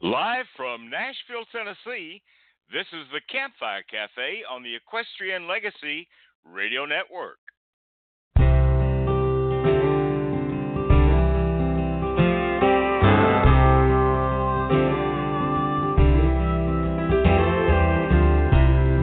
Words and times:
Live 0.00 0.46
from 0.56 0.88
Nashville, 0.88 1.44
Tennessee, 1.50 2.22
this 2.72 2.86
is 2.92 3.04
the 3.12 3.20
Campfire 3.28 3.82
Cafe 3.90 4.44
on 4.48 4.62
the 4.62 4.76
Equestrian 4.76 5.48
Legacy 5.48 6.06
Radio 6.44 6.86
Network. 6.86 7.38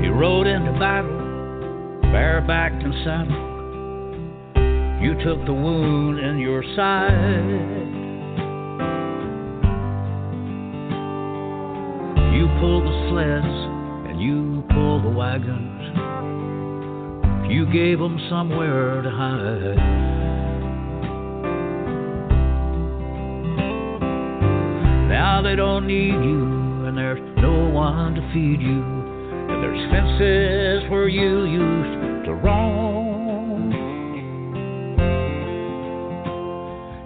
He 0.02 0.08
rode 0.08 0.48
into 0.48 0.72
battle, 0.80 1.20
barebacked 2.14 2.86
and 2.86 2.94
saddled. 3.04 3.52
You 5.04 5.16
took 5.26 5.46
the 5.46 5.54
wound 5.54 6.20
in 6.20 6.38
your 6.40 6.64
side. 6.78 7.85
Pulled 12.60 12.86
the 12.86 13.10
sleds 13.10 13.58
and 14.10 14.22
you 14.22 14.64
pulled 14.74 15.04
the 15.04 15.10
wagons. 15.10 15.72
You 17.52 17.66
gave 17.72 18.00
them 18.00 18.18
somewhere 18.30 19.02
to 19.02 19.10
hide. 19.10 19.76
Now 25.10 25.42
they 25.42 25.56
don't 25.56 25.86
need 25.86 26.14
you, 26.14 26.86
and 26.88 26.98
there's 26.98 27.22
no 27.38 27.70
one 27.70 28.16
to 28.16 28.22
feed 28.34 28.62
you. 28.62 28.82
And 28.82 29.62
there's 29.64 29.92
fences 29.92 30.90
where 30.90 31.08
you 31.08 31.46
used 31.46 32.26
to 32.26 32.34
roam. 32.34 33.72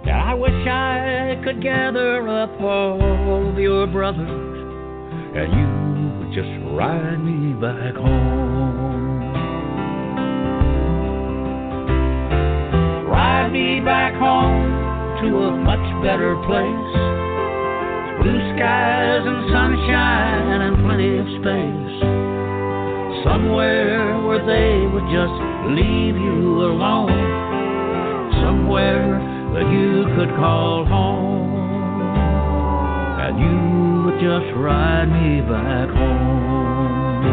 And 0.02 0.10
I 0.10 0.34
wish 0.34 0.66
I 0.66 1.40
could 1.44 1.62
gather 1.62 2.26
up 2.28 2.60
all 2.60 3.50
of 3.50 3.58
your 3.58 3.86
brothers, 3.86 4.49
and 5.40 5.52
you 5.56 6.18
would 6.18 6.32
just 6.36 6.52
ride 6.76 7.16
me 7.16 7.54
back 7.54 7.94
home. 7.96 9.32
Ride 13.08 13.48
me 13.48 13.80
back 13.80 14.12
home 14.20 14.68
to 15.22 15.28
a 15.48 15.56
much 15.56 15.86
better 16.04 16.36
place. 16.44 16.92
Blue 18.20 18.40
skies 18.52 19.22
and 19.24 19.40
sunshine 19.48 20.60
and 20.60 20.76
plenty 20.84 21.16
of 21.16 21.26
space. 21.40 21.96
Somewhere 23.24 24.20
where 24.20 24.44
they 24.44 24.84
would 24.92 25.08
just 25.08 25.36
leave 25.72 26.16
you 26.20 26.68
alone. 26.68 27.16
Somewhere 28.44 29.16
that 29.54 29.72
you 29.72 30.04
could 30.16 30.36
call 30.36 30.84
home. 30.84 31.48
And 33.24 33.40
you 33.40 33.69
just 34.20 34.52
ride 34.54 35.06
me 35.06 35.40
back 35.40 35.88
home. 35.88 37.24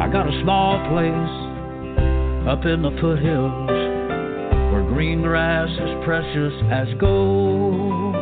I 0.00 0.08
got 0.10 0.26
a 0.26 0.42
small 0.42 0.82
place 0.90 1.54
up 2.48 2.66
in 2.66 2.82
the 2.82 2.90
foothills 3.00 3.70
where 4.72 4.82
green 4.92 5.22
grass 5.22 5.70
is 5.70 6.04
precious 6.04 6.54
as 6.72 6.88
gold. 6.98 8.16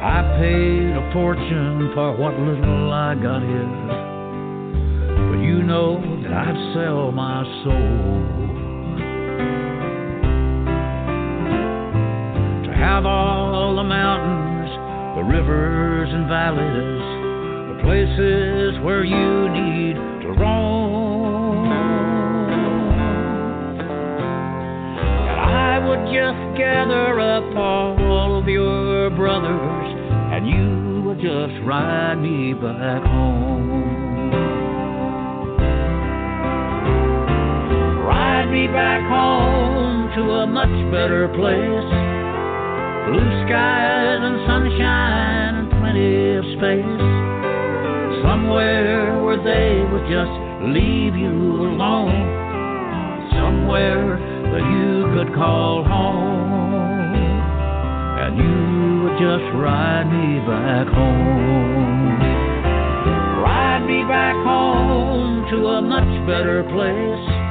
I 0.00 0.22
paid 0.40 0.96
a 0.96 1.12
fortune 1.12 1.90
for 1.94 2.16
what 2.16 2.38
little 2.38 2.90
I 2.90 3.14
got 3.16 3.42
here, 3.42 4.01
you 5.42 5.62
know 5.62 6.00
that 6.22 6.32
I'd 6.32 6.72
sell 6.74 7.10
my 7.12 7.44
soul 7.64 8.22
to 12.64 12.72
have 12.78 13.04
all 13.04 13.76
the 13.76 13.84
mountains, 13.84 14.70
the 15.16 15.22
rivers 15.24 16.08
and 16.12 16.28
valleys 16.28 17.22
the 17.72 17.82
places 17.82 18.78
where 18.84 19.04
you 19.04 19.48
need 19.48 19.94
to 20.22 20.28
roam. 20.38 21.66
And 24.98 25.50
I 25.50 25.78
would 25.86 26.06
just 26.12 26.58
gather 26.58 27.18
up 27.20 27.56
all 27.56 28.38
of 28.38 28.46
your 28.48 29.10
brothers, 29.10 29.94
and 30.32 30.46
you 30.48 31.02
would 31.02 31.18
just 31.18 31.66
ride 31.66 32.16
me 32.16 32.54
back 32.54 33.02
home. 33.02 34.11
Me 38.52 38.66
back 38.66 39.00
home 39.08 40.12
to 40.14 40.22
a 40.44 40.46
much 40.46 40.68
better 40.92 41.26
place. 41.28 41.88
Blue 43.08 43.30
skies 43.48 44.20
and 44.20 44.38
sunshine 44.44 45.54
and 45.56 45.70
plenty 45.80 46.36
of 46.36 46.44
space 46.60 47.00
somewhere 48.20 49.24
where 49.24 49.40
they 49.40 49.80
would 49.88 50.04
just 50.04 50.36
leave 50.68 51.16
you 51.16 51.64
alone, 51.64 52.12
somewhere 53.32 54.20
that 54.20 54.64
you 54.68 55.08
could 55.16 55.34
call 55.34 55.82
home, 55.82 57.16
and 58.20 58.36
you 58.36 59.02
would 59.02 59.16
just 59.16 59.48
ride 59.56 60.04
me 60.12 60.44
back 60.44 60.86
home. 60.92 62.20
Ride 63.40 63.84
me 63.88 64.04
back 64.04 64.36
home 64.44 65.48
to 65.50 65.56
a 65.68 65.80
much 65.80 66.26
better 66.28 66.62
place. 66.68 67.41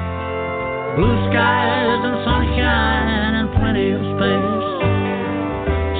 Blue 0.95 1.17
skies 1.31 1.99
and 2.03 2.17
sunshine 2.25 3.33
and 3.39 3.47
plenty 3.55 3.91
of 3.91 4.01
space. 4.19 4.67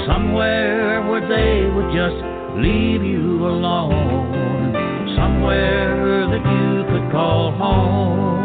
Somewhere 0.06 1.07
where 1.07 1.22
they 1.22 1.69
would 1.74 1.91
just 1.96 2.19
leave 2.59 3.02
you 3.02 3.47
alone 3.47 4.75
somewhere 5.16 6.28
that 6.28 6.44
you 6.44 6.84
could 6.91 7.12
call 7.12 7.52
home. 7.52 8.40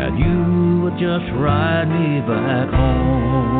And 0.00 0.18
you 0.18 0.82
would 0.82 0.98
just 0.98 1.30
ride 1.38 1.88
me 1.88 2.20
back 2.20 2.68
home. 2.70 3.53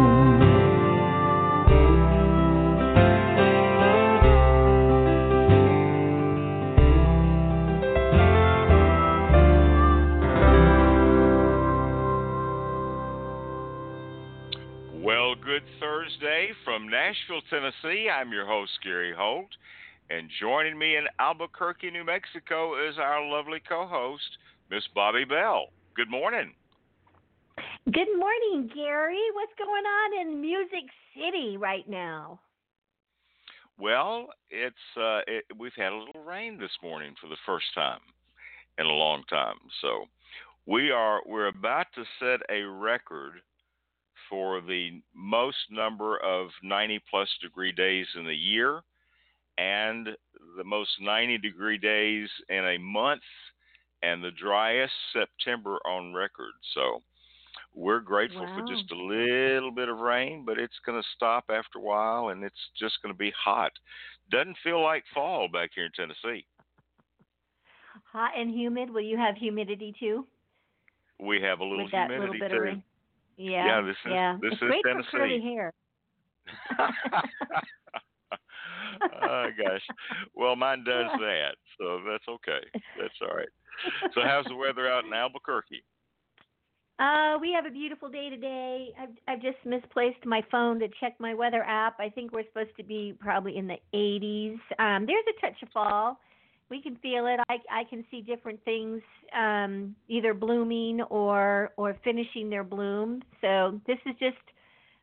Nashville, 17.35 17.73
Tennessee. 17.83 18.09
I'm 18.09 18.33
your 18.33 18.47
host, 18.47 18.73
Gary 18.83 19.13
Holt. 19.17 19.49
And 20.11 20.29
joining 20.41 20.79
me 20.79 20.97
in 20.97 21.05
Albuquerque, 21.19 21.91
New 21.91 22.05
Mexico 22.05 22.89
is 22.89 22.97
our 22.99 23.27
lovely 23.27 23.61
co 23.67 23.87
host, 23.87 24.39
Miss 24.71 24.83
Bobbi 24.97 25.29
Bell. 25.29 25.69
Good 25.97 26.11
morning. 26.11 26.53
Good 27.87 28.09
morning, 28.19 28.71
Gary. 28.75 29.21
What's 29.35 29.53
going 29.59 29.85
on 29.85 30.21
in 30.21 30.41
Music 30.41 30.91
City 31.15 31.57
right 31.57 31.89
now? 31.89 32.41
Well, 33.79 34.29
it's 34.51 34.77
uh, 34.97 35.21
it, 35.27 35.45
we've 35.59 35.73
had 35.77 35.93
a 35.93 35.97
little 35.97 36.23
rain 36.25 36.59
this 36.59 36.77
morning 36.83 37.15
for 37.21 37.29
the 37.29 37.37
first 37.47 37.67
time 37.75 38.01
in 38.79 38.87
a 38.87 38.91
long 38.91 39.23
time. 39.31 39.57
So 39.81 40.05
we 40.67 40.91
are 40.91 41.21
we're 41.27 41.49
about 41.49 41.87
to 41.95 42.05
set 42.21 42.41
a 42.51 42.63
record 42.63 43.35
for 44.29 44.61
the 44.61 45.01
most 45.15 45.57
number 45.71 46.19
of 46.19 46.49
90 46.63 47.01
plus 47.11 47.29
degree 47.43 47.73
days 47.73 48.07
in 48.17 48.25
the 48.25 48.35
year 48.35 48.81
and 49.59 50.09
the 50.57 50.65
most 50.65 50.91
90 51.01 51.39
degree 51.39 51.79
days 51.79 52.29
in 52.49 52.65
a 52.67 52.79
month 52.79 53.23
and 54.03 54.23
the 54.23 54.31
driest 54.33 54.93
September 55.13 55.79
on 55.87 56.13
record. 56.13 56.53
So 56.75 57.03
we're 57.75 58.01
grateful 58.01 58.43
Wow. 58.47 58.55
for 58.57 58.67
just 58.75 58.91
a 58.91 58.97
little 58.97 59.71
bit 59.71 59.89
of 59.89 59.99
rain, 59.99 60.45
but 60.45 60.59
it's 60.59 60.79
going 60.85 61.01
to 61.01 61.09
stop 61.15 61.45
after 61.51 61.79
a 61.79 61.83
while 61.83 62.29
and 62.29 62.45
it's 62.45 62.71
just 62.79 63.01
going 63.03 63.13
to 63.15 63.19
be 63.19 63.33
hot. 63.33 63.73
Doesn't 64.31 64.57
feel 64.63 64.83
like 64.83 65.05
fall 65.15 65.49
back 65.49 65.71
here 65.75 65.87
in 65.87 65.93
Tennessee. 65.93 66.47
Hot 68.13 68.33
and 68.37 68.51
humid. 68.51 68.91
Will 68.91 69.01
you 69.03 69.17
have 69.17 69.37
humidity 69.37 69.95
too? 69.99 70.27
We 71.21 71.41
have 71.43 71.61
a 71.61 71.65
little 71.65 71.85
With 71.85 71.93
that 71.93 72.11
humidity 72.11 72.39
little 72.39 72.49
bit 72.49 72.51
too. 72.51 72.57
of 72.59 72.63
rain. 72.63 72.83
Yeah. 73.37 73.67
Yeah, 73.67 73.81
this 73.83 73.97
is- 74.05 74.13
yeah. 74.13 74.39
this 74.41 74.53
it's 74.53 74.63
is 74.63 74.69
great 74.69 74.85
Tennessee. 74.87 75.09
for 75.11 75.19
curly 75.19 75.41
hair. 75.41 75.73
oh 79.23 79.47
gosh. 79.57 79.83
Well, 80.35 80.57
mine 80.57 80.85
does 80.85 81.11
that, 81.21 81.57
so 81.79 82.01
that's 82.09 82.27
okay. 82.29 82.67
That's 82.99 83.15
all 83.23 83.37
right. 83.37 83.49
So, 84.15 84.21
how's 84.25 84.45
the 84.47 84.57
weather 84.57 84.89
out 84.91 85.05
in 85.05 85.13
Albuquerque? 85.13 85.83
Uh, 86.99 87.37
we 87.41 87.53
have 87.53 87.67
a 87.67 87.71
beautiful 87.71 88.09
day 88.09 88.31
today. 88.31 88.91
I've 89.01 89.09
I've 89.27 89.43
just 89.43 89.57
misplaced 89.65 90.25
my 90.25 90.43
phone 90.51 90.79
to 90.79 90.89
check 91.01 91.15
my 91.19 91.35
weather 91.35 91.65
app. 91.65 91.99
I 91.99 92.09
think 92.09 92.33
we're 92.33 92.45
supposed 92.45 92.77
to 92.77 92.85
be 92.85 93.15
probably 93.19 93.57
in 93.57 93.67
the 93.67 93.79
80s. 93.93 94.59
Um, 94.79 95.07
there's 95.07 95.25
a 95.37 95.41
touch 95.41 95.61
of 95.63 95.71
fall. 95.71 96.19
We 96.71 96.81
can 96.81 96.97
feel 96.97 97.27
it. 97.27 97.41
I 97.49 97.59
I 97.71 97.85
can 97.85 98.05
see 98.11 98.21
different 98.23 98.65
things 98.65 99.03
um, 99.37 99.95
either 100.09 100.35
blooming 100.35 101.03
or 101.03 101.73
or 101.77 101.97
finishing 102.03 102.51
their 102.51 102.65
bloom. 102.65 103.23
So 103.41 103.81
this 103.87 103.99
is 104.07 104.15
just 104.19 104.37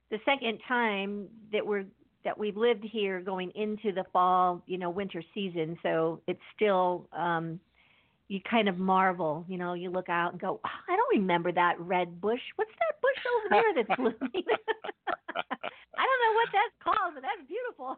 the 0.09 0.17
second 0.25 0.59
time 0.67 1.27
that 1.53 1.65
we're 1.65 1.85
that 2.23 2.37
we've 2.37 2.57
lived 2.57 2.83
here 2.83 3.19
going 3.19 3.51
into 3.55 3.91
the 3.91 4.03
fall, 4.11 4.61
you 4.67 4.77
know, 4.77 4.89
winter 4.89 5.23
season. 5.33 5.77
So 5.81 6.21
it's 6.27 6.41
still 6.55 7.07
um, 7.13 7.59
you 8.31 8.39
kind 8.49 8.69
of 8.69 8.77
marvel, 8.77 9.43
you 9.49 9.57
know, 9.57 9.73
you 9.73 9.89
look 9.89 10.07
out 10.07 10.31
and 10.31 10.39
go, 10.39 10.61
oh, 10.63 10.69
I 10.87 10.95
don't 10.95 11.19
remember 11.19 11.51
that 11.51 11.77
red 11.81 12.21
bush. 12.21 12.39
What's 12.55 12.71
that 12.71 13.01
bush 13.01 13.21
over 13.35 13.47
there 13.49 13.73
that's 13.75 13.95
blooming? 13.97 14.45
I 15.35 16.03
don't 16.07 16.21
know 16.23 16.35
what 16.39 16.49
that's 16.55 16.77
called, 16.81 17.13
but 17.15 17.23
that's 17.23 17.45
beautiful. 17.45 17.97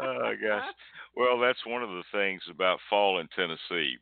oh 0.00 0.32
gosh. 0.42 0.70
Well, 1.16 1.40
that's 1.40 1.58
one 1.66 1.82
of 1.82 1.88
the 1.88 2.04
things 2.12 2.40
about 2.48 2.78
fall 2.88 3.18
in 3.18 3.26
Tennessee. 3.34 3.96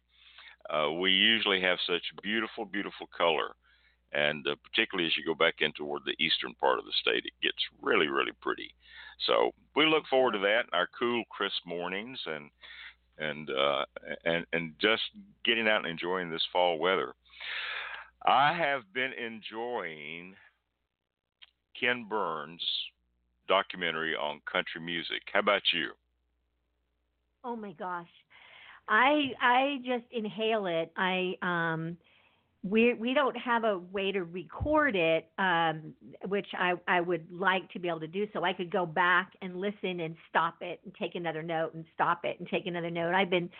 Uh, 0.68 0.92
we 0.92 1.10
usually 1.10 1.62
have 1.62 1.78
such 1.86 2.02
beautiful, 2.22 2.66
beautiful 2.66 3.08
color, 3.16 3.56
and 4.12 4.46
uh, 4.46 4.56
particularly 4.62 5.06
as 5.06 5.16
you 5.16 5.24
go 5.24 5.34
back 5.34 5.54
in 5.60 5.72
toward 5.72 6.02
the 6.04 6.22
eastern 6.22 6.52
part 6.60 6.78
of 6.78 6.84
the 6.84 6.92
state, 7.00 7.24
it 7.24 7.32
gets 7.42 7.64
really, 7.80 8.08
really 8.08 8.32
pretty. 8.42 8.74
So 9.26 9.52
we 9.74 9.86
look 9.86 10.04
forward 10.10 10.32
to 10.32 10.38
that, 10.40 10.66
our 10.74 10.88
cool, 10.98 11.24
crisp 11.30 11.64
mornings, 11.64 12.20
and 12.26 12.50
and 13.18 13.50
uh, 13.50 13.84
and 14.24 14.46
and 14.52 14.72
just 14.80 15.02
getting 15.44 15.68
out 15.68 15.78
and 15.78 15.86
enjoying 15.86 16.30
this 16.30 16.42
fall 16.52 16.78
weather. 16.78 17.14
I 18.26 18.52
have 18.56 18.82
been 18.92 19.12
enjoying 19.12 20.34
Ken 21.78 22.06
Burns' 22.08 22.60
documentary 23.48 24.14
on 24.14 24.40
country 24.50 24.80
music. 24.80 25.22
How 25.32 25.40
about 25.40 25.62
you? 25.72 25.90
Oh 27.44 27.56
my 27.56 27.72
gosh, 27.72 28.08
I 28.88 29.32
I 29.40 29.78
just 29.84 30.04
inhale 30.10 30.66
it. 30.66 30.92
I 30.96 31.34
um 31.42 31.96
we 32.62 32.94
we 32.94 33.14
don't 33.14 33.36
have 33.36 33.64
a 33.64 33.78
way 33.78 34.12
to 34.12 34.24
record 34.24 34.96
it, 34.96 35.28
um, 35.38 35.94
which 36.26 36.46
I 36.58 36.74
I 36.88 37.00
would 37.00 37.26
like 37.30 37.70
to 37.72 37.78
be 37.78 37.88
able 37.88 38.00
to 38.00 38.06
do. 38.06 38.26
So 38.32 38.44
I 38.44 38.52
could 38.52 38.70
go 38.70 38.86
back 38.86 39.32
and 39.42 39.56
listen 39.56 40.00
and 40.00 40.16
stop 40.28 40.56
it 40.60 40.80
and 40.84 40.94
take 40.94 41.14
another 41.14 41.42
note 41.42 41.74
and 41.74 41.84
stop 41.94 42.24
it 42.24 42.38
and 42.38 42.48
take 42.48 42.66
another 42.66 42.90
note. 42.90 43.14
I've 43.14 43.30
been 43.30 43.50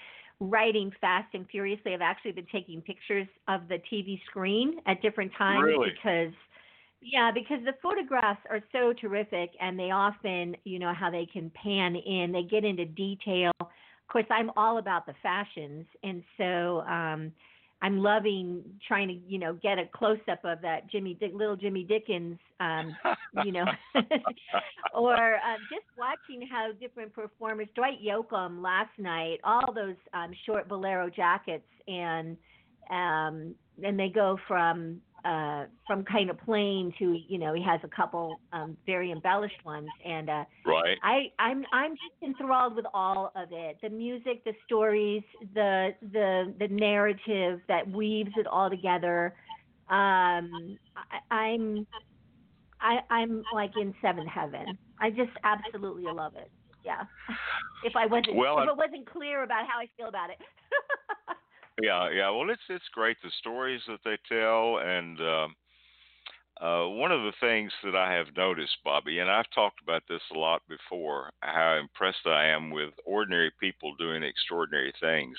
writing 0.40 0.90
fast 1.00 1.34
and 1.34 1.46
furiously. 1.50 1.94
I've 1.94 2.00
actually 2.00 2.32
been 2.32 2.46
taking 2.52 2.80
pictures 2.82 3.26
of 3.48 3.68
the 3.68 3.78
TV 3.92 4.20
screen 4.28 4.80
at 4.86 5.02
different 5.02 5.32
times 5.36 5.64
really? 5.64 5.92
because. 5.94 6.32
Yeah, 7.02 7.30
because 7.32 7.58
the 7.64 7.74
photographs 7.82 8.40
are 8.50 8.60
so 8.72 8.92
terrific 8.98 9.50
and 9.60 9.78
they 9.78 9.90
often, 9.90 10.56
you 10.64 10.78
know, 10.78 10.92
how 10.98 11.10
they 11.10 11.26
can 11.30 11.50
pan 11.50 11.94
in, 11.94 12.32
they 12.32 12.42
get 12.42 12.64
into 12.64 12.86
detail. 12.86 13.52
Of 13.60 13.68
course, 14.08 14.24
I'm 14.30 14.50
all 14.56 14.78
about 14.78 15.06
the 15.06 15.12
fashions. 15.22 15.84
And 16.02 16.24
so, 16.38 16.80
um, 16.80 17.32
I'm 17.82 17.98
loving 17.98 18.62
trying 18.88 19.08
to, 19.08 19.14
you 19.14 19.38
know, 19.38 19.52
get 19.62 19.78
a 19.78 19.84
close 19.94 20.18
up 20.30 20.44
of 20.44 20.62
that 20.62 20.90
Jimmy 20.90 21.14
Dick, 21.14 21.32
little 21.34 21.56
Jimmy 21.56 21.84
Dickens, 21.84 22.38
um, 22.58 22.96
you 23.44 23.52
know, 23.52 23.64
or 24.94 25.34
uh, 25.34 25.56
just 25.70 25.84
watching 25.98 26.46
how 26.50 26.72
different 26.80 27.12
performers, 27.12 27.68
Dwight 27.74 27.98
Yoakam 28.02 28.62
last 28.62 28.90
night, 28.98 29.38
all 29.44 29.72
those 29.74 29.96
um, 30.14 30.30
short 30.46 30.68
bolero 30.68 31.10
jackets, 31.10 31.66
and 31.86 32.36
um, 32.90 33.54
and 33.82 33.98
they 33.98 34.08
go 34.08 34.38
from 34.48 35.00
uh, 35.26 35.64
from 35.86 36.04
kind 36.04 36.30
of 36.30 36.38
plain 36.40 36.92
to 36.98 37.18
you 37.28 37.38
know 37.38 37.52
he 37.52 37.62
has 37.62 37.80
a 37.82 37.88
couple 37.88 38.40
um, 38.52 38.76
very 38.86 39.10
embellished 39.10 39.64
ones. 39.64 39.88
And 40.04 40.30
uh, 40.30 40.44
right. 40.64 40.96
I 41.02 41.32
I'm 41.38 41.64
I'm 41.72 41.92
just 41.92 42.22
enthralled 42.22 42.76
with 42.76 42.86
all 42.94 43.32
of 43.34 43.48
it. 43.50 43.78
The 43.82 43.88
music 43.88 44.44
the 44.44 44.52
stories 44.64 45.22
the 45.54 45.90
the 46.12 46.54
the 46.60 46.68
narrative 46.68 47.60
that 47.66 47.90
weaves 47.90 48.30
it 48.36 48.46
all 48.46 48.70
together. 48.70 49.34
Um, 49.90 50.78
I, 51.30 51.34
I'm 51.34 51.86
I 52.80 52.98
I'm 53.10 53.42
like 53.52 53.72
in 53.80 53.94
seventh 54.00 54.28
heaven. 54.28 54.78
I 55.00 55.10
just 55.10 55.32
absolutely 55.42 56.04
love 56.04 56.34
it. 56.36 56.50
Yeah. 56.84 57.02
If 57.82 57.96
I 57.96 58.06
wasn't 58.06 58.36
well, 58.36 58.60
if 58.60 58.68
it 58.68 58.76
wasn't 58.76 59.10
clear 59.10 59.42
about 59.42 59.66
how 59.66 59.80
I 59.80 59.88
feel 59.96 60.06
about 60.06 60.30
it 60.30 60.38
Yeah, 61.82 62.10
yeah. 62.10 62.30
Well, 62.30 62.50
it's 62.50 62.62
it's 62.68 62.88
great 62.92 63.18
the 63.22 63.30
stories 63.38 63.82
that 63.86 64.00
they 64.04 64.16
tell, 64.28 64.78
and 64.78 65.20
um, 65.20 65.54
uh, 66.60 66.88
one 66.88 67.12
of 67.12 67.22
the 67.22 67.34
things 67.38 67.70
that 67.84 67.94
I 67.94 68.14
have 68.14 68.34
noticed, 68.34 68.78
Bobbi, 68.84 69.20
and 69.20 69.30
I've 69.30 69.50
talked 69.54 69.82
about 69.82 70.02
this 70.08 70.22
a 70.34 70.38
lot 70.38 70.62
before, 70.68 71.30
how 71.40 71.76
impressed 71.78 72.26
I 72.26 72.46
am 72.46 72.70
with 72.70 72.94
ordinary 73.04 73.52
people 73.60 73.94
doing 73.96 74.22
extraordinary 74.22 74.92
things. 75.00 75.36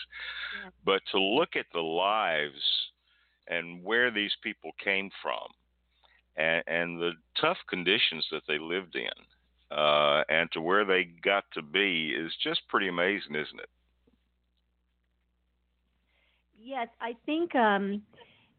Yeah. 0.64 0.70
But 0.86 1.02
to 1.12 1.20
look 1.20 1.56
at 1.56 1.66
the 1.74 1.82
lives 1.82 2.62
and 3.48 3.84
where 3.84 4.12
these 4.12 4.34
people 4.44 4.72
came 4.84 5.10
from, 5.24 5.48
and, 6.36 6.64
and 6.68 7.02
the 7.02 7.14
tough 7.42 7.58
conditions 7.68 8.28
that 8.32 8.44
they 8.48 8.60
lived 8.60 8.96
in, 8.96 9.76
uh, 9.76 10.24
and 10.30 10.52
to 10.52 10.62
where 10.62 10.86
they 10.86 11.06
got 11.24 11.46
to 11.54 11.64
be 11.64 12.14
is 12.16 12.32
just 12.44 12.62
pretty 12.68 12.90
amazing, 12.90 13.34
isn't 13.34 13.60
it? 13.60 13.70
Yes, 16.68 16.90
I 17.00 17.16
think 17.26 17.56
um, 17.56 18.02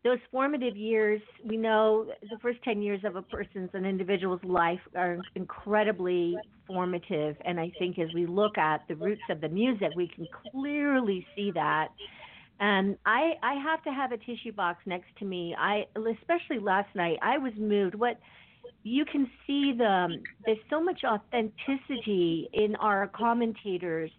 those 0.02 0.16
formative 0.30 0.74
years, 0.74 1.20
we 1.44 1.58
know 1.58 2.06
the 2.22 2.38
first 2.40 2.58
10 2.62 2.80
years 2.80 3.00
of 3.04 3.16
a 3.16 3.22
person's, 3.22 3.68
an 3.74 3.84
individual's 3.84 4.42
life 4.44 4.80
are 4.96 5.18
incredibly 5.34 6.38
formative. 6.66 7.36
And 7.44 7.60
I 7.60 7.70
think 7.78 7.98
as 7.98 8.08
we 8.14 8.24
look 8.24 8.56
at 8.56 8.88
the 8.88 8.96
roots 8.96 9.20
of 9.28 9.42
the 9.42 9.48
music, 9.50 9.90
we 9.94 10.08
can 10.08 10.26
clearly 10.50 11.26
see 11.36 11.50
that. 11.50 11.88
And 12.60 12.96
I, 13.04 13.34
I 13.42 13.56
have 13.62 13.82
to 13.84 13.90
have 13.90 14.12
a 14.12 14.16
tissue 14.16 14.52
box 14.52 14.78
next 14.86 15.14
to 15.18 15.26
me. 15.26 15.54
I, 15.58 15.84
especially 15.94 16.60
last 16.60 16.88
night, 16.94 17.18
I 17.20 17.36
was 17.36 17.52
moved. 17.58 17.94
What 17.94 18.18
you 18.84 19.04
can 19.04 19.30
see 19.46 19.74
the, 19.76 20.16
there's 20.46 20.56
so 20.70 20.82
much 20.82 21.02
authenticity 21.04 22.48
in 22.54 22.74
our 22.76 23.06
commentators 23.08 24.10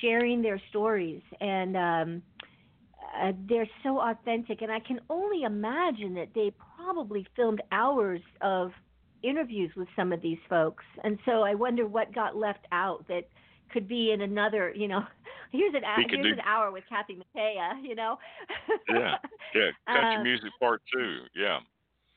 sharing 0.00 0.40
their 0.40 0.58
stories. 0.70 1.20
And, 1.42 1.76
um, 1.76 2.22
uh, 3.20 3.32
they're 3.48 3.68
so 3.82 4.00
authentic, 4.00 4.62
and 4.62 4.70
I 4.70 4.80
can 4.80 5.00
only 5.10 5.42
imagine 5.42 6.14
that 6.14 6.28
they 6.34 6.52
probably 6.76 7.26
filmed 7.36 7.62
hours 7.72 8.20
of 8.40 8.72
interviews 9.22 9.70
with 9.76 9.88
some 9.96 10.12
of 10.12 10.20
these 10.22 10.38
folks, 10.48 10.84
and 11.04 11.18
so 11.24 11.42
I 11.42 11.54
wonder 11.54 11.86
what 11.86 12.14
got 12.14 12.36
left 12.36 12.66
out 12.72 13.06
that 13.08 13.28
could 13.72 13.88
be 13.88 14.12
in 14.12 14.20
another, 14.20 14.72
you 14.74 14.88
know, 14.88 15.04
here's 15.52 15.74
an 15.74 15.82
here's 16.08 16.22
do... 16.22 16.32
an 16.32 16.40
hour 16.40 16.70
with 16.70 16.84
Kathy 16.88 17.16
Mattea, 17.16 17.82
you 17.82 17.94
know. 17.94 18.18
yeah, 18.88 19.16
yeah, 19.54 19.70
country 19.86 20.16
um, 20.16 20.22
music 20.22 20.50
part 20.60 20.82
two, 20.92 21.20
yeah. 21.34 21.58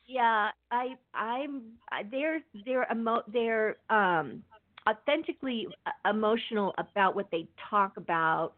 Yeah, 0.08 0.50
I 0.72 0.96
I'm 1.14 1.64
they're 2.10 2.42
they're 2.66 2.88
emo 2.92 3.22
they're 3.32 3.78
um 3.92 4.44
authentically 4.90 5.68
uh, 5.86 6.10
emotional 6.10 6.74
about 6.78 7.16
what 7.16 7.30
they 7.32 7.48
talk 7.70 7.98
about. 7.98 8.54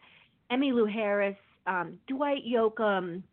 Emmylou 0.51 0.91
Harris 0.91 1.35
um, 1.67 1.99
Dwight 2.07 2.43
Yoakam. 2.47 3.23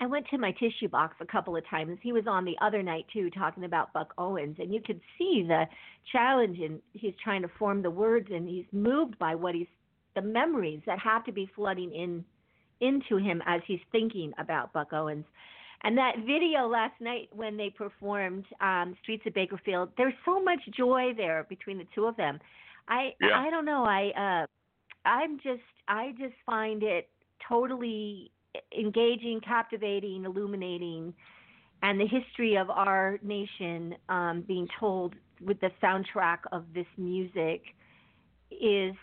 I 0.00 0.06
went 0.06 0.26
to 0.30 0.38
my 0.38 0.52
tissue 0.52 0.88
box 0.88 1.16
a 1.20 1.26
couple 1.26 1.56
of 1.56 1.68
times. 1.68 1.98
He 2.02 2.12
was 2.12 2.24
on 2.28 2.44
the 2.44 2.54
other 2.60 2.82
night 2.84 3.06
too, 3.12 3.30
talking 3.30 3.64
about 3.64 3.92
Buck 3.92 4.14
Owens, 4.16 4.56
and 4.60 4.72
you 4.72 4.80
could 4.80 5.00
see 5.18 5.44
the 5.46 5.64
challenge, 6.12 6.58
and 6.60 6.80
he's 6.92 7.14
trying 7.22 7.42
to 7.42 7.48
form 7.58 7.82
the 7.82 7.90
words, 7.90 8.28
and 8.30 8.48
he's 8.48 8.66
moved 8.72 9.18
by 9.18 9.34
what 9.34 9.54
he's 9.54 9.66
the 10.14 10.22
memories 10.22 10.80
that 10.86 10.98
have 10.98 11.24
to 11.24 11.32
be 11.32 11.50
flooding 11.54 11.92
in 11.92 12.24
into 12.80 13.16
him 13.16 13.42
as 13.46 13.60
he's 13.66 13.80
thinking 13.90 14.32
about 14.38 14.72
Buck 14.72 14.92
Owens. 14.92 15.24
And 15.82 15.96
that 15.98 16.16
video 16.26 16.66
last 16.66 17.00
night 17.00 17.28
when 17.32 17.56
they 17.56 17.70
performed 17.70 18.44
um, 18.60 18.96
Streets 19.02 19.24
of 19.26 19.34
Bakersfield, 19.34 19.90
there's 19.96 20.14
so 20.24 20.42
much 20.42 20.60
joy 20.76 21.12
there 21.16 21.46
between 21.48 21.78
the 21.78 21.86
two 21.94 22.06
of 22.06 22.16
them. 22.16 22.38
I 22.88 23.14
yeah. 23.20 23.38
I 23.38 23.50
don't 23.50 23.64
know. 23.64 23.84
I 23.84 24.44
uh, 24.44 25.08
I'm 25.08 25.38
just 25.38 25.62
I 25.86 26.12
just 26.18 26.34
find 26.46 26.82
it 26.82 27.08
totally 27.46 28.30
engaging, 28.76 29.40
captivating, 29.44 30.24
illuminating, 30.24 31.14
and 31.82 32.00
the 32.00 32.06
history 32.06 32.56
of 32.56 32.70
our 32.70 33.18
nation 33.22 33.94
um, 34.08 34.42
being 34.46 34.68
told 34.80 35.14
with 35.40 35.60
the 35.60 35.70
soundtrack 35.82 36.38
of 36.50 36.64
this 36.74 36.86
music 36.96 37.62
is 38.50 38.94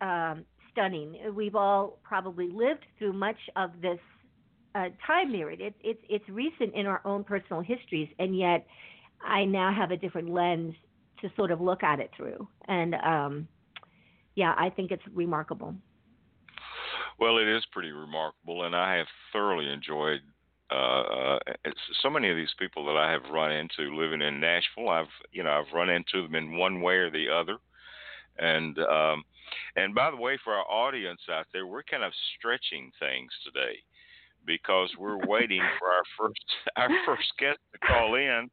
um, 0.00 0.44
stunning. 0.70 1.16
We've 1.34 1.54
all 1.54 1.98
probably 2.02 2.48
lived 2.48 2.84
through 2.98 3.12
much 3.12 3.36
of 3.56 3.70
this 3.82 3.98
uh, 4.74 4.88
time 5.06 5.30
period. 5.32 5.60
It's 5.60 5.76
it's 5.82 6.00
it's 6.08 6.28
recent 6.28 6.74
in 6.74 6.86
our 6.86 7.00
own 7.04 7.24
personal 7.24 7.60
histories, 7.60 8.08
and 8.18 8.36
yet 8.36 8.66
I 9.22 9.44
now 9.44 9.72
have 9.72 9.90
a 9.90 9.96
different 9.96 10.30
lens 10.30 10.74
to 11.20 11.30
sort 11.36 11.50
of 11.50 11.60
look 11.60 11.82
at 11.82 12.00
it 12.00 12.10
through. 12.16 12.48
And 12.66 12.94
um, 12.94 13.48
yeah, 14.34 14.54
I 14.56 14.70
think 14.70 14.90
it's 14.90 15.02
remarkable. 15.12 15.74
Well, 17.18 17.38
it 17.38 17.48
is 17.48 17.64
pretty 17.72 17.92
remarkable, 17.92 18.64
and 18.64 18.74
I 18.74 18.96
have 18.96 19.06
thoroughly 19.32 19.70
enjoyed 19.70 20.22
Uh, 20.70 21.36
uh, 21.36 21.38
so 22.02 22.08
many 22.10 22.30
of 22.30 22.36
these 22.36 22.54
people 22.58 22.86
that 22.86 22.96
I 22.96 23.10
have 23.12 23.30
run 23.30 23.52
into 23.52 23.94
living 23.94 24.22
in 24.22 24.40
Nashville, 24.40 24.88
I've 24.88 25.12
you 25.30 25.42
know 25.44 25.52
I've 25.52 25.72
run 25.74 25.90
into 25.90 26.22
them 26.22 26.34
in 26.34 26.56
one 26.56 26.80
way 26.80 26.96
or 26.96 27.10
the 27.10 27.28
other, 27.28 27.58
and 28.38 28.78
um, 28.80 29.24
and 29.76 29.94
by 29.94 30.10
the 30.10 30.16
way, 30.16 30.38
for 30.44 30.54
our 30.54 30.64
audience 30.70 31.22
out 31.30 31.46
there, 31.52 31.66
we're 31.66 31.84
kind 31.84 32.04
of 32.04 32.12
stretching 32.36 32.92
things 33.00 33.32
today 33.44 33.76
because 34.46 34.90
we're 34.98 35.18
waiting 35.26 35.70
for 35.78 35.88
our 35.90 36.04
first 36.18 36.44
our 36.76 36.90
first 37.06 37.32
guest 37.38 37.58
to 37.72 37.78
call 37.80 38.14
in, 38.16 38.50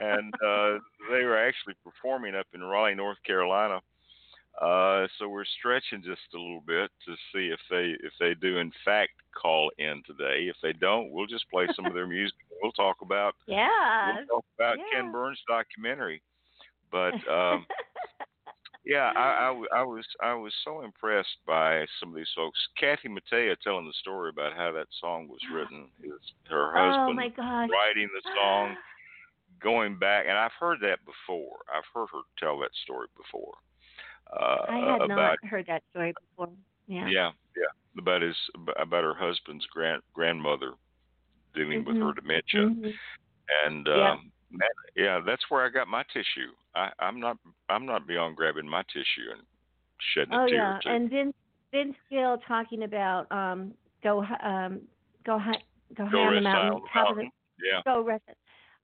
and 0.00 0.34
uh, 0.46 0.78
they 1.10 1.24
were 1.24 1.38
actually 1.38 1.74
performing 1.84 2.34
up 2.34 2.46
in 2.54 2.62
Raleigh, 2.62 2.94
North 2.96 3.22
Carolina. 3.26 3.80
Uh, 4.60 5.06
so 5.18 5.28
we're 5.28 5.46
stretching 5.58 6.02
just 6.04 6.20
a 6.34 6.38
little 6.38 6.62
bit 6.66 6.90
to 7.06 7.14
see 7.32 7.48
if 7.48 7.60
they 7.70 7.94
if 8.06 8.12
they 8.20 8.34
do 8.34 8.58
in 8.58 8.70
fact 8.84 9.12
call 9.34 9.70
in 9.78 10.02
today. 10.06 10.46
If 10.48 10.56
they 10.62 10.72
don't, 10.74 11.10
we'll 11.10 11.26
just 11.26 11.48
play 11.50 11.66
some 11.74 11.86
of 11.86 11.94
their 11.94 12.06
music. 12.08 12.36
We'll 12.62 12.72
talk 12.72 12.96
about 13.02 13.34
yeah 13.46 14.14
we'll 14.14 14.26
talk 14.26 14.44
about 14.58 14.78
yeah. 14.78 15.00
Ken 15.00 15.12
Burns 15.12 15.40
documentary. 15.48 16.22
But 16.90 17.14
um, 17.32 17.66
yeah, 18.84 19.12
I, 19.16 19.50
I, 19.50 19.80
I 19.80 19.82
was 19.82 20.04
I 20.20 20.34
was 20.34 20.52
so 20.64 20.82
impressed 20.82 21.38
by 21.46 21.86
some 21.98 22.10
of 22.10 22.16
these 22.16 22.32
folks. 22.36 22.58
Kathy 22.78 23.08
Mattea 23.08 23.56
telling 23.62 23.86
the 23.86 23.94
story 24.00 24.30
about 24.30 24.54
how 24.54 24.72
that 24.72 24.88
song 25.00 25.28
was 25.28 25.40
written. 25.52 25.88
Is 26.02 26.12
her 26.50 26.72
husband 26.74 27.18
oh 27.18 27.42
writing 27.42 28.08
the 28.12 28.30
song, 28.36 28.76
going 29.62 29.98
back, 29.98 30.26
and 30.28 30.36
I've 30.36 30.52
heard 30.58 30.80
that 30.82 30.98
before. 31.06 31.58
I've 31.72 31.88
heard 31.94 32.08
her 32.12 32.22
tell 32.38 32.58
that 32.58 32.70
story 32.84 33.06
before. 33.16 33.54
Uh, 34.32 34.64
I 34.68 34.76
had 34.78 35.02
about, 35.02 35.08
not 35.08 35.44
heard 35.44 35.66
that 35.66 35.82
story 35.90 36.14
before. 36.30 36.52
Yeah. 36.86 37.08
Yeah, 37.08 37.30
yeah. 37.56 37.98
About 37.98 38.22
his 38.22 38.36
about 38.78 39.04
her 39.04 39.14
husband's 39.14 39.66
grand 39.66 40.02
grandmother 40.14 40.72
dealing 41.54 41.80
mm-hmm. 41.84 41.92
with 41.92 42.02
her 42.02 42.12
dementia, 42.14 42.60
mm-hmm. 42.60 42.90
and 43.66 43.88
um, 43.88 44.32
that, 44.58 44.70
yeah, 44.96 45.20
that's 45.24 45.42
where 45.50 45.64
I 45.64 45.68
got 45.68 45.88
my 45.88 46.02
tissue. 46.12 46.50
I, 46.74 46.90
I'm 46.98 47.20
not 47.20 47.36
I'm 47.68 47.84
not 47.84 48.06
beyond 48.06 48.36
grabbing 48.36 48.68
my 48.68 48.82
tissue 48.92 49.30
and 49.32 49.42
shedding 50.14 50.34
oh, 50.34 50.44
a 50.44 50.48
tear 50.48 50.56
yeah. 50.56 50.90
or 50.90 50.94
and 50.94 51.10
Vince 51.10 51.34
Vince 51.70 51.96
Gill 52.10 52.38
talking 52.48 52.84
about 52.84 53.30
um 53.30 53.74
go 54.02 54.24
um 54.42 54.80
go 55.24 55.38
hi, 55.38 55.54
go, 55.94 56.04
Go 56.04 56.10
high 56.10 56.18
on 56.18 56.34
the 56.34 56.40
mountain, 56.40 56.82
top 56.92 57.10
of 57.10 57.16
the 57.16 57.24
Yeah. 57.62 57.80
go 57.84 58.02
rest. 58.02 58.24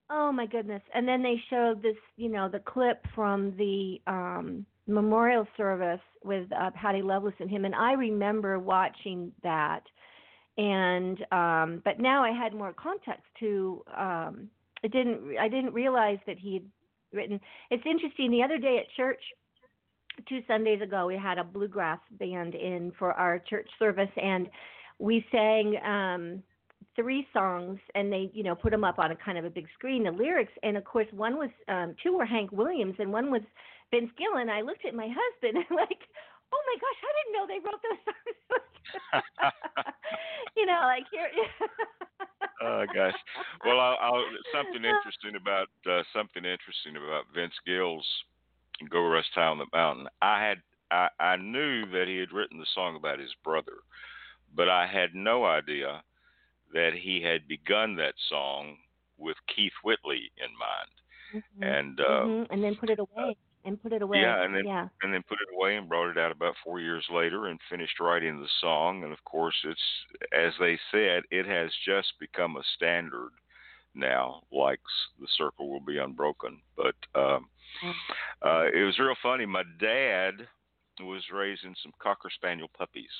Oh 0.09 0.31
my 0.31 0.45
goodness! 0.45 0.81
And 0.93 1.07
then 1.07 1.21
they 1.21 1.41
showed 1.49 1.81
this, 1.81 1.97
you 2.15 2.29
know, 2.29 2.47
the 2.49 2.59
clip 2.59 3.05
from 3.13 3.55
the 3.57 4.01
um 4.07 4.65
memorial 4.87 5.45
service 5.57 6.01
with 6.23 6.51
uh, 6.51 6.71
Patty 6.71 7.01
Loveless 7.01 7.35
and 7.39 7.49
him, 7.49 7.65
and 7.65 7.75
I 7.75 7.93
remember 7.93 8.59
watching 8.59 9.31
that. 9.43 9.81
And 10.57 11.23
um 11.31 11.81
but 11.85 11.99
now 11.99 12.23
I 12.23 12.31
had 12.31 12.53
more 12.53 12.73
context 12.73 13.27
to 13.41 13.83
um 13.95 14.49
I 14.83 14.87
didn't 14.87 15.37
I 15.39 15.47
didn't 15.47 15.73
realize 15.73 16.17
that 16.25 16.39
he'd 16.39 16.65
written. 17.13 17.39
It's 17.69 17.83
interesting. 17.85 18.31
The 18.31 18.41
other 18.41 18.57
day 18.57 18.79
at 18.79 18.85
church, 18.95 19.21
two 20.27 20.39
Sundays 20.47 20.81
ago, 20.81 21.05
we 21.05 21.15
had 21.15 21.37
a 21.37 21.43
bluegrass 21.43 21.99
band 22.11 22.55
in 22.55 22.91
for 22.97 23.13
our 23.13 23.39
church 23.39 23.69
service, 23.77 24.09
and 24.15 24.49
we 24.97 25.23
sang 25.31 25.77
um 25.85 26.43
three 26.95 27.27
songs, 27.33 27.79
and 27.93 28.11
they 28.11 28.31
you 28.33 28.41
know 28.41 28.55
put 28.55 28.71
them 28.71 28.83
up 28.83 28.97
on 28.97 29.11
a 29.11 29.15
kind 29.15 29.37
of 29.37 29.45
a 29.45 29.51
big 29.51 29.67
screen, 29.75 30.05
the 30.05 30.11
lyrics, 30.11 30.53
and 30.63 30.75
of 30.75 30.83
course 30.85 31.07
one 31.11 31.37
was 31.37 31.51
um 31.67 31.93
two 32.01 32.17
were 32.17 32.25
Hank 32.25 32.51
Williams, 32.51 32.95
and 32.97 33.13
one 33.13 33.29
was 33.29 33.43
Vince 33.91 34.11
Gill, 34.17 34.37
and 34.39 34.51
I 34.51 34.61
looked 34.61 34.85
at 34.85 34.95
my 34.95 35.07
husband 35.07 35.63
and 35.63 35.77
like. 35.77 36.01
Oh 36.47 36.63
my 36.63 36.77
gosh! 36.79 36.99
I 37.03 37.11
didn't 37.11 37.33
know 37.35 37.43
they 37.43 37.59
wrote 37.59 37.81
those 37.83 37.99
songs. 38.07 38.47
you 40.55 40.65
know, 40.65 40.79
like 40.83 41.03
here. 41.11 41.29
oh 42.61 42.85
gosh. 42.93 43.19
Well, 43.65 43.79
I'll, 43.79 43.97
I'll, 44.01 44.23
something 44.53 44.83
interesting 44.83 45.35
about 45.35 45.67
uh, 45.89 46.03
something 46.13 46.45
interesting 46.45 46.95
about 46.95 47.25
Vince 47.33 47.53
Gill's 47.65 48.07
"Go 48.89 49.07
Rest 49.07 49.29
High 49.35 49.47
on 49.47 49.57
the 49.57 49.65
Mountain." 49.73 50.07
I 50.21 50.41
had 50.41 50.61
I, 50.91 51.09
I 51.19 51.35
knew 51.37 51.85
that 51.91 52.07
he 52.07 52.17
had 52.17 52.31
written 52.31 52.59
the 52.59 52.65
song 52.73 52.95
about 52.95 53.19
his 53.19 53.33
brother, 53.43 53.83
but 54.55 54.69
I 54.69 54.87
had 54.87 55.13
no 55.13 55.45
idea 55.45 56.01
that 56.73 56.91
he 56.93 57.21
had 57.21 57.47
begun 57.47 57.95
that 57.95 58.15
song 58.29 58.77
with 59.17 59.37
Keith 59.53 59.73
Whitley 59.83 60.31
in 60.37 60.51
mind, 60.57 61.43
mm-hmm. 61.43 61.63
and 61.63 61.99
uh, 61.99 62.25
mm-hmm. 62.25 62.53
and 62.53 62.63
then 62.63 62.75
put 62.75 62.89
it 62.89 62.99
away. 62.99 63.35
And 63.67 63.81
put 63.83 63.91
it 63.91 64.01
away. 64.01 64.21
Yeah, 64.21 64.45
and 64.45 64.55
then 64.55 64.65
yeah. 64.65 64.87
and 65.03 65.13
then 65.13 65.23
put 65.27 65.39
it 65.41 65.53
away 65.53 65.75
and 65.75 65.89
brought 65.89 66.09
it 66.09 66.17
out 66.17 66.31
about 66.31 66.55
four 66.63 66.79
years 66.79 67.05
later 67.13 67.47
and 67.47 67.59
finished 67.69 67.99
writing 67.99 68.39
the 68.39 68.47
song. 68.61 69.03
And 69.03 69.11
of 69.11 69.21
course, 69.25 69.55
it's 69.65 69.81
as 70.31 70.53
they 70.57 70.79
said, 70.89 71.23
it 71.31 71.45
has 71.45 71.69
just 71.85 72.13
become 72.17 72.55
a 72.55 72.63
standard 72.75 73.31
now. 73.93 74.43
Like 74.53 74.79
the 75.19 75.27
circle 75.37 75.69
will 75.69 75.81
be 75.81 75.97
unbroken. 75.97 76.61
But 76.77 76.95
um, 77.13 77.49
uh, 78.41 78.67
it 78.73 78.85
was 78.85 78.97
real 78.99 79.15
funny. 79.21 79.45
My 79.45 79.63
dad 79.81 80.47
was 81.01 81.23
raising 81.33 81.75
some 81.83 81.91
cocker 81.99 82.29
spaniel 82.33 82.69
puppies. 82.77 83.11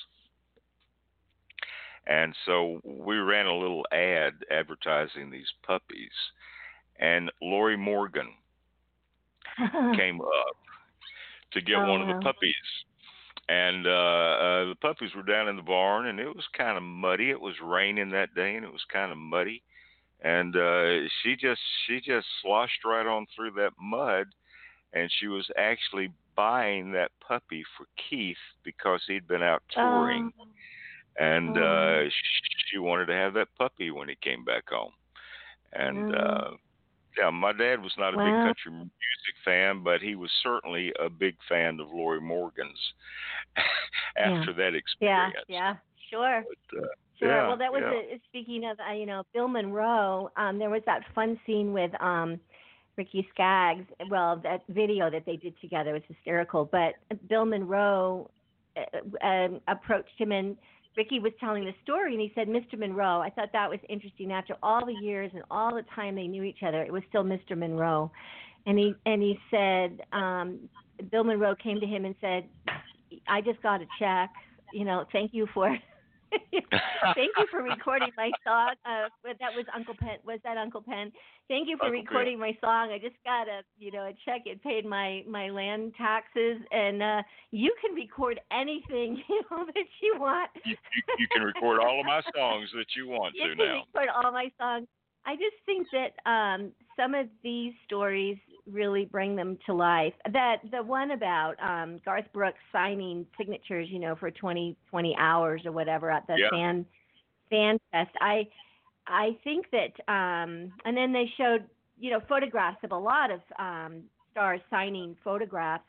And 2.06 2.34
so 2.46 2.80
we 2.84 3.16
ran 3.16 3.44
a 3.44 3.58
little 3.58 3.84
ad 3.92 4.32
advertising 4.50 5.30
these 5.30 5.52
puppies. 5.62 6.10
And 6.98 7.30
Lorrie 7.42 7.76
Morgan 7.76 8.30
came 9.96 10.20
up 10.20 10.56
to 11.52 11.60
get 11.60 11.76
oh, 11.76 11.86
one 11.90 12.02
of 12.02 12.08
the 12.08 12.22
puppies. 12.22 12.54
And 13.48 13.86
uh, 13.86 13.90
uh, 13.90 14.64
the 14.68 14.76
puppies 14.80 15.14
were 15.14 15.22
down 15.22 15.48
in 15.48 15.56
the 15.56 15.62
barn, 15.62 16.06
and 16.08 16.20
it 16.20 16.28
was 16.28 16.44
kind 16.56 16.76
of 16.76 16.82
muddy. 16.82 17.30
It 17.30 17.40
was 17.40 17.54
raining 17.64 18.10
that 18.10 18.34
day, 18.34 18.56
and 18.56 18.64
it 18.64 18.70
was 18.72 18.84
kind 18.92 19.10
of 19.10 19.16
muddy. 19.16 19.62
And 20.20 20.54
uh, 20.54 21.08
she 21.22 21.34
just 21.36 21.60
she 21.86 22.00
just 22.00 22.26
sloshed 22.42 22.84
right 22.84 23.06
on 23.06 23.26
through 23.34 23.52
that 23.52 23.72
mud, 23.80 24.26
and 24.92 25.10
she 25.18 25.28
was 25.28 25.48
actually 25.56 26.10
buying 26.36 26.92
that 26.92 27.10
puppy 27.26 27.64
for 27.76 27.86
Keith 28.10 28.36
because 28.64 29.00
he'd 29.06 29.26
been 29.26 29.42
out 29.42 29.62
touring, 29.70 30.30
Oh. 30.38 30.46
and 31.18 31.56
Oh. 31.56 31.62
uh, 31.62 32.04
she, 32.04 32.72
she 32.72 32.78
wanted 32.78 33.06
to 33.06 33.14
have 33.14 33.32
that 33.34 33.48
puppy 33.56 33.90
when 33.90 34.08
he 34.08 34.16
came 34.16 34.44
back 34.44 34.68
home. 34.68 34.92
And 35.72 36.14
Oh. 36.14 36.56
Uh, 37.18 37.24
yeah, 37.24 37.30
my 37.30 37.52
dad 37.52 37.82
was 37.82 37.92
not 37.98 38.14
a 38.14 38.16
big 38.16 38.32
country 38.32 38.72
music 38.72 39.36
fan, 39.44 39.82
but 39.82 40.00
he 40.00 40.14
was 40.14 40.30
certainly 40.42 40.92
a 41.00 41.08
big 41.08 41.36
fan 41.48 41.80
of 41.80 41.88
Lorrie 41.92 42.20
Morgan's 42.20 42.78
after 44.16 44.52
that 44.54 44.74
experience. 44.74 45.34
yeah, 45.48 45.74
yeah, 45.74 45.74
sure. 46.10 46.44
But, 46.70 46.78
uh, 46.78 46.86
Sure. 47.18 47.28
yeah, 47.28 47.48
well, 47.48 47.56
that 47.56 47.72
was 47.72 47.82
yeah. 47.82 48.14
a, 48.16 48.20
speaking 48.28 48.64
of 48.64 48.78
uh, 48.78 48.92
you 48.92 49.04
know 49.04 49.24
Bill 49.34 49.48
Monroe. 49.48 50.30
Um, 50.36 50.58
there 50.58 50.70
was 50.70 50.82
that 50.86 51.02
fun 51.16 51.38
scene 51.44 51.72
with 51.72 51.90
um, 52.00 52.38
Ricky 52.96 53.26
Skaggs. 53.34 53.86
Well, 54.08 54.40
that 54.44 54.62
video 54.68 55.10
that 55.10 55.24
they 55.26 55.36
did 55.36 55.54
together 55.60 55.92
was 55.92 56.02
hysterical. 56.06 56.68
But 56.70 56.94
Bill 57.28 57.44
Monroe 57.44 58.30
uh, 58.76 59.26
um, 59.26 59.60
approached 59.66 60.12
him 60.16 60.32
and 60.32 60.56
Ricky 60.98 61.20
was 61.20 61.32
telling 61.38 61.64
the 61.64 61.74
story, 61.84 62.12
and 62.12 62.20
he 62.20 62.32
said, 62.34 62.48
"Mr. 62.48 62.76
Monroe." 62.76 63.20
I 63.20 63.30
thought 63.30 63.50
that 63.52 63.70
was 63.70 63.78
interesting. 63.88 64.32
After 64.32 64.56
all 64.64 64.84
the 64.84 64.94
years 64.94 65.30
and 65.32 65.44
all 65.48 65.72
the 65.72 65.84
time 65.94 66.16
they 66.16 66.26
knew 66.26 66.42
each 66.42 66.64
other, 66.66 66.82
it 66.82 66.92
was 66.92 67.04
still 67.08 67.22
Mr. 67.22 67.56
Monroe. 67.56 68.10
And 68.66 68.76
he 68.76 68.94
and 69.06 69.22
he 69.22 69.38
said, 69.48 70.02
um, 70.12 70.68
Bill 71.12 71.22
Monroe 71.22 71.54
came 71.54 71.78
to 71.78 71.86
him 71.86 72.04
and 72.04 72.16
said, 72.20 72.48
"I 73.28 73.40
just 73.40 73.62
got 73.62 73.80
a 73.80 73.86
check. 74.00 74.30
You 74.72 74.84
know, 74.84 75.04
thank 75.12 75.32
you 75.32 75.46
for." 75.54 75.68
Thank 77.14 77.32
you 77.38 77.46
for 77.50 77.62
recording 77.74 78.10
my 78.14 78.30
song. 78.44 78.74
Uh, 78.84 79.08
that 79.24 79.54
was 79.56 79.64
Uncle 79.74 79.94
Pen. 79.98 80.18
Was 80.26 80.40
that 80.44 80.58
Uncle 80.58 80.82
Pen? 80.82 81.10
Thank 81.48 81.68
you 81.68 81.78
for 81.78 81.90
recording 81.90 82.38
my 82.38 82.56
song. 82.62 82.92
I 82.92 82.98
just 82.98 83.16
got 83.24 83.48
a, 83.48 83.62
you 83.78 83.90
know, 83.90 84.04
a 84.04 84.12
check. 84.24 84.42
It 84.44 84.62
paid 84.62 84.84
my 84.84 85.22
my 85.26 85.48
land 85.48 85.94
taxes, 85.96 86.58
and 86.70 87.02
uh 87.02 87.22
you 87.50 87.74
can 87.80 87.94
record 87.94 88.38
anything 88.52 89.22
you 89.28 89.42
know 89.50 89.64
that 89.64 89.84
you 90.02 90.16
want. 90.18 90.50
you, 90.64 90.72
you, 90.72 91.02
you 91.20 91.26
can 91.32 91.42
record 91.42 91.80
all 91.80 92.00
of 92.00 92.06
my 92.06 92.20
songs 92.36 92.68
that 92.74 92.86
you 92.96 93.08
want 93.08 93.34
you 93.34 93.48
to 93.48 93.54
can 93.56 93.66
now. 93.66 93.84
record 93.94 94.08
all 94.14 94.30
my 94.30 94.50
songs. 94.60 94.86
I 95.24 95.36
just 95.36 95.56
think 95.64 95.86
that 95.92 96.30
um 96.30 96.72
some 96.96 97.14
of 97.14 97.28
these 97.42 97.72
stories 97.86 98.36
really 98.70 99.06
bring 99.06 99.34
them 99.34 99.56
to 99.64 99.72
life. 99.72 100.12
That 100.30 100.56
the 100.70 100.82
one 100.82 101.12
about 101.12 101.54
um 101.62 101.98
Garth 102.04 102.26
Brooks 102.34 102.58
signing 102.72 103.26
signatures, 103.38 103.88
you 103.90 104.00
know, 104.00 104.16
for 104.16 104.30
20 104.30 104.76
20 104.90 105.16
hours 105.18 105.62
or 105.64 105.72
whatever 105.72 106.10
at 106.10 106.26
the 106.26 106.36
Yeah. 106.36 106.50
fan 106.50 106.84
fan 107.48 107.78
fest. 107.90 108.10
I 108.20 108.46
I 109.08 109.36
think 109.44 109.66
that 109.72 109.92
um 110.12 110.72
and 110.84 110.96
then 110.96 111.12
they 111.12 111.30
showed, 111.36 111.64
you 111.98 112.10
know, 112.10 112.20
photographs 112.28 112.78
of 112.84 112.92
a 112.92 112.98
lot 112.98 113.30
of 113.30 113.40
um 113.58 114.02
stars 114.32 114.60
signing 114.70 115.16
photographs. 115.24 115.84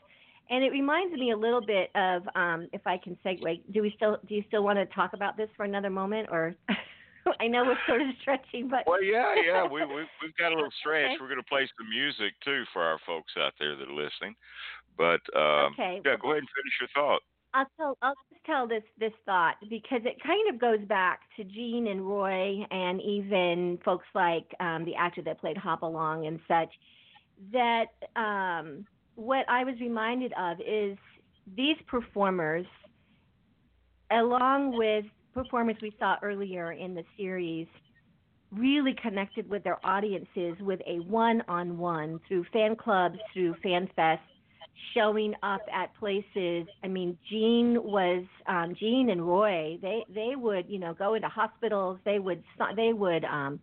And 0.51 0.63
it 0.63 0.71
reminds 0.71 1.13
me 1.13 1.31
a 1.31 1.37
little 1.37 1.61
bit 1.61 1.91
of 1.95 2.23
um 2.35 2.67
if 2.73 2.81
I 2.85 2.97
can 2.97 3.17
segue, 3.25 3.61
do 3.71 3.81
we 3.81 3.93
still 3.95 4.17
do 4.27 4.35
you 4.35 4.43
still 4.47 4.63
want 4.63 4.79
to 4.79 4.85
talk 4.87 5.13
about 5.13 5.37
this 5.37 5.49
for 5.55 5.63
another 5.65 5.89
moment 5.89 6.29
or 6.31 6.55
I 7.39 7.47
know 7.47 7.63
we're 7.65 7.77
sort 7.87 8.01
of 8.01 8.07
stretching, 8.21 8.69
but 8.69 8.87
Well, 8.87 9.03
yeah, 9.03 9.35
yeah, 9.45 9.63
we, 9.63 9.85
we 9.85 10.07
we've 10.21 10.35
got 10.39 10.51
a 10.51 10.55
little 10.55 10.71
stretch. 10.79 11.11
Okay. 11.11 11.17
We're 11.19 11.27
going 11.27 11.41
to 11.41 11.47
play 11.49 11.69
some 11.77 11.89
music 11.89 12.33
too 12.43 12.63
for 12.73 12.81
our 12.81 12.97
folks 13.05 13.33
out 13.37 13.53
there 13.59 13.75
that 13.75 13.87
are 13.87 13.93
listening. 13.93 14.35
But 14.97 15.21
um, 15.35 15.75
Okay. 15.77 16.01
yeah, 16.05 16.15
go 16.19 16.31
ahead 16.31 16.43
and 16.43 16.49
finish 16.55 16.75
your 16.79 16.89
thought. 16.95 17.21
I'll 17.53 17.65
tell. 17.77 17.97
I'll 18.01 18.13
just 18.31 18.45
tell 18.45 18.67
this 18.67 18.83
this 18.99 19.13
thought 19.25 19.55
because 19.69 20.01
it 20.05 20.21
kind 20.23 20.53
of 20.53 20.59
goes 20.59 20.85
back 20.87 21.21
to 21.37 21.43
Gene 21.43 21.87
and 21.87 22.07
Roy 22.07 22.63
and 22.69 23.01
even 23.01 23.79
folks 23.83 24.05
like 24.13 24.45
um, 24.59 24.85
the 24.85 24.95
actor 24.95 25.21
that 25.23 25.39
played 25.39 25.57
Hopalong 25.57 26.27
and 26.27 26.39
such. 26.47 26.69
That 27.51 27.87
um, 28.15 28.85
what 29.15 29.45
I 29.49 29.63
was 29.63 29.75
reminded 29.79 30.33
of 30.33 30.57
is 30.59 30.97
these 31.55 31.77
performers, 31.87 32.65
along 34.11 34.77
with 34.77 35.05
performers 35.33 35.77
we 35.81 35.95
saw 35.99 36.17
earlier 36.21 36.73
in 36.73 36.93
the 36.93 37.03
series, 37.17 37.67
really 38.51 38.93
connected 39.01 39.49
with 39.49 39.63
their 39.63 39.83
audiences 39.85 40.55
with 40.59 40.81
a 40.85 40.99
one-on-one 40.99 42.19
through 42.27 42.45
fan 42.51 42.75
clubs, 42.75 43.17
through 43.33 43.55
fan 43.63 43.89
fests 43.97 44.19
showing 44.93 45.33
up 45.43 45.61
at 45.73 45.95
places. 45.99 46.67
I 46.83 46.87
mean, 46.87 47.17
Gene 47.29 47.81
was 47.83 48.23
um, 48.47 48.75
Gene 48.79 49.09
and 49.09 49.27
Roy. 49.27 49.77
They 49.81 50.05
they 50.13 50.35
would 50.35 50.65
you 50.69 50.79
know 50.79 50.93
go 50.93 51.13
into 51.13 51.27
hospitals. 51.27 51.99
They 52.05 52.19
would 52.19 52.43
they 52.75 52.93
would 52.93 53.25
um, 53.25 53.59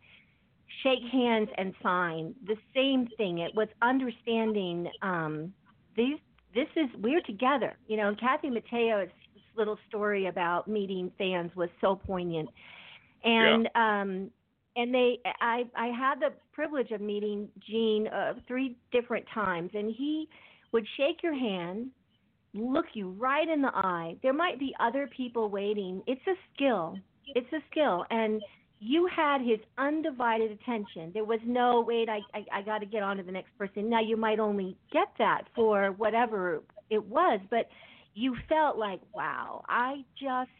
shake 0.82 1.02
hands 1.10 1.48
and 1.58 1.74
sign 1.82 2.34
the 2.46 2.56
same 2.74 3.08
thing. 3.16 3.38
It 3.38 3.54
was 3.54 3.68
understanding 3.82 4.88
um, 5.02 5.52
these. 5.96 6.18
This 6.54 6.68
is 6.76 6.88
we're 7.00 7.22
together. 7.22 7.76
You 7.86 7.96
know, 7.98 8.08
and 8.08 8.20
Kathy 8.20 8.48
Mattea's 8.48 9.10
little 9.56 9.78
story 9.88 10.26
about 10.26 10.68
meeting 10.68 11.10
fans 11.18 11.50
was 11.56 11.68
so 11.80 11.96
poignant. 11.96 12.48
And 13.24 13.68
yeah. 13.74 14.00
um, 14.02 14.30
and 14.76 14.94
they 14.94 15.18
I 15.40 15.64
I 15.74 15.86
had 15.86 16.20
the 16.20 16.32
privilege 16.52 16.90
of 16.90 17.00
meeting 17.00 17.48
Gene 17.66 18.08
uh, 18.08 18.34
three 18.46 18.76
different 18.92 19.24
times, 19.32 19.70
and 19.74 19.90
he 19.90 20.28
would 20.76 20.86
shake 20.98 21.22
your 21.22 21.32
hand, 21.32 21.88
look 22.52 22.84
you 22.92 23.08
right 23.12 23.48
in 23.48 23.62
the 23.62 23.74
eye. 23.74 24.14
There 24.22 24.34
might 24.34 24.58
be 24.58 24.74
other 24.78 25.08
people 25.16 25.48
waiting. 25.48 26.02
It's 26.06 26.20
a 26.26 26.34
skill. 26.52 26.98
It's 27.28 27.50
a 27.54 27.60
skill. 27.70 28.04
And 28.10 28.42
you 28.78 29.08
had 29.10 29.40
his 29.40 29.58
undivided 29.78 30.50
attention. 30.50 31.12
There 31.14 31.24
was 31.24 31.40
no 31.46 31.80
wait, 31.80 32.10
I 32.10 32.18
I, 32.34 32.58
I 32.58 32.60
got 32.60 32.80
to 32.80 32.86
get 32.86 33.02
on 33.02 33.16
to 33.16 33.22
the 33.22 33.32
next 33.32 33.56
person. 33.56 33.88
Now 33.88 34.02
you 34.02 34.18
might 34.18 34.38
only 34.38 34.76
get 34.92 35.08
that 35.16 35.44
for 35.54 35.92
whatever 35.92 36.62
it 36.90 37.02
was, 37.02 37.40
but 37.48 37.70
you 38.12 38.36
felt 38.46 38.76
like, 38.76 39.00
wow, 39.14 39.64
I 39.70 40.04
just 40.20 40.50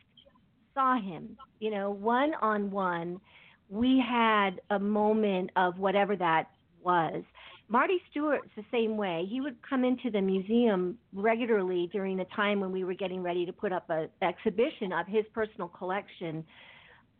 saw 0.73 0.99
him. 0.99 1.37
You 1.61 1.73
know, 1.73 1.90
one 1.90 2.32
on 2.40 2.70
one, 2.70 3.20
we 3.68 4.02
had 4.02 4.62
a 4.70 4.78
moment 4.78 5.50
of 5.56 5.78
whatever 5.78 6.16
that 6.16 6.44
was. 6.82 7.23
Marty 7.68 8.00
Stuart's 8.11 8.49
the 8.56 8.64
same 8.70 8.96
way. 8.96 9.26
He 9.28 9.40
would 9.40 9.56
come 9.68 9.85
into 9.85 10.11
the 10.11 10.20
museum 10.20 10.96
regularly 11.12 11.88
during 11.92 12.16
the 12.16 12.26
time 12.37 12.61
when 12.61 12.70
we 12.70 12.85
were 12.85 12.94
getting 12.94 13.23
ready 13.23 13.44
to 13.44 13.52
put 13.52 13.73
up 13.73 13.90
an 13.90 14.08
exhibition 14.23 14.92
of 14.92 15.06
his 15.06 15.25
personal 15.35 15.68
collection. 15.68 16.44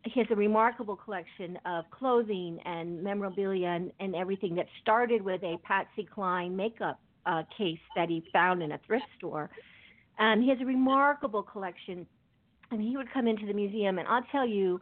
He 0.05 0.19
has 0.21 0.27
a 0.31 0.35
remarkable 0.35 0.95
collection 0.95 1.59
of 1.65 1.83
clothing 1.91 2.59
and 2.63 3.03
memorabilia 3.03 3.67
and, 3.67 3.91
and 3.99 4.15
everything 4.15 4.55
that 4.55 4.67
started 4.81 5.21
with 5.21 5.43
a 5.43 5.57
Patsy 5.63 6.07
Cline 6.13 6.55
makeup 6.55 6.99
uh, 7.25 7.43
case 7.57 7.79
that 7.97 8.07
he 8.07 8.23
found 8.31 8.63
in 8.63 8.71
a 8.71 8.79
thrift 8.87 9.05
store. 9.17 9.49
Um, 10.17 10.41
he 10.41 10.49
has 10.49 10.59
a 10.61 10.65
remarkable 10.65 11.43
collection, 11.43 12.07
and 12.71 12.81
he 12.81 12.95
would 12.95 13.11
come 13.11 13.27
into 13.27 13.45
the 13.45 13.53
museum, 13.53 13.99
and 13.99 14.07
I'll 14.07 14.25
tell 14.31 14.47
you, 14.47 14.79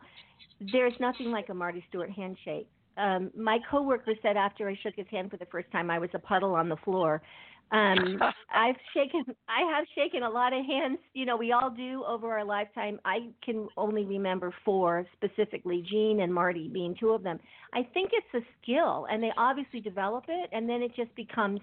there's 0.72 0.93
nothing 1.00 1.31
like 1.31 1.50
a 1.50 1.53
Marty 1.55 1.84
Stuart 1.89 2.12
handshake 2.12 2.67
um, 2.98 3.32
my 3.36 3.60
coworker 3.70 4.14
said 4.22 4.38
after 4.38 4.70
I 4.70 4.78
shook 4.82 4.96
his 4.96 5.08
hand 5.10 5.32
for 5.32 5.38
the 5.38 5.46
first 5.48 5.72
time, 5.72 5.90
I 5.90 6.00
was 6.00 6.10
a 6.14 6.20
puddle 6.20 6.56
on 6.56 6.70
the 6.70 6.78
floor. 6.78 7.22
Um, 7.72 8.20
I've 8.54 8.75
shaken, 8.94 9.24
I 9.50 9.75
have 9.75 9.86
shaken 9.96 10.24
a 10.24 10.30
lot 10.30 10.54
of 10.54 10.66
hands. 10.66 11.00
You 11.14 11.25
know, 11.25 11.38
we 11.38 11.52
all 11.52 11.70
do 11.70 12.04
over 12.08 12.32
our 12.32 12.46
lifetime. 12.46 13.00
I 13.06 13.30
can 13.44 13.68
only 13.78 14.06
remember 14.06 14.54
four 14.64 15.06
specifically, 15.14 15.86
Gene 15.90 16.22
and 16.22 16.34
Marty 16.34 16.68
being 16.68 16.96
two 17.00 17.10
of 17.10 17.24
them. 17.24 17.40
I 17.74 17.88
think 17.94 18.12
it's 18.14 18.46
a 18.46 18.48
skill, 18.62 19.08
and 19.12 19.22
they 19.22 19.32
obviously 19.38 19.82
develop 19.82 20.25
it, 20.28 20.50
and 20.52 20.70
then 20.70 20.82
it 20.82 20.96
just 20.96 21.14
becomes 21.16 21.60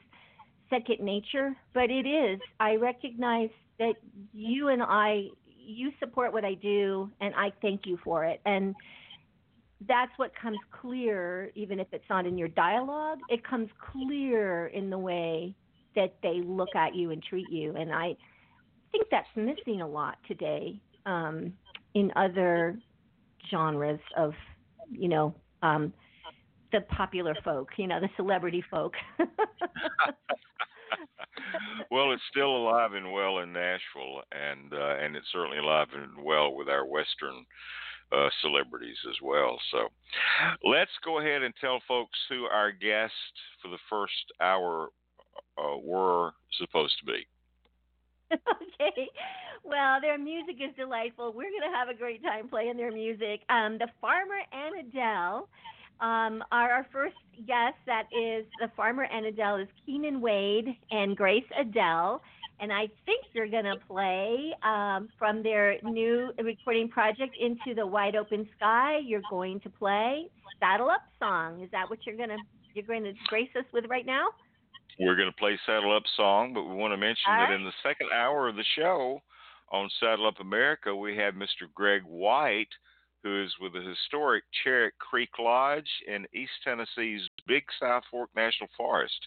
second 0.69 1.01
nature. 1.01 1.57
But 1.73 1.91
it 1.91 2.07
is. 2.07 2.41
I 2.61 2.77
recognize 2.77 3.51
that 3.79 3.95
you 4.33 4.69
and 4.69 4.83
I, 4.83 5.29
you 5.59 5.93
support 5.99 6.33
what 6.33 6.45
I 6.45 6.55
do, 6.55 7.11
and 7.21 7.35
I 7.35 7.53
thank 7.63 7.87
you 7.87 7.99
for 8.05 8.25
it. 8.25 8.41
And 8.45 8.75
that's 9.89 10.13
what 10.17 10.33
comes 10.41 10.59
clear, 10.71 11.51
even 11.55 11.81
if 11.81 11.87
it's 11.93 12.05
not 12.11 12.27
in 12.27 12.37
your 12.37 12.49
dialogue. 12.49 13.19
It 13.29 13.47
comes 13.47 13.69
clear 13.93 14.67
in 14.69 14.91
the 14.91 14.99
way 14.99 15.55
that 15.95 16.15
they 16.23 16.41
look 16.45 16.75
at 16.75 16.95
you 16.95 17.11
and 17.11 17.23
treat 17.23 17.51
you. 17.51 17.75
And 17.77 17.93
I 17.93 18.17
think 18.91 19.07
that's 19.11 19.29
missing 19.37 19.81
a 19.81 19.89
lot 19.89 20.17
today 20.27 20.81
um, 21.07 21.53
in 21.95 22.11
other 22.17 22.79
genres 23.51 24.01
of, 24.17 24.33
you 24.91 25.09
know, 25.09 25.35
um, 25.63 25.93
the 26.73 26.81
popular 26.83 27.35
folk, 27.45 27.69
you 27.77 27.87
know, 27.87 28.01
the 28.01 28.09
celebrity 28.17 28.65
folk. 28.71 28.95
well, 31.91 32.13
it's 32.13 32.23
still 32.31 32.57
alive 32.57 32.95
and 32.95 33.13
well 33.13 33.39
in 33.39 33.53
Nashville, 33.53 34.23
and 34.33 34.73
uh, 34.73 34.97
and 35.03 35.15
it's 35.15 35.27
certainly 35.33 35.59
alive 35.59 35.89
and 35.95 36.25
well 36.25 36.55
with 36.55 36.69
our 36.69 36.87
Western 36.87 37.45
uh, 38.15 38.29
celebrities 38.41 38.97
as 39.09 39.17
well. 39.23 39.59
So 39.71 39.89
let's 40.69 40.91
go 41.05 41.21
ahead 41.21 41.43
and 41.43 41.55
tell 41.61 41.81
folks 41.89 42.19
who 42.29 42.45
our 42.45 42.71
guests 42.71 43.17
for 43.63 43.69
the 43.69 43.79
first 43.89 44.33
hour 44.41 44.89
uh, 45.59 45.79
were 45.83 46.33
supposed 46.59 46.95
to 47.01 47.07
be. 47.07 47.27
okay. 48.33 49.09
Well, 49.65 50.01
their 50.01 50.19
music 50.19 50.57
is 50.61 50.75
delightful. 50.77 51.33
We're 51.33 51.51
going 51.51 51.71
to 51.71 51.77
have 51.77 51.89
a 51.89 51.95
great 51.95 52.23
time 52.23 52.49
playing 52.49 52.77
their 52.77 52.91
music. 52.91 53.41
Um, 53.49 53.79
the 53.79 53.89
Farmer 54.01 54.41
and 54.53 54.89
Adele 54.89 55.49
um, 56.01 56.43
are 56.51 56.71
our 56.71 56.87
first 56.93 57.15
guests. 57.47 57.79
That 57.87 58.05
is 58.13 58.45
the 58.61 58.71
Farmer 58.77 59.05
and 59.05 59.27
Adele 59.27 59.57
is 59.57 59.69
Keenan 59.87 60.21
Wade 60.21 60.77
and 60.91 61.17
Grace 61.17 61.45
Adele 61.59 62.21
and 62.63 62.73
I 62.73 62.89
think 63.05 63.25
you're 63.33 63.49
going 63.49 63.65
to 63.65 63.77
play 63.89 64.55
um, 64.63 65.09
from 65.19 65.43
their 65.43 65.77
new 65.83 66.31
recording 66.43 66.89
project 66.89 67.37
into 67.39 67.75
the 67.75 67.85
wide 67.85 68.15
open 68.15 68.49
sky. 68.57 69.01
You're 69.05 69.23
going 69.29 69.59
to 69.61 69.69
play 69.69 70.31
Saddle 70.61 70.89
Up 70.89 71.03
song. 71.19 71.61
Is 71.61 71.71
that 71.73 71.91
what 71.91 71.99
you're 72.07 72.17
going 72.17 72.29
to 72.29 72.39
you're 72.75 72.87
going 72.87 73.03
to 73.03 73.13
grace 73.27 73.51
us 73.59 73.65
with 73.73 73.85
right 73.91 74.07
now? 74.07 74.29
We're 75.01 75.17
going 75.17 75.29
to 75.29 75.37
play 75.37 75.59
Saddle 75.67 75.95
Up 75.95 76.05
song, 76.17 76.55
but 76.55 76.63
we 76.63 76.75
want 76.75 76.93
to 76.93 76.97
mention 76.97 77.25
All 77.29 77.35
that 77.35 77.51
right. 77.51 77.55
in 77.55 77.65
the 77.65 77.73
second 77.83 78.09
hour 78.15 78.49
of 78.49 78.55
the 78.55 78.65
show 78.77 79.21
on 79.73 79.91
Saddle 79.99 80.29
Up 80.29 80.39
America, 80.41 80.95
we 80.95 81.17
have 81.17 81.35
Mr. 81.35 81.67
Gregg 81.75 82.03
White, 82.05 82.69
who 83.25 83.43
is 83.43 83.53
with 83.61 83.73
the 83.73 83.81
historic 83.81 84.45
Charit 84.65 84.93
Creek 84.99 85.31
Lodge 85.39 85.89
in 86.07 86.27
East 86.35 86.53
Tennessee's 86.63 87.23
Big 87.49 87.65
South 87.81 88.05
Fork 88.11 88.31
National 88.37 88.69
Forest. 88.77 89.19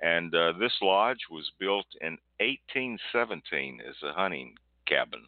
And 0.00 0.34
uh, 0.34 0.52
this 0.58 0.74
lodge 0.82 1.20
was 1.30 1.50
built 1.58 1.86
in 2.00 2.18
1817 2.40 3.80
as 3.88 3.94
a 4.02 4.12
hunting 4.12 4.54
cabin. 4.86 5.22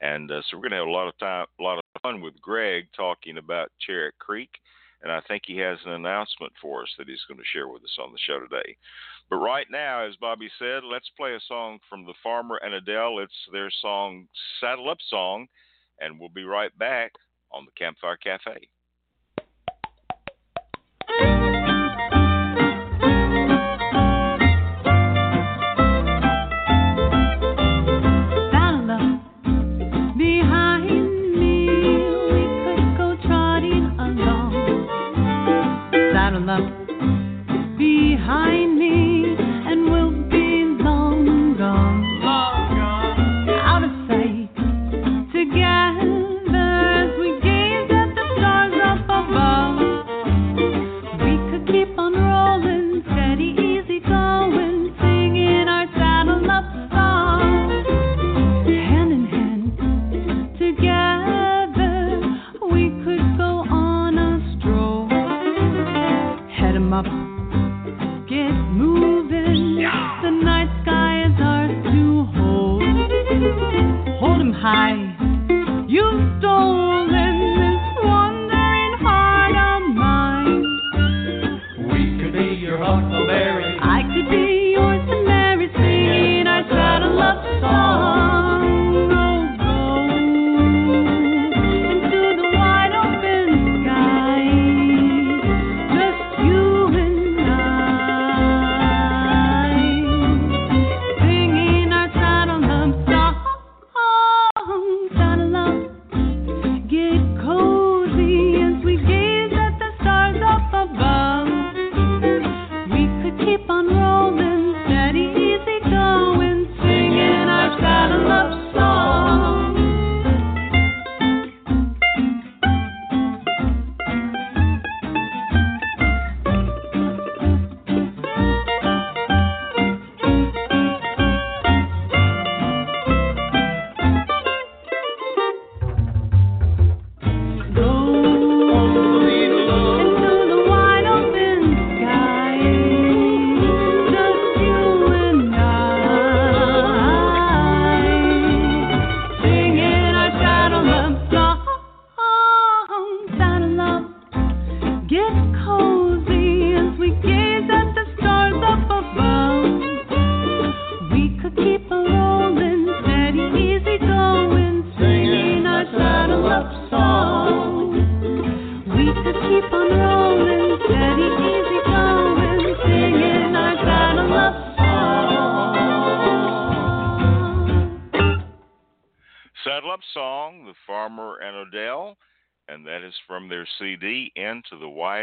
And 0.00 0.30
uh, 0.30 0.42
so 0.42 0.56
we're 0.56 0.68
going 0.68 0.72
to 0.72 0.78
have 0.78 0.86
a 0.86 0.90
lot 0.90 1.08
of 1.08 1.18
time, 1.18 1.46
a 1.58 1.62
lot 1.62 1.78
of 1.78 2.02
fun 2.02 2.20
with 2.20 2.40
Gregg 2.40 2.86
talking 2.94 3.38
about 3.38 3.72
Charit 3.86 4.12
Creek. 4.18 4.50
And 5.02 5.12
I 5.12 5.20
think 5.28 5.42
he 5.46 5.58
has 5.58 5.78
an 5.84 5.92
announcement 5.92 6.52
for 6.60 6.82
us 6.82 6.88
that 6.98 7.08
he's 7.08 7.24
going 7.28 7.38
to 7.38 7.44
share 7.52 7.68
with 7.68 7.82
us 7.82 7.98
on 8.00 8.12
the 8.12 8.18
show 8.18 8.40
today. 8.40 8.76
But 9.28 9.36
right 9.36 9.66
now, 9.70 10.06
as 10.06 10.14
Bobbi 10.22 10.48
said, 10.58 10.84
let's 10.84 11.10
play 11.16 11.34
a 11.34 11.40
song 11.48 11.78
from 11.88 12.04
the 12.04 12.14
Farmer 12.22 12.58
and 12.62 12.74
Adele. 12.74 13.18
It's 13.20 13.32
their 13.52 13.70
song, 13.82 14.28
Saddle 14.60 14.90
Up 14.90 14.98
Song. 15.08 15.46
And 16.00 16.18
we'll 16.20 16.28
be 16.28 16.44
right 16.44 16.76
back 16.78 17.12
on 17.52 17.64
the 17.64 17.72
Campfire 17.72 18.16
Cafe. 18.16 18.68
I 38.36 38.65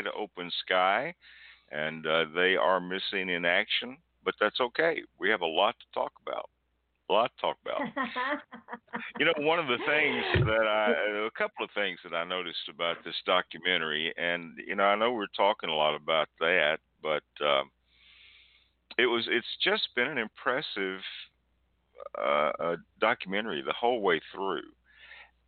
Wide 0.03 0.13
Open 0.17 0.51
Sky. 0.65 1.13
And 1.71 2.05
uh, 2.05 2.25
they 2.35 2.55
are 2.55 2.79
missing 2.79 3.29
in 3.29 3.45
action, 3.45 3.97
but 4.23 4.35
that's 4.39 4.59
okay. 4.59 5.01
We 5.19 5.29
have 5.29 5.41
a 5.41 5.45
lot 5.45 5.75
to 5.79 5.99
talk 5.99 6.11
about. 6.21 6.49
A 7.09 7.13
lot 7.13 7.31
to 7.35 7.41
talk 7.41 7.57
about. 7.65 7.81
You 9.19 9.25
know, 9.25 9.33
one 9.39 9.59
of 9.59 9.67
the 9.67 9.77
things 9.85 10.45
that 10.45 10.65
I, 10.65 11.27
a 11.27 11.31
couple 11.31 11.65
of 11.65 11.69
things 11.75 11.99
that 12.03 12.15
I 12.15 12.23
noticed 12.23 12.69
about 12.69 12.97
this 13.03 13.15
documentary, 13.25 14.13
and 14.17 14.53
you 14.65 14.75
know, 14.75 14.85
I 14.85 14.95
know 14.95 15.11
we're 15.11 15.27
talking 15.35 15.69
a 15.69 15.75
lot 15.75 15.93
about 15.93 16.29
that, 16.39 16.77
but 17.01 17.23
um, 17.45 17.69
it 18.97 19.05
was, 19.05 19.25
it's 19.29 19.45
just 19.63 19.89
been 19.95 20.07
an 20.07 20.17
impressive 20.17 21.01
uh, 22.17 22.51
uh, 22.59 22.75
documentary 23.01 23.61
the 23.61 23.73
whole 23.73 24.01
way 24.01 24.21
through. 24.33 24.61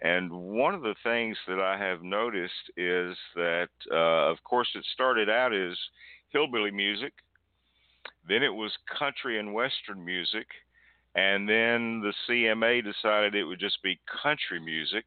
And 0.01 0.31
one 0.31 0.75
of 0.75 0.81
the 0.81 0.95
things 1.03 1.37
that 1.47 1.59
I 1.59 1.77
have 1.77 2.03
noticed 2.03 2.69
is 2.75 3.15
that, 3.35 3.69
uh, 3.91 4.29
of 4.29 4.43
course, 4.43 4.67
it 4.75 4.85
started 4.93 5.29
out 5.29 5.53
as 5.53 5.77
hillbilly 6.29 6.71
music, 6.71 7.13
then 8.27 8.43
it 8.43 8.53
was 8.53 8.71
country 8.97 9.39
and 9.39 9.53
western 9.53 10.03
music, 10.03 10.47
and 11.15 11.47
then 11.47 12.01
the 12.01 12.13
CMA 12.27 12.83
decided 12.83 13.35
it 13.35 13.45
would 13.45 13.59
just 13.59 13.81
be 13.81 13.99
country 14.21 14.59
music. 14.59 15.05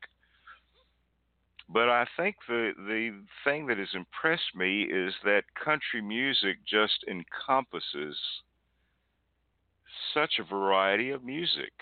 But 1.69 1.91
I 1.91 2.07
think 2.17 2.37
the 2.49 2.73
the 2.79 3.21
thing 3.45 3.67
that 3.67 3.77
has 3.77 3.93
impressed 3.93 4.55
me 4.55 4.85
is 4.85 5.13
that 5.25 5.43
country 5.63 6.01
music 6.01 6.57
just 6.67 7.05
encompasses 7.07 8.17
such 10.15 10.39
a 10.39 10.45
variety 10.45 11.11
of 11.11 11.23
music. 11.23 11.73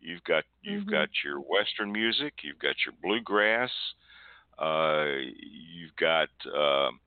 You've 0.00 0.24
got 0.24 0.44
you've 0.62 0.84
Mhm. 0.84 0.90
got 0.90 1.08
your 1.24 1.40
western 1.40 1.92
music, 1.92 2.42
you've 2.42 2.58
got 2.58 2.76
your 2.84 2.94
bluegrass, 3.02 3.72
uh, 4.58 5.06
you've 5.36 5.96
got 5.96 6.30
um 6.54 7.00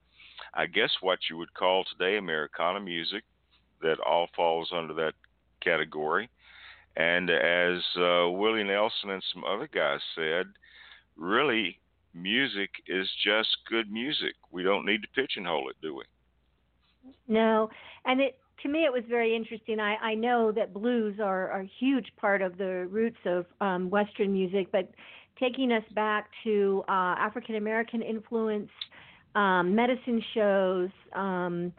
I 0.54 0.65
guess 0.65 0.91
what 1.01 1.30
you 1.30 1.38
would 1.38 1.54
call 1.54 1.84
today 1.86 2.17
Americana 2.17 2.80
music 2.80 3.23
that 3.82 3.99
all 3.99 4.27
falls 4.36 4.71
under 4.73 4.93
that 4.95 5.13
category. 5.62 6.30
And 6.97 7.30
as 7.30 7.82
uh, 7.95 8.30
Willie 8.30 8.63
Nelson 8.65 9.12
and 9.12 9.23
some 9.34 9.45
other 9.45 9.67
guys 9.67 10.01
said, 10.13 10.47
really, 11.15 11.80
music 12.13 12.69
is 12.88 13.10
just 13.23 13.49
good 13.69 13.89
music. 13.89 14.36
We 14.51 14.63
don't 14.63 14.86
need 14.86 15.01
to 15.04 15.08
pigeonhole 15.15 15.69
it, 15.69 15.77
do 15.82 15.95
we? 15.95 16.04
No, 17.27 17.69
and 18.06 18.19
it 18.19 18.38
to 18.63 18.69
me 18.69 18.86
it 18.86 18.91
was 18.91 19.04
very 19.10 19.36
interesting. 19.36 19.80
I 19.80 19.95
I 19.95 20.15
know 20.15 20.52
that 20.52 20.74
blues 20.74 21.19
are, 21.19 21.50
are 21.52 21.62
a 21.62 21.71
huge 21.80 22.08
part 22.17 22.41
of 22.41 22.58
the 22.58 22.88
roots 22.89 23.19
of 23.26 23.45
um, 23.60 23.89
Western 23.89 24.34
music, 24.34 24.67
but 24.71 24.89
taking 25.39 25.71
us 25.71 25.84
back 25.93 26.30
to 26.43 26.84
uh, 26.88 27.15
African 27.17 27.56
American 27.56 28.02
influence, 28.02 28.69
um, 29.36 29.76
medicine 29.76 30.21
shows, 30.34 30.89
um, 31.13 31.74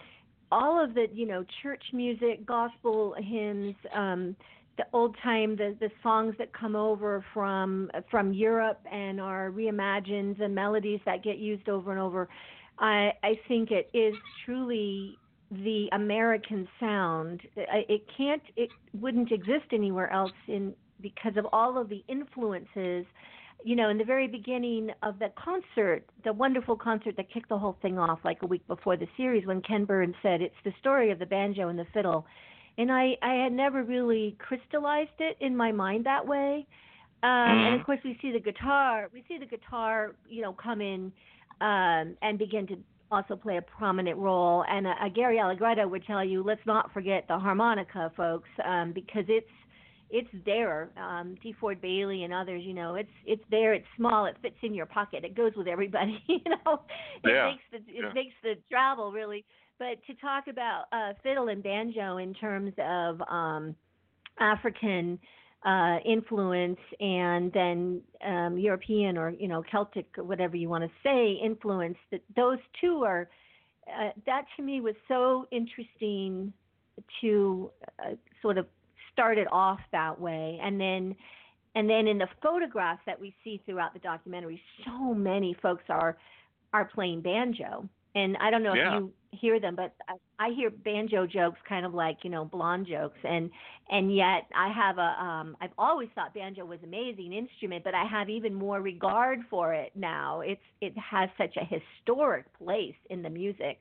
all 0.50 0.82
of 0.82 0.94
the 0.94 1.06
you 1.12 1.26
know 1.26 1.44
church 1.62 1.82
music, 1.92 2.44
gospel 2.46 3.14
hymns. 3.18 3.74
Um, 3.94 4.36
the 4.78 4.84
old 4.94 5.14
time 5.22 5.54
the 5.54 5.76
the 5.80 5.90
songs 6.02 6.34
that 6.38 6.52
come 6.52 6.74
over 6.74 7.24
from 7.34 7.90
from 8.10 8.32
Europe 8.32 8.80
and 8.90 9.20
are 9.20 9.50
reimagined 9.50 10.40
and 10.40 10.54
melodies 10.54 11.00
that 11.04 11.22
get 11.22 11.36
used 11.36 11.68
over 11.68 11.92
and 11.92 12.00
over 12.00 12.28
I 12.78 13.12
I 13.22 13.38
think 13.48 13.70
it 13.70 13.90
is 13.92 14.14
truly 14.44 15.18
the 15.52 15.88
American 15.92 16.68
sound. 16.80 17.42
It 17.56 18.02
can't 18.16 18.42
it 18.56 18.70
wouldn't 19.00 19.32
exist 19.32 19.66
anywhere 19.72 20.10
else 20.12 20.32
in 20.48 20.74
because 21.00 21.36
of 21.36 21.46
all 21.52 21.80
of 21.80 21.88
the 21.88 22.04
influences. 22.08 23.06
You 23.64 23.76
know, 23.76 23.90
in 23.90 23.98
the 23.98 24.04
very 24.04 24.26
beginning 24.26 24.90
of 25.04 25.20
the 25.20 25.28
concert, 25.36 26.04
the 26.24 26.32
wonderful 26.32 26.76
concert 26.76 27.16
that 27.16 27.32
kicked 27.32 27.48
the 27.48 27.58
whole 27.58 27.76
thing 27.80 27.96
off 27.96 28.18
like 28.24 28.42
a 28.42 28.46
week 28.46 28.66
before 28.66 28.96
the 28.96 29.06
series 29.16 29.46
when 29.46 29.62
Ken 29.62 29.84
Burns 29.84 30.16
said 30.20 30.42
it's 30.42 30.54
the 30.64 30.72
story 30.80 31.12
of 31.12 31.20
the 31.20 31.26
banjo 31.26 31.68
and 31.68 31.78
the 31.78 31.86
fiddle 31.94 32.26
and 32.78 32.90
I 32.90 33.16
I 33.22 33.34
had 33.34 33.52
never 33.52 33.82
really 33.82 34.36
crystallized 34.38 35.18
it 35.18 35.36
in 35.40 35.56
my 35.56 35.72
mind 35.72 36.06
that 36.06 36.26
way. 36.26 36.66
Um, 37.22 37.30
and 37.30 37.80
of 37.80 37.86
course, 37.86 38.00
we 38.04 38.18
see 38.20 38.32
the 38.32 38.40
guitar. 38.40 39.08
We 39.12 39.24
see 39.28 39.38
the 39.38 39.46
guitar, 39.46 40.16
you 40.28 40.42
know, 40.42 40.52
come 40.52 40.80
in 40.80 41.12
um, 41.60 42.16
and 42.20 42.36
begin 42.36 42.66
to 42.68 42.76
also 43.12 43.36
play 43.36 43.58
a 43.58 43.62
prominent 43.62 44.18
role. 44.18 44.64
And 44.68 44.86
uh, 44.86 44.94
Gary 45.14 45.38
Allegretto 45.38 45.86
would 45.86 46.04
tell 46.06 46.24
you, 46.24 46.42
let's 46.42 46.64
not 46.66 46.92
forget 46.92 47.26
the 47.28 47.38
harmonica, 47.38 48.10
folks, 48.16 48.48
um, 48.64 48.92
because 48.92 49.24
it's 49.28 49.46
it's 50.10 50.28
there. 50.44 50.90
Um, 50.98 51.36
DeFord 51.42 51.80
Bailey 51.80 52.24
and 52.24 52.34
others, 52.34 52.62
you 52.64 52.74
know, 52.74 52.96
it's 52.96 53.10
it's 53.24 53.42
there. 53.50 53.72
It's 53.72 53.86
small. 53.96 54.26
It 54.26 54.36
fits 54.42 54.56
in 54.62 54.74
your 54.74 54.86
pocket. 54.86 55.24
It 55.24 55.34
goes 55.34 55.52
with 55.56 55.68
everybody. 55.68 56.18
You 56.28 56.40
know, 56.46 56.80
it 57.24 57.30
Yeah, 57.30 57.50
makes 57.52 57.64
the 57.70 57.78
it 57.92 58.04
yeah. 58.04 58.12
makes 58.12 58.34
the 58.42 58.54
travel 58.70 59.12
really. 59.12 59.44
But 59.78 60.04
to 60.06 60.14
talk 60.20 60.48
about 60.48 60.84
uh, 60.92 61.14
fiddle 61.22 61.48
and 61.48 61.62
banjo 61.62 62.18
in 62.18 62.34
terms 62.34 62.72
of 62.78 63.20
um, 63.22 63.74
African 64.38 65.18
uh, 65.64 65.98
influence 66.04 66.80
and 67.00 67.52
then 67.52 68.02
um, 68.26 68.58
European 68.58 69.16
or 69.16 69.30
you 69.30 69.48
know 69.48 69.62
Celtic 69.70 70.06
whatever 70.16 70.56
you 70.56 70.68
want 70.68 70.84
to 70.84 70.90
say 71.02 71.38
influence, 71.42 71.98
that 72.10 72.22
those 72.36 72.58
two 72.80 73.02
are. 73.04 73.28
Uh, 73.88 74.10
that 74.26 74.44
to 74.56 74.62
me 74.62 74.80
was 74.80 74.94
so 75.08 75.44
interesting 75.50 76.52
to 77.20 77.68
uh, 77.98 78.12
sort 78.40 78.56
of 78.56 78.66
start 79.12 79.38
it 79.38 79.48
off 79.50 79.80
that 79.90 80.20
way, 80.20 80.58
and 80.62 80.80
then 80.80 81.16
and 81.74 81.90
then 81.90 82.06
in 82.06 82.18
the 82.18 82.28
photographs 82.40 83.00
that 83.06 83.20
we 83.20 83.34
see 83.42 83.60
throughout 83.66 83.92
the 83.92 83.98
documentary, 83.98 84.60
so 84.84 85.12
many 85.14 85.56
folks 85.60 85.82
are 85.88 86.16
are 86.72 86.84
playing 86.84 87.20
banjo 87.20 87.88
and 88.14 88.36
I 88.38 88.50
don't 88.50 88.62
know 88.62 88.72
Yeah. 88.72 88.74
if 88.74 88.82
you 88.88 89.12
hear 89.32 89.60
them, 89.60 89.76
but 89.76 89.94
I, 90.08 90.14
I 90.38 90.50
hear 90.54 90.70
banjo 90.70 91.26
jokes, 91.26 91.58
kind 91.68 91.84
of 91.86 91.94
like 91.94 92.18
you 92.24 92.30
know 92.30 92.44
blonde 92.44 92.86
jokes, 92.88 93.18
and 93.24 93.50
and 93.90 94.14
yet 94.14 94.44
I 94.54 94.70
have 94.72 94.98
a 94.98 95.22
um 95.24 95.56
I've 95.60 95.72
always 95.78 96.08
thought 96.14 96.34
banjo 96.34 96.64
was 96.64 96.80
an 96.82 96.88
amazing 96.88 97.32
instrument, 97.32 97.84
but 97.84 97.94
I 97.94 98.04
have 98.04 98.28
even 98.28 98.54
more 98.54 98.80
regard 98.80 99.40
for 99.50 99.72
it 99.74 99.92
now. 99.96 100.40
It's 100.40 100.62
it 100.80 100.94
has 100.98 101.30
such 101.38 101.56
a 101.56 101.64
historic 101.64 102.52
place 102.58 102.96
in 103.10 103.22
the 103.22 103.30
music. 103.30 103.80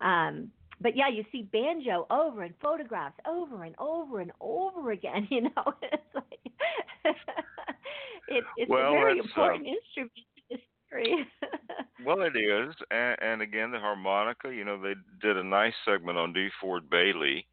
Um, 0.00 0.52
but 0.80 0.96
yeah, 0.96 1.08
you 1.08 1.24
see 1.32 1.42
banjo 1.42 2.06
over 2.10 2.42
in 2.44 2.54
photographs 2.60 3.16
over 3.26 3.64
and 3.64 3.74
over 3.78 4.20
and 4.20 4.32
over 4.40 4.90
again. 4.92 5.28
You 5.30 5.42
know, 5.42 5.64
it's 5.82 6.14
like 6.14 6.52
it, 8.26 8.50
it's 8.56 8.72
Well, 8.72 8.78
a 8.78 8.84
very 8.84 9.18
important 9.18 9.66
um, 9.66 9.66
instrument 9.66 10.12
Well, 12.04 12.22
it 12.22 12.36
is, 12.36 12.74
and, 12.90 13.16
and 13.22 13.42
again, 13.42 13.70
the 13.70 13.78
harmonica. 13.78 14.52
You 14.52 14.64
know, 14.64 14.80
they 14.80 14.94
did 15.22 15.38
a 15.38 15.44
nice 15.44 15.72
segment 15.86 16.18
on 16.18 16.32
D. 16.32 16.48
Ford 16.60 16.90
Bailey. 16.90 17.46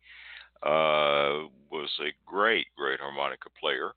Uh, 0.64 1.48
was 1.72 1.90
a 2.02 2.14
great, 2.26 2.68
great 2.78 3.00
harmonica 3.00 3.50
player, 3.60 3.92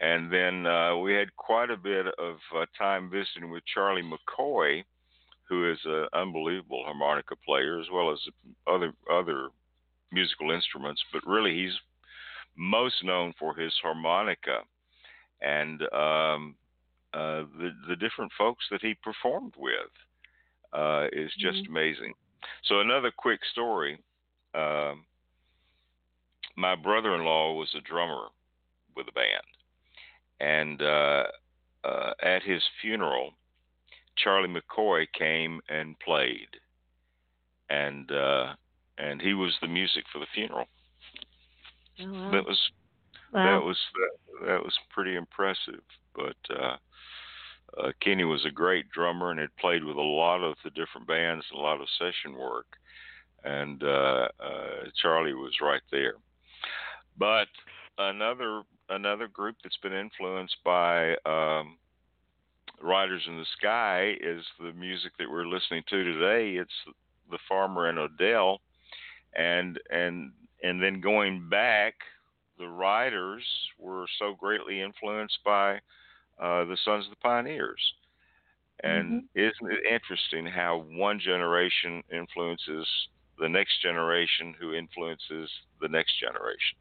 and 0.00 0.30
then 0.32 0.66
uh, 0.66 0.96
we 0.96 1.14
had 1.14 1.34
quite 1.36 1.70
a 1.70 1.76
bit 1.76 2.06
of 2.18 2.36
uh, 2.54 2.66
time 2.76 3.08
visiting 3.08 3.50
with 3.50 3.62
Charlie 3.72 4.02
McCoy, 4.02 4.82
who 5.48 5.70
is 5.70 5.78
an 5.84 6.06
unbelievable 6.12 6.82
harmonica 6.84 7.36
player, 7.46 7.80
as 7.80 7.86
well 7.92 8.12
as 8.12 8.18
other 8.66 8.92
other 9.10 9.48
musical 10.12 10.50
instruments. 10.50 11.02
But 11.12 11.26
really, 11.26 11.54
he's 11.54 11.74
most 12.56 13.04
known 13.04 13.32
for 13.38 13.54
his 13.54 13.72
harmonica, 13.82 14.58
and 15.40 15.82
um, 15.92 16.56
uh, 17.14 17.44
the 17.58 17.70
the 17.88 17.96
different 17.96 18.32
folks 18.36 18.64
that 18.70 18.80
he 18.82 18.94
performed 19.02 19.54
with 19.56 19.92
uh, 20.72 21.06
is 21.12 21.30
just 21.38 21.66
amazing. 21.68 22.12
So 22.64 22.80
another 22.80 23.12
quick 23.16 23.40
story. 23.52 23.98
Um, 24.54 25.04
my 26.56 26.74
brother-in-law 26.76 27.54
was 27.54 27.74
a 27.76 27.80
drummer 27.80 28.26
with 28.96 29.06
a 29.08 29.12
band, 29.12 29.48
and 30.40 30.82
uh, 30.82 31.24
uh, 31.84 32.12
at 32.22 32.42
his 32.42 32.62
funeral, 32.80 33.32
Charlie 34.16 34.48
McCoy 34.48 35.06
came 35.18 35.60
and 35.68 35.98
played, 36.00 36.48
and 37.70 38.10
uh, 38.10 38.54
and 38.98 39.20
he 39.20 39.34
was 39.34 39.54
the 39.60 39.68
music 39.68 40.04
for 40.12 40.18
the 40.18 40.26
funeral. 40.34 40.66
Oh, 42.00 42.12
wow. 42.12 42.30
That 42.32 42.44
was 42.44 42.58
Wow. 43.32 43.58
that 43.58 43.66
was 43.66 43.78
that, 43.94 44.46
that 44.46 44.62
was 44.62 44.74
pretty 44.90 45.16
impressive. 45.16 45.82
But 46.14 46.36
uh, 46.56 46.76
uh, 47.78 47.92
Kenny 48.00 48.24
was 48.24 48.44
a 48.44 48.50
great 48.50 48.90
drummer 48.90 49.30
and 49.30 49.40
had 49.40 49.56
played 49.56 49.84
with 49.84 49.96
a 49.96 50.00
lot 50.00 50.42
of 50.42 50.56
the 50.64 50.70
different 50.70 51.06
bands, 51.06 51.44
and 51.50 51.58
a 51.58 51.62
lot 51.62 51.80
of 51.80 51.88
session 51.98 52.38
work, 52.38 52.66
and 53.44 53.82
uh, 53.82 54.28
uh, 54.40 54.84
Charlie 55.00 55.34
was 55.34 55.52
right 55.60 55.82
there. 55.90 56.14
But 57.18 57.48
another 57.98 58.62
another 58.90 59.28
group 59.28 59.56
that's 59.62 59.78
been 59.78 59.92
influenced 59.92 60.56
by 60.64 61.14
um, 61.24 61.78
Riders 62.82 63.22
in 63.26 63.38
the 63.38 63.46
Sky 63.56 64.14
is 64.20 64.44
the 64.58 64.72
music 64.72 65.12
that 65.18 65.30
we're 65.30 65.46
listening 65.46 65.82
to 65.88 66.04
today. 66.04 66.56
It's 66.56 66.96
the 67.30 67.38
Farmer 67.48 67.88
and 67.88 67.98
Adele, 67.98 68.60
and 69.34 69.80
and 69.90 70.32
and 70.62 70.82
then 70.82 71.00
going 71.00 71.48
back, 71.48 71.94
the 72.58 72.68
Riders 72.68 73.44
were 73.78 74.06
so 74.18 74.34
greatly 74.34 74.80
influenced 74.80 75.38
by 75.44 75.80
uh, 76.40 76.64
the 76.64 76.76
Sons 76.84 77.06
of 77.06 77.10
the 77.10 77.16
Pioneers. 77.16 77.80
And 78.82 79.24
isn't 79.34 79.72
it 79.72 79.92
interesting 79.92 80.46
how 80.46 80.84
one 80.90 81.18
generation 81.18 82.02
influences 82.12 82.86
the 83.38 83.48
next 83.48 83.80
generation, 83.82 84.54
who 84.60 84.74
influences 84.74 85.48
the 85.80 85.88
next 85.88 86.18
generation? 86.20 86.76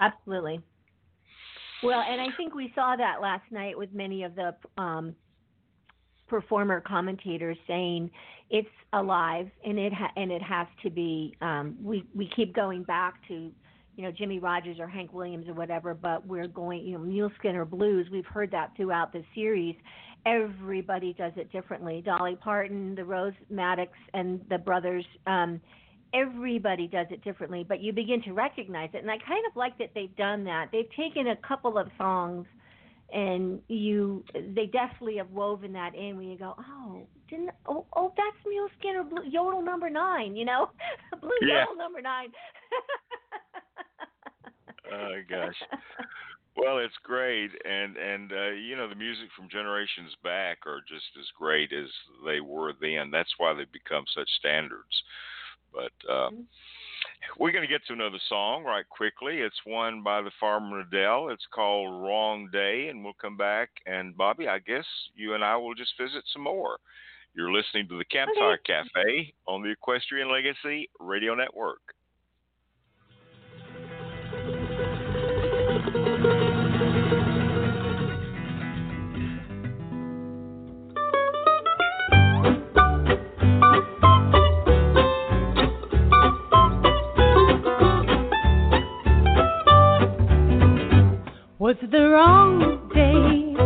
Absolutely. 0.00 0.60
Well, 1.82 2.00
and 2.00 2.20
I 2.20 2.28
think 2.36 2.54
we 2.54 2.72
saw 2.74 2.96
that 2.96 3.20
last 3.20 3.44
night 3.50 3.76
with 3.76 3.92
many 3.92 4.22
of 4.22 4.34
the 4.34 4.54
um, 4.78 5.14
performer 6.28 6.80
commentators 6.80 7.58
saying 7.66 8.10
it's 8.50 8.68
alive 8.92 9.50
and 9.64 9.78
it 9.78 9.92
ha- 9.92 10.12
and 10.16 10.30
it 10.30 10.42
has 10.42 10.66
to 10.82 10.90
be. 10.90 11.36
Um, 11.40 11.76
we 11.82 12.04
we 12.14 12.30
keep 12.34 12.54
going 12.54 12.84
back 12.84 13.14
to, 13.28 13.50
you 13.96 14.04
know, 14.04 14.10
Jimmie 14.10 14.38
Rodgers 14.38 14.78
or 14.78 14.88
Hank 14.88 15.12
Williams 15.12 15.48
or 15.48 15.54
whatever, 15.54 15.94
but 15.94 16.26
we're 16.26 16.48
going, 16.48 16.84
you 16.86 16.92
know, 16.92 17.04
Mule 17.04 17.30
Skinner 17.38 17.64
blues. 17.64 18.08
We've 18.10 18.26
heard 18.26 18.50
that 18.52 18.72
throughout 18.76 19.12
the 19.12 19.22
series. 19.34 19.76
Everybody 20.24 21.14
does 21.14 21.32
it 21.36 21.52
differently. 21.52 22.02
Dolly 22.04 22.36
Parton, 22.36 22.94
the 22.94 23.04
Rose 23.04 23.34
Maddox, 23.50 23.90
and 24.14 24.40
the 24.48 24.58
brothers. 24.58 25.04
Um, 25.26 25.60
everybody 26.14 26.86
does 26.86 27.06
it 27.10 27.22
differently, 27.24 27.64
but 27.66 27.80
you 27.80 27.92
begin 27.92 28.22
to 28.22 28.32
recognize 28.32 28.90
it. 28.94 28.98
And 28.98 29.10
I 29.10 29.18
kind 29.18 29.44
of 29.48 29.56
like 29.56 29.76
that 29.78 29.90
they've 29.94 30.14
done 30.16 30.44
that. 30.44 30.68
They've 30.72 30.90
taken 30.96 31.28
a 31.28 31.36
couple 31.36 31.78
of 31.78 31.88
songs 31.98 32.46
and 33.12 33.60
you 33.68 34.24
they 34.34 34.66
definitely 34.66 35.18
have 35.18 35.30
woven 35.30 35.72
that 35.74 35.94
in 35.94 36.16
when 36.16 36.28
you 36.28 36.38
go, 36.38 36.54
Oh, 36.58 37.02
didn't 37.28 37.50
oh 37.66 37.86
oh 37.94 38.12
that's 38.16 38.46
Mule 38.46 38.68
Skinner 38.78 39.04
Blue 39.04 39.24
Yodel 39.28 39.62
number 39.62 39.90
nine, 39.90 40.34
you 40.34 40.44
know? 40.44 40.70
Blue 41.20 41.30
Yeah. 41.42 41.60
Yodel 41.60 41.76
number 41.76 42.00
nine. 42.00 42.28
Oh 44.92 45.20
gosh. 45.28 45.56
Well, 46.54 46.78
it's 46.78 46.94
great, 47.02 47.50
and 47.64 47.96
and 47.96 48.30
uh, 48.30 48.50
you 48.50 48.76
know 48.76 48.86
the 48.86 48.94
music 48.94 49.28
from 49.34 49.48
generations 49.48 50.14
back 50.22 50.58
are 50.66 50.80
just 50.86 51.06
as 51.18 51.26
great 51.38 51.72
as 51.72 51.88
they 52.26 52.40
were 52.40 52.74
then. 52.78 53.10
That's 53.10 53.32
why 53.38 53.54
they've 53.54 53.72
become 53.72 54.04
such 54.14 54.28
standards. 54.38 55.02
But 55.72 56.12
uh, 56.12 56.28
we're 57.38 57.52
going 57.52 57.66
to 57.66 57.72
get 57.72 57.86
to 57.86 57.94
another 57.94 58.18
song 58.28 58.64
right 58.64 58.86
quickly. 58.86 59.38
It's 59.38 59.56
one 59.64 60.02
by 60.02 60.20
the 60.20 60.30
Farmer 60.38 60.80
Adele. 60.80 61.30
It's 61.30 61.46
called 61.54 62.02
"Wrong 62.02 62.50
Day," 62.52 62.88
and 62.88 63.02
we'll 63.02 63.14
come 63.14 63.38
back. 63.38 63.70
And 63.86 64.14
Bobbi, 64.14 64.46
I 64.46 64.58
guess 64.58 64.84
you 65.14 65.34
and 65.34 65.42
I 65.42 65.56
will 65.56 65.74
just 65.74 65.94
visit 65.98 66.22
some 66.34 66.42
more. 66.42 66.76
You're 67.34 67.52
listening 67.52 67.88
to 67.88 67.96
the 67.96 68.04
Campfire 68.04 68.58
Cafe 68.58 69.32
on 69.46 69.62
the 69.62 69.70
Equestrian 69.70 70.30
Legacy 70.30 70.90
Radio 71.00 71.34
Network. 71.34 71.80
Was 91.72 91.90
the 91.90 92.06
wrong 92.06 92.90
day? 92.92 93.56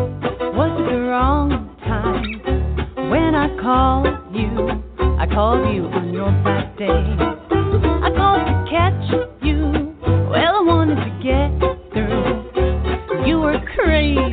Was 0.55 0.71
the 0.89 0.99
wrong 1.11 1.75
time? 1.83 3.11
When 3.11 3.35
I 3.35 3.51
called 3.59 4.07
you, 4.31 4.79
I 5.19 5.27
called 5.27 5.75
you 5.75 5.87
on 5.87 6.15
your 6.15 6.31
bad 6.47 6.79
day. 6.79 6.87
I 6.87 8.09
called 8.15 8.47
to 8.47 8.55
catch 8.71 9.11
you. 9.43 9.91
Well, 10.31 10.55
I 10.55 10.63
wanted 10.63 11.03
to 11.03 11.11
get 11.19 11.51
through. 11.91 13.27
You 13.27 13.41
were 13.41 13.59
crazy 13.75 14.31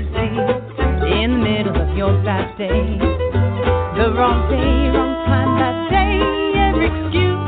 in 1.17 1.31
the 1.33 1.41
middle 1.41 1.73
of 1.73 1.97
your 1.97 2.13
bad 2.21 2.55
day. 2.59 2.77
The 3.97 4.13
wrong 4.13 4.53
day, 4.53 4.93
wrong 4.93 5.17
time 5.25 5.57
that 5.57 5.89
day. 5.89 6.21
Every 6.61 6.93
excuse 6.93 7.41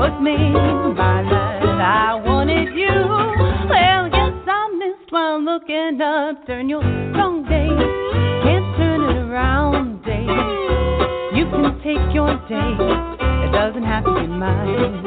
was 0.00 0.16
made 0.24 0.96
by 0.96 1.37
looking 5.98 6.00
up. 6.00 6.46
Turn 6.46 6.68
your 6.68 6.80
wrong 6.80 7.42
day, 7.44 7.68
can't 8.44 8.76
turn 8.76 9.02
it 9.02 9.16
around 9.16 10.04
day. 10.04 10.26
You 11.36 11.44
can 11.50 11.80
take 11.82 12.14
your 12.14 12.36
day, 12.48 12.76
it 13.46 13.52
doesn't 13.52 13.82
have 13.82 14.04
to 14.04 14.14
be 14.14 14.26
mine. 14.26 14.97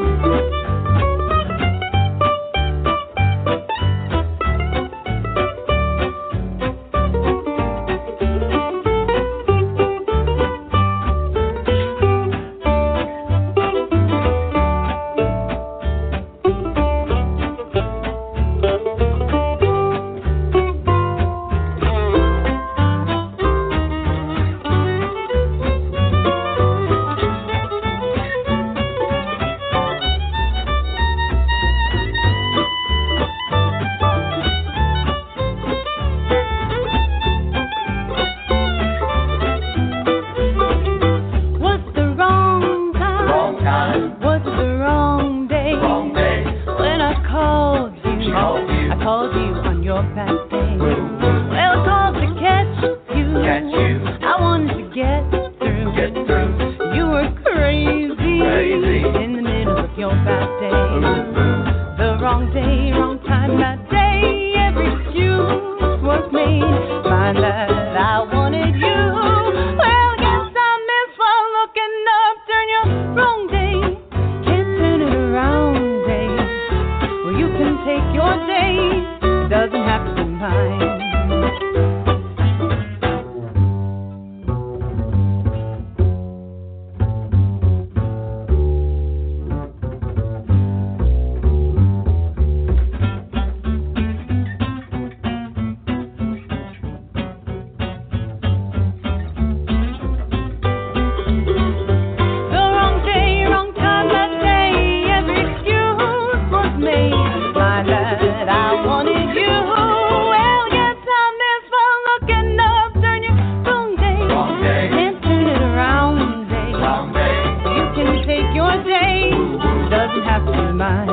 doesn't 120.11 120.27
have 120.27 120.45
to 120.45 120.51
be 120.51 120.73
mine. 120.73 121.07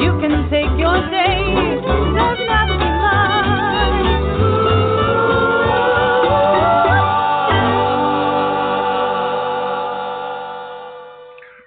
You 0.00 0.18
can 0.20 0.50
take 0.50 0.70
your 0.78 0.98
day, 1.08 1.78
doesn't 2.16 2.48
have 2.48 2.68
to 2.68 2.74
be 2.74 2.84
mine. 2.84 3.44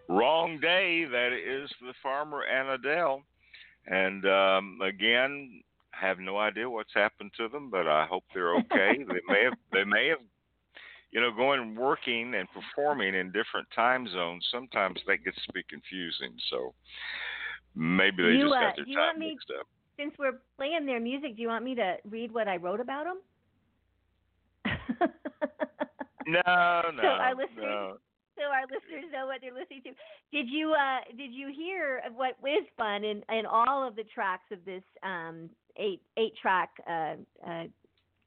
Wrong 0.10 0.60
day, 0.62 1.06
that 1.06 1.32
is 1.32 1.70
the 1.82 1.94
farmer 2.04 2.42
and 2.44 2.70
Adele. 2.70 3.22
And 3.88 4.26
um, 4.26 4.80
again, 4.84 5.62
have 5.92 6.20
no 6.20 6.38
idea 6.38 6.70
what's 6.70 6.94
happened 6.94 7.32
to 7.38 7.48
them, 7.48 7.70
but 7.70 7.88
I 7.88 8.06
hope 8.06 8.24
they're 8.34 8.56
okay. 8.56 8.98
they 9.08 9.22
may 9.28 9.44
have 9.46 9.54
they 9.72 9.84
may 9.86 10.10
have 10.10 10.20
you 11.12 11.20
know, 11.22 11.32
going 11.32 11.76
working 11.76 12.34
and 12.36 12.48
performing 12.54 13.16
in 13.16 13.28
different 13.32 13.68
time 13.76 14.08
zones, 14.12 14.46
sometimes 14.52 15.00
that 15.08 15.24
gets 15.24 15.38
to 15.46 15.54
be 15.54 15.62
confusing. 15.70 16.34
So 16.50 16.74
maybe 17.76 18.24
they 18.24 18.30
You, 18.34 18.44
just 18.46 18.56
uh, 18.56 18.60
got 18.62 18.76
their 18.78 18.86
you 18.88 18.96
time 18.96 19.20
me- 19.20 19.30
mixed 19.32 19.52
up. 19.60 19.68
Since 19.98 20.14
we're 20.18 20.40
playing 20.58 20.86
their 20.86 21.00
music, 21.02 21.36
do 21.36 21.42
you 21.42 21.48
want 21.50 21.64
me 21.66 21.76
to 21.76 21.98
read 22.10 22.32
what 22.34 22.48
I 22.48 22.58
wrote 22.58 22.80
about 22.80 23.06
them? 23.06 23.18
No, 26.28 26.42
no, 26.96 27.02
So 27.02 27.08
our 27.08 27.36
listeners- 27.36 27.58
no. 27.58 27.98
so 28.38 28.44
our 28.46 28.64
listeners 28.64 29.12
know 29.12 29.26
what 29.28 29.42
they're 29.42 29.54
listening 29.54 29.82
to. 29.84 29.90
Did 30.32 30.48
you 30.50 30.72
uh 30.74 31.00
did 31.18 31.32
you 31.34 31.52
hear 31.56 32.02
what 32.16 32.36
is 32.48 32.66
fun 32.78 33.04
in 33.04 33.22
in 33.30 33.46
all 33.46 33.86
of 33.88 33.96
the 33.96 34.04
tracks 34.06 34.46
of 34.52 34.64
this 34.66 34.84
um 35.04 35.50
eight 35.78 36.02
eight 36.18 36.34
track 36.42 36.70
uh, 36.88 37.16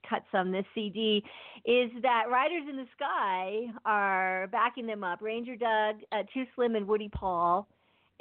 cuts 0.08 0.26
on 0.34 0.50
this 0.52 0.64
CD 0.74 1.22
is 1.64 1.90
that 2.02 2.24
Riders 2.30 2.64
in 2.68 2.76
the 2.76 2.86
Sky 2.96 3.66
are 3.84 4.48
backing 4.52 4.86
them 4.86 5.02
up. 5.04 5.20
Ranger 5.22 5.56
Doug, 5.56 5.96
uh, 6.12 6.22
Too 6.32 6.44
Slim, 6.54 6.74
and 6.76 6.86
Woody 6.86 7.08
Paul. 7.08 7.66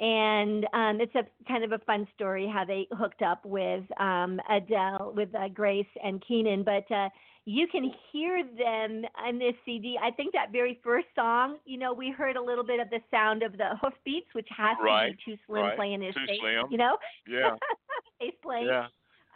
And 0.00 0.66
um, 0.72 1.00
it's 1.00 1.14
a 1.14 1.22
kind 1.46 1.62
of 1.62 1.70
a 1.72 1.78
fun 1.78 2.06
story 2.16 2.50
how 2.52 2.64
they 2.64 2.88
hooked 2.92 3.22
up 3.22 3.44
with 3.46 3.84
um, 4.00 4.40
Adele, 4.50 5.12
with 5.14 5.32
uh, 5.34 5.48
Grace 5.48 5.86
and 6.02 6.22
Keenan. 6.26 6.64
But 6.64 6.90
uh, 6.92 7.08
you 7.44 7.68
can 7.68 7.92
hear 8.10 8.42
them 8.42 9.04
on 9.24 9.38
this 9.38 9.54
CD. 9.64 9.96
I 10.02 10.10
think 10.10 10.32
that 10.32 10.50
very 10.50 10.80
first 10.82 11.06
song, 11.14 11.58
you 11.64 11.78
know, 11.78 11.92
we 11.92 12.10
heard 12.10 12.36
a 12.36 12.42
little 12.42 12.64
bit 12.64 12.80
of 12.80 12.90
the 12.90 12.98
sound 13.10 13.42
of 13.44 13.52
the 13.56 13.76
hoofbeats, 13.80 14.26
which 14.32 14.48
has 14.56 14.76
Right, 14.82 15.10
to 15.10 15.16
be 15.16 15.22
Too 15.32 15.38
Slim 15.46 15.62
right. 15.62 15.76
playing 15.76 16.02
his 16.02 16.14
bass, 16.14 16.40
you 16.70 16.76
know, 16.78 16.96
Yeah, 17.28 17.54
bass 18.20 18.32
playing. 18.42 18.66
yeah. 18.66 18.86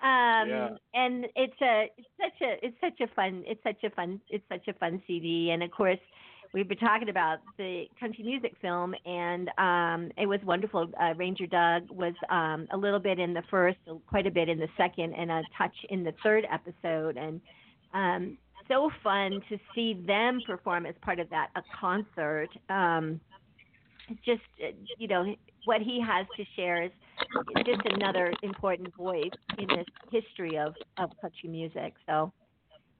Um, 0.02 0.48
Yeah. 0.48 0.68
and 0.94 1.26
it's 1.34 1.60
a 1.60 1.90
it's 1.96 2.08
such 2.20 2.40
a 2.40 2.64
it's 2.64 2.80
such 2.80 3.00
a 3.00 3.08
fun 3.14 3.42
it's 3.46 3.62
such 3.64 3.82
a 3.84 3.90
fun 3.90 4.20
it's 4.28 4.44
such 4.48 4.68
a 4.68 4.72
fun 4.74 5.02
CD. 5.06 5.50
And 5.50 5.62
of 5.62 5.70
course, 5.72 5.98
we've 6.52 6.68
been 6.68 6.78
talking 6.78 7.08
about 7.08 7.38
the 7.56 7.86
country 7.98 8.24
music 8.24 8.54
film, 8.60 8.94
and 9.04 9.48
um, 9.58 10.12
it 10.16 10.26
was 10.26 10.40
wonderful. 10.44 10.90
Uh, 11.00 11.14
Ranger 11.16 11.46
Doug 11.46 11.90
was 11.90 12.14
um, 12.30 12.68
a 12.72 12.76
little 12.76 13.00
bit 13.00 13.18
in 13.18 13.34
the 13.34 13.42
first, 13.50 13.78
quite 14.06 14.26
a 14.26 14.30
bit 14.30 14.48
in 14.48 14.58
the 14.58 14.68
second, 14.76 15.14
and 15.14 15.30
a 15.30 15.42
touch 15.56 15.74
in 15.90 16.04
the 16.04 16.14
third 16.22 16.46
episode, 16.50 17.16
and 17.16 17.40
um, 17.92 18.38
so 18.68 18.90
fun 19.02 19.40
to 19.48 19.58
see 19.74 19.94
them 20.06 20.40
perform 20.46 20.86
as 20.86 20.94
part 21.02 21.18
of 21.18 21.28
that 21.30 21.48
a 21.56 21.62
concert. 21.80 22.50
Um, 22.68 23.20
just 24.24 24.42
uh, 24.62 24.68
you 24.98 25.08
know 25.08 25.34
what 25.68 25.82
he 25.82 26.00
has 26.00 26.26
to 26.34 26.44
share 26.56 26.82
is 26.82 26.90
just 27.66 27.82
another 27.84 28.32
important 28.42 28.88
voice 28.96 29.36
in 29.58 29.66
this 29.68 29.84
history 30.10 30.56
of 30.56 30.72
of 30.96 31.10
country 31.20 31.50
music. 31.50 31.92
So 32.06 32.32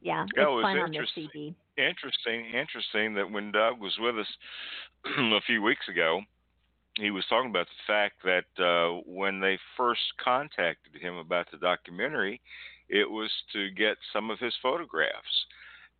yeah, 0.02 0.26
Yeah, 0.36 0.42
it 0.42 0.44
it's 0.44 0.52
was 0.56 0.62
fun 0.64 0.78
on 0.78 0.90
this 0.90 1.08
interesting. 1.08 1.28
CD. 1.32 1.54
Interesting, 1.78 2.44
interesting 2.46 3.14
that 3.14 3.30
when 3.30 3.52
Doug 3.52 3.80
was 3.80 3.96
with 3.98 4.18
us 4.18 4.26
a 5.18 5.40
few 5.46 5.62
weeks 5.62 5.88
ago, 5.88 6.20
he 6.96 7.10
was 7.10 7.24
talking 7.30 7.48
about 7.50 7.68
the 7.68 7.84
fact 7.86 8.16
that 8.24 8.50
uh, 8.62 9.00
when 9.06 9.40
they 9.40 9.58
first 9.76 10.02
contacted 10.22 11.00
him 11.00 11.16
about 11.16 11.46
the 11.50 11.56
documentary, 11.56 12.38
it 12.90 13.08
was 13.08 13.30
to 13.54 13.70
get 13.70 13.96
some 14.12 14.28
of 14.30 14.38
his 14.40 14.54
photographs, 14.60 15.36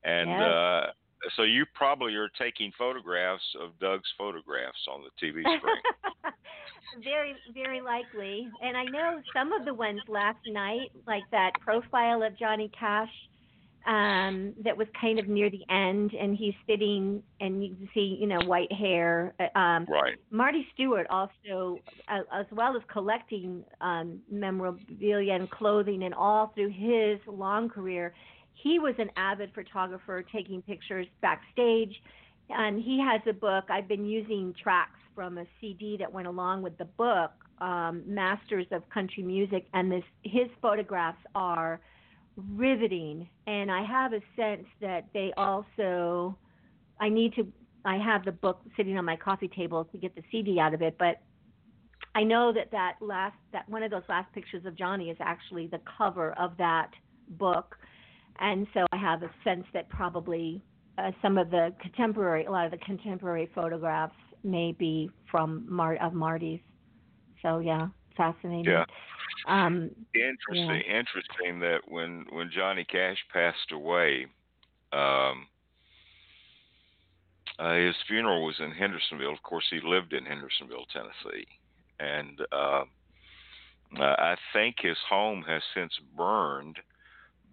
and 0.04 0.28
Yes. 0.28 0.40
uh, 0.42 0.86
so 1.36 1.42
you 1.42 1.64
probably 1.74 2.14
are 2.14 2.28
taking 2.38 2.72
photographs 2.78 3.42
of 3.60 3.78
Doug's 3.80 4.08
photographs 4.16 4.78
on 4.92 5.02
the 5.02 5.26
TV 5.26 5.40
screen. 5.40 5.76
very, 7.04 7.34
very 7.54 7.80
likely. 7.80 8.48
And 8.62 8.76
I 8.76 8.84
know 8.84 9.20
some 9.34 9.52
of 9.52 9.64
the 9.64 9.74
ones 9.74 10.00
last 10.08 10.38
night, 10.46 10.90
like 11.06 11.24
that 11.30 11.52
profile 11.60 12.22
of 12.22 12.38
Johnny 12.38 12.70
Cash, 12.78 13.10
um, 13.86 14.52
that 14.64 14.76
was 14.76 14.86
kind 15.00 15.18
of 15.18 15.28
near 15.28 15.48
the 15.48 15.64
end, 15.70 16.12
and 16.12 16.36
he's 16.36 16.52
sitting, 16.66 17.22
and 17.40 17.64
you 17.64 17.74
can 17.74 17.88
see, 17.94 18.18
you 18.20 18.26
know, 18.26 18.40
white 18.44 18.70
hair. 18.70 19.34
uh, 19.40 19.58
Um, 19.58 19.86
right. 19.86 20.16
Marty 20.30 20.66
Stuart 20.74 21.06
also, 21.08 21.78
uh, 22.08 22.20
as 22.32 22.44
well 22.50 22.76
as 22.76 22.82
collecting 22.88 23.64
um, 23.80 24.20
memorabilia 24.30 25.32
and 25.32 25.50
clothing, 25.50 26.02
and 26.02 26.12
all 26.12 26.48
through 26.48 26.68
his 26.68 27.18
long 27.26 27.70
career, 27.70 28.14
he 28.62 28.78
was 28.78 28.94
an 28.98 29.10
avid 29.16 29.50
photographer, 29.54 30.24
taking 30.32 30.62
pictures 30.62 31.06
backstage. 31.20 31.94
And 32.50 32.82
he 32.82 32.98
has 33.00 33.20
a 33.28 33.32
book. 33.32 33.64
I've 33.68 33.88
been 33.88 34.06
using 34.06 34.54
tracks 34.60 34.98
from 35.14 35.38
a 35.38 35.44
CD 35.60 35.96
that 35.98 36.12
went 36.12 36.26
along 36.26 36.62
with 36.62 36.78
the 36.78 36.86
book, 36.86 37.32
um, 37.58 38.02
Masters 38.06 38.66
of 38.70 38.88
Country 38.88 39.22
Music, 39.22 39.66
and 39.74 39.92
this 39.92 40.04
his 40.22 40.48
photographs 40.62 41.18
are 41.34 41.80
riveting. 42.36 43.28
And 43.46 43.70
I 43.70 43.82
have 43.84 44.12
a 44.12 44.20
sense 44.34 44.66
that 44.80 45.08
they 45.12 45.32
also, 45.36 46.38
I 47.00 47.10
need 47.10 47.34
to 47.34 47.52
I 47.84 47.96
have 47.96 48.24
the 48.24 48.32
book 48.32 48.60
sitting 48.76 48.96
on 48.98 49.04
my 49.04 49.16
coffee 49.16 49.48
table 49.48 49.84
to 49.86 49.98
get 49.98 50.14
the 50.14 50.22
CD 50.30 50.58
out 50.58 50.74
of 50.74 50.82
it, 50.82 50.96
but 50.98 51.20
I 52.14 52.22
know 52.22 52.52
that 52.52 52.70
that 52.72 52.96
last 53.00 53.36
that 53.52 53.68
one 53.68 53.82
of 53.82 53.90
those 53.90 54.02
last 54.08 54.32
pictures 54.32 54.64
of 54.66 54.74
Johnny 54.76 55.10
is 55.10 55.16
actually 55.20 55.68
the 55.68 55.80
cover 55.96 56.32
of 56.32 56.56
that 56.58 56.90
book, 57.30 57.76
and 58.38 58.66
so 58.74 58.86
I 58.92 58.96
have 58.96 59.22
a 59.22 59.30
sense 59.44 59.64
that 59.74 59.88
probably 59.88 60.62
uh, 60.98 61.12
some 61.22 61.38
of 61.38 61.50
the 61.50 61.72
contemporary, 61.80 62.44
a 62.44 62.50
lot 62.50 62.64
of 62.64 62.70
the 62.70 62.78
contemporary 62.78 63.48
photographs 63.54 64.14
may 64.44 64.72
be 64.72 65.10
from 65.30 65.66
Mar- 65.68 65.96
of 66.02 66.12
Marty's. 66.12 66.60
So 67.42 67.58
yeah, 67.58 67.88
fascinating. 68.16 68.64
Yeah. 68.64 68.84
Um, 69.46 69.90
Interesting, 70.14 70.82
interesting 70.82 71.60
that 71.60 71.80
when 71.86 72.26
when 72.30 72.50
Johnny 72.54 72.84
Cash 72.84 73.18
passed 73.32 73.72
away, 73.72 74.26
um, 74.92 75.46
uh, 77.58 77.74
his 77.74 77.94
funeral 78.06 78.44
was 78.44 78.56
in 78.58 78.72
Hendersonville. 78.72 79.32
Of 79.32 79.42
course, 79.42 79.64
he 79.70 79.80
lived 79.82 80.12
in 80.12 80.24
Hendersonville, 80.24 80.86
Tennessee, 80.92 81.46
and 82.00 82.40
uh, 82.52 82.82
uh, 83.96 84.02
I 84.18 84.36
think 84.52 84.76
his 84.80 84.98
home 85.08 85.44
has 85.46 85.62
since 85.74 85.92
burned. 86.16 86.78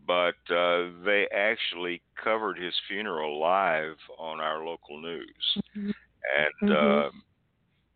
But 0.06 0.36
uh, 0.54 0.90
they 1.06 1.28
actually 1.34 2.02
covered 2.24 2.58
his 2.58 2.76
funeral 2.88 3.40
live 3.40 3.98
on 4.18 4.40
our 4.40 4.66
local 4.66 5.02
news, 5.02 5.58
and 6.38 6.72
Mhm. 6.72 7.06
um 7.08 7.24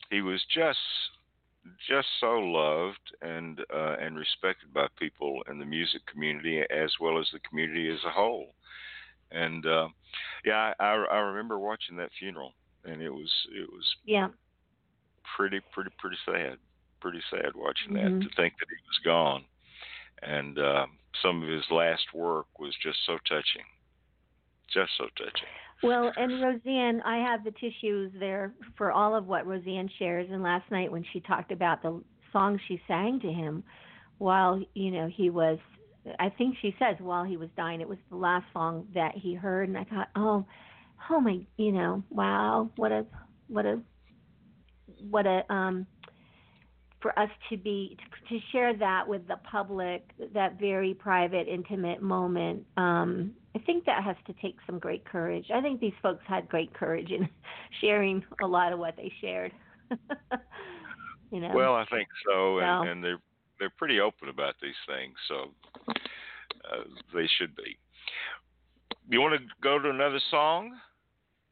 he 0.10 0.22
was 0.22 0.44
just 0.54 0.80
just 1.88 2.08
so 2.20 2.40
loved 2.40 3.16
and 3.22 3.60
uh, 3.74 3.96
and 4.00 4.18
respected 4.18 4.74
by 4.74 4.88
people 4.98 5.44
in 5.50 5.60
the 5.60 5.66
music 5.66 6.02
community 6.08 6.62
as 6.70 6.92
well 7.00 7.20
as 7.20 7.28
the 7.34 7.40
community 7.42 7.90
as 7.90 8.04
a 8.06 8.12
whole. 8.12 8.54
And 9.32 9.66
uh, 9.66 9.90
yeah, 10.46 10.74
I, 10.80 10.86
I 11.12 11.18
remember 11.20 11.60
watching 11.60 11.98
that 11.98 12.12
funeral, 12.20 12.54
and 12.86 13.02
it 13.02 13.10
was 13.10 13.32
it 13.54 13.70
was 13.72 13.86
yeah. 14.06 14.30
pretty 15.36 15.60
pretty 15.74 15.92
pretty 16.00 16.18
sad, 16.26 16.58
pretty 17.02 17.22
sad 17.30 17.52
watching 17.56 17.94
Mhm. 17.94 17.96
that 17.96 18.14
to 18.22 18.30
think 18.36 18.54
that 18.60 18.68
he 18.70 18.76
was 18.88 19.00
gone. 19.04 19.46
And 20.22 20.58
uh, 20.60 20.88
some 21.22 21.44
of 21.44 21.50
his 21.50 21.64
last 21.72 22.14
work 22.14 22.48
was 22.60 22.74
just 22.82 22.98
so 23.06 23.18
touching, 23.28 23.66
just 24.72 24.92
so 24.98 25.06
touching. 25.18 25.48
Well, 25.82 26.12
and 26.18 26.42
Roseanne, 26.42 27.02
I 27.06 27.18
have 27.18 27.44
the 27.44 27.52
tissues 27.52 28.12
there 28.20 28.54
for 28.78 28.92
all 28.92 29.16
of 29.16 29.28
what 29.28 29.48
Roseanne 29.48 29.90
shares. 29.98 30.28
And 30.30 30.44
last 30.44 30.70
night 30.72 30.92
when 30.92 31.06
she 31.14 31.22
talked 31.22 31.52
about 31.52 31.82
the 31.82 32.02
song 32.34 32.60
she 32.68 32.82
sang 32.88 33.20
to 33.22 33.32
him 33.32 33.64
while, 34.18 34.62
you 34.74 34.92
know, 34.92 35.08
he 35.08 35.30
was, 35.30 35.58
I 36.20 36.30
think 36.30 36.58
she 36.62 36.76
says 36.80 36.98
while 37.00 37.24
he 37.24 37.38
was 37.38 37.50
dying, 37.56 37.80
it 37.80 37.88
was 37.88 37.98
the 38.10 38.18
last 38.18 38.46
song 38.52 38.88
that 38.94 39.16
he 39.16 39.34
heard. 39.34 39.70
And 39.70 39.78
I 39.78 39.86
thought, 39.86 40.10
oh, 40.16 40.46
oh 41.10 41.22
my, 41.22 41.40
you 41.58 41.72
know, 41.72 42.04
wow, 42.10 42.70
what 42.76 42.92
a, 42.92 43.06
what 43.48 43.66
a, 43.66 43.80
what 45.10 45.26
a, 45.26 45.52
um, 45.52 45.88
for 47.02 47.18
us 47.18 47.30
to 47.50 47.58
be 47.58 47.98
to 48.30 48.40
share 48.52 48.76
that 48.78 49.08
with 49.08 49.28
the 49.28 49.38
public, 49.50 50.04
that 50.34 50.60
very 50.60 50.94
private, 50.94 51.48
intimate 51.48 52.02
moment. 52.02 52.66
Um, 52.78 53.34
I 53.56 53.60
think 53.60 53.86
that 53.86 54.04
has 54.04 54.16
to 54.28 54.34
take 54.42 54.58
some 54.66 54.80
great 54.80 55.06
courage. 55.06 55.46
I 55.54 55.62
think 55.62 55.80
these 55.80 55.94
folks 56.02 56.24
had 56.28 56.48
great 56.50 56.74
courage 56.74 57.10
in 57.12 57.28
sharing 57.82 58.24
a 58.44 58.48
lot 58.48 58.74
of 58.74 58.80
what 58.80 58.96
they 58.96 59.12
shared. 59.22 59.52
you 61.32 61.40
know. 61.40 61.52
Well, 61.54 61.74
I 61.76 61.86
think 61.86 62.08
so, 62.30 62.60
and, 62.60 62.86
So- 62.86 62.92
and 62.92 63.04
they're 63.04 63.20
they're 63.60 63.70
pretty 63.78 64.00
open 64.00 64.30
about 64.30 64.56
these 64.62 64.72
things, 64.88 65.14
so 65.28 65.52
uh, 65.90 66.84
they 67.14 67.28
should 67.38 67.54
be. 67.58 67.78
You 69.10 69.20
want 69.20 69.34
to 69.40 69.46
go 69.62 69.80
to 69.80 69.90
another 69.90 70.22
song? 70.32 70.72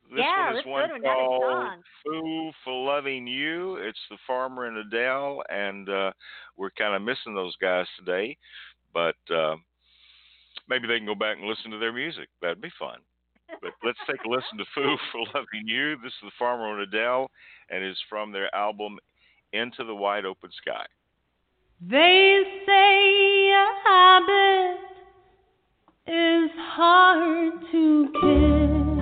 This 0.10 0.20
Yeah, 0.20 0.46
one 0.46 0.56
is 0.56 0.56
let's 0.66 0.68
one 0.68 1.02
called 1.02 1.44
song. 1.44 1.84
"Fool 2.06 2.54
for 2.64 2.86
Loving 2.86 3.28
You." 3.28 3.76
It's 3.76 4.00
the 4.10 4.18
Farmer 4.26 4.66
and 4.66 4.78
Adele, 4.78 5.44
and 5.50 5.90
uh, 5.90 6.12
we're 6.56 6.70
kind 6.72 6.96
of 6.96 7.02
missing 7.02 7.36
those 7.36 7.56
guys 7.58 7.86
today, 8.00 8.38
but 8.94 9.18
uh, 9.30 9.56
maybe 10.70 10.88
they 10.88 10.98
can 10.98 11.06
go 11.06 11.16
back 11.16 11.38
and 11.38 11.48
listen 11.48 11.72
to 11.72 11.78
their 11.78 11.92
music. 11.92 12.30
That'd 12.42 12.62
be 12.62 12.72
fun. 12.80 13.00
But 13.62 13.72
let's 13.84 14.00
take 14.10 14.24
a 14.26 14.30
listen 14.30 14.58
to 14.58 14.66
Foo 14.74 14.96
for 15.12 15.22
Loving 15.36 15.66
You." 15.66 15.98
This 15.98 16.14
is 16.14 16.24
the 16.24 16.32
Farmer 16.40 16.74
and 16.74 16.82
Adele, 16.82 17.30
and 17.70 17.84
is 17.84 17.98
from 18.10 18.32
their 18.32 18.54
album 18.56 19.00
"Into 19.52 19.84
the 19.84 19.96
Wide 19.96 20.26
Open 20.26 20.52
Sky." 20.62 20.86
They 21.82 22.44
say 22.66 23.52
a 23.52 23.68
habit 23.84 24.80
is 26.08 26.52
hard 26.58 27.54
to 27.72 28.12
kill. 28.22 28.97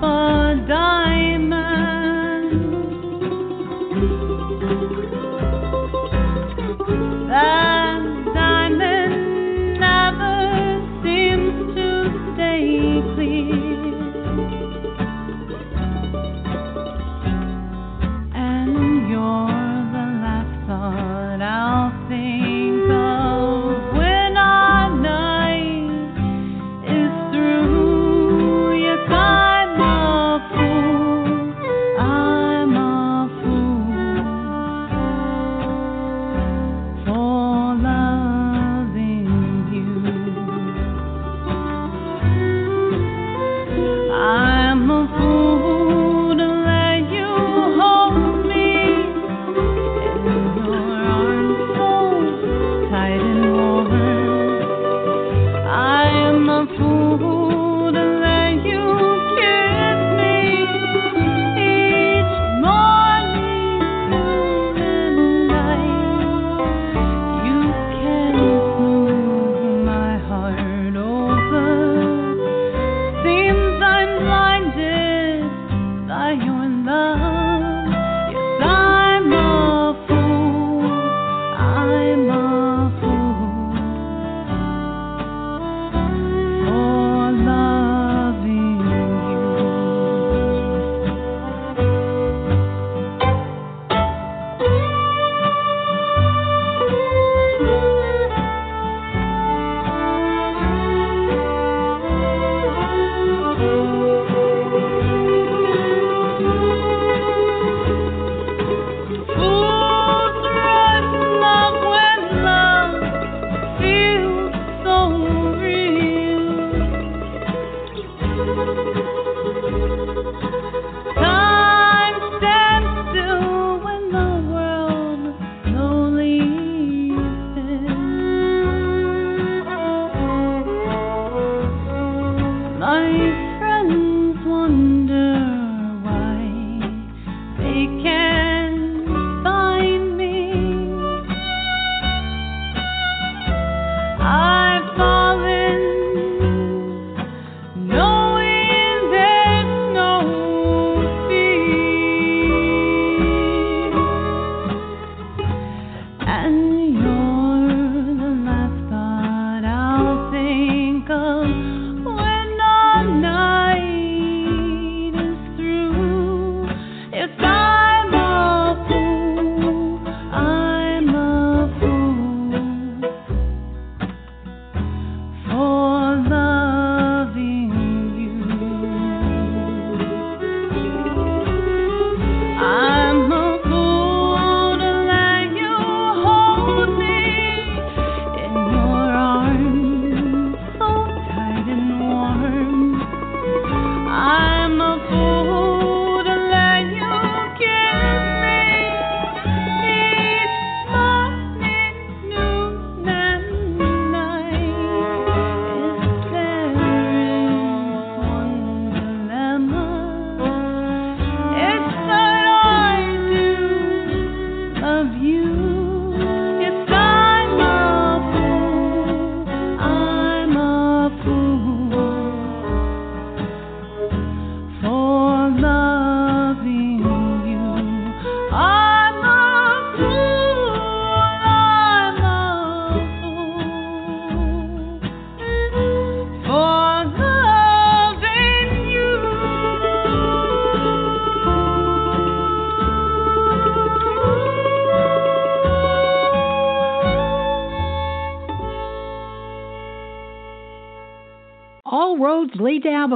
Shine 0.00 0.33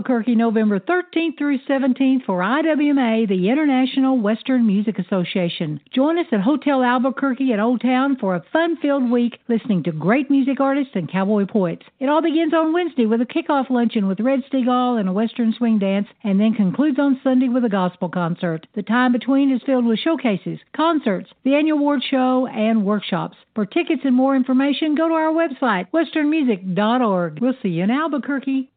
Albuquerque 0.09 0.36
November 0.36 0.80
13th 0.80 1.36
through 1.36 1.59
17th 1.68 2.24
for 2.24 2.40
IWMA, 2.40 3.28
the 3.28 3.50
International 3.50 4.18
Western 4.18 4.66
Music 4.66 4.98
Association. 4.98 5.78
Join 5.94 6.18
us 6.18 6.24
at 6.32 6.40
Hotel 6.40 6.82
Albuquerque 6.82 7.52
at 7.52 7.61
Old 7.61 7.82
Town 7.82 8.16
for 8.18 8.34
a 8.34 8.42
fun-filled 8.50 9.11
week 9.11 9.38
listening 9.48 9.82
to 9.82 9.92
great 9.92 10.30
music 10.30 10.61
artists 10.61 10.92
and 10.94 11.12
cowboy 11.12 11.44
poets. 11.44 11.82
It 12.00 12.09
all 12.09 12.22
begins 12.22 12.54
on 12.54 12.72
Wednesday 12.72 13.04
with 13.04 13.20
a 13.20 13.26
kickoff 13.26 13.68
luncheon 13.68 14.09
with 14.09 14.20
Red 14.20 14.40
Steagall 14.50 14.98
and 14.98 15.11
a 15.11 15.12
Western 15.12 15.52
swing 15.52 15.78
dance 15.78 16.09
and 16.24 16.40
then 16.40 16.54
concludes 16.54 16.98
on 16.98 17.20
Sunday 17.22 17.50
with 17.50 17.66
a 17.66 17.68
gospel 17.68 18.09
concert. 18.09 18.66
The 18.74 18.82
time 18.82 19.12
between 19.12 19.52
is 19.52 19.61
filled 19.66 19.84
with 19.84 19.98
showcases, 19.98 20.59
concerts, 20.74 21.28
the 21.44 21.54
annual 21.54 21.80
award 21.80 22.00
show, 22.11 22.46
and 22.46 22.86
workshops. 22.86 23.36
For 23.54 23.66
tickets 23.66 24.00
and 24.04 24.14
more 24.14 24.34
information, 24.34 24.94
go 24.94 25.06
to 25.06 25.14
our 25.14 25.34
website, 25.34 25.90
westernmusic.org. 25.90 27.40
We'll 27.42 27.52
see 27.62 27.68
you 27.68 27.84
in 27.84 27.90
Albuquerque. 27.90 28.70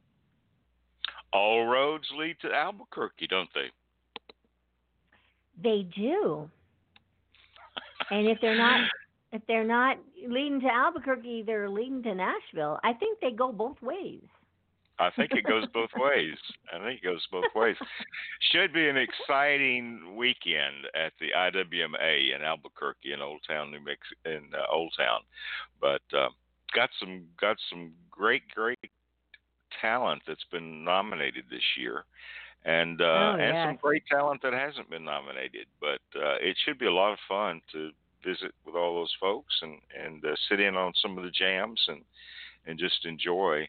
All 1.34 1.66
roads 1.66 2.08
lead 2.18 2.38
to 2.42 2.54
Albuquerque, 2.54 3.28
don't 3.28 3.50
they? 3.54 3.68
They 5.64 5.88
do. 5.96 6.50
And 8.10 8.28
if 8.28 8.40
they're 8.42 8.58
not 8.58 8.82
if 9.32 9.42
they're 9.48 9.64
not 9.64 9.98
leading 10.28 10.60
to 10.62 10.68
Albuquerque, 10.68 11.44
they're 11.46 11.70
leading 11.70 12.04
to 12.04 12.14
Nashville. 12.14 12.80
I 12.84 12.94
think 12.94 13.20
they 13.22 13.32
go 13.32 13.52
both 13.52 13.82
ways. 13.82 14.22
I 15.00 15.10
think 15.16 15.32
it 15.32 15.46
goes 15.46 15.66
both 15.74 15.90
ways. 15.96 16.38
I 16.72 16.78
think 16.78 17.02
it 17.02 17.06
goes 17.06 17.26
both 17.32 17.46
ways. 17.56 17.76
Should 18.52 18.72
be 18.72 18.88
an 18.88 18.98
exciting 18.98 20.16
weekend 20.16 20.86
at 20.94 21.14
the 21.20 21.30
IWMA 21.36 22.36
in 22.36 22.44
Albuquerque 22.44 23.14
in 23.14 23.22
Old 23.22 23.42
Town, 23.48 23.72
New 23.72 23.80
Mexico, 23.80 24.16
in 24.26 24.54
uh, 24.54 24.72
Old 24.72 24.94
Town. 24.96 25.22
But 25.80 26.04
uh, 26.16 26.30
got 26.76 26.92
some 27.00 27.24
got 27.40 27.58
some 27.70 27.94
great 28.12 28.44
great 28.54 28.78
talent 29.80 30.22
that's 30.28 30.46
been 30.52 30.84
nominated 30.84 31.46
this 31.50 31.64
year, 31.78 32.06
and 32.66 33.02
uh, 33.02 33.06
Oh, 33.06 33.38
and 33.40 33.70
some 33.70 33.80
great 33.82 34.04
talent 34.08 34.42
that 34.44 34.54
hasn't 34.54 34.90
been 34.90 35.06
nominated. 35.06 35.68
But 35.80 36.02
uh, 36.16 36.36
it 36.42 36.58
should 36.66 36.78
be 36.80 36.88
a 36.88 36.92
lot 36.94 37.14
of 37.14 37.20
fun 37.28 37.62
to 37.72 37.92
visit 38.24 38.54
with 38.66 38.76
all 38.76 38.96
those 38.96 39.14
folks 39.20 39.54
and 39.62 39.80
and 39.98 40.24
uh, 40.26 40.36
sit 40.50 40.60
in 40.60 40.76
on 40.76 40.94
some 41.02 41.18
of 41.18 41.24
the 41.24 41.32
jams 41.32 41.82
and 41.88 42.02
and 42.68 42.78
just 42.78 43.06
enjoy 43.06 43.68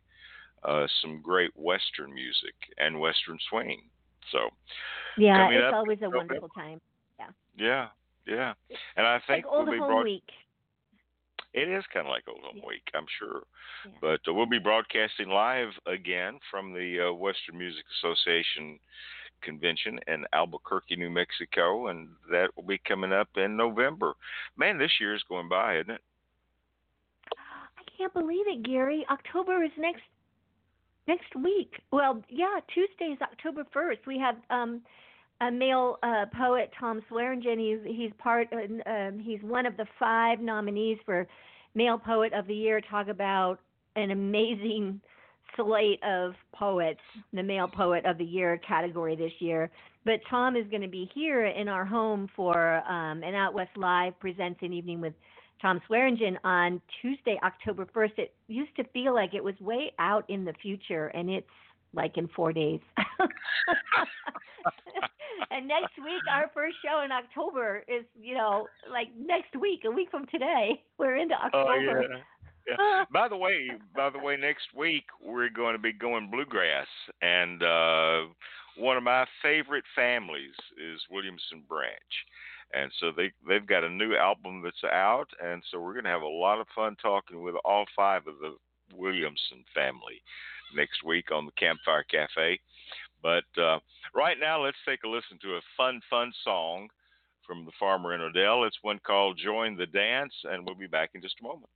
uh, 0.65 0.87
some 1.01 1.21
great 1.23 1.51
Western 1.57 2.13
music 2.15 2.55
and 2.79 3.01
Western 3.01 3.39
swing. 3.49 3.83
So 4.31 4.51
Yeah, 5.17 5.49
it's 5.51 5.65
up 5.65 5.75
always 5.75 5.99
a 6.03 6.11
wonderful 6.11 6.49
time. 6.51 6.81
yeah, 7.57 7.89
yeah, 8.27 8.53
and 8.97 9.07
I 9.07 9.19
think 9.27 9.45
Like 9.45 9.53
old 9.53 9.65
we'll 9.67 9.73
be 9.75 9.79
home 9.79 9.89
broad- 9.89 10.05
week. 10.05 10.29
It 11.55 11.69
is 11.69 11.85
kind 11.93 12.07
of 12.07 12.11
like 12.11 12.25
Old 12.29 12.41
Home 12.43 12.63
Week, 12.67 12.83
I'm 12.95 13.07
sure. 13.19 13.43
Yeah. 13.85 13.93
But 14.01 14.21
uh, 14.29 14.33
we'll 14.33 14.47
be 14.47 14.59
broadcasting 14.59 15.29
live 15.29 15.69
again 15.87 16.39
from 16.51 16.73
the 16.73 17.09
uh, 17.09 17.13
Western 17.13 17.59
Music 17.59 17.85
Association 17.99 18.79
convention 19.43 19.99
in 20.07 20.25
Albuquerque, 20.33 20.97
New 20.97 21.11
Mexico, 21.11 21.89
and 21.89 22.09
that 22.31 22.49
will 22.57 22.63
be 22.63 22.79
coming 22.79 23.13
up 23.13 23.29
in 23.37 23.57
November. 23.57 24.15
Man, 24.57 24.79
this 24.79 24.93
year 25.01 25.15
is 25.15 25.23
going 25.29 25.49
by, 25.49 25.79
isn't 25.79 25.91
it? 25.91 26.01
I 27.37 27.83
can't 27.99 28.15
believe 28.15 28.47
it, 28.47 28.63
Gary. 28.63 29.05
October 29.11 29.63
is 29.63 29.73
next 29.79 30.03
next 31.09 31.35
week. 31.37 31.75
Well, 31.91 32.23
yeah, 32.29 32.61
Tuesday 32.73 33.13
is 33.13 33.19
October 33.21 33.65
first. 33.73 34.01
We 34.07 34.19
have 34.19 34.37
um 34.51 34.83
a 35.43 35.51
male 35.51 35.99
uh, 36.03 36.27
poet, 36.37 36.71
Tom 36.79 37.03
Swearingen. 37.09 37.59
He's 37.59 37.97
he's 37.97 38.13
part. 38.19 38.49
Um, 38.53 39.19
he's 39.19 39.41
one 39.43 39.67
of 39.67 39.77
the 39.77 39.87
five 39.99 40.41
nominees 40.41 40.99
for 41.05 41.27
Male 41.75 41.99
Poet 41.99 42.33
of 42.33 42.47
the 42.47 42.55
Year. 42.55 42.81
Talk 42.81 43.09
about 43.09 43.59
an 43.97 44.11
amazing 44.11 45.01
slate 45.57 46.03
of 46.03 46.33
poets, 46.55 47.01
the 47.33 47.43
Male 47.43 47.69
Poet 47.69 48.07
of 48.07 48.19
the 48.19 48.25
Year 48.25 48.59
category 48.67 49.17
this 49.17 49.33
year. 49.41 49.71
But 50.05 50.21
Tom 50.31 50.57
is 50.57 50.67
going 50.69 50.83
to 50.83 50.89
be 50.89 51.11
here 51.15 51.47
in 51.47 51.69
our 51.69 51.85
home 51.85 52.29
for 52.35 52.77
um, 52.89 53.23
an 53.23 53.35
Out 53.35 53.55
West 53.55 53.77
Live 53.77 54.19
presents 54.19 54.61
an 54.63 54.73
evening 54.73 55.01
with 55.01 55.13
Tom 55.61 55.81
Swearingen 55.87 56.39
on 56.43 56.81
Tuesday, 57.01 57.39
October 57.45 57.87
1st. 57.95 58.19
It 58.19 58.35
used 58.49 58.75
to 58.77 58.85
feel 58.93 59.15
like 59.15 59.35
it 59.35 59.45
was 59.45 59.55
way 59.61 59.93
out 59.99 60.25
in 60.29 60.45
the 60.45 60.55
future, 60.61 61.09
and 61.09 61.31
it's 61.31 61.47
like 61.95 62.17
in 62.17 62.29
four 62.29 62.53
days. 62.53 62.81
and 65.51 65.67
next 65.69 65.97
week, 65.99 66.23
our 66.31 66.51
first 66.55 66.77
show 66.85 67.03
in 67.05 67.13
October 67.13 67.85
is, 67.89 68.05
you 68.21 68.35
know, 68.35 68.67
like 68.91 69.09
next 69.19 69.55
week, 69.61 69.81
a 69.85 69.91
week 69.91 70.11
from 70.11 70.27
today. 70.27 70.83
We're 70.99 71.17
into 71.17 71.35
October. 71.35 72.05
Oh, 72.13 72.17
yeah. 72.69 73.05
By 73.13 73.29
the 73.29 73.37
way, 73.37 73.71
by 73.95 74.11
the 74.11 74.19
way, 74.19 74.37
next 74.37 74.67
week 74.77 75.05
we're 75.25 75.51
going 75.51 75.75
to 75.75 75.83
be 75.83 75.93
going 75.93 76.31
bluegrass, 76.31 76.87
and 77.21 77.63
uh, 77.63 78.21
one 78.77 78.97
of 78.97 79.03
my 79.03 79.27
favorite 79.43 79.85
families 79.95 80.55
is 80.79 81.01
Williamson 81.11 81.65
Branch, 81.69 81.91
and 82.73 82.93
so 83.01 83.11
they 83.17 83.33
they've 83.49 83.67
got 83.67 83.83
a 83.83 83.89
new 83.89 84.15
album 84.15 84.63
that's 84.63 84.85
out, 84.85 85.27
and 85.45 85.63
so 85.71 85.81
we're 85.81 85.93
going 85.93 86.05
to 86.05 86.11
have 86.11 86.23
a 86.23 86.27
lot 86.27 86.61
of 86.61 86.69
fun 86.75 86.97
talking 87.03 87.43
with 87.43 87.57
all 87.65 87.85
five 87.97 88.29
of 88.29 88.35
the 88.41 88.55
Williamson 88.97 89.65
family 89.75 90.23
next 90.75 91.05
week 91.05 91.31
on 91.33 91.47
the 91.47 91.53
Campfire 91.53 92.05
Cafe. 92.05 92.59
But 93.23 93.45
uh, 93.61 93.79
right 94.15 94.37
now, 94.41 94.65
let's 94.65 94.77
take 94.87 95.05
a 95.05 95.09
listen 95.09 95.39
to 95.43 95.55
a 95.55 95.61
fun, 95.77 96.01
fun 96.11 96.33
song 96.45 96.89
from 97.47 97.65
the 97.65 97.73
Farmer 97.79 98.15
in 98.15 98.21
Adele. 98.21 98.65
It's 98.65 98.79
one 98.83 99.01
called 99.07 99.41
"Join 99.43 99.77
the 99.77 99.87
Dance," 99.87 100.35
and 100.45 100.67
we'll 100.67 100.75
be 100.75 100.87
back 100.87 101.11
in 101.15 101.23
just 101.23 101.37
a 101.41 101.45
moment. 101.45 101.71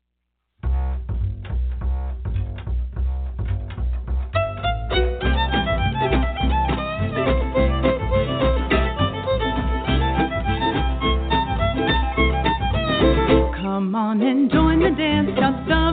Come 13.55 13.95
on 13.95 14.23
and 14.23 14.51
join 14.51 14.81
the 14.81 14.91
dance, 14.91 15.29
just 15.37 15.69
the 15.69 15.86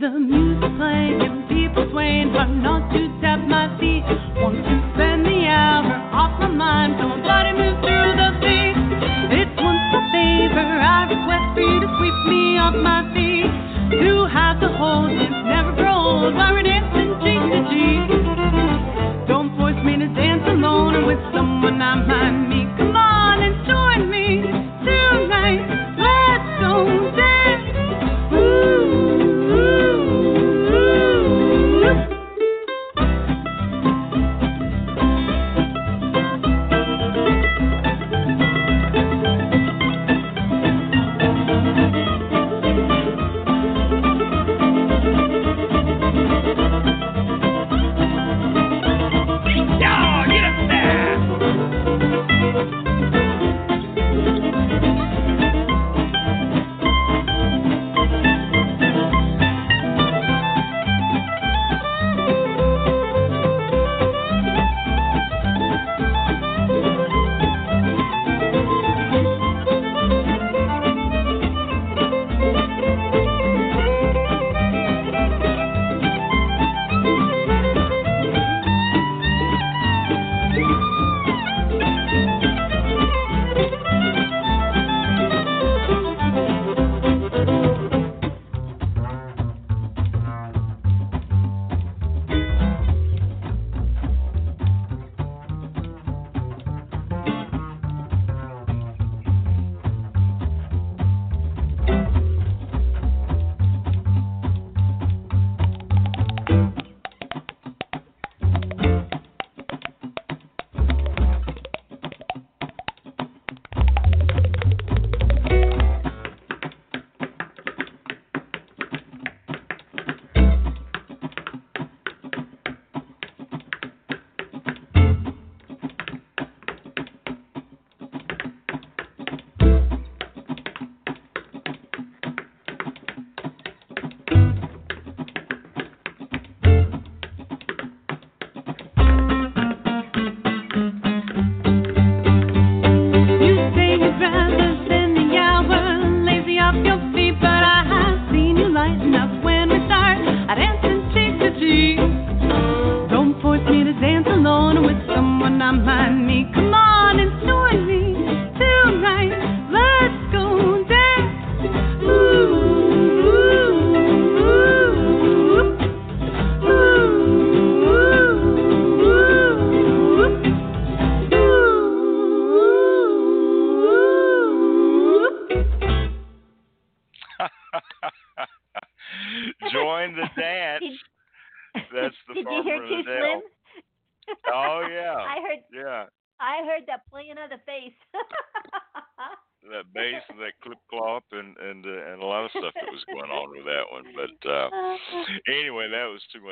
the 0.00 0.10
music 0.10 0.76
playing 0.76 1.22
and 1.24 1.48
people 1.48 1.88
swaying, 1.90 2.32
but 2.32 2.52
not 2.52 2.92
to 2.92 3.00
tap 3.22 3.40
my 3.48 3.64
feet. 3.80 4.04
Want 4.36 4.60
to 4.60 4.76
spend 4.92 5.24
the 5.24 5.48
hour 5.48 5.88
off 6.12 6.36
my 6.38 6.48
mind. 6.48 7.00
Come 7.00 7.12
on, 7.12 7.22
body 7.24 7.52
move 7.56 7.80
through 7.80 8.12
the 8.20 8.30
beat. 8.44 8.76
It's 9.40 9.56
once 9.56 9.88
a 9.96 10.02
favor 10.12 10.68
I 10.68 11.08
request 11.08 11.48
for 11.56 11.64
you 11.64 11.80
to 11.80 11.88
sweep 11.96 12.18
me 12.28 12.58
off 12.60 12.76
my 12.76 13.08
feet. 13.16 13.48
To 14.04 14.28
have 14.28 14.60
the 14.60 14.68
hold 14.68 15.16
is 15.16 15.32
never 15.48 15.72
grows 15.72 16.36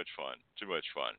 much 0.04 0.26
fun. 0.26 0.36
Too 0.60 0.68
much 0.68 0.84
fun. 0.94 1.14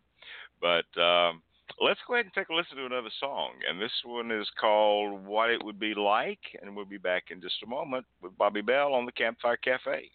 But 0.61 1.01
um, 1.01 1.41
let's 1.81 1.99
go 2.07 2.13
ahead 2.13 2.25
and 2.25 2.33
take 2.33 2.49
a 2.49 2.53
listen 2.53 2.77
to 2.77 2.85
another 2.85 3.09
song. 3.19 3.53
And 3.67 3.81
this 3.81 3.91
one 4.03 4.31
is 4.31 4.47
called 4.59 5.25
What 5.25 5.49
It 5.49 5.63
Would 5.63 5.79
Be 5.79 5.93
Like. 5.95 6.39
And 6.61 6.75
we'll 6.75 6.85
be 6.85 6.97
back 6.97 7.25
in 7.31 7.41
just 7.41 7.55
a 7.63 7.67
moment 7.67 8.05
with 8.21 8.37
Bobbi 8.37 8.65
Bell 8.65 8.93
on 8.93 9.05
the 9.05 9.11
Campfire 9.11 9.57
Cafe. 9.57 10.09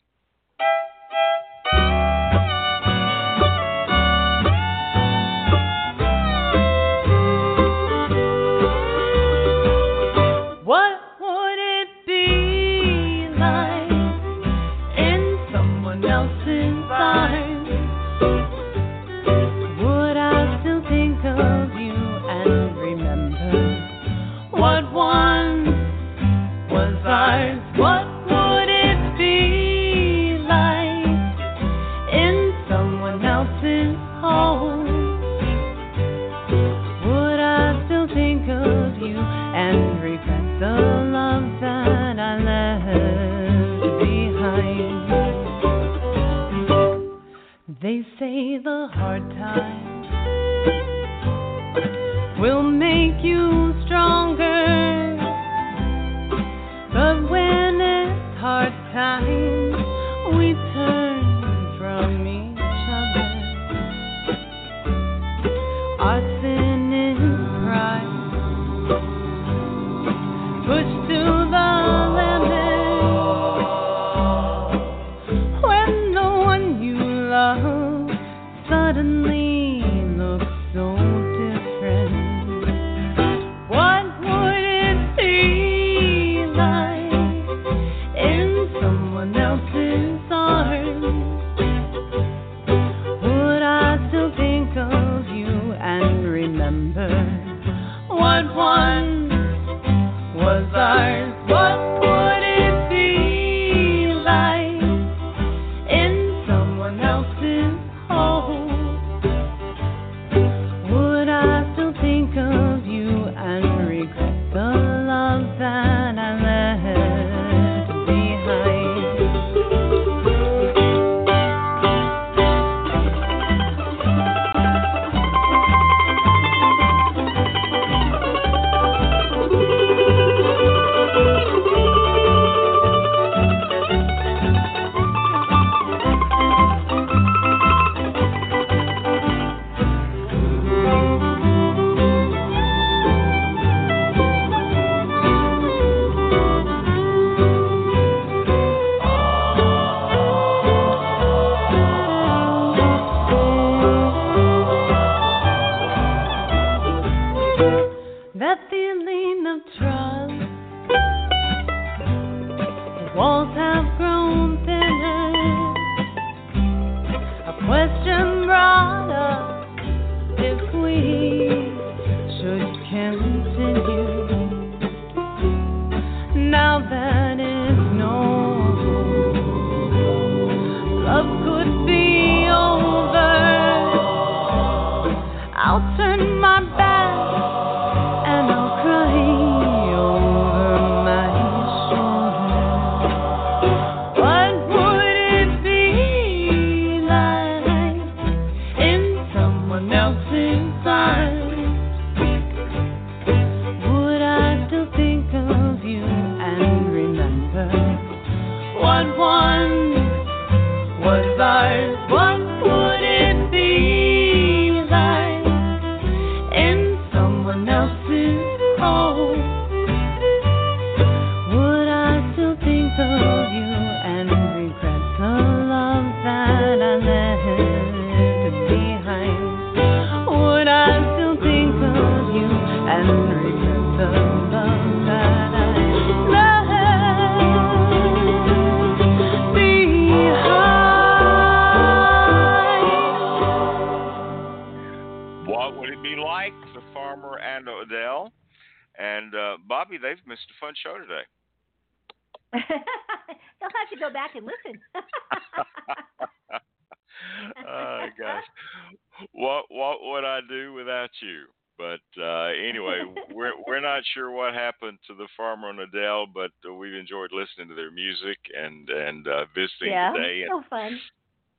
and 269.20 269.32
uh, 269.32 269.44
visiting 269.54 269.92
yeah, 269.92 270.12
today 270.12 270.42
and 270.42 270.50
so 270.50 270.68
fun. 270.68 270.98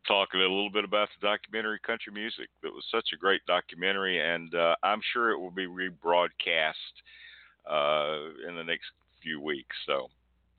talking 0.07 0.39
a 0.39 0.43
little 0.43 0.69
bit 0.69 0.83
about 0.83 1.09
the 1.19 1.27
documentary 1.27 1.79
Country 1.85 2.13
Music. 2.13 2.47
That 2.63 2.71
was 2.73 2.83
such 2.91 3.09
a 3.13 3.17
great 3.17 3.41
documentary, 3.47 4.19
and 4.19 4.53
uh, 4.55 4.75
I'm 4.83 5.01
sure 5.13 5.31
it 5.31 5.39
will 5.39 5.51
be 5.51 5.67
rebroadcast 5.67 6.71
uh, 7.69 8.47
in 8.47 8.55
the 8.55 8.63
next 8.63 8.87
few 9.21 9.39
weeks. 9.39 9.75
So 9.85 10.07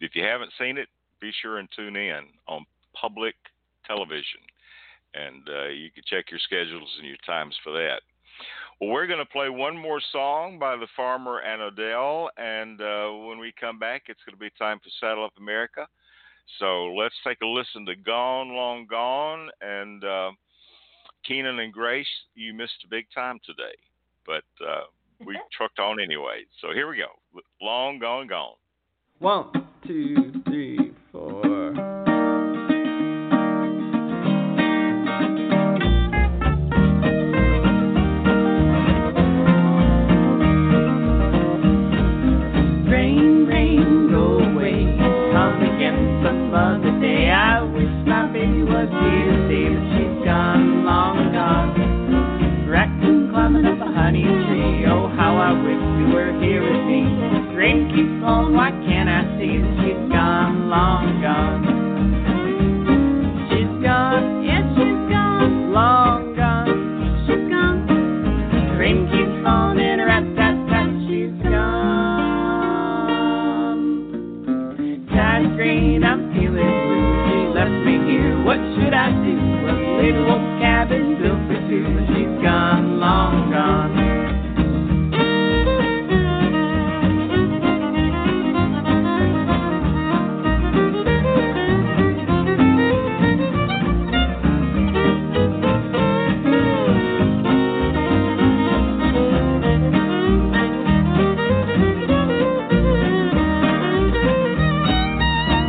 if 0.00 0.14
you 0.14 0.24
haven't 0.24 0.52
seen 0.58 0.78
it, 0.78 0.88
be 1.20 1.32
sure 1.42 1.58
and 1.58 1.68
tune 1.74 1.96
in 1.96 2.24
on 2.48 2.64
public 2.94 3.34
television. 3.86 4.40
And 5.14 5.46
uh, 5.48 5.68
you 5.68 5.90
can 5.90 6.04
check 6.06 6.30
your 6.30 6.40
schedules 6.40 6.88
and 6.98 7.06
your 7.06 7.18
times 7.26 7.54
for 7.62 7.72
that. 7.72 8.00
Well, 8.80 8.90
we're 8.90 9.06
going 9.06 9.18
to 9.18 9.26
play 9.26 9.50
one 9.50 9.76
more 9.76 10.00
song 10.10 10.58
by 10.58 10.76
the 10.76 10.88
farmer 10.96 11.40
and 11.40 11.62
Adele. 11.62 12.30
And 12.38 12.80
uh, 12.80 13.10
when 13.26 13.38
we 13.38 13.52
come 13.60 13.78
back, 13.78 14.04
it's 14.08 14.20
going 14.26 14.34
to 14.34 14.40
be 14.40 14.50
time 14.58 14.78
for 14.78 14.90
Saddle 15.00 15.24
Up 15.24 15.34
America. 15.38 15.86
So 16.58 16.92
let's 16.94 17.14
take 17.26 17.38
a 17.42 17.46
listen 17.46 17.86
to 17.86 17.96
Gone, 17.96 18.54
Long 18.54 18.86
Gone, 18.88 19.48
and 19.60 20.04
uh, 20.04 20.30
Keenan 21.26 21.58
and 21.60 21.72
Grace, 21.72 22.06
you 22.34 22.52
missed 22.52 22.84
a 22.84 22.88
big 22.88 23.06
time 23.14 23.38
today, 23.44 23.74
but 24.26 24.44
uh, 24.64 24.82
we 25.24 25.38
trucked 25.56 25.78
on 25.78 26.00
anyway. 26.00 26.44
So 26.60 26.72
here 26.72 26.88
we 26.88 26.96
go. 26.96 27.40
Long 27.60 27.98
Gone, 27.98 28.26
Gone. 28.26 28.54
One, 29.18 29.50
two, 29.86 30.42
three, 30.44 30.78
keeps 57.94 58.22
falling, 58.22 58.54
why 58.54 58.70
can't 58.70 59.08
I 59.08 59.22
see 59.38 59.58
that 59.58 59.72
she's 59.84 60.12
gone, 60.12 60.68
long 60.68 61.20
gone? 61.20 61.81
Little 80.02 80.32
old 80.32 80.60
cabin 80.60 81.16
built 81.22 81.38
for 81.46 81.54
two. 81.68 81.86
She's 82.08 82.42
gone, 82.42 82.98
long 82.98 83.50
gone. 83.52 83.92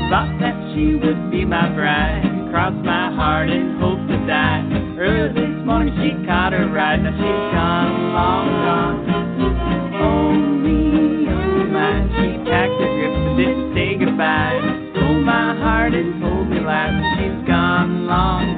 Thought 0.10 0.40
that 0.40 0.74
she 0.74 0.96
would 0.96 1.30
be 1.30 1.46
my 1.46 1.70
bride. 1.76 2.03
Caught 6.44 6.54
a 6.54 6.68
ride. 6.68 7.02
Now 7.02 7.12
she's 7.12 7.56
gone, 7.56 8.14
long 8.14 8.48
gone. 8.68 8.96
Oh 9.96 10.34
me, 10.60 11.26
oh 11.30 11.64
my. 11.72 12.04
She 12.20 12.36
packed 12.50 12.76
her 12.84 12.92
grips 13.00 13.16
and 13.16 13.38
didn't 13.38 13.74
say 13.74 13.96
goodbye. 13.96 14.60
Stole 14.92 15.22
my 15.22 15.56
heart 15.56 15.94
told 16.20 16.50
me 16.50 16.60
lies. 16.60 17.00
She's 17.16 17.48
gone, 17.48 18.08
long 18.08 18.53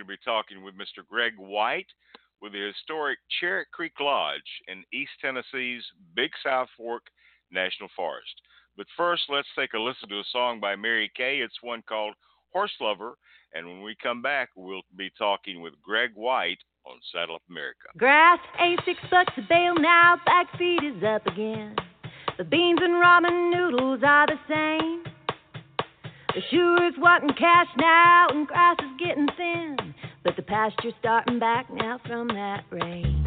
going 0.00 0.16
to 0.16 0.20
be 0.20 0.24
talking 0.24 0.64
with 0.64 0.74
Mr. 0.74 1.06
Gregg 1.06 1.34
White 1.36 1.86
with 2.40 2.52
the 2.52 2.72
historic 2.72 3.18
Charit 3.40 3.66
Creek 3.72 3.92
Lodge 4.00 4.40
in 4.68 4.82
East 4.92 5.10
Tennessee's 5.20 5.84
Big 6.16 6.30
South 6.42 6.68
Fork 6.76 7.02
National 7.52 7.90
Forest. 7.94 8.32
But 8.76 8.86
first, 8.96 9.24
let's 9.28 9.48
take 9.58 9.74
a 9.74 9.78
listen 9.78 10.08
to 10.08 10.20
a 10.20 10.24
song 10.32 10.58
by 10.58 10.74
Mary 10.74 11.10
Kay. 11.14 11.40
It's 11.40 11.62
one 11.62 11.82
called 11.86 12.14
Horse 12.52 12.72
Lover. 12.80 13.16
And 13.52 13.66
when 13.66 13.82
we 13.82 13.94
come 14.02 14.22
back, 14.22 14.50
we'll 14.56 14.82
be 14.96 15.10
talking 15.18 15.60
with 15.60 15.74
Gregg 15.82 16.12
White 16.14 16.60
on 16.86 16.96
Saddle 17.12 17.34
Up 17.34 17.42
America. 17.50 17.88
Grass 17.98 18.38
ain't 18.58 18.80
six 18.86 18.98
bucks 19.10 19.34
a 19.36 19.42
bale 19.42 19.74
now, 19.74 20.16
back 20.24 20.46
feet 20.56 20.80
is 20.82 21.02
up 21.02 21.26
again. 21.26 21.76
The 22.38 22.44
beans 22.44 22.80
and 22.80 22.94
ramen 22.94 23.52
noodles 23.52 24.00
are 24.02 24.26
the 24.26 24.38
same. 24.48 25.09
The 26.32 26.42
shoe's 26.48 26.94
wanting 26.98 27.34
cash 27.34 27.66
now, 27.76 28.28
and 28.30 28.46
grass 28.46 28.76
is 28.78 29.04
getting 29.04 29.26
thin. 29.36 29.76
But 30.22 30.36
the 30.36 30.42
pasture's 30.42 30.94
starting 31.00 31.40
back 31.40 31.66
now 31.74 31.98
from 32.06 32.28
that 32.28 32.62
rain. 32.70 33.24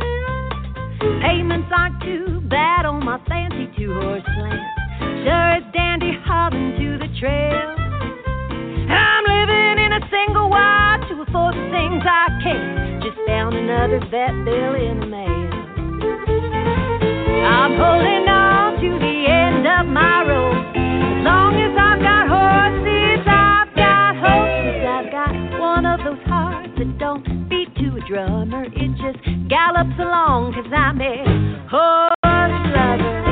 Payments 1.20 1.68
aren't 1.76 2.01
too 2.01 2.39
bad 2.47 2.86
on 2.86 3.04
my 3.04 3.20
fancy 3.28 3.68
two 3.76 3.91
horse 3.93 4.24
land. 4.39 4.64
Sure 5.28 5.58
is 5.60 5.68
dandy 5.74 6.16
hobbing 6.24 6.80
to 6.80 6.97
the 6.97 7.12
trail. 7.20 7.76
I'm 8.88 9.24
living 9.28 9.84
in 9.84 9.91
a 9.99 10.01
single 10.08 10.49
wide 10.49 11.04
to 11.10 11.28
afford 11.28 11.56
the 11.56 11.68
things 11.76 12.04
I 12.08 12.39
can. 12.39 13.01
Just 13.04 13.20
found 13.28 13.54
another 13.58 13.99
vet 13.99 14.32
bill 14.47 14.76
in 14.80 15.01
the 15.01 15.08
mail. 15.12 15.51
I'm 17.51 17.76
holding 17.76 18.28
on 18.32 18.80
to 18.80 18.89
the 18.95 19.28
end 19.28 19.68
it 26.84 26.98
don't 27.00 27.24
beat 27.50 27.74
to 27.76 27.96
a 27.96 28.08
drummer. 28.08 28.66
It 28.66 28.92
just 29.00 29.24
gallops 29.50 29.98
along, 30.00 30.54
cause 30.54 30.72
I'm 30.76 31.00
a 31.00 31.24
horse 31.70 32.14
lover. 32.76 33.22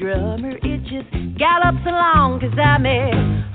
Drummer. 0.00 0.56
It 0.62 0.80
just 0.84 1.12
gallops 1.38 1.84
along, 1.84 2.40
cause 2.40 2.56
I'm 2.56 2.86
a 2.86 3.49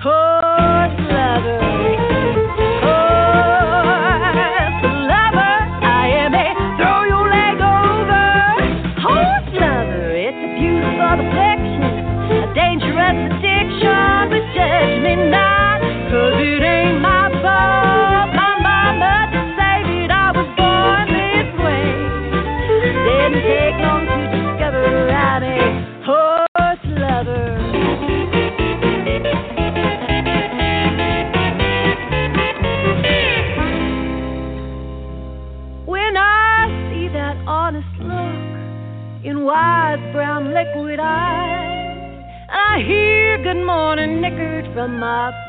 my 44.88 45.45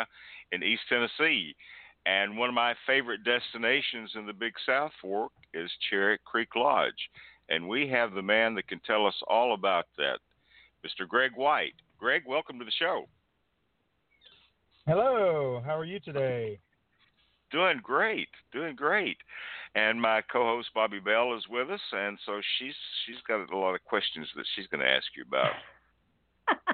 Area 0.00 0.06
in 0.52 0.62
East 0.62 0.82
Tennessee. 0.88 1.54
And 2.06 2.36
one 2.36 2.48
of 2.48 2.54
my 2.54 2.74
favorite 2.86 3.20
destinations 3.24 4.12
in 4.14 4.26
the 4.26 4.32
Big 4.32 4.54
South 4.66 4.92
Fork 5.00 5.32
is 5.54 5.70
Charit 5.90 6.18
Creek 6.24 6.48
Lodge. 6.56 7.10
And 7.48 7.68
we 7.68 7.88
have 7.88 8.12
the 8.12 8.22
man 8.22 8.54
that 8.54 8.68
can 8.68 8.80
tell 8.86 9.06
us 9.06 9.14
all 9.28 9.54
about 9.54 9.86
that, 9.98 10.18
Mr. 10.84 11.06
Gregg 11.06 11.32
White. 11.36 11.74
Gregg, 11.98 12.22
welcome 12.26 12.58
to 12.58 12.64
the 12.64 12.70
show. 12.78 13.04
Hello, 14.86 15.62
how 15.64 15.76
are 15.78 15.84
you 15.84 16.00
today? 16.00 16.58
Doing 17.52 17.80
great, 17.82 18.28
doing 18.52 18.76
great. 18.76 19.18
And 19.74 20.00
my 20.00 20.22
co-host 20.32 20.68
Bobbi 20.74 21.04
Bell 21.04 21.36
is 21.36 21.44
with 21.50 21.70
us, 21.70 21.80
and 21.92 22.18
so 22.24 22.40
she's 22.58 22.74
she's 23.04 23.20
got 23.28 23.52
a 23.52 23.58
lot 23.58 23.74
of 23.74 23.84
questions 23.84 24.26
that 24.36 24.44
she's 24.54 24.66
going 24.68 24.80
to 24.80 24.88
ask 24.88 25.06
you 25.16 25.24
about. 25.26 25.52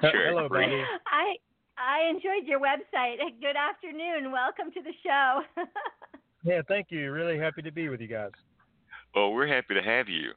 Sure, 0.01 0.29
Hello, 0.29 0.47
Gregg. 0.47 0.69
Bobbi. 0.69 0.83
I 1.07 1.35
I 1.77 2.09
enjoyed 2.09 2.47
your 2.47 2.59
website. 2.59 3.17
Good 3.41 3.55
afternoon. 3.55 4.31
Welcome 4.31 4.71
to 4.73 4.81
the 4.81 4.93
show. 5.03 5.41
Yeah, 6.43 6.61
thank 6.69 6.91
you. 6.91 7.11
Really 7.11 7.37
happy 7.37 7.61
to 7.63 7.71
be 7.71 7.89
with 7.89 7.99
you 7.99 8.07
guys. 8.07 8.31
Well, 9.13 9.33
we're 9.33 9.47
happy 9.47 9.73
to 9.73 9.81
have 9.81 10.07
you. 10.07 10.31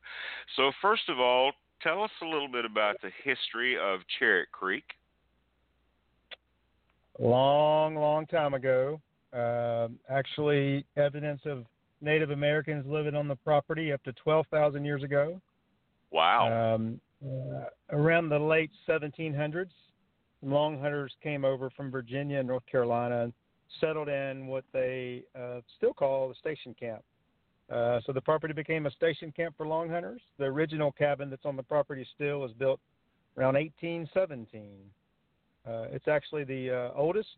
So, 0.56 0.72
first 0.82 1.02
of 1.08 1.20
all, 1.20 1.52
tell 1.82 2.02
us 2.02 2.10
a 2.22 2.24
little 2.24 2.48
bit 2.48 2.64
about 2.64 2.96
the 3.00 3.10
history 3.22 3.76
of 3.78 4.00
Charit 4.18 4.46
Creek. 4.50 4.82
Long, 7.20 7.94
long 7.94 8.26
time 8.26 8.54
ago, 8.54 9.00
um 9.32 10.00
actually, 10.08 10.84
evidence 10.96 11.42
of 11.44 11.64
Native 12.00 12.30
Americans 12.30 12.84
living 12.88 13.14
on 13.14 13.28
the 13.28 13.36
property 13.36 13.92
up 13.92 14.02
to 14.04 14.12
12,000 14.14 14.84
years 14.84 15.04
ago. 15.04 15.40
Wow. 16.10 16.74
Um, 16.74 17.00
uh, 17.24 17.66
around 17.92 18.30
the 18.30 18.38
late 18.38 18.70
1700s, 18.88 19.68
long 20.42 20.80
hunters 20.80 21.12
came 21.22 21.44
over 21.44 21.70
from 21.70 21.90
Virginia 21.90 22.38
and 22.38 22.48
North 22.48 22.66
Carolina 22.70 23.24
and 23.24 23.32
settled 23.80 24.08
in 24.08 24.46
what 24.46 24.64
they 24.72 25.22
uh, 25.38 25.60
still 25.76 25.92
call 25.92 26.28
the 26.28 26.34
station 26.34 26.74
camp. 26.78 27.02
Uh, 27.70 28.00
so 28.04 28.12
the 28.12 28.20
property 28.20 28.52
became 28.52 28.86
a 28.86 28.90
station 28.90 29.32
camp 29.32 29.54
for 29.56 29.66
long 29.66 29.88
hunters. 29.88 30.20
The 30.38 30.44
original 30.44 30.90
cabin 30.92 31.30
that's 31.30 31.44
on 31.44 31.56
the 31.56 31.62
property 31.62 32.06
still 32.14 32.40
was 32.40 32.52
built 32.52 32.80
around 33.36 33.54
1817. 33.54 34.70
Uh, 35.66 35.84
it's 35.92 36.08
actually 36.08 36.44
the 36.44 36.70
uh, 36.70 36.98
oldest 36.98 37.28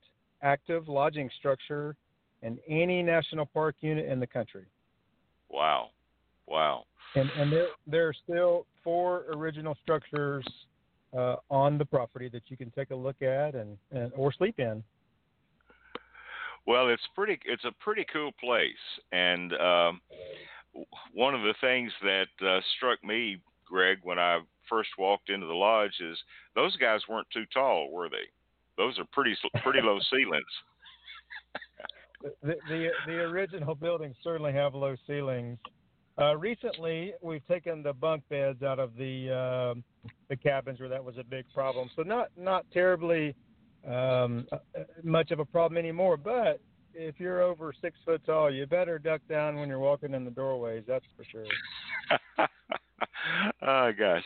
active 0.42 0.88
lodging 0.88 1.28
structure 1.38 1.96
in 2.42 2.58
any 2.66 3.02
national 3.02 3.46
park 3.46 3.76
unit 3.80 4.06
in 4.06 4.20
the 4.20 4.26
country. 4.26 4.64
wow. 5.50 5.88
Wow. 6.48 6.84
And, 7.14 7.30
and 7.38 7.52
there, 7.52 7.66
there 7.86 8.08
are 8.08 8.14
still 8.24 8.66
four 8.82 9.26
original 9.32 9.76
structures 9.82 10.44
uh, 11.16 11.36
on 11.50 11.78
the 11.78 11.84
property 11.84 12.28
that 12.28 12.42
you 12.48 12.56
can 12.56 12.70
take 12.70 12.90
a 12.90 12.94
look 12.94 13.20
at 13.22 13.54
and, 13.54 13.76
and 13.90 14.12
or 14.16 14.32
sleep 14.32 14.58
in. 14.58 14.82
Well, 16.66 16.88
it's 16.88 17.02
pretty. 17.14 17.40
It's 17.44 17.64
a 17.64 17.72
pretty 17.80 18.06
cool 18.12 18.30
place, 18.40 18.72
and 19.10 19.52
um, 19.54 20.00
one 21.12 21.34
of 21.34 21.42
the 21.42 21.54
things 21.60 21.90
that 22.02 22.28
uh, 22.46 22.60
struck 22.76 23.02
me, 23.02 23.38
Gregg, 23.66 23.98
when 24.04 24.18
I 24.18 24.40
first 24.68 24.90
walked 24.96 25.28
into 25.28 25.46
the 25.46 25.52
lodge 25.52 25.94
is 26.00 26.16
those 26.54 26.76
guys 26.76 27.00
weren't 27.08 27.26
too 27.32 27.44
tall, 27.52 27.90
were 27.90 28.08
they? 28.08 28.28
Those 28.76 28.98
are 28.98 29.04
pretty 29.12 29.36
pretty 29.62 29.80
low 29.82 29.98
ceilings. 30.10 30.44
the, 32.42 32.56
the 32.68 32.88
the 33.06 33.12
original 33.12 33.74
buildings 33.74 34.14
certainly 34.22 34.52
have 34.52 34.74
low 34.74 34.94
ceilings. 35.06 35.58
Uh, 36.18 36.36
recently, 36.36 37.14
we've 37.22 37.46
taken 37.46 37.82
the 37.82 37.92
bunk 37.92 38.22
beds 38.28 38.62
out 38.62 38.78
of 38.78 38.94
the 38.96 39.30
uh, 39.30 40.08
the 40.28 40.36
cabins 40.36 40.78
where 40.78 40.88
that 40.88 41.02
was 41.02 41.16
a 41.18 41.24
big 41.24 41.46
problem. 41.54 41.90
So 41.96 42.02
not 42.02 42.28
not 42.36 42.66
terribly 42.72 43.34
um, 43.86 44.46
uh, 44.52 44.58
much 45.02 45.30
of 45.30 45.38
a 45.38 45.44
problem 45.44 45.78
anymore. 45.78 46.16
But 46.16 46.60
if 46.94 47.18
you're 47.18 47.40
over 47.40 47.72
six 47.80 47.96
foot 48.04 48.22
tall, 48.26 48.52
you 48.52 48.66
better 48.66 48.98
duck 48.98 49.22
down 49.28 49.56
when 49.56 49.68
you're 49.68 49.78
walking 49.78 50.12
in 50.12 50.24
the 50.24 50.30
doorways. 50.30 50.84
That's 50.86 51.04
for 51.16 51.24
sure. 51.24 51.46
oh 53.62 53.92
gosh. 53.98 54.24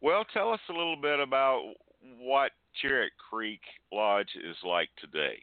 Well, 0.00 0.24
tell 0.32 0.52
us 0.52 0.60
a 0.68 0.72
little 0.72 1.00
bit 1.00 1.18
about 1.18 1.62
what 2.18 2.52
Charit 2.82 3.10
Creek 3.30 3.60
Lodge 3.92 4.30
is 4.48 4.56
like 4.64 4.90
today. 5.00 5.42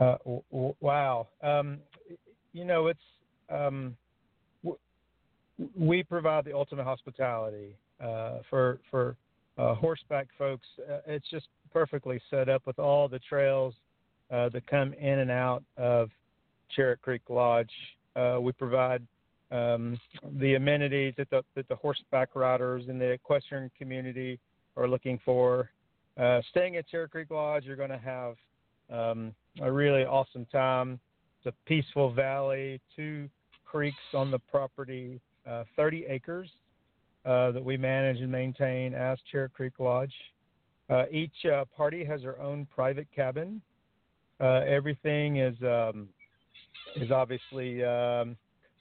Uh, 0.00 0.16
w- 0.24 0.74
wow. 0.80 1.28
Um, 1.42 1.78
you 2.52 2.64
know, 2.64 2.88
it's 2.88 2.98
um, 3.50 3.96
we 5.78 6.02
provide 6.02 6.44
the 6.44 6.54
ultimate 6.54 6.84
hospitality 6.84 7.76
uh, 8.02 8.38
for 8.48 8.80
for 8.90 9.16
uh, 9.58 9.74
horseback 9.74 10.28
folks. 10.38 10.66
Uh, 10.78 10.98
it's 11.06 11.28
just 11.30 11.48
perfectly 11.72 12.20
set 12.30 12.48
up 12.48 12.66
with 12.66 12.78
all 12.78 13.08
the 13.08 13.18
trails 13.18 13.74
uh, 14.30 14.48
that 14.48 14.66
come 14.66 14.92
in 14.94 15.18
and 15.20 15.30
out 15.30 15.62
of 15.76 16.10
Charit 16.76 17.00
Creek 17.02 17.22
Lodge. 17.28 17.70
Uh, 18.16 18.38
we 18.40 18.52
provide 18.52 19.02
um, 19.50 19.98
the 20.38 20.54
amenities 20.54 21.14
that 21.16 21.28
the, 21.30 21.42
that 21.54 21.68
the 21.68 21.76
horseback 21.76 22.30
riders 22.34 22.84
in 22.88 22.98
the 22.98 23.10
equestrian 23.10 23.70
community 23.78 24.38
are 24.76 24.88
looking 24.88 25.18
for. 25.24 25.70
Uh, 26.16 26.40
staying 26.50 26.76
at 26.76 26.84
Charit 26.88 27.10
Creek 27.10 27.30
Lodge, 27.30 27.64
you're 27.64 27.76
going 27.76 27.90
to 27.90 27.98
have 27.98 28.34
um, 28.90 29.34
a 29.60 29.70
really 29.70 30.04
awesome 30.04 30.46
time. 30.46 30.98
It's 31.38 31.54
a 31.54 31.68
peaceful 31.68 32.12
valley, 32.12 32.80
two 32.94 33.28
creeks 33.70 33.96
on 34.14 34.30
the 34.30 34.38
property, 34.38 35.20
uh, 35.48 35.64
30 35.76 36.06
acres 36.08 36.48
uh, 37.24 37.52
that 37.52 37.64
we 37.64 37.76
manage 37.76 38.20
and 38.20 38.30
maintain 38.30 38.94
as 38.94 39.18
Charit 39.32 39.52
Creek 39.52 39.74
Lodge. 39.78 40.14
Uh, 40.88 41.04
each 41.10 41.46
party 41.76 42.04
has 42.04 42.22
their 42.22 42.40
own 42.40 42.66
private 42.74 43.06
cabin. 43.14 43.60
Everything 44.40 45.36
is 45.36 45.54
um, 45.62 46.08
is 46.96 47.10
obviously 47.10 47.84
um, 47.84 48.36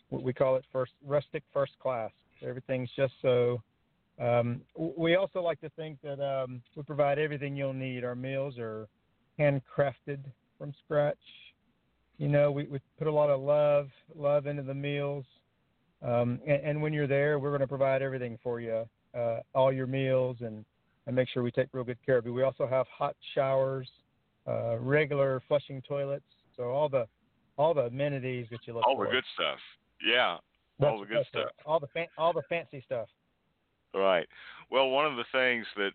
what 0.10 0.24
we 0.24 0.34
call 0.34 0.56
it 0.56 0.64
first 0.72 0.94
rustic 1.06 1.44
first 1.54 1.74
class. 1.82 2.12
Everything's 2.42 2.90
just 2.96 3.14
so. 3.22 3.62
Um, 4.20 4.62
we 4.76 5.16
also 5.16 5.42
like 5.42 5.62
to 5.62 5.70
think 5.72 5.98
that 6.02 6.22
um, 6.22 6.62
we 6.76 6.84
provide 6.84 7.20
everything 7.20 7.56
you'll 7.56 7.74
need. 7.74 8.04
Our 8.04 8.16
meals 8.16 8.58
are 8.58 8.88
handcrafted 9.38 10.20
from 10.58 10.74
scratch. 10.84 11.18
You 12.20 12.28
know, 12.28 12.52
we, 12.52 12.66
we 12.66 12.80
put 12.98 13.08
a 13.08 13.12
lot 13.12 13.30
of 13.30 13.40
love 13.40 13.88
love 14.14 14.46
into 14.46 14.62
the 14.62 14.74
meals. 14.74 15.26
Um, 16.02 16.40
and, 16.46 16.62
and, 16.64 16.82
when 16.82 16.94
you're 16.94 17.08
there, 17.08 17.40
we're 17.40 17.50
going 17.50 17.62
to 17.62 17.68
provide 17.68 18.02
everything 18.02 18.38
for 18.42 18.62
you, 18.62 18.86
uh, 19.18 19.40
all 19.54 19.74
your 19.74 19.88
meals, 19.88 20.38
and, 20.40 20.64
and 21.08 21.16
make 21.16 21.28
sure 21.28 21.44
we 21.44 21.52
take 21.52 21.68
real 21.74 21.84
good 21.84 21.98
care 22.06 22.18
of 22.18 22.26
you. 22.26 22.34
We 22.34 22.44
also 22.44 22.66
have 22.68 22.86
hot 22.88 23.18
showers, 23.36 23.90
uh, 24.48 24.78
regular 24.78 25.42
flushing 25.48 25.82
toilets, 25.82 26.24
so 26.56 26.66
all 26.66 26.88
the 26.88 27.06
all 27.58 27.74
the 27.74 27.88
amenities 27.88 28.48
that 28.52 28.60
you 28.66 28.74
look 28.74 28.88
all 28.88 28.96
for. 28.96 29.06
All 29.06 29.12
the 29.12 29.18
good 29.18 29.26
stuff. 29.34 29.60
Yeah, 30.06 30.38
that's, 30.80 30.90
all 30.90 31.00
the 31.00 31.06
good 31.06 31.26
stuff. 31.28 31.50
All 31.66 31.80
the 31.80 31.88
fan, 31.88 32.08
all 32.18 32.32
the 32.32 32.44
fancy 32.48 32.82
stuff. 32.86 33.08
Right. 33.94 34.28
Well, 34.72 34.90
one 34.90 35.06
of 35.06 35.18
the 35.18 35.26
things 35.34 35.66
that 35.76 35.92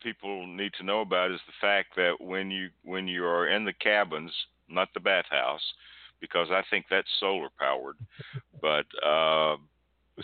people 0.00 0.46
need 0.46 0.72
to 0.78 0.84
know 0.84 1.00
about 1.00 1.32
is 1.32 1.40
the 1.46 1.52
fact 1.60 1.96
that 1.96 2.20
when 2.20 2.50
you 2.50 2.68
when 2.84 3.08
you 3.08 3.24
are 3.24 3.48
in 3.48 3.64
the 3.64 3.72
cabins, 3.72 4.32
not 4.70 4.88
the 4.94 5.00
bathhouse, 5.00 5.62
because 6.20 6.48
I 6.50 6.62
think 6.70 6.86
that's 6.90 7.08
solar 7.18 7.48
powered, 7.58 7.96
but 8.60 8.86
uh, 9.04 9.56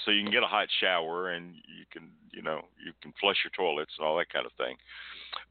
so 0.05 0.11
you 0.11 0.23
can 0.23 0.33
get 0.33 0.43
a 0.43 0.47
hot 0.47 0.69
shower 0.81 1.31
and 1.31 1.55
you 1.55 1.85
can 1.93 2.11
you 2.33 2.43
know 2.43 2.63
you 2.85 2.93
can 3.03 3.13
flush 3.21 3.37
your 3.45 3.53
toilets 3.57 3.93
and 3.99 4.07
all 4.07 4.17
that 4.19 4.33
kind 4.33 4.47
of 4.47 4.53
thing, 4.53 4.77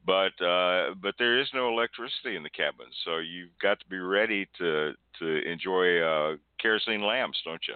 but 0.04 0.44
uh, 0.44 0.94
but 1.00 1.14
there 1.18 1.38
is 1.40 1.48
no 1.52 1.68
electricity 1.68 2.36
in 2.36 2.42
the 2.42 2.50
cabin, 2.50 2.86
so 3.04 3.18
you've 3.18 3.56
got 3.60 3.78
to 3.80 3.86
be 3.86 3.98
ready 3.98 4.46
to 4.58 4.92
to 5.18 5.50
enjoy 5.50 6.00
uh, 6.00 6.36
kerosene 6.60 7.02
lamps, 7.02 7.38
don't 7.44 7.62
you? 7.66 7.74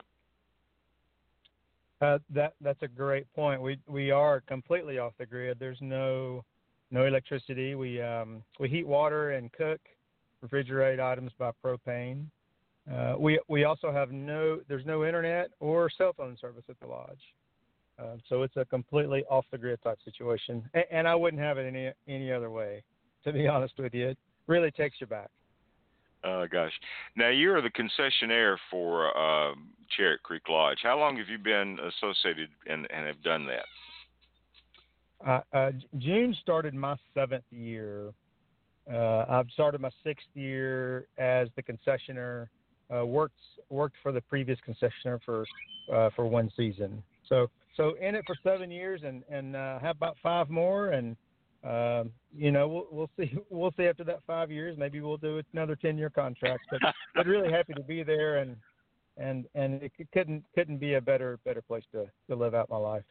Uh, 2.01 2.19
that 2.31 2.55
that's 2.61 2.83
a 2.83 2.89
great 2.89 3.31
point. 3.35 3.61
We 3.61 3.79
we 3.87 4.11
are 4.11 4.41
completely 4.41 4.99
off 4.99 5.13
the 5.19 5.27
grid. 5.27 5.59
There's 5.59 5.81
no 5.81 6.45
no 6.91 7.05
electricity. 7.05 7.75
We 7.75 8.01
um, 8.01 8.43
we 8.59 8.69
heat 8.69 8.87
water 8.87 9.33
and 9.33 9.53
cook, 9.53 9.81
refrigerate 10.45 11.01
items 11.01 11.33
by 11.39 11.51
propane. 11.65 12.27
Uh, 12.91 13.15
we 13.19 13.39
we 13.49 13.65
also 13.65 13.93
have 13.93 14.11
no 14.11 14.61
there's 14.69 14.87
no 14.87 15.05
internet 15.05 15.51
or 15.61 15.91
cell 15.91 16.13
phone 16.17 16.37
service 16.41 16.65
at 16.69 16.79
the 16.81 16.87
lodge, 16.87 17.21
uh, 17.99 18.17
so 18.29 18.43
it's 18.43 18.57
a 18.57 18.65
completely 18.65 19.25
off 19.31 19.45
the 19.51 19.59
grid 19.59 19.81
type 19.83 19.99
situation. 20.05 20.69
And, 20.75 20.85
and, 20.91 21.09
I 21.09 21.15
wouldn't 21.15 21.43
have 21.43 21.59
it 21.59 21.67
any 21.67 21.91
any 22.09 22.33
other 22.33 22.51
way. 22.51 22.83
To 23.25 23.33
be 23.33 23.47
honest 23.55 23.75
with 23.79 23.95
you, 23.95 24.09
it 24.09 24.19
really 24.47 24.71
takes 24.71 24.97
you 25.01 25.07
back. 25.07 25.31
Oh 26.25 26.47
gosh! 26.51 26.73
Now 27.17 27.29
you 27.29 27.53
are 27.53 27.63
the 27.63 27.71
concessionaire 27.71 28.57
for 28.71 29.13
Charit 29.97 30.23
Creek 30.23 30.49
Lodge. 30.49 30.79
How 30.83 30.99
long 30.99 31.17
have 31.17 31.29
you 31.29 31.39
been 31.39 31.79
associated 31.81 32.49
and, 32.67 32.87
and 32.91 33.07
have 33.07 33.23
done 33.23 33.47
that? 33.47 33.67
Uh, 35.27 35.41
uh, 35.53 35.71
June 35.99 36.35
started 36.41 36.75
my 36.75 36.97
seventh 37.15 37.45
year. 37.51 38.13
Uh, 38.93 39.25
I've 39.29 39.51
started 39.53 39.81
my 39.81 39.91
sixth 40.05 40.27
year 40.35 41.07
as 41.19 41.49
the 41.57 41.63
concessioner. 41.63 42.49
Uh, 42.95 43.07
worked 43.07 43.39
worked 43.69 43.95
for 44.03 44.11
the 44.11 44.21
previous 44.23 44.59
concessioner 44.67 45.21
for 45.25 45.45
uh, 45.93 46.11
for 46.17 46.27
one 46.27 46.51
season. 46.57 47.03
So 47.29 47.49
so 47.77 47.95
in 48.01 48.15
it 48.15 48.25
for 48.27 48.35
seven 48.43 48.71
years 48.71 49.03
and 49.05 49.23
and 49.31 49.55
uh, 49.55 49.79
have 49.79 49.97
about 49.97 50.17
five 50.23 50.51
more 50.51 50.89
and 50.89 51.17
um, 51.63 52.11
you 52.35 52.51
know 52.51 52.67
we'll 52.67 52.87
we'll 52.91 53.11
see 53.19 53.33
we'll 53.51 53.73
see 53.77 53.85
after 53.85 54.05
that 54.05 54.21
five 54.27 54.51
years 54.51 54.77
maybe 54.77 55.01
we'll 55.01 55.19
do 55.19 55.41
another 55.53 55.77
ten 55.77 55.97
year 55.97 56.11
contract. 56.11 56.65
But 56.71 56.81
but 57.15 57.27
really 57.27 57.53
happy 57.53 57.75
to 57.75 57.83
be 57.83 58.03
there 58.03 58.39
and 58.39 58.57
and 59.17 59.47
and 59.55 59.83
it 59.83 59.93
couldn't 60.13 60.43
couldn't 60.55 60.79
be 60.79 60.95
a 60.95 61.01
better 61.01 61.39
better 61.45 61.63
place 61.63 61.85
to 61.93 62.07
to 62.29 62.35
live 62.35 62.55
out 62.55 62.69
my 62.71 62.77
life. 62.77 63.05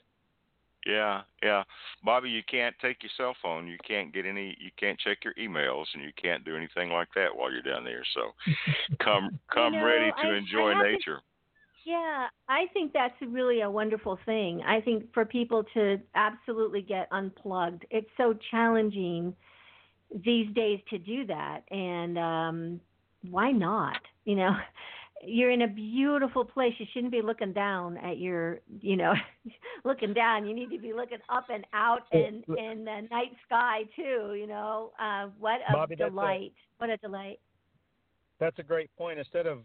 Yeah, 0.85 1.21
yeah, 1.43 1.63
Bobbi, 2.05 2.31
you 2.31 2.41
can't 2.49 2.75
take 2.81 3.03
your 3.03 3.11
cell 3.17 3.35
phone. 3.41 3.67
You 3.67 3.77
can't 3.85 4.13
get 4.13 4.25
any. 4.25 4.55
You 4.59 4.69
can't 4.79 4.97
check 4.99 5.17
your 5.23 5.33
emails, 5.33 5.85
and 5.93 6.01
you 6.03 6.11
can't 6.21 6.45
do 6.45 6.55
anything 6.55 6.89
like 6.89 7.09
that 7.15 7.35
while 7.35 7.51
you're 7.51 7.61
down 7.61 7.83
there. 7.83 8.03
So, 8.13 8.31
come 9.03 9.37
come 9.53 9.73
you 9.73 9.79
know, 9.79 9.85
ready 9.85 10.11
to 10.21 10.29
I, 10.29 10.37
enjoy 10.37 10.71
I 10.71 10.91
nature. 10.91 11.17
To, 11.17 11.21
yeah, 11.85 12.27
I 12.47 12.67
think 12.73 12.93
that's 12.93 13.13
really 13.27 13.61
a 13.61 13.69
wonderful 13.69 14.19
thing. 14.25 14.61
I 14.65 14.79
think 14.79 15.13
for 15.13 15.25
people 15.25 15.65
to 15.73 15.99
absolutely 16.15 16.81
get 16.81 17.07
unplugged, 17.11 17.85
it's 17.91 18.09
so 18.15 18.37
challenging 18.49 19.35
these 20.23 20.53
days 20.53 20.79
to 20.91 20.97
do 20.97 21.25
that, 21.25 21.61
and 21.71 22.17
um 22.17 22.81
why 23.29 23.51
not? 23.51 23.99
You 24.23 24.35
know, 24.35 24.55
you're 25.25 25.51
in 25.51 25.63
a 25.63 25.67
beautiful 25.67 26.45
place. 26.45 26.73
You 26.77 26.85
shouldn't 26.93 27.11
be 27.11 27.21
looking 27.21 27.53
down 27.53 27.97
at 27.97 28.17
your, 28.17 28.59
you 28.81 28.95
know, 28.95 29.13
looking 29.85 30.13
down. 30.13 30.45
You 30.45 30.55
need 30.55 30.69
to 30.71 30.79
be 30.79 30.93
looking 30.93 31.17
up 31.29 31.47
and 31.49 31.65
out 31.73 32.03
in 32.11 32.43
in 32.57 32.85
the 32.85 33.07
night 33.11 33.31
sky 33.45 33.81
too. 33.95 34.35
You 34.35 34.47
know, 34.47 34.91
uh, 34.99 35.27
what 35.39 35.59
a 35.67 35.73
Bobbi, 35.75 35.97
delight! 35.97 36.53
A, 36.79 36.83
what 36.83 36.89
a 36.89 36.97
delight! 36.97 37.39
That's 38.39 38.59
a 38.59 38.63
great 38.63 38.89
point. 38.97 39.19
Instead 39.19 39.45
of 39.45 39.59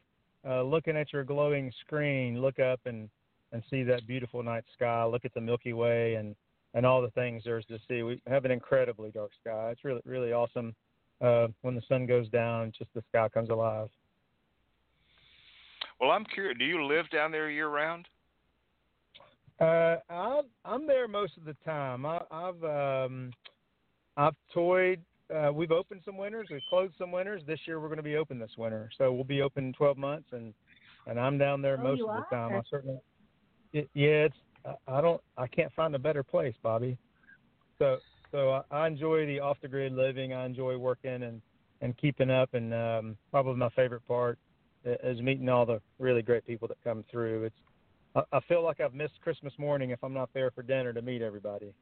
uh, 0.49 0.63
looking 0.63 0.97
at 0.97 1.13
your 1.13 1.25
glowing 1.25 1.73
screen, 1.81 2.41
look 2.41 2.59
up 2.59 2.81
and 2.87 3.09
and 3.53 3.63
see 3.71 3.85
that 3.85 4.07
beautiful 4.07 4.43
night 4.43 4.65
sky. 4.75 5.05
Look 5.05 5.25
at 5.25 5.35
the 5.35 5.41
Milky 5.41 5.73
Way 5.73 6.15
and 6.15 6.35
and 6.75 6.85
all 6.85 7.01
the 7.01 7.11
things 7.11 7.43
there's 7.45 7.67
to 7.67 7.79
see. 7.89 8.03
We 8.03 8.21
have 8.27 8.45
an 8.45 8.51
incredibly 8.51 9.11
dark 9.13 9.31
sky. 9.41 9.71
It's 9.71 9.85
really 9.85 10.03
really 10.05 10.33
awesome. 10.33 10.75
Uh, 11.21 11.47
when 11.63 11.77
the 11.77 11.83
sun 11.89 12.07
goes 12.07 12.29
down, 12.29 12.73
just 12.77 12.91
the 12.95 13.03
sky 13.09 13.29
comes 13.29 13.51
alive. 13.51 13.89
Well, 16.05 16.13
I'm 16.13 16.27
curious. 16.27 16.59
Do 16.59 16.67
you 16.67 16.85
live 16.85 17.09
down 17.09 17.33
there 17.33 17.49
year 17.49 17.69
round? 17.69 18.07
Uh, 19.59 19.97
i 20.11 20.43
am 20.67 20.87
there 20.87 21.09
most 21.09 21.39
of 21.39 21.47
the 21.47 21.57
time. 21.65 22.05
I, 22.05 22.21
have 22.31 22.63
um, 22.63 23.31
I've 24.15 24.35
toyed. 24.53 25.01
Uh, 25.35 25.51
we've 25.51 25.71
opened 25.71 26.03
some 26.05 26.19
winters. 26.19 26.49
We've 26.51 26.61
closed 26.69 26.93
some 26.99 27.11
winters. 27.11 27.41
This 27.47 27.59
year 27.65 27.81
we're 27.81 27.89
going 27.89 27.97
to 27.97 28.03
be 28.03 28.17
open 28.17 28.39
this 28.39 28.51
winter, 28.59 28.91
so 28.99 29.15
we'll 29.15 29.25
be 29.25 29.41
open 29.41 29.73
12 29.73 29.97
months, 29.97 30.29
and 30.33 30.53
and 31.07 31.19
I'm 31.19 31.39
down 31.39 31.63
there 31.63 31.79
oh, 31.81 31.83
most 31.83 32.03
of 32.03 32.09
are? 32.11 32.27
the 32.31 32.37
time. 32.37 32.53
I 32.55 32.61
certainly. 32.69 32.99
It, 33.73 33.89
yeah, 33.95 34.27
it's. 34.27 34.37
I 34.87 35.01
don't. 35.01 35.23
I 35.39 35.47
can't 35.47 35.73
find 35.73 35.95
a 35.95 35.99
better 35.99 36.23
place, 36.23 36.55
Bobbi. 36.63 36.99
So 37.79 37.97
so 38.31 38.63
I, 38.71 38.83
I 38.83 38.87
enjoy 38.89 39.25
the 39.25 39.41
off 39.41 39.57
the 39.63 39.69
grid 39.69 39.95
living. 39.95 40.35
I 40.35 40.45
enjoy 40.45 40.77
working 40.77 41.23
and 41.23 41.41
and 41.81 41.97
keeping 41.97 42.31
up, 42.31 42.53
and 42.53 42.75
um, 42.75 43.17
probably 43.31 43.57
my 43.57 43.71
favorite 43.71 44.07
part 44.07 44.39
is 44.85 45.21
meeting 45.21 45.49
all 45.49 45.67
the 45.67 45.81
really 45.99 46.23
great 46.23 46.47
people 46.47 46.69
that 46.69 46.79
come 46.85 47.05
through. 47.11 47.45
It's 47.45 47.57
I, 48.15 48.23
I 48.37 48.41
feel 48.41 48.63
like 48.63 48.81
I've 48.81 48.95
missed 48.95 49.21
Christmas 49.23 49.53
morning 49.59 49.91
if 49.91 50.03
I'm 50.03 50.15
not 50.15 50.31
there 50.35 50.51
for 50.51 50.63
dinner 50.63 50.93
to 50.93 51.03
meet 51.03 51.23
everybody. 51.23 51.73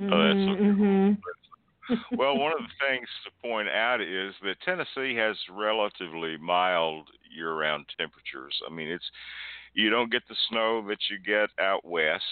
Oh, 0.00 0.04
that's 0.04 0.10
so 0.10 0.64
mm-hmm. 0.64 1.12
well, 2.16 2.36
one 2.36 2.52
of 2.52 2.58
the 2.58 2.88
things 2.88 3.06
to 3.24 3.48
point 3.48 3.68
out 3.68 4.00
is 4.00 4.34
that 4.42 4.56
Tennessee 4.64 5.14
has 5.16 5.36
relatively 5.50 6.36
mild 6.38 7.08
year-round 7.34 7.86
temperatures. 7.98 8.54
I 8.66 8.72
mean, 8.72 8.88
it's 8.88 9.04
you 9.74 9.90
don't 9.90 10.10
get 10.10 10.22
the 10.28 10.36
snow 10.48 10.84
that 10.88 10.98
you 11.10 11.18
get 11.18 11.50
out 11.62 11.84
west. 11.84 12.24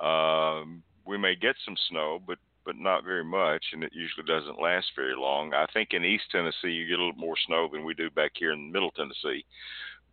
Um, 0.00 0.82
we 1.06 1.18
may 1.18 1.34
get 1.34 1.56
some 1.64 1.76
snow, 1.90 2.20
but 2.26 2.38
but 2.64 2.76
not 2.76 3.04
very 3.04 3.24
much, 3.24 3.64
and 3.72 3.82
it 3.82 3.92
usually 3.92 4.26
doesn't 4.26 4.60
last 4.60 4.86
very 4.94 5.14
long. 5.16 5.52
I 5.54 5.66
think 5.72 5.90
in 5.92 6.04
East 6.04 6.24
Tennessee 6.30 6.70
you 6.70 6.86
get 6.86 6.98
a 6.98 7.04
little 7.04 7.20
more 7.20 7.34
snow 7.46 7.68
than 7.72 7.84
we 7.84 7.94
do 7.94 8.10
back 8.10 8.32
here 8.34 8.52
in 8.52 8.70
Middle 8.70 8.90
Tennessee, 8.92 9.44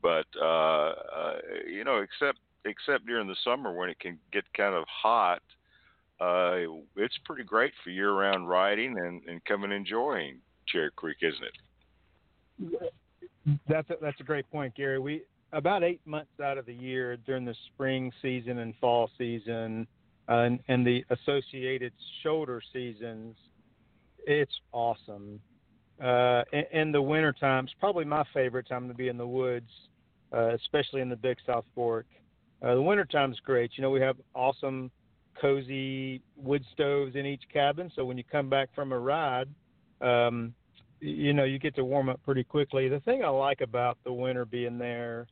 but 0.02 0.26
uh, 0.42 0.94
uh, 1.16 1.36
you 1.68 1.84
know, 1.84 1.98
except 1.98 2.40
except 2.66 3.06
during 3.06 3.28
the 3.28 3.36
summer 3.44 3.74
when 3.74 3.90
it 3.90 4.00
can 4.00 4.18
get 4.34 4.44
kind 4.54 4.76
of 4.76 4.84
hot, 4.88 5.42
uh, 6.20 6.58
it's 6.98 7.18
pretty 7.24 7.44
great 7.44 7.72
for 7.84 7.90
year-round 7.90 8.50
riding 8.50 8.98
and, 9.00 9.22
and 9.28 9.44
coming 9.46 9.72
enjoying 9.72 10.40
Charit 10.74 10.96
Creek, 10.96 11.18
isn't 11.22 11.44
it? 11.44 12.94
That's 13.68 13.90
a, 13.90 13.96
that's 14.02 14.20
a 14.20 14.24
great 14.24 14.50
point, 14.52 14.76
Gary. 14.76 15.00
We 15.00 15.24
about 15.54 15.84
eight 15.84 16.02
months 16.06 16.40
out 16.44 16.58
of 16.58 16.66
the 16.66 16.74
year 16.74 17.18
during 17.18 17.46
the 17.46 17.56
spring 17.74 18.12
season 18.22 18.60
and 18.60 18.74
fall 18.80 19.10
season, 19.18 19.88
and, 20.30 20.60
and 20.68 20.86
the 20.86 21.04
associated 21.10 21.92
shoulder 22.24 22.62
seasons, 22.72 23.36
it's 24.26 24.54
awesome. 24.72 25.40
Uh, 26.02 26.44
in, 26.54 26.64
in 26.72 26.92
the 26.92 27.02
winter 27.02 27.34
times, 27.34 27.72
probably 27.80 28.06
my 28.06 28.24
favorite 28.34 28.68
time 28.68 28.88
to 28.88 28.94
be 28.94 29.08
in 29.08 29.18
the 29.18 29.28
woods, 29.28 29.70
uh, 30.32 30.54
especially 30.54 31.02
in 31.02 31.10
the 31.10 31.16
Big 31.16 31.38
South 31.46 31.66
Fork. 31.74 32.06
Uh, 32.62 32.76
the 32.76 32.82
winter 32.82 33.06
time's 33.06 33.40
great. 33.40 33.72
You 33.76 33.82
know, 33.82 33.90
we 33.90 34.02
have 34.02 34.18
awesome, 34.36 34.92
cozy 35.42 36.22
wood 36.38 36.64
stoves 36.74 37.16
in 37.16 37.26
each 37.26 37.44
cabin. 37.52 37.92
So 37.96 38.06
when 38.06 38.18
you 38.18 38.24
come 38.24 38.50
back 38.50 38.70
from 38.76 38.92
a 38.92 39.00
ride, 39.00 39.50
um, 40.00 40.54
you 41.00 41.34
know, 41.34 41.46
you 41.46 41.58
get 41.58 41.76
to 41.76 41.86
warm 41.86 42.10
up 42.10 42.22
pretty 42.24 42.44
quickly. 42.44 42.88
The 42.88 43.00
thing 43.00 43.24
I 43.24 43.30
like 43.30 43.62
about 43.62 43.98
the 44.04 44.14
winter 44.14 44.46
being 44.46 44.78
there, 44.78 45.28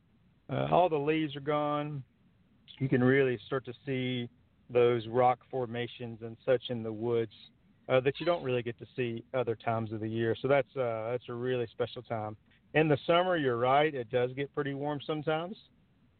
uh, 0.52 0.68
all 0.72 0.90
the 0.90 0.98
leaves 0.98 1.36
are 1.36 1.42
gone. 1.42 2.04
You 2.80 2.90
can 2.90 3.04
really 3.04 3.38
start 3.46 3.66
to 3.66 3.74
see 3.86 4.30
those 4.70 5.08
rock 5.08 5.40
formations 5.50 6.20
and 6.22 6.38
such 6.46 6.64
in 6.70 6.84
the 6.84 6.92
woods 6.92 7.32
uh, 7.90 8.00
that 8.02 8.20
you 8.20 8.26
don't 8.26 8.44
really 8.44 8.62
get 8.62 8.78
to 8.80 8.86
see 8.96 9.24
other 9.34 9.56
times 9.56 9.92
of 9.94 10.00
the 10.00 10.10
year. 10.10 10.36
So 10.42 10.48
that's 10.48 10.76
uh, 10.76 11.12
that's 11.12 11.30
a 11.30 11.34
really 11.34 11.68
special 11.72 12.02
time. 12.02 12.36
In 12.74 12.88
the 12.88 12.98
summer, 13.08 13.38
you're 13.38 13.58
right; 13.58 13.94
it 13.94 14.12
does 14.12 14.32
get 14.34 14.54
pretty 14.54 14.74
warm 14.74 15.00
sometimes. 15.06 15.56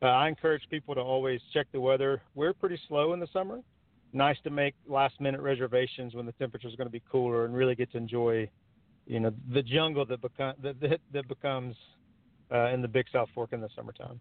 Uh, 0.02 0.06
I 0.06 0.28
encourage 0.28 0.64
people 0.70 0.96
to 0.96 1.02
always 1.02 1.42
check 1.54 1.68
the 1.72 1.82
weather. 1.82 2.22
We're 2.36 2.54
pretty 2.54 2.80
slow 2.88 3.14
in 3.14 3.20
the 3.20 3.28
summer. 3.34 3.62
Nice 4.14 4.38
to 4.44 4.50
make 4.50 4.76
last 4.88 5.20
minute 5.20 5.42
reservations 5.42 6.14
when 6.14 6.26
the 6.26 6.32
temperature 6.34 6.68
is 6.68 6.76
going 6.76 6.88
to 6.88 6.92
be 6.92 7.02
cooler 7.12 7.46
and 7.46 7.54
really 7.54 7.76
get 7.76 7.92
to 7.92 7.98
enjoy, 7.98 8.50
you 9.06 9.20
know, 9.20 9.34
the 9.54 9.62
jungle 9.62 10.06
that 10.06 10.22
become 10.22 10.54
that 10.62 10.80
that, 10.80 11.02
that 11.12 11.28
becomes 11.28 11.76
uh, 12.52 12.70
in 12.70 12.82
the 12.82 12.88
Big 12.88 13.08
South 13.12 13.28
Fork 13.36 13.52
in 13.52 13.60
the 13.60 13.70
summertime. 13.76 14.20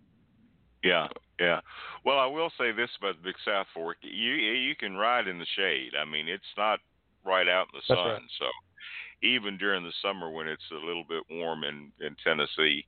Yeah, 0.86 1.08
yeah. 1.40 1.60
Well, 2.04 2.18
I 2.18 2.26
will 2.26 2.50
say 2.56 2.70
this 2.70 2.90
about 2.98 3.16
the 3.16 3.24
Big 3.24 3.34
South 3.44 3.66
Fork: 3.74 3.96
you 4.02 4.32
you 4.34 4.76
can 4.76 4.96
ride 4.96 5.26
in 5.26 5.38
the 5.38 5.46
shade. 5.56 5.92
I 6.00 6.04
mean, 6.04 6.28
it's 6.28 6.44
not 6.56 6.78
right 7.24 7.48
out 7.48 7.66
in 7.72 7.80
the 7.80 7.82
That's 7.88 7.98
sun, 7.98 8.08
right. 8.08 8.22
so 8.38 8.46
even 9.22 9.58
during 9.58 9.82
the 9.82 9.92
summer 10.00 10.30
when 10.30 10.46
it's 10.46 10.62
a 10.70 10.86
little 10.86 11.04
bit 11.08 11.24
warm 11.30 11.64
in 11.64 11.90
in 12.00 12.16
Tennessee. 12.22 12.84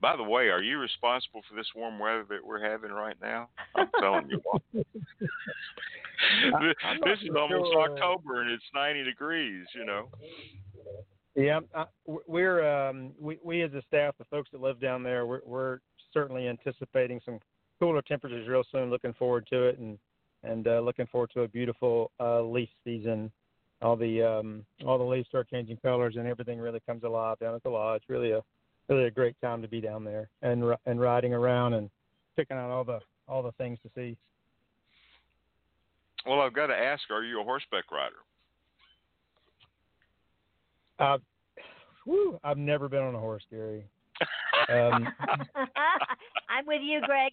By 0.00 0.16
the 0.16 0.22
way, 0.22 0.48
are 0.48 0.62
you 0.62 0.78
responsible 0.78 1.42
for 1.46 1.54
this 1.54 1.66
warm 1.76 1.98
weather 1.98 2.24
that 2.30 2.42
we're 2.42 2.62
having 2.62 2.90
right 2.90 3.16
now? 3.20 3.50
I'm 3.74 3.90
telling 4.00 4.30
you 4.30 4.40
what. 4.44 4.62
this, 4.72 4.84
I'm 6.82 7.00
not 7.00 7.04
this 7.04 7.18
is 7.22 7.30
almost 7.36 7.72
sure. 7.72 7.92
October 7.92 8.40
and 8.40 8.50
it's 8.50 8.64
90 8.74 9.04
degrees. 9.04 9.66
You 9.74 9.84
know. 9.84 10.08
Yeah, 11.34 11.60
uh, 11.74 11.84
we're 12.06 12.66
um, 12.66 13.12
we 13.20 13.38
we 13.44 13.62
as 13.62 13.72
a 13.74 13.82
staff, 13.88 14.14
the 14.18 14.24
folks 14.24 14.50
that 14.52 14.60
live 14.60 14.80
down 14.80 15.02
there, 15.02 15.26
we're, 15.26 15.40
we're 15.44 15.78
certainly 16.12 16.48
anticipating 16.48 17.20
some 17.24 17.40
cooler 17.78 18.02
temperatures 18.02 18.48
real 18.48 18.64
soon. 18.70 18.90
Looking 18.90 19.14
forward 19.14 19.46
to 19.50 19.64
it, 19.64 19.78
and 19.78 19.98
and 20.42 20.66
uh, 20.66 20.80
looking 20.80 21.06
forward 21.06 21.30
to 21.34 21.42
a 21.42 21.48
beautiful 21.48 22.10
uh, 22.20 22.42
leaf 22.42 22.68
season. 22.84 23.30
All 23.82 23.96
the 23.96 24.22
um, 24.22 24.64
all 24.86 24.98
the 24.98 25.04
leaves 25.04 25.28
start 25.28 25.48
changing 25.48 25.78
colors, 25.78 26.16
and 26.16 26.26
everything 26.26 26.58
really 26.58 26.80
comes 26.86 27.02
alive 27.02 27.38
down 27.38 27.54
at 27.54 27.62
the 27.62 27.70
lodge. 27.70 28.02
Really 28.08 28.32
a 28.32 28.42
really 28.88 29.04
a 29.04 29.10
great 29.10 29.40
time 29.40 29.62
to 29.62 29.68
be 29.68 29.80
down 29.80 30.04
there 30.04 30.28
and 30.42 30.64
and 30.86 31.00
riding 31.00 31.32
around 31.32 31.74
and 31.74 31.90
picking 32.36 32.56
out 32.56 32.70
all 32.70 32.84
the 32.84 33.00
all 33.26 33.42
the 33.42 33.52
things 33.52 33.78
to 33.82 33.90
see. 33.94 34.16
Well, 36.26 36.40
I've 36.40 36.54
got 36.54 36.66
to 36.66 36.76
ask: 36.76 37.02
Are 37.10 37.24
you 37.24 37.40
a 37.40 37.44
horseback 37.44 37.90
rider? 37.90 38.16
Uh, 40.98 41.18
whew, 42.04 42.38
I've 42.44 42.58
never 42.58 42.88
been 42.88 43.02
on 43.02 43.14
a 43.14 43.18
horse, 43.18 43.42
Gary. 43.50 43.84
Um, 44.68 45.08
I'm 46.48 46.66
with 46.66 46.80
you, 46.82 47.00
Gregg. 47.06 47.32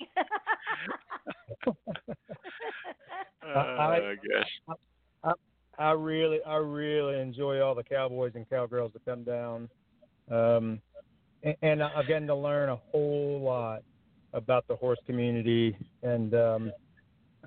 Uh, 3.44 3.48
I- 3.56 4.12
I 4.12 4.16
guess. 4.16 5.34
I 5.80 5.92
really, 5.92 6.40
I 6.44 6.56
really 6.56 7.20
enjoy 7.20 7.62
all 7.62 7.76
the 7.76 7.84
cowboys 7.84 8.32
and 8.34 8.50
cowgirls 8.50 8.94
that 8.94 9.06
come 9.06 9.24
down, 9.24 9.70
um, 10.32 10.82
and, 11.44 11.56
and 11.62 11.84
I've 11.84 12.08
gotten 12.08 12.26
to 12.28 12.36
learn 12.36 12.70
a 12.70 12.76
whole 12.76 13.40
lot 13.44 13.84
about 14.34 14.68
the 14.68 14.76
horse 14.76 14.98
community, 15.06 15.78
and 16.02 16.34
um, 16.34 16.72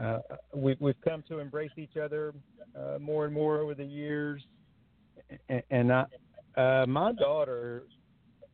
uh, 0.01 0.19
we, 0.55 0.77
we've 0.79 1.01
come 1.03 1.25
to 1.27 1.41
embrace 1.41 1.73
each 1.77 1.97
other 1.97 2.33
uh, 2.79 3.01
more 3.01 3.25
and 3.25 3.35
more 3.35 3.59
over 3.59 3.75
the 3.75 3.85
years. 3.85 4.43
And, 5.49 5.63
and 5.71 5.93
I, 5.93 6.05
uh, 6.57 6.87
my 6.87 7.11
daughter 7.13 7.83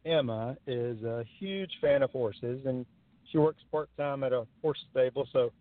Emma 0.06 0.56
is 0.66 1.02
a 1.02 1.24
huge 1.38 1.72
fan 1.80 2.02
of 2.02 2.10
horses, 2.10 2.60
and 2.64 2.86
she 3.30 3.38
works 3.38 3.62
part 3.70 3.90
time 3.96 4.22
at 4.22 4.32
a 4.32 4.46
horse 4.62 4.78
stable. 4.90 5.28
So 5.32 5.52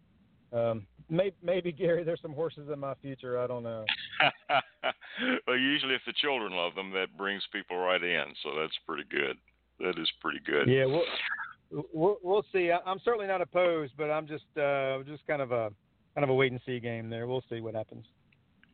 um, 0.54 0.86
maybe, 1.10 1.36
maybe 1.44 1.72
Gary, 1.72 2.04
there's 2.04 2.22
some 2.22 2.34
horses 2.34 2.70
in 2.72 2.80
my 2.80 2.94
future. 3.02 3.40
I 3.40 3.48
don't 3.48 3.64
know. 3.64 3.86
well, 5.48 5.58
usually 5.58 5.96
if 5.96 6.02
the 6.06 6.14
children 6.14 6.54
love 6.54 6.76
them, 6.76 6.92
that 6.92 7.18
brings 7.18 7.44
people 7.52 7.78
right 7.78 8.02
in. 8.02 8.26
So 8.44 8.52
that's 8.60 8.78
pretty 8.88 9.04
good. 9.10 9.38
That 9.80 10.00
is 10.02 10.10
pretty 10.22 10.40
good. 10.46 10.70
Yeah, 10.70 10.86
we'll 10.86 11.86
we'll, 11.94 12.18
we'll 12.24 12.46
see. 12.54 12.72
I, 12.72 12.80
I'm 12.90 13.00
certainly 13.04 13.28
not 13.28 13.42
opposed, 13.42 13.94
but 13.98 14.10
I'm 14.10 14.28
just 14.28 14.46
uh, 14.58 15.04
just 15.04 15.26
kind 15.28 15.42
of 15.42 15.52
a 15.52 15.72
kind 16.14 16.24
of 16.24 16.30
a 16.30 16.34
wait 16.34 16.52
and 16.52 16.62
see 16.66 16.80
game 16.80 17.10
there. 17.10 17.28
We'll 17.28 17.44
see 17.50 17.60
what 17.60 17.76
happens. 17.76 18.06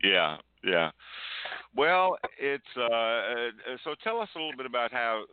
Yeah, 0.03 0.37
yeah. 0.63 0.91
Well, 1.75 2.17
it's 2.39 2.63
uh, 2.77 2.83
uh, 2.83 3.77
so 3.83 3.95
tell 4.03 4.19
us 4.19 4.29
a 4.35 4.39
little 4.39 4.55
bit 4.55 4.65
about 4.65 4.91
how 4.91 5.23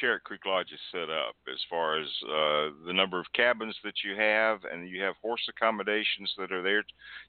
Charit 0.00 0.22
Creek 0.22 0.46
Lodge 0.46 0.70
is 0.72 0.80
set 0.92 1.10
up 1.10 1.34
as 1.50 1.58
far 1.68 2.00
as 2.00 2.06
uh, 2.24 2.70
the 2.86 2.92
number 2.92 3.18
of 3.18 3.26
cabins 3.34 3.74
that 3.84 3.94
you 4.04 4.14
have, 4.16 4.60
and 4.70 4.88
you 4.88 5.02
have 5.02 5.14
horse 5.20 5.40
accommodations 5.48 6.32
that 6.38 6.52
are 6.52 6.62
there. 6.62 6.84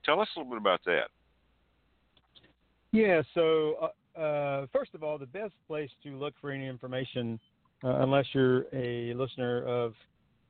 Tell 0.05 0.19
us 0.19 0.27
a 0.35 0.39
little 0.39 0.51
bit 0.51 0.61
about 0.61 0.81
that. 0.85 1.09
Yeah. 2.91 3.21
So 3.33 3.91
uh, 4.15 4.19
uh, 4.19 4.67
first 4.71 4.93
of 4.93 5.03
all, 5.03 5.17
the 5.17 5.25
best 5.25 5.53
place 5.67 5.89
to 6.03 6.17
look 6.17 6.33
for 6.41 6.51
any 6.51 6.67
information, 6.67 7.39
uh, 7.83 8.01
unless 8.01 8.25
you're 8.33 8.65
a 8.73 9.13
listener 9.13 9.63
of 9.63 9.93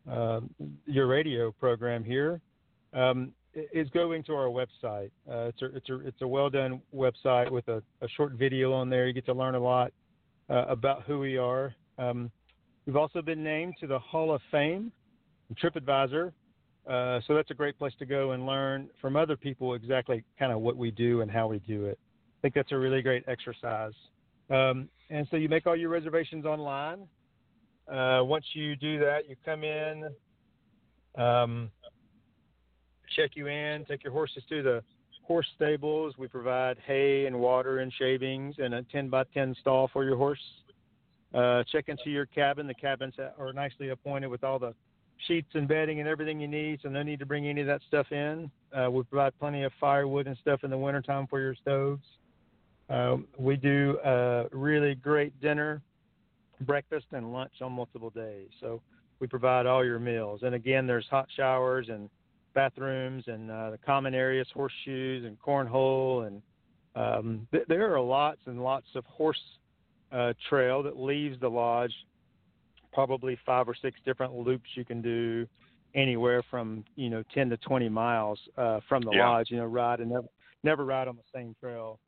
uh, 0.09 0.41
your 0.85 1.07
radio 1.07 1.51
program 1.51 2.03
here, 2.03 2.41
um, 2.93 3.31
is 3.53 3.89
going 3.89 4.23
to 4.23 4.33
our 4.33 4.47
website. 4.47 5.11
Uh, 5.29 5.49
it's 5.49 5.61
a 5.61 5.65
it's 5.75 5.89
a 5.89 6.07
it's 6.07 6.21
a 6.21 6.27
well 6.27 6.49
done 6.49 6.81
website 6.95 7.51
with 7.51 7.67
a, 7.67 7.81
a 8.01 8.07
short 8.09 8.33
video 8.33 8.73
on 8.73 8.89
there. 8.89 9.07
You 9.07 9.13
get 9.13 9.25
to 9.27 9.33
learn 9.33 9.55
a 9.55 9.59
lot 9.59 9.93
about 10.49 11.03
who 11.03 11.19
we 11.19 11.37
are. 11.37 11.73
Um, 11.97 12.31
we've 12.85 12.95
also 12.95 13.21
been 13.21 13.43
named 13.43 13.75
to 13.81 13.87
the 13.87 13.99
Hall 13.99 14.33
of 14.33 14.41
Fame, 14.51 14.91
TripAdvisor. 15.55 16.31
Uh, 16.89 17.19
so 17.27 17.35
that's 17.35 17.51
a 17.51 17.53
great 17.53 17.77
place 17.77 17.93
to 17.99 18.05
go 18.05 18.31
and 18.31 18.45
learn 18.45 18.89
from 18.99 19.15
other 19.15 19.37
people 19.37 19.75
exactly 19.75 20.23
kind 20.39 20.51
of 20.51 20.61
what 20.61 20.75
we 20.77 20.89
do 20.91 21.21
and 21.21 21.29
how 21.29 21.47
we 21.47 21.59
do 21.59 21.85
it. 21.85 21.99
I 22.01 22.41
think 22.41 22.55
that's 22.55 22.71
a 22.71 22.77
really 22.77 23.01
great 23.01 23.23
exercise. 23.27 23.93
Um, 24.49 24.89
and 25.09 25.27
so 25.29 25.37
you 25.37 25.47
make 25.47 25.67
all 25.67 25.75
your 25.75 25.89
reservations 25.89 26.45
online. 26.45 27.07
Uh, 27.87 28.21
once 28.23 28.45
you 28.53 28.75
do 28.75 28.99
that, 28.99 29.29
you 29.29 29.35
come 29.45 29.63
in, 29.63 30.09
um, 31.15 31.69
check 33.15 33.31
you 33.35 33.47
in, 33.47 33.85
take 33.85 34.03
your 34.03 34.13
horses 34.13 34.43
to 34.49 34.63
the 34.63 34.83
horse 35.23 35.47
stables. 35.55 36.15
We 36.17 36.27
provide 36.27 36.77
hay 36.85 37.25
and 37.25 37.39
water 37.39 37.79
and 37.79 37.91
shavings 37.93 38.55
and 38.57 38.73
a 38.73 38.83
10 38.83 39.09
by 39.09 39.23
10 39.33 39.55
stall 39.61 39.89
for 39.93 40.03
your 40.03 40.17
horse. 40.17 40.39
Uh, 41.33 41.63
check 41.71 41.85
into 41.87 42.09
your 42.09 42.25
cabin. 42.25 42.67
The 42.67 42.73
cabins 42.73 43.13
are 43.37 43.53
nicely 43.53 43.89
appointed 43.89 44.27
with 44.27 44.43
all 44.43 44.59
the 44.59 44.73
sheets 45.27 45.49
and 45.53 45.67
bedding 45.67 45.99
and 45.99 46.09
everything 46.09 46.39
you 46.41 46.47
need, 46.47 46.79
so 46.81 46.89
no 46.89 47.03
need 47.03 47.19
to 47.19 47.25
bring 47.25 47.47
any 47.47 47.61
of 47.61 47.67
that 47.67 47.81
stuff 47.87 48.11
in. 48.11 48.51
Uh, 48.73 48.89
we 48.91 49.03
provide 49.03 49.37
plenty 49.39 49.63
of 49.63 49.71
firewood 49.79 50.27
and 50.27 50.37
stuff 50.41 50.63
in 50.63 50.69
the 50.69 50.77
wintertime 50.77 51.27
for 51.27 51.39
your 51.39 51.55
stoves. 51.55 52.03
Um, 52.89 53.27
we 53.37 53.55
do 53.55 53.97
a 54.03 54.45
really 54.51 54.95
great 54.95 55.39
dinner, 55.39 55.81
breakfast, 56.61 57.05
and 57.11 57.31
lunch 57.31 57.53
on 57.61 57.71
multiple 57.71 58.09
days. 58.09 58.49
So 58.59 58.81
we 59.19 59.27
provide 59.27 59.65
all 59.65 59.85
your 59.85 59.99
meals. 59.99 60.41
And 60.43 60.55
again, 60.55 60.87
there's 60.87 61.07
hot 61.09 61.27
showers 61.37 61.87
and 61.89 62.09
bathrooms 62.53 63.23
and 63.27 63.49
uh, 63.49 63.69
the 63.69 63.77
common 63.77 64.13
areas, 64.13 64.47
horseshoes 64.53 65.23
and 65.23 65.39
cornhole 65.39 66.27
and 66.27 66.41
Um, 66.93 67.47
th- 67.51 67.67
there 67.69 67.95
are 67.95 68.01
lots 68.01 68.41
and 68.47 68.61
lots 68.61 68.87
of 68.95 69.05
horse 69.05 69.41
uh, 70.11 70.33
trail 70.49 70.83
that 70.83 70.97
leaves 70.97 71.39
the 71.39 71.49
lodge. 71.49 71.93
Probably 72.93 73.37
five 73.45 73.69
or 73.69 73.75
six 73.75 73.99
different 74.05 74.33
loops 74.33 74.69
you 74.75 74.83
can 74.83 75.01
do, 75.01 75.47
anywhere 75.95 76.43
from 76.49 76.83
you 76.95 77.09
know 77.09 77.23
10 77.33 77.49
to 77.49 77.57
20 77.57 77.89
miles 77.89 78.39
uh, 78.57 78.79
from 78.87 79.03
the 79.03 79.11
Yeah. 79.11 79.27
lodge. 79.29 79.49
You 79.49 79.57
know, 79.57 79.65
ride 79.65 79.99
and 79.99 80.09
never 80.11 80.27
never 80.63 80.85
ride 80.85 81.07
on 81.07 81.15
the 81.15 81.23
same 81.33 81.55
trail. 81.59 81.99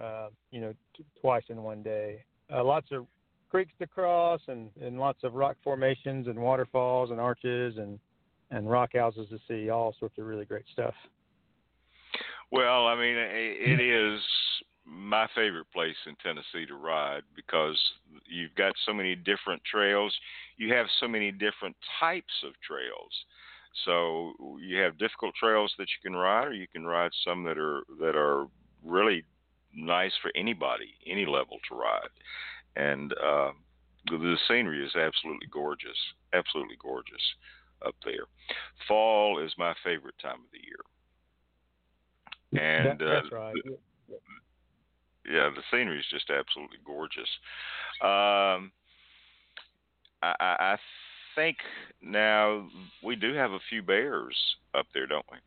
Uh, 0.00 0.28
you 0.50 0.60
know, 0.60 0.74
t- 0.94 1.04
twice 1.20 1.44
in 1.48 1.62
one 1.62 1.82
day. 1.82 2.22
Uh, 2.52 2.62
lots 2.62 2.88
of 2.92 3.06
creeks 3.48 3.72
to 3.78 3.86
cross 3.86 4.40
and, 4.48 4.68
and 4.80 4.98
lots 4.98 5.24
of 5.24 5.32
rock 5.32 5.56
formations 5.64 6.26
and 6.26 6.38
waterfalls 6.38 7.10
and 7.10 7.18
arches 7.18 7.78
and 7.78 7.98
and 8.50 8.70
rock 8.70 8.90
houses 8.94 9.26
to 9.30 9.38
see. 9.48 9.70
All 9.70 9.94
sorts 9.98 10.18
of 10.18 10.26
really 10.26 10.44
great 10.44 10.66
stuff. 10.70 10.94
Well, 12.52 12.86
I 12.86 12.94
mean, 12.94 13.16
it 13.16 13.80
is 13.80 14.20
my 14.86 15.26
favorite 15.34 15.70
place 15.72 15.96
in 16.06 16.14
Tennessee 16.22 16.66
to 16.66 16.76
ride 16.76 17.22
because 17.34 17.76
you've 18.26 18.54
got 18.54 18.72
so 18.84 18.92
many 18.92 19.16
different 19.16 19.62
trails. 19.64 20.14
You 20.56 20.72
have 20.74 20.86
so 21.00 21.08
many 21.08 21.32
different 21.32 21.76
types 21.98 22.32
of 22.44 22.52
trails. 22.66 23.12
So 23.84 24.32
you 24.60 24.78
have 24.78 24.98
difficult 24.98 25.34
trails 25.34 25.74
that 25.78 25.88
you 25.88 26.10
can 26.10 26.16
ride, 26.16 26.48
or 26.48 26.52
you 26.54 26.66
can 26.68 26.86
ride 26.86 27.10
some 27.24 27.44
that 27.44 27.58
are 27.58 27.82
that 28.00 28.16
are 28.16 28.46
really 28.84 29.24
nice 29.74 30.12
for 30.22 30.30
anybody, 30.34 30.94
any 31.06 31.26
level 31.26 31.58
to 31.68 31.74
ride. 31.74 32.08
And 32.76 33.12
uh, 33.12 33.50
the, 34.10 34.18
the 34.18 34.36
scenery 34.48 34.84
is 34.84 34.94
absolutely 34.96 35.48
gorgeous, 35.50 35.98
absolutely 36.32 36.76
gorgeous 36.80 37.22
up 37.84 37.94
there. 38.04 38.24
Fall 38.88 39.38
is 39.44 39.52
my 39.58 39.74
favorite 39.84 40.18
time 40.22 40.40
of 40.40 40.50
the 40.52 40.60
year. 40.64 40.80
And 42.88 42.98
That- 43.00 43.06
uh, 43.06 43.20
that's 43.20 43.32
right. 43.32 43.54
Yeah, 45.30 45.50
the 45.54 45.62
scenery 45.70 45.98
is 45.98 46.06
just 46.10 46.30
absolutely 46.30 46.78
gorgeous. 46.84 47.28
Um, 48.00 48.72
I, 50.22 50.34
I, 50.40 50.56
I 50.60 50.76
think 51.34 51.56
now 52.02 52.68
we 53.02 53.16
do 53.16 53.34
have 53.34 53.52
a 53.52 53.60
few 53.68 53.82
bears 53.82 54.36
up 54.74 54.86
there, 54.94 55.06
don't 55.06 55.26
we? 55.30 55.38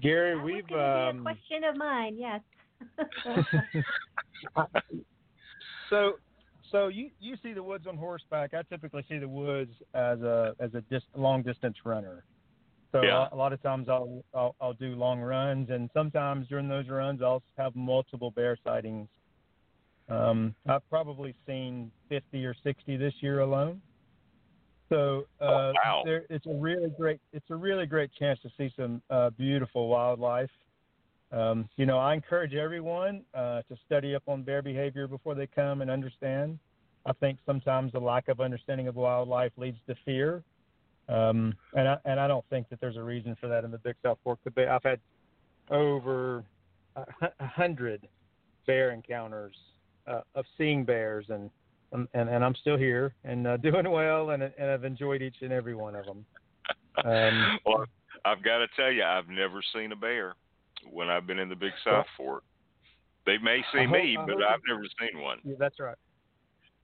Gary, 0.00 0.36
That 0.36 0.44
we've 0.44 0.68
gonna 0.68 1.08
um, 1.08 1.12
be 1.12 1.18
a 1.18 1.22
question 1.22 1.64
of 1.64 1.76
mine. 1.76 2.16
Yes. 2.18 2.40
so 5.90 6.12
so 6.70 6.88
you 6.88 7.10
you 7.20 7.36
see 7.42 7.52
the 7.52 7.62
woods 7.62 7.86
on 7.86 7.96
horseback. 7.96 8.54
I 8.54 8.62
typically 8.62 9.04
see 9.08 9.18
the 9.18 9.28
woods 9.28 9.72
as 9.94 10.20
a 10.20 10.54
as 10.60 10.74
a 10.74 10.82
dis, 10.82 11.02
long 11.14 11.42
distance 11.42 11.76
runner. 11.84 12.24
So 12.96 13.02
Yeah. 13.02 13.28
a, 13.30 13.36
lot 13.36 13.52
of 13.52 13.62
times 13.62 13.88
I'll, 13.90 14.24
I'll 14.32 14.56
I'll 14.58 14.72
do 14.72 14.94
long 14.94 15.20
runs, 15.20 15.68
and 15.68 15.90
sometimes 15.92 16.48
during 16.48 16.66
those 16.66 16.88
runs 16.88 17.20
I'll 17.22 17.42
have 17.58 17.76
multiple 17.76 18.30
bear 18.30 18.56
sightings. 18.64 19.08
Um, 20.08 20.54
I've 20.66 20.88
probably 20.88 21.34
seen 21.46 21.92
50 22.08 22.46
or 22.46 22.54
60 22.62 22.96
this 22.96 23.12
year 23.20 23.40
alone. 23.40 23.82
So 24.88 25.26
uh, 25.40 25.44
Oh, 25.48 25.72
wow. 25.74 26.02
there, 26.04 26.24
it's 26.30 26.46
a 26.46 26.54
really 26.54 26.88
great 26.96 27.20
it's 27.34 27.50
a 27.50 27.56
really 27.56 27.84
great 27.86 28.10
chance 28.18 28.38
to 28.40 28.48
see 28.56 28.72
some 28.78 29.02
uh, 29.10 29.30
beautiful 29.30 29.88
wildlife. 29.88 30.50
Um, 31.32 31.68
you 31.76 31.84
know, 31.84 31.98
I 31.98 32.14
encourage 32.14 32.54
everyone 32.54 33.24
uh, 33.34 33.60
to 33.68 33.76
study 33.84 34.14
up 34.14 34.22
on 34.26 34.42
bear 34.42 34.62
behavior 34.62 35.06
before 35.06 35.34
they 35.34 35.48
come 35.48 35.82
and 35.82 35.90
understand. 35.90 36.58
I 37.04 37.12
think 37.14 37.40
sometimes 37.44 37.92
the 37.92 38.00
lack 38.00 38.28
of 38.28 38.40
understanding 38.40 38.88
of 38.88 38.94
wildlife 38.94 39.52
leads 39.56 39.78
to 39.88 39.94
fear, 40.04 40.44
um, 41.08 41.54
and 41.74 41.88
I, 41.88 41.96
and 42.04 42.18
I 42.18 42.26
don't 42.26 42.44
think 42.50 42.68
that 42.70 42.80
there's 42.80 42.96
a 42.96 43.02
reason 43.02 43.36
for 43.40 43.48
that 43.48 43.64
in 43.64 43.70
the 43.70 43.78
Big 43.78 43.96
South 44.02 44.18
Fork. 44.24 44.38
Bear, 44.54 44.72
I've 44.72 44.82
had 44.82 45.00
over 45.70 46.44
a 46.96 47.46
hundred 47.46 48.08
bear 48.66 48.90
encounters 48.90 49.54
uh, 50.06 50.20
of 50.34 50.44
seeing 50.58 50.84
bears, 50.84 51.26
and 51.28 51.50
um, 51.92 52.08
and 52.14 52.28
and 52.28 52.44
I'm 52.44 52.54
still 52.54 52.76
here 52.76 53.14
and 53.24 53.46
uh, 53.46 53.56
doing 53.58 53.90
well, 53.90 54.30
and 54.30 54.42
and 54.42 54.70
I've 54.70 54.84
enjoyed 54.84 55.22
each 55.22 55.36
and 55.42 55.52
every 55.52 55.74
one 55.74 55.94
of 55.94 56.06
them. 56.06 56.24
Um, 57.04 57.58
well, 57.66 57.84
I've 58.24 58.42
got 58.42 58.58
to 58.58 58.66
tell 58.74 58.90
you, 58.90 59.04
I've 59.04 59.28
never 59.28 59.62
seen 59.74 59.92
a 59.92 59.96
bear 59.96 60.34
when 60.90 61.08
I've 61.08 61.26
been 61.26 61.38
in 61.38 61.48
the 61.48 61.56
Big 61.56 61.72
South 61.84 62.06
Fork. 62.16 62.42
They 63.26 63.38
may 63.38 63.60
see 63.72 63.84
hope- 63.84 63.90
me, 63.90 64.16
but 64.16 64.42
I've 64.42 64.60
never 64.68 64.84
seen 65.00 65.22
one. 65.22 65.38
Yeah, 65.44 65.56
that's 65.58 65.78
right. 65.78 65.96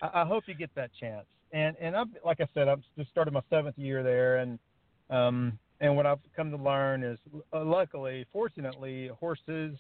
I, 0.00 0.22
I 0.22 0.24
hope 0.24 0.44
you 0.46 0.54
get 0.54 0.70
that 0.74 0.90
chance. 0.98 1.26
And 1.52 1.76
and 1.80 1.96
I'm 1.96 2.14
like 2.24 2.40
I 2.40 2.48
said, 2.54 2.68
I've 2.68 2.82
just 2.96 3.10
started 3.10 3.32
my 3.32 3.42
seventh 3.50 3.78
year 3.78 4.02
there, 4.02 4.38
and 4.38 4.58
um 5.10 5.58
and 5.80 5.96
what 5.96 6.06
I've 6.06 6.20
come 6.36 6.50
to 6.52 6.56
learn 6.56 7.02
is, 7.02 7.18
uh, 7.52 7.64
luckily, 7.64 8.24
fortunately, 8.32 9.08
horses 9.20 9.76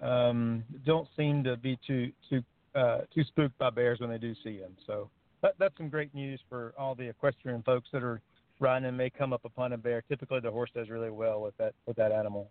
um 0.00 0.64
don't 0.86 1.08
seem 1.16 1.42
to 1.44 1.56
be 1.56 1.78
too 1.86 2.10
too 2.28 2.42
uh 2.74 3.00
too 3.14 3.24
spooked 3.24 3.56
by 3.58 3.70
bears 3.70 4.00
when 4.00 4.10
they 4.10 4.18
do 4.18 4.34
see 4.42 4.58
them. 4.58 4.76
So 4.86 5.10
that 5.42 5.54
that's 5.58 5.76
some 5.76 5.88
great 5.88 6.14
news 6.14 6.40
for 6.48 6.74
all 6.76 6.94
the 6.94 7.08
equestrian 7.08 7.62
folks 7.62 7.88
that 7.92 8.02
are 8.02 8.20
riding 8.60 8.88
and 8.88 8.96
may 8.96 9.10
come 9.10 9.32
up 9.32 9.44
upon 9.44 9.72
a 9.72 9.78
bear. 9.78 10.02
Typically, 10.08 10.40
the 10.40 10.50
horse 10.50 10.70
does 10.74 10.88
really 10.88 11.10
well 11.10 11.40
with 11.40 11.56
that 11.58 11.74
with 11.86 11.96
that 11.96 12.10
animal. 12.10 12.50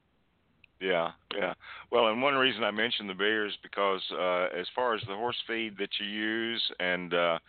Yeah, 0.80 1.12
yeah. 1.36 1.54
Well, 1.92 2.08
and 2.08 2.22
one 2.22 2.36
reason 2.36 2.64
I 2.64 2.72
mentioned 2.72 3.10
the 3.10 3.16
bear 3.16 3.48
is 3.48 3.54
because 3.64 4.02
uh, 4.14 4.48
as 4.58 4.68
far 4.76 4.94
as 4.94 5.02
the 5.08 5.16
horse 5.16 5.36
feed 5.48 5.76
that 5.80 5.90
you 6.00 6.06
use 6.06 6.62
and 6.80 7.14
uh, 7.14 7.40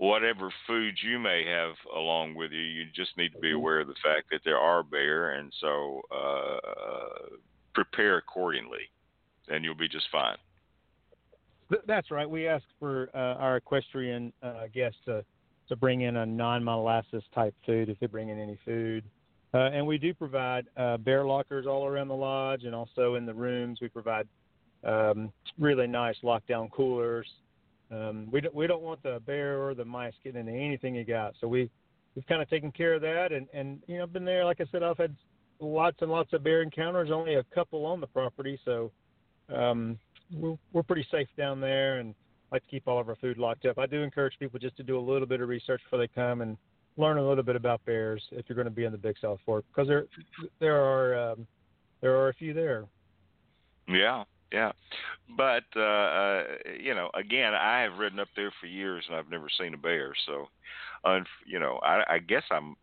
whatever 0.00 0.50
food 0.66 0.94
you 1.02 1.18
may 1.18 1.44
have 1.46 1.74
along 1.94 2.34
with 2.34 2.52
you, 2.52 2.62
you 2.62 2.86
just 2.96 3.10
need 3.18 3.30
to 3.32 3.38
be 3.38 3.52
aware 3.52 3.80
of 3.80 3.86
the 3.86 3.94
fact 4.02 4.30
that 4.30 4.40
there 4.46 4.56
are 4.56 4.82
bear, 4.82 5.32
and 5.32 5.52
so 5.60 6.00
uh, 6.10 7.36
prepare 7.74 8.16
accordingly, 8.16 8.88
and 9.48 9.62
you'll 9.62 9.74
be 9.74 9.88
just 9.88 10.06
fine. 10.10 10.38
That's 11.86 12.10
right. 12.10 12.28
We 12.28 12.48
ask 12.48 12.64
for 12.78 13.10
uh, 13.14 13.42
our 13.42 13.58
equestrian 13.58 14.32
uh, 14.42 14.68
guests 14.74 14.98
to, 15.04 15.22
to 15.68 15.76
bring 15.76 16.00
in 16.00 16.16
a 16.16 16.24
non-molasses 16.24 17.22
type 17.34 17.54
food 17.66 17.90
if 17.90 18.00
they 18.00 18.06
bring 18.06 18.30
in 18.30 18.40
any 18.40 18.58
food. 18.64 19.04
Uh, 19.52 19.68
and 19.70 19.86
we 19.86 19.98
do 19.98 20.14
provide 20.14 20.64
uh, 20.78 20.96
bear 20.96 21.26
lockers 21.26 21.66
all 21.66 21.86
around 21.86 22.08
the 22.08 22.14
lodge 22.14 22.64
and 22.64 22.74
also 22.74 23.16
in 23.16 23.26
the 23.26 23.34
rooms. 23.34 23.80
We 23.82 23.88
provide 23.88 24.26
um, 24.82 25.30
really 25.58 25.86
nice 25.86 26.16
lockdown 26.24 26.70
coolers. 26.70 27.26
Um, 27.90 28.28
we, 28.30 28.40
don't, 28.40 28.54
we 28.54 28.66
don't 28.66 28.82
want 28.82 29.02
the 29.02 29.20
bear 29.26 29.62
or 29.62 29.74
the 29.74 29.84
mice 29.84 30.12
getting 30.22 30.40
into 30.40 30.52
anything 30.52 30.94
you 30.94 31.04
got. 31.04 31.34
So 31.40 31.48
we, 31.48 31.70
we've 32.14 32.26
kind 32.26 32.42
of 32.42 32.48
taken 32.48 32.70
care 32.70 32.94
of 32.94 33.02
that. 33.02 33.32
And, 33.32 33.48
and, 33.52 33.82
you 33.86 33.98
know, 33.98 34.06
been 34.06 34.24
there, 34.24 34.44
like 34.44 34.60
I 34.60 34.64
said, 34.70 34.82
I've 34.82 34.98
had 34.98 35.14
lots 35.58 35.96
and 36.00 36.10
lots 36.10 36.32
of 36.32 36.44
bear 36.44 36.62
encounters, 36.62 37.10
only 37.12 37.34
a 37.34 37.44
couple 37.54 37.84
on 37.86 38.00
the 38.00 38.06
property. 38.06 38.58
So 38.64 38.92
um, 39.54 39.98
we're, 40.32 40.56
we're 40.72 40.82
pretty 40.82 41.06
safe 41.10 41.28
down 41.36 41.60
there 41.60 41.98
and 41.98 42.14
like 42.52 42.62
to 42.64 42.68
keep 42.68 42.86
all 42.86 43.00
of 43.00 43.08
our 43.08 43.16
food 43.16 43.38
locked 43.38 43.66
up. 43.66 43.78
I 43.78 43.86
do 43.86 44.02
encourage 44.02 44.34
people 44.38 44.58
just 44.58 44.76
to 44.76 44.82
do 44.82 44.98
a 44.98 45.00
little 45.00 45.26
bit 45.26 45.40
of 45.40 45.48
research 45.48 45.80
before 45.84 45.98
they 45.98 46.08
come 46.08 46.40
and 46.40 46.56
learn 46.96 47.18
a 47.18 47.26
little 47.26 47.44
bit 47.44 47.56
about 47.56 47.84
bears 47.84 48.22
if 48.32 48.46
you're 48.48 48.56
going 48.56 48.66
to 48.66 48.70
be 48.70 48.84
in 48.84 48.92
the 48.92 48.98
Big 48.98 49.16
South 49.20 49.38
Fork 49.46 49.64
because 49.72 49.88
there 49.88 50.06
there 50.58 50.82
are 50.82 51.32
um, 51.32 51.46
there 52.00 52.16
are 52.16 52.28
a 52.28 52.34
few 52.34 52.52
there. 52.52 52.84
Yeah, 53.88 54.24
yeah. 54.52 54.72
But 55.36 55.64
uh, 55.76 55.80
uh, 55.80 56.44
you 56.78 56.94
know, 56.94 57.10
again, 57.14 57.54
I 57.54 57.82
have 57.82 57.98
ridden 57.98 58.20
up 58.20 58.28
there 58.36 58.52
for 58.60 58.66
years 58.66 59.04
and 59.08 59.16
I've 59.16 59.30
never 59.30 59.48
seen 59.58 59.74
a 59.74 59.78
bear. 59.78 60.12
So, 60.26 60.48
un- 61.04 61.26
you 61.46 61.58
know, 61.58 61.78
I, 61.82 62.14
I 62.14 62.18
guess 62.18 62.42
I'm 62.50 62.76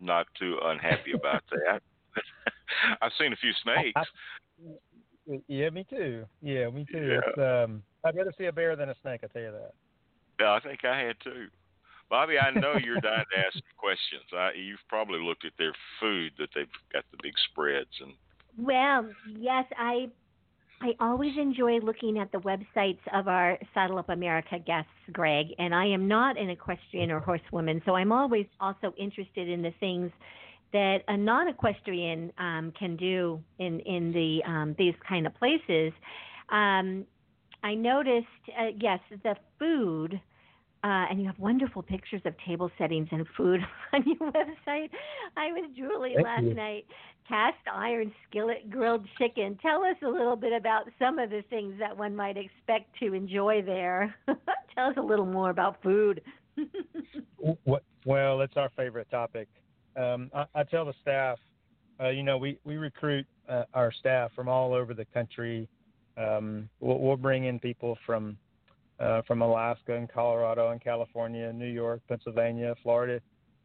not 0.00 0.26
too 0.38 0.58
unhappy 0.62 1.12
about 1.12 1.42
that. 1.50 1.82
I've 3.02 3.12
seen 3.18 3.32
a 3.32 3.36
few 3.36 3.52
snakes. 3.62 4.00
Yeah, 5.48 5.70
me 5.70 5.84
too. 5.88 6.24
Yeah, 6.40 6.68
me 6.70 6.86
too. 6.90 7.06
Yeah. 7.06 7.20
It's, 7.26 7.38
um, 7.38 7.82
I'd 8.04 8.16
rather 8.16 8.32
see 8.38 8.46
a 8.46 8.52
bear 8.52 8.76
than 8.76 8.90
a 8.90 8.94
snake. 9.02 9.20
I 9.24 9.26
tell 9.26 9.42
you 9.42 9.52
that. 9.52 9.74
Yeah, 10.40 10.52
I 10.52 10.60
think 10.60 10.84
I 10.84 10.98
had 10.98 11.16
too. 11.22 11.48
Bobbi, 12.10 12.36
I 12.40 12.50
know 12.52 12.76
you're 12.76 13.00
dying 13.00 13.24
to 13.32 13.38
ask 13.38 13.54
some 13.54 13.62
questions. 13.76 14.22
I, 14.32 14.50
you've 14.56 14.78
probably 14.88 15.18
looked 15.18 15.44
at 15.44 15.52
their 15.58 15.72
food 16.00 16.32
that 16.38 16.50
they've 16.54 16.66
got 16.92 17.04
the 17.10 17.18
big 17.22 17.32
spreads 17.50 17.90
and. 18.00 18.12
Well, 18.58 19.10
yes, 19.38 19.66
I 19.76 20.08
I 20.80 20.94
always 21.00 21.32
enjoy 21.38 21.78
looking 21.78 22.18
at 22.18 22.30
the 22.32 22.38
websites 22.38 22.98
of 23.14 23.28
our 23.28 23.58
Saddle 23.72 23.98
Up 23.98 24.10
America 24.10 24.58
guests, 24.58 24.90
Gregg, 25.12 25.46
and 25.58 25.74
I 25.74 25.86
am 25.86 26.06
not 26.06 26.38
an 26.38 26.50
equestrian 26.50 27.10
or 27.10 27.20
horsewoman, 27.20 27.80
so 27.86 27.94
I'm 27.94 28.12
always 28.12 28.46
also 28.60 28.92
interested 28.98 29.48
in 29.48 29.62
the 29.62 29.72
things 29.80 30.10
that 30.72 30.98
a 31.08 31.16
non-equestrian 31.16 32.30
um, 32.38 32.72
can 32.78 32.96
do 32.96 33.42
in 33.58 33.80
in 33.80 34.12
the 34.12 34.42
um, 34.46 34.74
these 34.78 34.94
kind 35.08 35.26
of 35.26 35.34
places. 35.34 35.92
Um, 36.50 37.06
I 37.62 37.74
noticed, 37.74 38.26
uh, 38.58 38.66
yes, 38.78 39.00
the 39.22 39.36
food. 39.58 40.20
Uh, 40.86 41.04
and 41.10 41.18
you 41.20 41.26
have 41.26 41.36
wonderful 41.40 41.82
pictures 41.82 42.20
of 42.26 42.34
table 42.46 42.70
settings 42.78 43.08
and 43.10 43.26
food 43.36 43.58
on 43.92 44.04
your 44.06 44.30
website. 44.30 44.88
I 45.36 45.48
was 45.48 45.68
Julie 45.76 46.12
Thank 46.14 46.24
last 46.24 46.44
you. 46.44 46.54
night. 46.54 46.86
Cast 47.28 47.56
iron 47.74 48.12
skillet 48.28 48.70
grilled 48.70 49.04
chicken. 49.18 49.58
Tell 49.60 49.82
us 49.82 49.96
a 50.04 50.08
little 50.08 50.36
bit 50.36 50.52
about 50.52 50.84
some 50.96 51.18
of 51.18 51.30
the 51.30 51.42
things 51.50 51.74
that 51.80 51.96
one 51.96 52.14
might 52.14 52.36
expect 52.36 52.96
to 53.00 53.14
enjoy 53.14 53.62
there. 53.62 54.14
Tell 54.76 54.90
us 54.90 54.94
a 54.96 55.02
little 55.02 55.26
more 55.26 55.50
about 55.50 55.82
food. 55.82 56.22
What, 57.64 57.82
well, 58.04 58.40
it's 58.40 58.56
our 58.56 58.70
favorite 58.76 59.08
topic. 59.10 59.46
Um, 59.96 60.30
I, 60.34 60.46
I 60.54 60.62
tell 60.64 60.84
the 60.84 60.94
staff 61.02 61.38
uh, 62.00 62.08
you 62.08 62.22
know, 62.22 62.36
we 62.36 62.58
we 62.64 62.76
recruit 62.76 63.26
uh, 63.48 63.64
our 63.74 63.92
staff 63.92 64.30
from 64.34 64.48
all 64.48 64.74
over 64.74 64.94
the 64.94 65.04
country. 65.06 65.68
Um, 66.16 66.68
we'll, 66.80 66.98
we'll 66.98 67.16
bring 67.16 67.44
in 67.44 67.58
people 67.58 67.96
from 68.04 68.36
uh, 68.98 69.22
from 69.26 69.42
Alaska 69.42 69.94
and 69.94 70.08
Colorado 70.08 70.70
and 70.70 70.80
California, 70.80 71.52
New 71.52 71.66
York, 71.68 72.00
Pennsylvania, 72.08 72.74
Florida, 72.82 73.20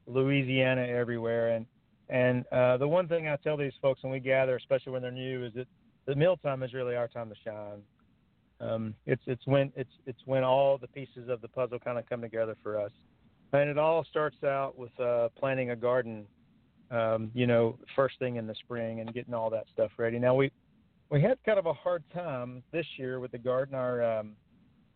Louisiana, 0.07 0.81
everywhere. 0.81 1.49
And 1.49 1.65
and 2.09 2.45
uh, 2.51 2.77
the 2.77 2.87
one 2.87 3.07
thing 3.07 3.27
I 3.27 3.37
tell 3.37 3.55
these 3.55 3.73
folks 3.81 4.03
when 4.03 4.11
we 4.11 4.19
gather, 4.19 4.55
especially 4.57 4.91
when 4.91 5.01
they're 5.01 5.11
new, 5.11 5.45
is 5.45 5.53
that 5.53 5.67
the 6.05 6.15
mealtime 6.15 6.63
is 6.63 6.73
really 6.73 6.95
our 6.95 7.07
time 7.07 7.29
to 7.29 7.35
shine. 7.43 7.81
Um, 8.59 8.93
it's 9.05 9.23
it's 9.25 9.45
when 9.45 9.71
it's 9.75 9.93
it's 10.05 10.19
when 10.25 10.43
all 10.43 10.77
the 10.77 10.87
pieces 10.87 11.29
of 11.29 11.41
the 11.41 11.47
puzzle 11.47 11.79
kind 11.79 11.97
of 11.97 12.07
come 12.07 12.21
together 12.21 12.55
for 12.61 12.79
us, 12.79 12.91
and 13.53 13.69
it 13.69 13.77
all 13.77 14.05
starts 14.09 14.43
out 14.43 14.77
with 14.77 14.97
uh, 14.99 15.29
planting 15.37 15.71
a 15.71 15.75
garden. 15.75 16.25
Um, 16.91 17.31
you 17.33 17.47
know, 17.47 17.79
first 17.95 18.19
thing 18.19 18.35
in 18.35 18.45
the 18.45 18.55
spring 18.55 18.99
and 18.99 19.13
getting 19.13 19.33
all 19.33 19.49
that 19.49 19.63
stuff 19.73 19.91
ready. 19.97 20.19
Now 20.19 20.35
we 20.35 20.51
we 21.09 21.21
had 21.21 21.37
kind 21.45 21.57
of 21.57 21.65
a 21.65 21.73
hard 21.73 22.03
time 22.13 22.61
this 22.71 22.85
year 22.97 23.19
with 23.21 23.31
the 23.31 23.37
garden. 23.37 23.73
Our 23.73 24.19
um, 24.19 24.33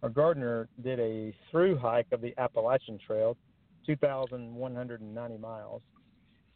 our 0.06 0.10
gardener 0.10 0.70
did 0.84 1.00
a 1.00 1.34
through 1.50 1.76
hike 1.80 2.06
of 2.12 2.22
the 2.22 2.32
Appalachian 2.38 3.00
Trail, 3.08 3.36
2,190 3.88 5.38
miles, 5.40 5.82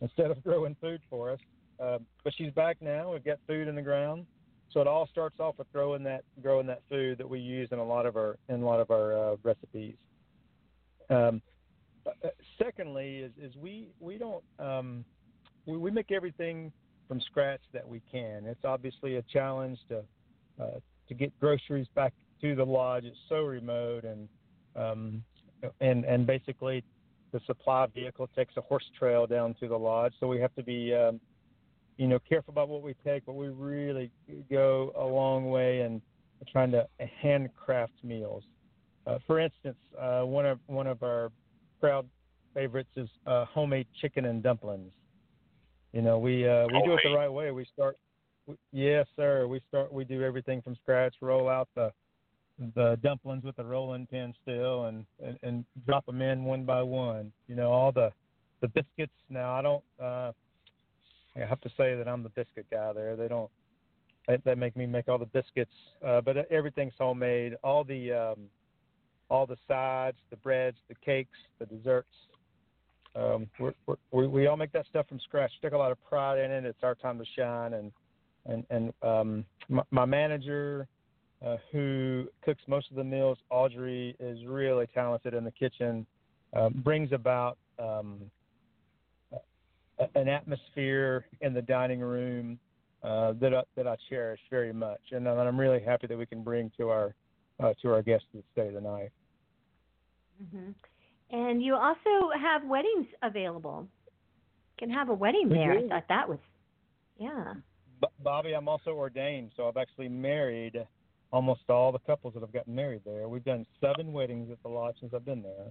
instead 0.01 0.29
of 0.29 0.43
growing 0.43 0.75
food 0.79 1.01
for 1.09 1.31
us. 1.31 1.39
Uh, 1.83 1.97
but 2.23 2.31
she's 2.37 2.51
back 2.51 2.77
now. 2.79 3.11
We've 3.11 3.25
got 3.25 3.39
food 3.47 3.67
in 3.67 3.73
the 3.73 3.81
ground, 3.81 4.27
so 4.71 4.81
it 4.81 4.87
all 4.87 5.07
starts 5.11 5.39
off 5.39 5.55
with 5.57 5.65
growing 5.73 6.03
that 6.03 6.25
growing 6.43 6.67
that 6.67 6.83
food 6.91 7.17
that 7.17 7.27
we 7.27 7.39
use 7.39 7.69
in 7.71 7.79
a 7.79 7.83
lot 7.83 8.05
of 8.05 8.17
our 8.17 8.37
in 8.49 8.61
a 8.61 8.65
lot 8.65 8.81
of 8.81 8.91
our 8.91 9.17
uh, 9.17 9.35
recipes. 9.41 9.95
Um, 11.09 11.41
secondly, 12.61 13.17
is, 13.17 13.31
is 13.41 13.55
we 13.55 13.87
we 13.99 14.19
don't 14.19 14.43
um, 14.59 15.03
we, 15.65 15.75
we 15.75 15.89
make 15.89 16.11
everything 16.11 16.71
from 17.07 17.19
scratch 17.21 17.61
that 17.73 17.87
we 17.87 17.99
can. 18.11 18.45
It's 18.45 18.63
obviously 18.63 19.15
a 19.15 19.23
challenge 19.23 19.79
to 19.87 20.03
uh, 20.61 20.79
to 21.07 21.13
get 21.15 21.31
groceries 21.39 21.87
back 21.95 22.13
to 22.41 22.55
the 22.55 22.65
lodge. 22.65 23.05
It's 23.05 23.17
so 23.27 23.43
remote, 23.43 24.03
and 24.05 24.27
um, 24.75 25.23
and 25.81 26.05
and 26.05 26.25
basically 26.25 26.83
the 27.31 27.39
supply 27.45 27.85
vehicle 27.93 28.27
takes 28.35 28.57
a 28.57 28.61
horse 28.61 28.85
trail 28.97 29.27
down 29.27 29.55
to 29.59 29.67
the 29.67 29.77
lodge. 29.77 30.13
So 30.19 30.27
we 30.27 30.39
have 30.39 30.53
to 30.55 30.63
be 30.63 30.93
um, 30.93 31.19
you 31.97 32.07
know 32.07 32.19
careful 32.27 32.51
about 32.51 32.69
what 32.69 32.81
we 32.81 32.95
take, 33.03 33.25
but 33.25 33.33
we 33.33 33.49
really 33.49 34.11
go 34.49 34.93
a 34.97 35.05
long 35.05 35.49
way 35.49 35.81
in 35.81 36.01
trying 36.51 36.71
to 36.71 36.87
handcraft 37.21 37.93
meals. 38.03 38.43
Uh, 39.05 39.17
for 39.27 39.39
instance, 39.39 39.77
uh, 39.99 40.21
one 40.21 40.45
of 40.45 40.59
one 40.67 40.87
of 40.87 41.03
our 41.03 41.31
crowd 41.79 42.07
favorites 42.53 42.89
is 42.95 43.09
uh, 43.27 43.45
homemade 43.45 43.87
chicken 44.01 44.25
and 44.25 44.43
dumplings. 44.43 44.91
You 45.93 46.01
know, 46.01 46.19
we 46.19 46.47
uh, 46.47 46.67
we 46.67 46.81
do 46.85 46.93
it 46.93 46.99
the 47.03 47.15
right 47.15 47.31
way. 47.31 47.51
We 47.51 47.65
start, 47.73 47.97
we, 48.45 48.55
yes, 48.71 49.07
sir. 49.15 49.47
We 49.47 49.61
start. 49.67 49.91
We 49.91 50.03
do 50.03 50.23
everything 50.23 50.61
from 50.61 50.75
scratch. 50.75 51.15
Roll 51.21 51.49
out 51.49 51.67
the 51.75 51.91
the 52.75 52.99
dumplings 53.01 53.43
with 53.43 53.55
the 53.55 53.63
rolling 53.63 54.05
pin 54.07 54.33
still, 54.41 54.85
and, 54.85 55.05
and 55.23 55.37
and 55.43 55.65
drop 55.85 56.05
them 56.05 56.21
in 56.21 56.43
one 56.43 56.65
by 56.65 56.81
one. 56.81 57.31
You 57.47 57.55
know, 57.55 57.71
all 57.71 57.91
the 57.91 58.11
the 58.61 58.67
biscuits. 58.67 59.13
Now, 59.29 59.53
I 59.53 59.61
don't. 59.61 59.83
Uh, 60.01 60.31
I 61.35 61.45
have 61.47 61.61
to 61.61 61.69
say 61.77 61.95
that 61.95 62.07
I'm 62.07 62.23
the 62.23 62.29
biscuit 62.29 62.65
guy 62.71 62.91
there. 62.93 63.15
They 63.15 63.27
don't. 63.27 63.49
They, 64.27 64.37
they 64.43 64.55
make 64.55 64.75
me 64.75 64.85
make 64.85 65.07
all 65.07 65.17
the 65.17 65.25
biscuits, 65.25 65.71
uh, 66.05 66.21
but 66.21 66.37
everything's 66.51 66.93
homemade. 66.97 67.55
All 67.63 67.83
the 67.83 68.11
um, 68.11 68.39
all 69.29 69.45
the 69.45 69.57
sides, 69.67 70.17
the 70.29 70.37
breads, 70.37 70.77
the 70.87 70.95
cakes, 70.95 71.37
the 71.59 71.65
desserts. 71.65 72.13
Um, 73.15 73.47
we're, 73.59 73.73
we're, 73.85 73.95
we 74.11 74.27
we 74.27 74.47
all 74.47 74.57
make 74.57 74.71
that 74.73 74.85
stuff 74.87 75.07
from 75.07 75.19
scratch. 75.19 75.51
Took 75.61 75.73
a 75.73 75.77
lot 75.77 75.91
of 75.91 75.97
pride 76.07 76.39
in 76.39 76.51
it. 76.51 76.65
It's 76.65 76.83
our 76.83 76.95
time 76.95 77.17
to 77.19 77.25
shine, 77.37 77.73
and 77.73 77.91
and 78.45 78.65
and 78.69 78.93
um, 79.01 79.45
my, 79.67 79.83
my 79.91 80.05
manager, 80.05 80.87
uh, 81.45 81.57
who 81.71 82.25
cooks 82.43 82.61
most 82.67 82.89
of 82.91 82.97
the 82.97 83.03
meals, 83.03 83.37
Audrey, 83.49 84.15
is 84.19 84.45
really 84.45 84.87
talented 84.93 85.33
in 85.33 85.43
the 85.43 85.51
kitchen. 85.51 86.05
Uh, 86.53 86.69
brings 86.69 87.11
about 87.11 87.57
um, 87.77 88.19
an 90.15 90.27
atmosphere 90.27 91.25
in 91.41 91.53
the 91.53 91.61
dining 91.61 91.99
room 91.99 92.59
uh, 93.03 93.33
that 93.39 93.53
I, 93.53 93.61
that 93.75 93.87
I 93.87 93.95
cherish 94.09 94.39
very 94.49 94.73
much, 94.73 94.99
and 95.11 95.27
I'm 95.27 95.59
really 95.59 95.79
happy 95.79 96.07
that 96.07 96.17
we 96.17 96.25
can 96.25 96.43
bring 96.43 96.71
to 96.77 96.89
our 96.89 97.13
uh, 97.61 97.73
to 97.81 97.93
our 97.93 98.01
guests 98.01 98.27
that 98.33 98.43
stay 98.53 98.71
the 98.73 98.81
night. 98.81 99.11
hmm 100.51 100.71
And 101.29 101.61
you 101.61 101.75
also 101.75 102.31
have 102.41 102.63
weddings 102.65 103.07
available. 103.21 103.87
You 104.79 104.87
can 104.87 104.95
have 104.95 105.09
a 105.09 105.13
wedding 105.13 105.49
We 105.49 105.55
there. 105.57 105.77
do. 105.77 105.85
I 105.85 105.89
thought 105.89 106.05
that 106.09 106.29
was, 106.29 106.39
yeah. 107.17 107.53
B- 108.01 108.07
Bobbi, 108.25 108.55
I'm 108.57 108.69
also 108.69 108.91
ordained, 108.91 109.51
so 109.55 109.67
I've 109.67 109.77
actually 109.77 110.09
married 110.09 110.85
almost 111.31 111.61
all 111.69 111.91
the 111.91 111.99
couples 111.99 112.33
that 112.33 112.41
have 112.41 112.53
gotten 112.53 112.75
married 112.75 113.01
there. 113.05 113.27
We've 113.27 113.43
done 113.43 113.65
seven 113.81 114.13
weddings 114.13 114.49
at 114.51 114.61
the 114.63 114.69
lodge 114.69 114.95
since 114.99 115.13
I've 115.13 115.25
been 115.25 115.43
there. 115.43 115.67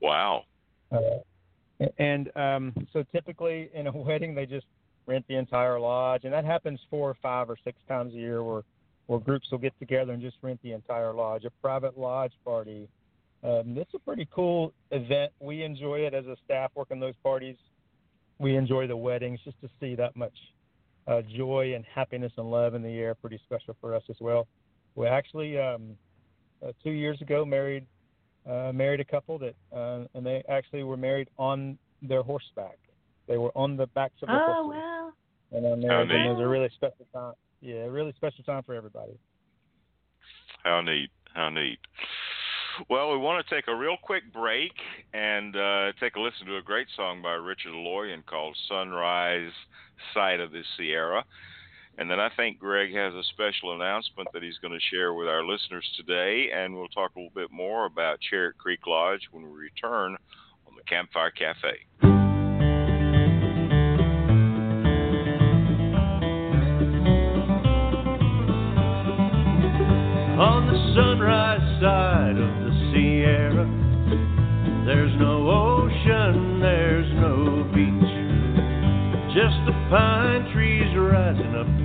Wow. 0.00 0.44
Uh, 0.90 1.18
and 1.98 2.30
um, 2.36 2.72
so 2.92 3.04
typically 3.12 3.70
in 3.74 3.86
a 3.86 3.92
wedding, 3.96 4.34
they 4.34 4.46
just 4.46 4.66
rent 5.06 5.24
the 5.28 5.36
entire 5.36 5.80
lodge, 5.80 6.24
and 6.24 6.32
that 6.32 6.44
happens 6.44 6.80
four 6.90 7.08
or 7.08 7.16
five 7.22 7.48
or 7.48 7.56
six 7.64 7.78
times 7.88 8.12
a 8.14 8.16
year 8.16 8.42
where, 8.42 8.62
where 9.06 9.18
groups 9.18 9.50
will 9.50 9.58
get 9.58 9.78
together 9.78 10.12
and 10.12 10.20
just 10.20 10.36
rent 10.42 10.60
the 10.62 10.72
entire 10.72 11.14
lodge. 11.14 11.44
A 11.44 11.50
private 11.62 11.98
lodge 11.98 12.32
party. 12.44 12.88
Um, 13.42 13.76
it's 13.78 13.94
a 13.94 13.98
pretty 14.00 14.28
cool 14.34 14.74
event. 14.90 15.32
We 15.40 15.62
enjoy 15.62 16.00
it 16.00 16.12
as 16.12 16.26
a 16.26 16.36
staff 16.44 16.72
working 16.74 17.00
those 17.00 17.14
parties. 17.22 17.56
We 18.38 18.56
enjoy 18.56 18.86
the 18.86 18.96
weddings 18.96 19.40
just 19.44 19.60
to 19.62 19.70
see 19.80 19.94
that 19.94 20.16
much 20.16 20.34
uh, 21.06 21.22
joy 21.36 21.74
and 21.74 21.84
happiness 21.92 22.32
and 22.36 22.50
love 22.50 22.74
in 22.74 22.82
the 22.82 22.90
air. 22.90 23.14
Pretty 23.14 23.40
special 23.44 23.76
for 23.80 23.94
us 23.94 24.02
as 24.10 24.16
well. 24.20 24.46
We 24.98 25.06
actually 25.06 25.56
um, 25.56 25.96
uh, 26.60 26.72
two 26.82 26.90
years 26.90 27.20
ago 27.22 27.44
married 27.44 27.86
uh, 28.50 28.72
married 28.74 28.98
a 28.98 29.04
couple 29.04 29.38
that 29.38 29.54
uh, 29.72 30.06
and 30.14 30.26
they 30.26 30.42
actually 30.48 30.82
were 30.82 30.96
married 30.96 31.28
on 31.38 31.78
their 32.02 32.22
horseback. 32.24 32.78
They 33.28 33.38
were 33.38 33.52
on 33.54 33.76
the 33.76 33.86
backs 33.88 34.14
of 34.22 34.26
their 34.28 34.42
Oh, 34.42 34.64
horses 34.64 34.82
well. 34.82 35.12
and 35.52 35.66
on 35.72 35.80
there. 35.80 35.90
How 35.92 36.00
And 36.02 36.10
it 36.10 36.18
neat. 36.24 36.30
was 36.30 36.40
a 36.40 36.48
really 36.48 36.70
special 36.74 37.06
time. 37.12 37.34
Yeah, 37.60 37.84
a 37.84 37.90
really 37.90 38.12
special 38.16 38.42
time 38.42 38.64
for 38.64 38.74
everybody. 38.74 39.12
How 40.64 40.80
neat. 40.80 41.10
How 41.32 41.48
neat. 41.48 41.78
Well, 42.90 43.12
we 43.12 43.18
want 43.18 43.44
to 43.46 43.54
take 43.54 43.68
a 43.68 43.74
real 43.74 43.96
quick 44.02 44.32
break 44.32 44.72
and 45.12 45.54
uh, 45.54 45.92
take 46.00 46.16
a 46.16 46.20
listen 46.20 46.46
to 46.46 46.56
a 46.56 46.62
great 46.62 46.88
song 46.96 47.22
by 47.22 47.32
Richard 47.34 47.72
Loyan 47.72 48.24
called 48.26 48.56
Sunrise 48.68 49.52
Side 50.14 50.40
of 50.40 50.50
the 50.50 50.62
Sierra. 50.76 51.24
And 51.98 52.08
then 52.08 52.20
I 52.20 52.30
think 52.36 52.60
Gregg 52.60 52.94
has 52.94 53.12
a 53.12 53.24
special 53.24 53.74
announcement 53.74 54.28
that 54.32 54.44
he's 54.44 54.56
going 54.58 54.72
to 54.72 54.80
share 54.88 55.14
with 55.14 55.26
our 55.26 55.44
listeners 55.44 55.84
today. 55.96 56.48
And 56.54 56.74
we'll 56.74 56.86
talk 56.88 57.16
a 57.16 57.18
little 57.18 57.34
bit 57.34 57.50
more 57.50 57.86
about 57.86 58.20
Charit 58.32 58.56
Creek 58.56 58.86
Lodge 58.86 59.28
when 59.32 59.42
we 59.42 59.50
return 59.50 60.16
on 60.66 60.76
the 60.76 60.84
Campfire 60.88 61.32
Cafe. 61.32 62.17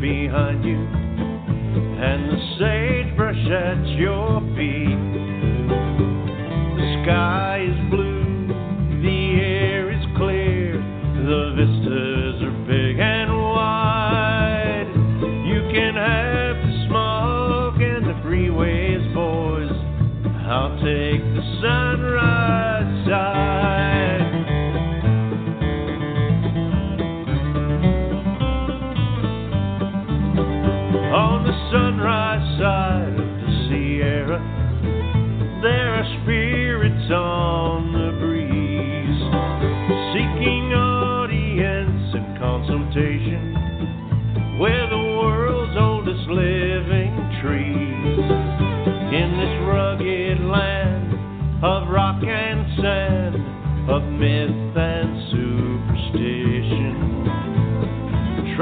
Behind 0.04 0.66
you, 0.66 0.76
and 0.76 2.30
the 2.30 2.40
sagebrush 2.60 3.38
at 3.50 3.88
your 3.96 4.42
feet. 4.54 5.00
The 6.76 7.04
sky 7.06 7.53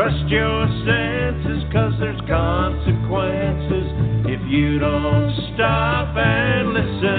Trust 0.01 0.29
your 0.29 0.65
senses, 0.81 1.63
cause 1.71 1.93
there's 1.99 2.19
consequences 2.21 3.85
if 4.25 4.41
you 4.49 4.79
don't 4.79 5.29
stop 5.53 6.17
and 6.17 6.73
listen. 6.73 7.10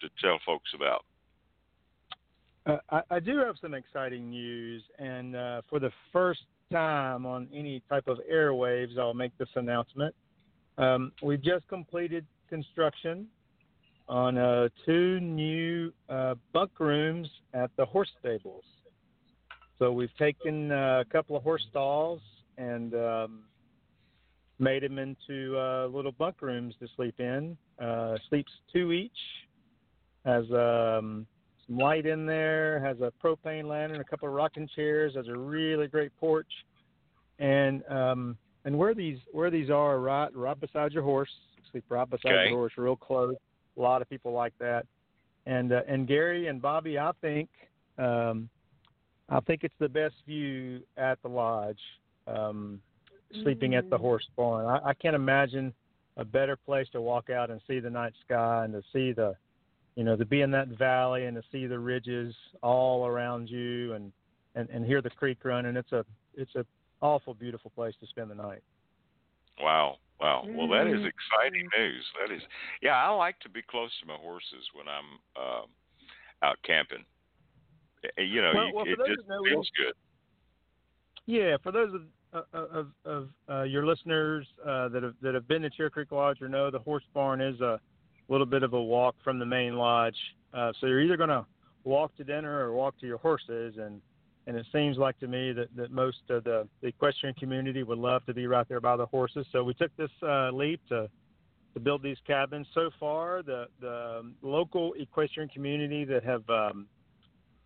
To 0.00 0.08
tell 0.20 0.38
folks 0.44 0.70
about. 0.74 1.04
Uh, 2.66 2.78
I, 2.90 3.16
I 3.16 3.20
do 3.20 3.38
have 3.38 3.56
some 3.60 3.74
exciting 3.74 4.30
news, 4.30 4.82
and 4.98 5.36
uh, 5.36 5.62
for 5.68 5.78
the 5.78 5.90
first 6.12 6.40
time 6.72 7.26
on 7.26 7.48
any 7.54 7.82
type 7.88 8.08
of 8.08 8.18
airwaves, 8.32 8.98
I'll 8.98 9.14
make 9.14 9.36
this 9.38 9.48
announcement. 9.54 10.14
Um, 10.78 11.12
we've 11.22 11.42
just 11.42 11.68
completed 11.68 12.26
construction 12.48 13.26
on 14.08 14.38
uh, 14.38 14.68
two 14.84 15.20
new 15.20 15.92
uh, 16.08 16.34
bunk 16.52 16.70
rooms 16.78 17.28
at 17.52 17.70
the 17.76 17.84
horse 17.84 18.10
stables. 18.18 18.64
So 19.78 19.92
we've 19.92 20.14
taken 20.18 20.70
uh, 20.72 21.02
a 21.06 21.12
couple 21.12 21.36
of 21.36 21.42
horse 21.42 21.64
stalls 21.70 22.20
and 22.56 22.94
um, 22.94 23.40
made 24.58 24.82
them 24.82 24.98
into 24.98 25.58
uh, 25.58 25.86
little 25.86 26.12
bunk 26.12 26.40
rooms 26.40 26.74
to 26.80 26.88
sleep 26.96 27.18
in. 27.18 27.56
Sleeps 28.28 28.52
two 28.72 28.92
each. 28.92 29.12
Has 30.24 30.44
um, 30.52 31.26
some 31.66 31.78
light 31.78 32.06
in 32.06 32.26
there. 32.26 32.80
Has 32.80 32.96
a 33.00 33.12
propane 33.24 33.64
lantern, 33.68 34.00
a 34.00 34.04
couple 34.04 34.28
of 34.28 34.34
rocking 34.34 34.68
chairs. 34.74 35.14
Has 35.16 35.28
a 35.28 35.36
really 35.36 35.86
great 35.86 36.12
porch. 36.18 36.48
And 37.38 37.82
um, 37.90 38.36
and 38.64 38.76
where 38.78 38.94
these 38.94 39.18
where 39.32 39.50
these 39.50 39.70
are, 39.70 39.98
right 39.98 40.34
right 40.34 40.58
beside 40.58 40.92
your 40.92 41.02
horse. 41.02 41.30
Sleep 41.70 41.84
right 41.88 42.08
beside 42.08 42.32
Okay. 42.32 42.48
your 42.48 42.58
horse, 42.58 42.72
real 42.76 42.96
close. 42.96 43.34
A 43.76 43.80
lot 43.80 44.02
of 44.02 44.08
people 44.08 44.32
like 44.32 44.52
that. 44.60 44.86
And 45.46 45.72
uh, 45.72 45.82
and 45.88 46.06
Gary 46.06 46.46
and 46.46 46.62
Bobbi, 46.62 46.98
I 46.98 47.12
think 47.20 47.48
um, 47.98 48.48
I 49.28 49.40
think 49.40 49.64
it's 49.64 49.74
the 49.78 49.88
best 49.88 50.14
view 50.26 50.80
at 50.96 51.20
the 51.22 51.28
lodge. 51.28 51.80
Um, 52.26 52.80
sleeping 53.42 53.74
at 53.74 53.88
the 53.90 53.96
Mm. 53.96 54.00
horse 54.00 54.28
barn. 54.36 54.66
I, 54.66 54.90
I 54.90 54.94
can't 54.94 55.16
imagine 55.16 55.74
a 56.16 56.24
better 56.24 56.56
place 56.56 56.88
to 56.92 57.00
walk 57.00 57.30
out 57.30 57.50
and 57.50 57.60
see 57.66 57.80
the 57.80 57.90
night 57.90 58.12
sky 58.24 58.64
and 58.64 58.72
to 58.72 58.82
see 58.92 59.12
the, 59.12 59.34
you 59.96 60.04
know, 60.04 60.16
to 60.16 60.24
be 60.24 60.40
in 60.42 60.50
that 60.50 60.68
valley 60.68 61.26
and 61.26 61.36
to 61.36 61.42
see 61.52 61.66
the 61.66 61.78
ridges 61.78 62.34
all 62.62 63.06
around 63.06 63.48
you 63.48 63.94
and 63.94 64.12
and 64.54 64.68
and 64.70 64.84
hear 64.84 65.00
the 65.02 65.10
creek 65.10 65.38
running. 65.44 65.76
It's 65.76 65.92
a 65.92 66.04
it's 66.36 66.54
a 66.54 66.64
awful 67.00 67.34
beautiful 67.34 67.70
place 67.70 67.94
to 68.00 68.06
spend 68.06 68.30
the 68.30 68.34
night. 68.34 68.62
Wow. 69.60 69.98
Wow. 70.20 70.44
Well, 70.48 70.68
that 70.68 70.86
is 70.86 71.00
Mhm. 71.00 71.06
exciting 71.10 71.68
news. 71.76 72.04
That 72.20 72.32
is, 72.34 72.42
yeah, 72.80 72.96
I 72.96 73.08
like 73.10 73.38
to 73.40 73.48
be 73.48 73.62
close 73.62 73.90
to 74.00 74.06
my 74.06 74.14
horses 74.16 74.64
when 74.72 74.86
I'm 74.88 75.18
um, 75.36 75.66
out 76.42 76.56
camping. 76.62 77.04
Eh, 78.16 78.22
You 78.22 78.40
know, 78.42 78.52
Well- 78.54 78.66
you, 78.68 78.74
well, 78.74 78.84
it 78.86 78.98
just 79.16 79.28
know, 79.28 79.42
feels 79.44 79.70
good. 79.76 79.94
Yeah, 81.26 81.56
for 81.62 81.72
those 81.72 81.92
of 81.94 82.02
uh, 82.32 82.42
of, 82.52 82.92
of 83.04 83.28
uh, 83.48 83.62
your 83.62 83.86
listeners 83.86 84.46
uh, 84.64 84.88
that 84.88 85.02
have 85.02 85.14
that 85.20 85.34
have 85.34 85.46
been 85.46 85.62
to 85.62 85.70
Charit 85.70 85.92
Creek 85.92 86.10
Lodge 86.10 86.42
or 86.42 86.48
know 86.48 86.68
the 86.70 86.80
horse 86.80 87.04
barn 87.14 87.40
is 87.40 87.60
a 87.60 87.80
little 88.28 88.46
bit 88.46 88.62
of 88.62 88.72
a 88.72 88.82
walk 88.82 89.14
from 89.22 89.38
the 89.38 89.46
main 89.46 89.76
lodge. 89.76 90.16
Uh, 90.52 90.72
so 90.80 90.86
you're 90.86 91.00
either 91.00 91.16
going 91.16 91.30
to 91.30 91.44
walk 91.84 92.16
to 92.16 92.24
dinner 92.24 92.60
or 92.60 92.72
walk 92.72 92.98
to 93.00 93.06
your 93.06 93.18
horses, 93.18 93.76
and 93.78 94.00
and 94.46 94.56
it 94.56 94.66
seems 94.72 94.98
like 94.98 95.18
to 95.20 95.26
me 95.26 95.52
that, 95.52 95.74
that 95.74 95.90
most 95.90 96.18
of 96.28 96.44
the, 96.44 96.68
the 96.82 96.88
equestrian 96.88 97.34
community 97.36 97.82
would 97.82 97.96
love 97.96 98.26
to 98.26 98.34
be 98.34 98.46
right 98.46 98.68
there 98.68 98.80
by 98.80 98.94
the 98.94 99.06
horses. 99.06 99.46
So 99.52 99.64
we 99.64 99.72
took 99.72 99.96
this 99.96 100.10
uh, 100.22 100.50
leap 100.50 100.80
to 100.90 101.08
to 101.72 101.80
build 101.80 102.02
these 102.02 102.18
cabins. 102.26 102.66
So 102.74 102.90
far, 103.00 103.42
the 103.42 103.66
the 103.80 104.18
um, 104.20 104.34
local 104.42 104.94
equestrian 104.94 105.48
community 105.48 106.04
that 106.04 106.24
have 106.24 106.48
um, 106.48 106.86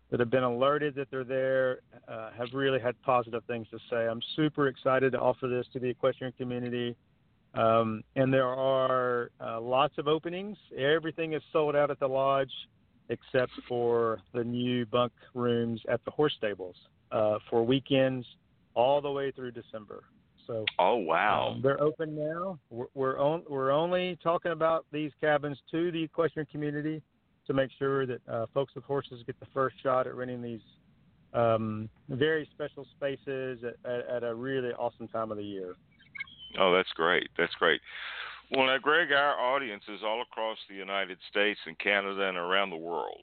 that 0.09 0.19
have 0.19 0.31
been 0.31 0.43
alerted 0.43 0.95
that 0.95 1.11
they're 1.11 1.23
there 1.23 1.79
uh, 2.07 2.31
have 2.37 2.47
really 2.53 2.79
had 2.79 2.99
positive 3.03 3.43
things 3.45 3.67
to 3.69 3.77
say. 3.89 4.07
I'm 4.07 4.21
super 4.35 4.67
excited 4.67 5.11
to 5.11 5.19
offer 5.19 5.47
this 5.47 5.67
to 5.73 5.79
the 5.79 5.87
equestrian 5.87 6.33
community. 6.33 6.95
Um, 7.55 8.03
and 8.15 8.33
there 8.33 8.47
are 8.47 9.31
uh, 9.41 9.59
lots 9.59 9.97
of 9.97 10.07
openings. 10.07 10.57
Everything 10.77 11.33
is 11.33 11.41
sold 11.51 11.75
out 11.75 11.89
at 11.89 11.99
the 11.99 12.07
lodge 12.07 12.51
except 13.09 13.51
for 13.67 14.19
the 14.33 14.43
new 14.43 14.85
bunk 14.85 15.11
rooms 15.33 15.81
at 15.89 16.03
the 16.05 16.11
horse 16.11 16.33
stables 16.37 16.75
uh, 17.11 17.39
for 17.49 17.65
weekends 17.65 18.25
all 18.75 19.01
the 19.01 19.11
way 19.11 19.31
through 19.31 19.51
December. 19.51 20.03
So 20.45 20.65
Oh 20.77 20.95
wow. 20.95 21.53
um, 21.53 21.61
they're 21.61 21.81
open 21.81 22.15
now. 22.15 22.59
We're 22.69 22.85
we're, 22.93 23.19
on, 23.19 23.43
we're 23.49 23.71
only 23.71 24.17
talking 24.23 24.51
about 24.51 24.85
these 24.91 25.11
cabins 25.19 25.57
to 25.71 25.91
the 25.91 26.03
equestrian 26.03 26.47
community 26.51 27.01
to 27.47 27.53
make 27.53 27.71
sure 27.77 28.05
that 28.05 28.21
uh, 28.27 28.45
folks 28.53 28.75
with 28.75 28.83
horses 28.83 29.23
get 29.25 29.39
the 29.39 29.47
first 29.53 29.75
shot 29.81 30.07
at 30.07 30.15
renting 30.15 30.41
these 30.41 30.61
um, 31.33 31.89
very 32.09 32.47
special 32.53 32.85
spaces 32.95 33.59
at, 33.63 33.91
at, 33.91 34.07
at 34.07 34.23
a 34.23 34.33
really 34.33 34.69
awesome 34.73 35.07
time 35.07 35.31
of 35.31 35.37
the 35.37 35.43
year. 35.43 35.75
Oh, 36.57 36.73
that's 36.73 36.91
great. 36.95 37.29
That's 37.37 37.53
great. 37.55 37.81
Well, 38.51 38.65
now, 38.65 38.77
Gregg, 38.79 39.11
our 39.11 39.39
audience 39.39 39.83
is 39.87 40.01
all 40.03 40.21
across 40.21 40.57
the 40.67 40.75
United 40.75 41.19
States 41.29 41.59
and 41.67 41.77
Canada 41.77 42.27
and 42.27 42.37
around 42.37 42.71
the 42.71 42.77
world. 42.77 43.21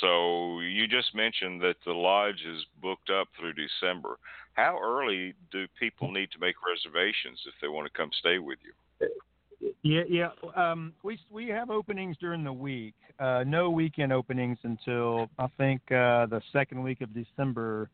So 0.00 0.60
you 0.60 0.86
just 0.86 1.14
mentioned 1.14 1.60
that 1.62 1.74
the 1.84 1.92
lodge 1.92 2.40
is 2.46 2.64
booked 2.80 3.10
up 3.10 3.28
through 3.38 3.54
December. 3.54 4.18
How 4.54 4.78
early 4.82 5.34
do 5.50 5.66
people 5.78 6.10
need 6.10 6.30
to 6.32 6.38
make 6.38 6.54
reservations 6.66 7.40
if 7.46 7.54
they 7.60 7.68
want 7.68 7.86
to 7.92 7.98
come 7.98 8.10
stay 8.18 8.38
with 8.38 8.58
you? 8.64 9.08
Yeah, 9.82 10.02
yeah. 10.08 10.28
Um, 10.56 10.92
we 11.02 11.18
we 11.30 11.48
have 11.48 11.70
openings 11.70 12.16
during 12.18 12.44
the 12.44 12.52
week. 12.52 12.94
Uh, 13.18 13.44
no 13.46 13.68
weekend 13.68 14.12
openings 14.12 14.58
until 14.62 15.28
I 15.38 15.48
think 15.58 15.82
uh, 15.90 16.26
the 16.26 16.40
second 16.52 16.82
week 16.82 17.00
of 17.00 17.12
December. 17.12 17.90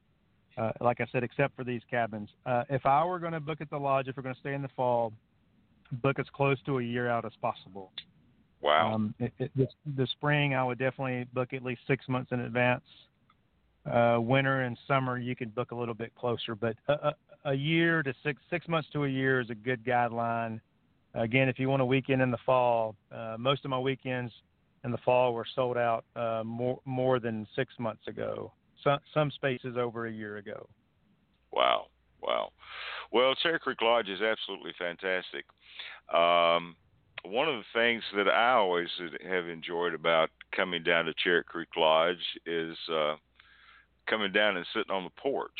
Uh, 0.56 0.72
like 0.80 1.00
I 1.00 1.06
said, 1.12 1.22
except 1.22 1.54
for 1.54 1.64
these 1.64 1.82
cabins. 1.90 2.30
Uh, 2.46 2.64
if 2.70 2.86
I 2.86 3.04
were 3.04 3.18
going 3.18 3.32
to 3.32 3.40
book 3.40 3.60
at 3.60 3.68
the 3.68 3.76
lodge, 3.76 4.08
if 4.08 4.16
we're 4.16 4.22
going 4.22 4.34
to 4.34 4.40
stay 4.40 4.54
in 4.54 4.62
the 4.62 4.70
fall, 4.74 5.12
book 6.02 6.18
as 6.18 6.26
close 6.34 6.56
to 6.64 6.78
a 6.78 6.82
year 6.82 7.08
out 7.08 7.24
as 7.26 7.32
possible. 7.42 7.92
Wow. 8.62 8.94
Um, 8.94 9.14
it, 9.18 9.32
it, 9.38 9.50
this, 9.54 9.68
the 9.96 10.06
spring, 10.06 10.54
I 10.54 10.64
would 10.64 10.78
definitely 10.78 11.26
book 11.34 11.52
at 11.52 11.62
least 11.62 11.82
six 11.86 12.08
months 12.08 12.32
in 12.32 12.40
advance. 12.40 12.84
Uh, 13.84 14.18
winter 14.18 14.62
and 14.62 14.76
summer, 14.88 15.18
you 15.18 15.36
could 15.36 15.54
book 15.54 15.70
a 15.70 15.74
little 15.74 15.94
bit 15.94 16.12
closer, 16.16 16.54
but 16.54 16.74
a, 16.88 16.92
a, 16.92 17.14
a 17.44 17.54
year 17.54 18.02
to 18.02 18.12
six 18.24 18.40
six 18.50 18.66
months 18.66 18.88
to 18.92 19.04
a 19.04 19.08
year 19.08 19.40
is 19.40 19.50
a 19.50 19.54
good 19.54 19.84
guideline. 19.84 20.60
Again, 21.14 21.48
if 21.48 21.58
you 21.58 21.68
want 21.68 21.82
a 21.82 21.86
weekend 21.86 22.20
in 22.20 22.30
the 22.30 22.38
fall, 22.44 22.96
uh, 23.12 23.36
most 23.38 23.64
of 23.64 23.70
my 23.70 23.78
weekends 23.78 24.32
in 24.84 24.90
the 24.90 24.98
fall 24.98 25.32
were 25.32 25.46
sold 25.54 25.76
out 25.76 26.04
uh, 26.16 26.42
more 26.44 26.80
more 26.84 27.20
than 27.20 27.46
six 27.54 27.72
months 27.78 28.08
ago. 28.08 28.52
Some 28.86 29.00
some 29.12 29.30
spaces 29.32 29.76
over 29.76 30.06
a 30.06 30.12
year 30.12 30.36
ago. 30.36 30.68
Wow. 31.52 31.86
Wow. 32.22 32.50
Well, 33.12 33.34
Charit 33.44 33.60
Creek 33.60 33.82
Lodge 33.82 34.08
is 34.08 34.20
absolutely 34.22 34.72
fantastic. 34.78 35.44
Um, 36.14 36.76
one 37.24 37.48
of 37.48 37.56
the 37.56 37.64
things 37.72 38.02
that 38.14 38.28
I 38.28 38.52
always 38.52 38.88
have 39.28 39.48
enjoyed 39.48 39.92
about 39.92 40.30
coming 40.54 40.84
down 40.84 41.06
to 41.06 41.14
Charit 41.24 41.46
Creek 41.46 41.68
Lodge 41.76 42.24
is 42.46 42.76
uh, 42.92 43.16
coming 44.08 44.30
down 44.30 44.56
and 44.56 44.66
sitting 44.72 44.94
on 44.94 45.02
the 45.02 45.20
porch. 45.20 45.50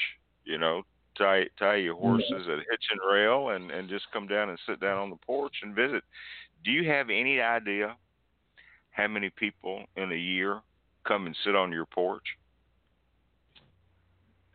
You 0.45 0.59
know, 0.59 0.83
tie 1.19 1.47
tie 1.59 1.77
your 1.77 1.97
horses 1.97 2.47
at 2.47 2.59
a 2.59 2.65
hitch 2.71 2.85
and 2.91 3.01
rail, 3.13 3.51
and 3.51 3.73
and 3.73 3.89
just 3.89 4.07
come 4.13 4.29
down 4.29 4.51
and 4.51 4.59
sit 4.69 4.81
down 4.81 4.99
on 4.99 5.11
the 5.11 5.17
porch 5.27 5.55
and 5.63 5.75
visit. 5.75 6.05
Do 6.65 6.71
you 6.71 6.89
have 6.89 7.11
any 7.11 7.41
idea 7.41 7.97
how 8.91 9.09
many 9.09 9.31
people 9.31 9.85
in 9.97 10.13
a 10.13 10.17
year 10.17 10.61
come 11.05 11.27
and 11.27 11.37
sit 11.45 11.57
on 11.57 11.73
your 11.73 11.87
porch? 11.87 12.25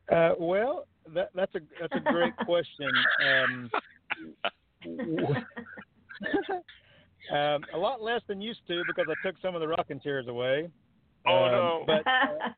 Uh, 0.09 0.31
well, 0.39 0.87
that, 1.13 1.29
that's 1.35 1.53
a 1.55 1.59
that's 1.79 1.93
a 1.93 2.11
great 2.11 2.35
question. 2.37 2.89
Um, 3.25 3.71
um, 7.35 7.61
a 7.73 7.77
lot 7.77 8.01
less 8.01 8.21
than 8.27 8.41
used 8.41 8.61
to 8.67 8.83
because 8.87 9.07
I 9.09 9.27
took 9.27 9.35
some 9.41 9.55
of 9.55 9.61
the 9.61 9.67
rocking 9.67 9.99
chairs 9.99 10.27
away. 10.27 10.69
Oh 11.27 11.45
Um, 11.45 11.51
no! 11.51 11.83
But 11.85 12.07
uh, 12.07 12.53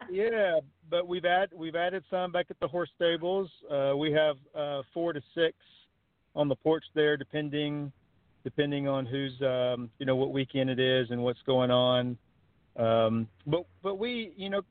yeah, 0.10 0.60
but 0.88 1.06
we've 1.06 1.24
add 1.24 1.50
we've 1.54 1.76
added 1.76 2.04
some 2.10 2.32
back 2.32 2.46
at 2.50 2.58
the 2.60 2.68
horse 2.68 2.90
stables. 2.96 3.50
Uh, 3.70 3.94
we 3.96 4.12
have 4.12 4.36
uh, 4.54 4.82
four 4.94 5.12
to 5.12 5.20
six 5.34 5.56
on 6.34 6.48
the 6.48 6.56
porch 6.56 6.84
there, 6.94 7.16
depending 7.16 7.92
depending 8.42 8.88
on 8.88 9.04
who's 9.04 9.32
um, 9.42 9.90
you 9.98 10.06
know 10.06 10.16
what 10.16 10.32
weekend 10.32 10.70
it 10.70 10.80
is 10.80 11.10
and 11.10 11.22
what's 11.22 11.42
going 11.46 11.70
on. 11.70 12.16
Um, 12.76 13.28
but 13.46 13.66
but 13.82 13.96
we 13.98 14.32
you 14.36 14.48
know 14.48 14.62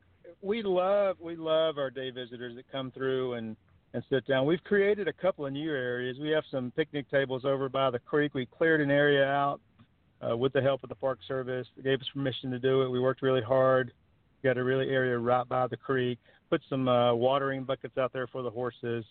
we 0.42 0.62
love 0.62 1.16
we 1.20 1.36
love 1.36 1.78
our 1.78 1.90
day 1.90 2.10
visitors 2.10 2.56
that 2.56 2.70
come 2.70 2.90
through 2.90 3.34
and 3.34 3.56
and 3.92 4.02
sit 4.08 4.26
down. 4.26 4.46
We've 4.46 4.62
created 4.62 5.08
a 5.08 5.12
couple 5.12 5.46
of 5.46 5.52
new 5.52 5.70
areas. 5.70 6.16
We 6.20 6.30
have 6.30 6.44
some 6.50 6.72
picnic 6.76 7.10
tables 7.10 7.44
over 7.44 7.68
by 7.68 7.90
the 7.90 7.98
creek. 7.98 8.34
We 8.34 8.46
cleared 8.46 8.80
an 8.80 8.90
area 8.90 9.24
out 9.24 9.60
uh, 10.22 10.36
with 10.36 10.52
the 10.52 10.60
help 10.60 10.84
of 10.84 10.88
the 10.88 10.94
Park 10.94 11.18
Service. 11.26 11.66
They 11.76 11.82
gave 11.82 12.00
us 12.00 12.06
permission 12.12 12.52
to 12.52 12.60
do 12.60 12.82
it. 12.82 12.88
We 12.88 13.00
worked 13.00 13.20
really 13.20 13.42
hard. 13.42 13.92
Got 14.44 14.58
a 14.58 14.64
really 14.64 14.88
area 14.88 15.18
right 15.18 15.46
by 15.48 15.66
the 15.66 15.76
creek. 15.76 16.18
Put 16.50 16.62
some 16.70 16.88
uh, 16.88 17.14
watering 17.14 17.64
buckets 17.64 17.98
out 17.98 18.12
there 18.12 18.28
for 18.28 18.42
the 18.42 18.50
horses. 18.50 19.04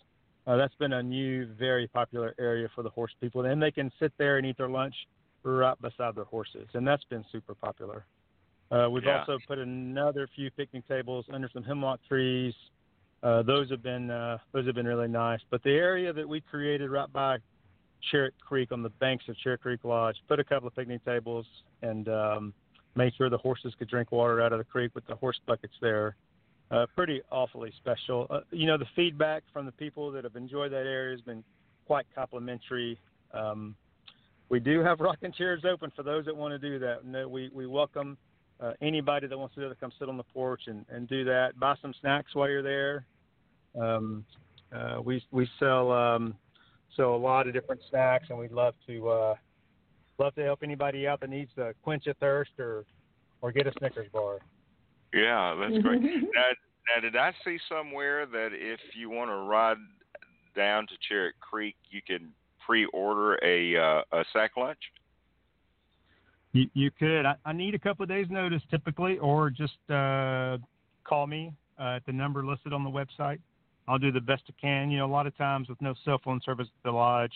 Uh, 0.47 0.55
that's 0.55 0.73
been 0.75 0.93
a 0.93 1.03
new, 1.03 1.45
very 1.59 1.87
popular 1.87 2.33
area 2.39 2.67
for 2.73 2.81
the 2.81 2.89
horse 2.89 3.11
people, 3.19 3.45
and 3.45 3.61
they 3.61 3.71
can 3.71 3.91
sit 3.99 4.13
there 4.17 4.37
and 4.37 4.47
eat 4.47 4.57
their 4.57 4.69
lunch 4.69 4.95
right 5.43 5.79
beside 5.81 6.15
their 6.15 6.23
horses, 6.23 6.67
and 6.73 6.87
that's 6.87 7.03
been 7.05 7.23
super 7.31 7.53
popular. 7.53 8.05
Uh, 8.71 8.87
we've 8.89 9.03
Yeah. 9.03 9.19
also 9.19 9.39
put 9.47 9.57
another 9.57 10.27
few 10.27 10.51
picnic 10.51 10.87
tables 10.87 11.25
under 11.31 11.49
some 11.49 11.63
hemlock 11.63 11.99
trees. 12.07 12.53
Uh, 13.23 13.41
those 13.41 13.69
have 13.69 13.81
been 13.81 14.09
uh, 14.11 14.37
those 14.51 14.65
have 14.65 14.75
been 14.75 14.87
really 14.87 15.07
nice. 15.07 15.41
But 15.49 15.63
the 15.63 15.73
area 15.73 16.13
that 16.13 16.27
we 16.27 16.39
created 16.39 16.89
right 16.89 17.11
by 17.11 17.39
Charit 18.11 18.31
Creek 18.39 18.71
on 18.71 18.81
the 18.81 18.89
banks 18.89 19.27
of 19.27 19.35
Charit 19.37 19.59
Creek 19.59 19.83
Lodge, 19.83 20.17
put 20.27 20.39
a 20.39 20.43
couple 20.43 20.67
of 20.67 20.75
picnic 20.75 21.03
tables 21.03 21.45
and 21.81 22.07
um, 22.07 22.53
made 22.95 23.13
sure 23.15 23.29
the 23.29 23.37
horses 23.37 23.73
could 23.77 23.89
drink 23.89 24.11
water 24.11 24.41
out 24.41 24.53
of 24.53 24.59
the 24.59 24.63
creek 24.63 24.93
with 24.95 25.05
the 25.07 25.15
horse 25.15 25.39
buckets 25.45 25.73
there. 25.81 26.15
Uh, 26.71 26.85
pretty 26.95 27.21
awfully 27.31 27.73
special. 27.77 28.27
Uh, 28.29 28.41
you 28.51 28.67
know, 28.67 28.77
the 28.77 28.87
feedback 28.95 29.43
from 29.51 29.65
the 29.65 29.71
people 29.71 30.11
that 30.11 30.23
have 30.23 30.35
enjoyed 30.35 30.71
that 30.71 30.85
area 30.85 31.11
has 31.11 31.21
been 31.21 31.43
quite 31.87 32.05
complimentary. 32.13 32.99
Um, 33.33 33.75
we 34.49 34.59
do 34.59 34.81
have 34.81 34.99
rocking 34.99 35.31
chairs 35.31 35.65
open 35.65 35.91
for 35.95 36.03
those 36.03 36.25
that 36.25 36.35
want 36.35 36.51
to 36.51 36.59
do 36.59 36.77
that. 36.79 36.99
That 37.11 37.29
we, 37.29 37.49
we 37.53 37.65
welcome 37.65 38.17
uh, 38.61 38.73
anybody 38.81 39.27
that 39.27 39.37
wants 39.37 39.55
to 39.55 39.61
do 39.61 39.69
that, 39.69 39.79
come 39.79 39.91
sit 39.97 40.09
on 40.09 40.17
the 40.17 40.23
porch 40.23 40.63
and, 40.67 40.85
and 40.89 41.07
do 41.07 41.23
that. 41.25 41.59
Buy 41.59 41.75
some 41.81 41.93
snacks 42.01 42.35
while 42.35 42.49
you're 42.49 42.61
there. 42.61 43.05
Um, 43.79 44.25
uh, 44.75 44.99
we 45.03 45.23
we 45.31 45.47
sell 45.59 45.91
um, 45.91 46.35
sell 46.95 47.15
a 47.15 47.17
lot 47.17 47.47
of 47.47 47.53
different 47.53 47.81
snacks, 47.89 48.25
and 48.29 48.37
we'd 48.37 48.51
love 48.51 48.75
to 48.87 49.09
uh, 49.09 49.35
love 50.17 50.35
to 50.35 50.43
help 50.43 50.59
anybody 50.63 51.07
out 51.07 51.21
that 51.21 51.29
needs 51.29 51.51
to 51.55 51.73
quench 51.83 52.07
a 52.07 52.13
thirst 52.15 52.51
or 52.59 52.85
or 53.41 53.51
get 53.51 53.67
a 53.67 53.71
Snickers 53.79 54.09
bar. 54.11 54.39
Yeah, 55.13 55.55
that's 55.59 55.81
great. 55.81 56.01
now, 56.03 56.17
now, 56.95 57.01
did 57.01 57.15
I 57.15 57.31
see 57.45 57.57
somewhere 57.69 58.25
that 58.25 58.49
if 58.51 58.79
you 58.95 59.09
want 59.09 59.31
to 59.31 59.35
ride 59.35 59.77
down 60.55 60.85
to 60.87 60.93
Charit 61.09 61.31
Creek, 61.39 61.75
you 61.89 62.01
can 62.05 62.31
pre-order 62.65 63.39
a 63.43 63.77
uh, 63.77 64.01
a 64.11 64.25
sack 64.33 64.51
lunch? 64.57 64.79
You, 66.53 66.67
you 66.73 66.91
could. 66.91 67.25
I, 67.25 67.35
I 67.45 67.53
need 67.53 67.75
a 67.75 67.79
couple 67.79 68.03
of 68.03 68.09
days 68.09 68.27
notice 68.29 68.61
typically, 68.71 69.17
or 69.19 69.49
just 69.49 69.77
uh, 69.89 70.57
call 71.03 71.27
me 71.27 71.53
uh, 71.79 71.97
at 71.97 72.05
the 72.05 72.11
number 72.11 72.45
listed 72.45 72.73
on 72.73 72.83
the 72.83 72.89
website. 72.89 73.39
I'll 73.87 73.99
do 73.99 74.11
the 74.11 74.21
best 74.21 74.43
I 74.47 74.53
can. 74.59 74.91
You 74.91 74.99
know, 74.99 75.05
a 75.05 75.11
lot 75.11 75.27
of 75.27 75.37
times 75.37 75.69
with 75.69 75.81
no 75.81 75.93
cell 76.05 76.19
phone 76.23 76.41
service 76.45 76.67
at 76.67 76.83
the 76.83 76.91
lodge, 76.91 77.33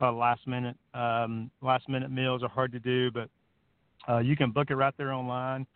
uh, 0.00 0.12
last 0.12 0.46
minute 0.46 0.76
um, 0.94 1.50
last 1.60 1.88
minute 1.88 2.10
meals 2.10 2.42
are 2.42 2.48
hard 2.48 2.72
to 2.72 2.80
do, 2.80 3.10
but 3.12 3.28
uh, 4.08 4.18
you 4.18 4.36
can 4.36 4.50
book 4.50 4.70
it 4.70 4.74
right 4.74 4.94
there 4.96 5.12
online. 5.12 5.66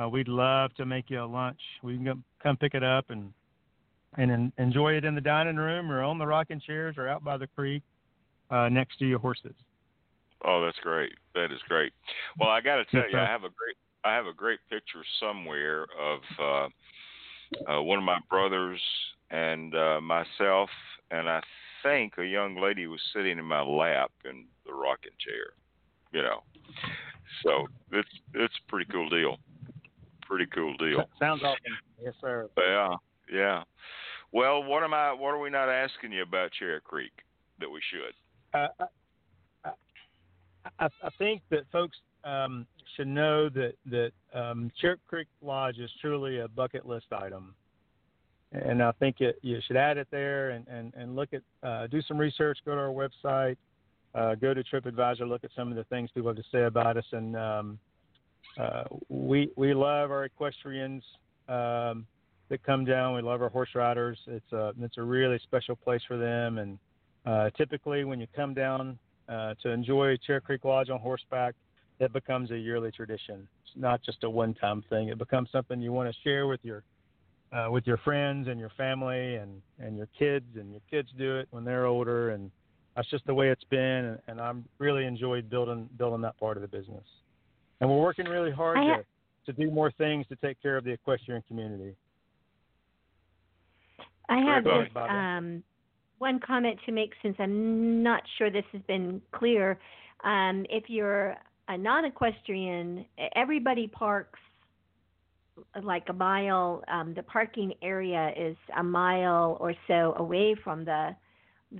Uh, 0.00 0.08
we'd 0.08 0.28
love 0.28 0.74
to 0.74 0.84
make 0.84 1.08
you 1.08 1.22
a 1.22 1.24
lunch. 1.24 1.60
We 1.82 1.96
can 1.96 2.24
come, 2.42 2.56
pick 2.56 2.74
it 2.74 2.82
up 2.82 3.10
and 3.10 3.32
and 4.18 4.30
en- 4.30 4.52
enjoy 4.58 4.94
it 4.94 5.04
in 5.04 5.14
the 5.14 5.20
dining 5.20 5.56
room 5.56 5.90
or 5.90 6.02
on 6.02 6.18
the 6.18 6.26
rocking 6.26 6.60
chairs 6.60 6.96
or 6.98 7.08
out 7.08 7.22
by 7.22 7.36
the 7.36 7.46
creek 7.46 7.82
uh, 8.50 8.68
next 8.68 8.98
to 8.98 9.06
your 9.06 9.18
horses. 9.18 9.54
Oh, 10.46 10.64
that's 10.64 10.78
great. 10.78 11.12
That 11.34 11.52
is 11.52 11.60
great. 11.68 11.92
Well, 12.38 12.48
I 12.48 12.60
got 12.60 12.76
to 12.76 12.84
tell 12.86 13.10
you, 13.10 13.18
I 13.18 13.26
have 13.26 13.42
a 13.42 13.48
great 13.48 13.76
I 14.04 14.14
have 14.14 14.26
a 14.26 14.32
great 14.32 14.60
picture 14.70 15.02
somewhere 15.18 15.86
of 16.00 16.20
uh, 16.38 17.72
uh, 17.72 17.82
one 17.82 17.98
of 17.98 18.04
my 18.04 18.18
brothers 18.30 18.80
and 19.30 19.74
uh, 19.74 20.00
myself, 20.00 20.70
and 21.10 21.28
I 21.28 21.40
think 21.82 22.14
a 22.18 22.24
young 22.24 22.56
lady 22.60 22.86
was 22.86 23.00
sitting 23.12 23.36
in 23.38 23.44
my 23.44 23.62
lap 23.62 24.12
in 24.24 24.46
the 24.64 24.72
rocking 24.72 25.10
chair. 25.18 25.54
You 26.12 26.22
know, 26.22 26.44
so 27.42 27.66
it's 27.90 28.08
it's 28.34 28.54
a 28.64 28.70
pretty 28.70 28.90
cool 28.92 29.08
deal. 29.08 29.38
Pretty 30.22 30.46
cool 30.46 30.76
deal. 30.76 31.04
Sounds 31.18 31.42
awesome. 31.42 31.58
Yes, 32.00 32.14
sir. 32.20 32.48
Yeah, 32.56 32.94
yeah. 33.32 33.62
Well, 34.32 34.62
what 34.62 34.84
am 34.84 34.94
I? 34.94 35.12
What 35.12 35.30
are 35.30 35.40
we 35.40 35.50
not 35.50 35.68
asking 35.68 36.12
you 36.12 36.22
about 36.22 36.52
Charit 36.60 36.84
Creek 36.84 37.12
that 37.58 37.68
we 37.68 37.80
should? 37.90 38.14
Uh, 38.58 38.86
I, 40.78 40.86
I 41.02 41.10
think 41.18 41.42
that 41.50 41.60
folks 41.70 41.96
um, 42.24 42.66
should 42.96 43.08
know 43.08 43.48
that 43.50 43.74
that 43.90 44.12
um, 44.34 44.70
Creek 45.06 45.28
Lodge 45.42 45.78
is 45.78 45.90
truly 46.00 46.40
a 46.40 46.48
bucket 46.48 46.86
list 46.86 47.06
item, 47.12 47.54
and 48.52 48.82
I 48.82 48.92
think 48.92 49.20
it, 49.20 49.38
you 49.42 49.60
should 49.66 49.76
add 49.76 49.96
it 49.96 50.08
there 50.10 50.50
and, 50.50 50.66
and, 50.68 50.92
and 50.94 51.16
look 51.16 51.30
at 51.32 51.42
uh, 51.62 51.86
do 51.86 52.02
some 52.02 52.18
research. 52.18 52.58
Go 52.64 52.74
to 52.74 52.80
our 52.80 52.88
website, 52.88 53.56
uh, 54.14 54.34
go 54.34 54.54
to 54.54 54.62
TripAdvisor, 54.62 55.28
look 55.28 55.44
at 55.44 55.50
some 55.56 55.70
of 55.70 55.76
the 55.76 55.84
things 55.84 56.10
people 56.12 56.30
have 56.30 56.36
to 56.36 56.44
say 56.50 56.64
about 56.64 56.96
us, 56.96 57.06
and 57.12 57.36
um, 57.36 57.78
uh, 58.58 58.84
we 59.08 59.50
we 59.56 59.74
love 59.74 60.10
our 60.10 60.24
equestrians 60.24 61.02
um, 61.48 62.06
that 62.48 62.62
come 62.64 62.84
down. 62.84 63.14
We 63.14 63.22
love 63.22 63.42
our 63.42 63.48
horse 63.48 63.70
riders. 63.74 64.18
It's 64.26 64.52
a 64.52 64.72
it's 64.80 64.98
a 64.98 65.02
really 65.02 65.38
special 65.44 65.76
place 65.76 66.02
for 66.06 66.16
them, 66.16 66.58
and 66.58 66.78
Uh, 67.26 67.50
typically, 67.56 68.04
when 68.04 68.20
you 68.20 68.28
come 68.36 68.54
down 68.54 68.96
uh, 69.28 69.54
to 69.62 69.70
enjoy 69.70 70.16
Charit 70.26 70.44
Creek 70.44 70.64
Lodge 70.64 70.90
on 70.90 71.00
horseback, 71.00 71.54
it 71.98 72.12
becomes 72.12 72.50
a 72.50 72.58
yearly 72.58 72.90
tradition. 72.90 73.48
It's 73.64 73.72
not 73.76 74.02
just 74.02 74.24
a 74.24 74.30
one-time 74.30 74.84
thing. 74.90 75.08
It 75.08 75.18
becomes 75.18 75.50
something 75.50 75.80
you 75.80 75.92
want 75.92 76.12
to 76.12 76.20
share 76.22 76.46
with 76.46 76.60
your 76.62 76.82
uh, 77.52 77.70
with 77.70 77.86
your 77.86 77.96
friends 77.98 78.48
and 78.48 78.58
your 78.58 78.70
family 78.76 79.36
and 79.36 79.62
and 79.78 79.96
your 79.96 80.08
kids, 80.18 80.46
and 80.56 80.70
your 80.70 80.80
kids 80.90 81.08
do 81.16 81.36
it 81.36 81.48
when 81.50 81.64
they're 81.64 81.86
older, 81.86 82.30
and 82.30 82.50
that's 82.94 83.08
just 83.10 83.26
the 83.26 83.34
way 83.34 83.50
it's 83.50 83.64
been. 83.64 83.78
And, 83.80 84.18
and 84.28 84.40
I'm 84.40 84.64
really 84.78 85.06
enjoyed 85.06 85.48
building 85.48 85.88
building 85.96 86.20
that 86.22 86.38
part 86.38 86.56
of 86.56 86.62
the 86.62 86.68
business. 86.68 87.04
And 87.80 87.88
we're 87.90 88.00
working 88.00 88.26
really 88.26 88.50
hard 88.50 88.78
ha- 88.78 88.96
to 89.46 89.52
to 89.52 89.64
do 89.64 89.70
more 89.70 89.92
things 89.92 90.26
to 90.28 90.36
take 90.36 90.60
care 90.60 90.76
of 90.76 90.84
the 90.84 90.90
equestrian 90.90 91.42
community. 91.46 91.94
I 94.28 94.38
have 94.38 94.64
Go 94.64 94.70
ahead, 94.70 94.86
just 94.86 94.94
Bobbi. 94.94 95.38
um, 95.38 95.62
one 96.18 96.40
comment 96.40 96.78
to 96.86 96.92
make 96.92 97.12
since 97.22 97.36
I'm 97.38 98.02
not 98.02 98.22
sure 98.38 98.50
this 98.50 98.64
has 98.72 98.82
been 98.82 99.20
clear. 99.32 99.78
Um, 100.24 100.64
if 100.70 100.84
you're 100.88 101.36
a 101.68 101.76
non-equestrian, 101.76 103.04
everybody 103.34 103.88
parks 103.88 104.38
like 105.82 106.04
a 106.08 106.12
mile. 106.12 106.82
Um, 106.88 107.14
the 107.14 107.22
parking 107.22 107.74
area 107.82 108.32
is 108.36 108.56
a 108.78 108.82
mile 108.82 109.56
or 109.60 109.74
so 109.86 110.14
away 110.16 110.54
from 110.62 110.84
the 110.84 111.10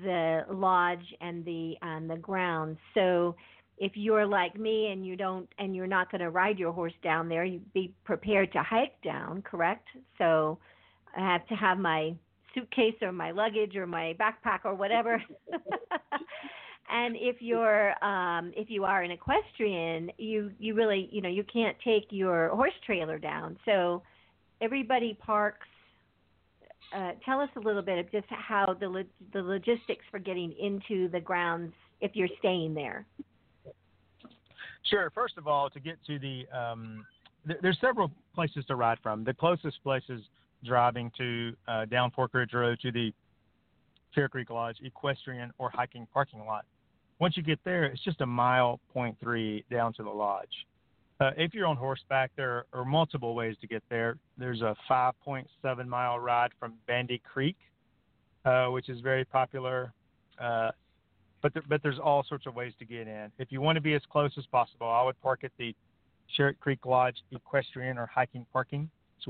the 0.03 0.45
lodge 0.53 1.15
and 1.21 1.45
the 1.45 1.75
um, 1.83 2.09
the 2.09 2.17
grounds. 2.17 2.79
So 2.95 3.37
if 3.79 3.93
you're 3.95 4.27
like 4.27 4.59
me 4.59 4.91
and 4.91 5.07
you 5.07 5.17
don't 5.17 5.49
and 5.59 5.77
you're 5.77 5.87
not 5.87 6.11
going 6.11 6.21
to 6.21 6.31
ride 6.31 6.59
your 6.59 6.73
horse 6.73 6.95
down 7.03 7.29
there, 7.29 7.45
you 7.45 7.61
be 7.75 7.93
prepared 8.05 8.53
to 8.53 8.63
hike 8.63 9.01
down. 9.03 9.43
Correct? 9.43 9.87
So 10.19 10.59
I 11.17 11.21
have 11.21 11.47
to 11.49 11.55
have 11.55 11.79
my 11.79 12.15
suitcase 12.57 12.95
or 13.03 13.13
my 13.13 13.31
luggage 13.31 13.77
or 13.77 13.87
my 13.87 14.17
backpack 14.19 14.61
or 14.65 14.75
whatever. 14.75 15.23
and 16.91 17.17
if 17.17 17.37
you're 17.41 17.93
um 18.05 18.53
if 18.57 18.71
you 18.71 18.85
are 18.85 19.03
an 19.03 19.11
equestrian, 19.11 20.11
you 20.19 20.51
you 20.59 20.75
really, 20.75 21.09
you 21.13 21.21
know, 21.21 21.29
you 21.29 21.45
can't 21.45 21.77
take 21.85 22.07
your 22.11 22.49
horse 22.49 22.73
trailer 22.85 23.19
down. 23.19 23.59
So 23.65 24.03
everybody 24.61 25.15
parks 25.15 25.67
uh, 26.95 27.13
tell 27.25 27.41
us 27.41 27.51
a 27.57 27.61
little 27.61 27.83
bit 27.83 27.99
of 27.99 28.11
just 28.11 28.27
how 28.31 28.77
the 28.79 28.89
lo- 28.89 29.03
the 29.33 29.43
logistics 29.43 30.05
for 30.11 30.19
getting 30.19 30.53
into 30.53 31.09
the 31.09 31.21
grounds 31.21 31.73
if 32.01 32.13
you're 32.15 32.29
staying 32.39 32.75
there. 32.75 33.07
Sure. 34.91 35.11
First 35.11 35.37
of 35.37 35.49
all, 35.49 35.69
to 35.71 35.81
get 35.81 35.97
to 36.07 36.19
the, 36.19 36.47
um, 36.57 37.05
th- 37.47 37.59
there's 37.61 37.79
several 37.81 38.11
places 38.35 38.65
to 38.67 38.77
ride 38.77 38.99
from. 39.03 39.25
The 39.25 39.35
closest 39.35 39.83
place 39.83 40.05
is 40.09 40.21
driving 40.65 41.11
to 41.19 41.53
uh, 41.69 41.85
down 41.87 42.11
Fork 42.11 42.35
Ridge 42.35 42.53
Road 42.53 42.79
to 42.81 42.93
the 42.93 43.13
Fair 44.15 44.29
Creek 44.29 44.51
Lodge 44.51 44.77
equestrian 44.83 45.53
or 45.59 45.71
hiking 45.71 46.07
parking 46.13 46.45
lot. 46.45 46.65
Once 47.19 47.37
you 47.37 47.43
get 47.43 47.59
there, 47.65 47.85
it's 47.85 48.03
just 48.05 48.21
a 48.21 48.27
mile 48.27 48.81
point 48.93 49.17
three 49.21 49.65
down 49.71 49.93
to 49.95 50.03
the 50.03 50.11
lodge. 50.11 50.67
Uh, 51.19 51.31
if 51.37 51.55
you're 51.55 51.67
on 51.67 51.77
horseback, 51.77 52.31
there 52.37 52.67
are 52.75 52.85
multiple 52.85 53.35
ways 53.35 53.57
to 53.61 53.67
get 53.67 53.83
there. 53.89 54.19
There's 54.37 54.61
a 54.61 54.77
5.7 54.91 55.87
mile 55.87 56.19
ride 56.19 56.51
from 56.61 56.75
Bandy 56.87 57.23
Creek, 57.25 57.57
uh, 58.45 58.67
which 58.67 58.91
is 58.91 59.01
very 59.01 59.25
popular. 59.25 59.95
Uh, 60.39 60.73
but 61.41 61.55
there, 61.55 61.63
but 61.69 61.83
there's 61.83 61.99
all 61.99 62.23
sorts 62.29 62.47
of 62.47 62.55
ways 62.55 62.73
to 62.79 62.85
get 62.85 63.09
in. 63.09 63.31
If 63.39 63.51
you 63.51 63.63
want 63.63 63.77
to 63.77 63.81
be 63.81 63.95
as 63.95 64.03
close 64.11 64.33
as 64.37 64.45
possible, 64.47 64.89
I 64.89 65.03
would 65.05 65.21
park 65.23 65.41
at 65.43 65.53
the 65.59 65.75
Charit 66.37 66.59
Creek 66.61 66.85
Lodge 66.85 67.17
equestrian 67.33 67.97
or 67.97 68.07
hiking 68.07 68.45
parking. 68.53 68.91
It's 69.17 69.27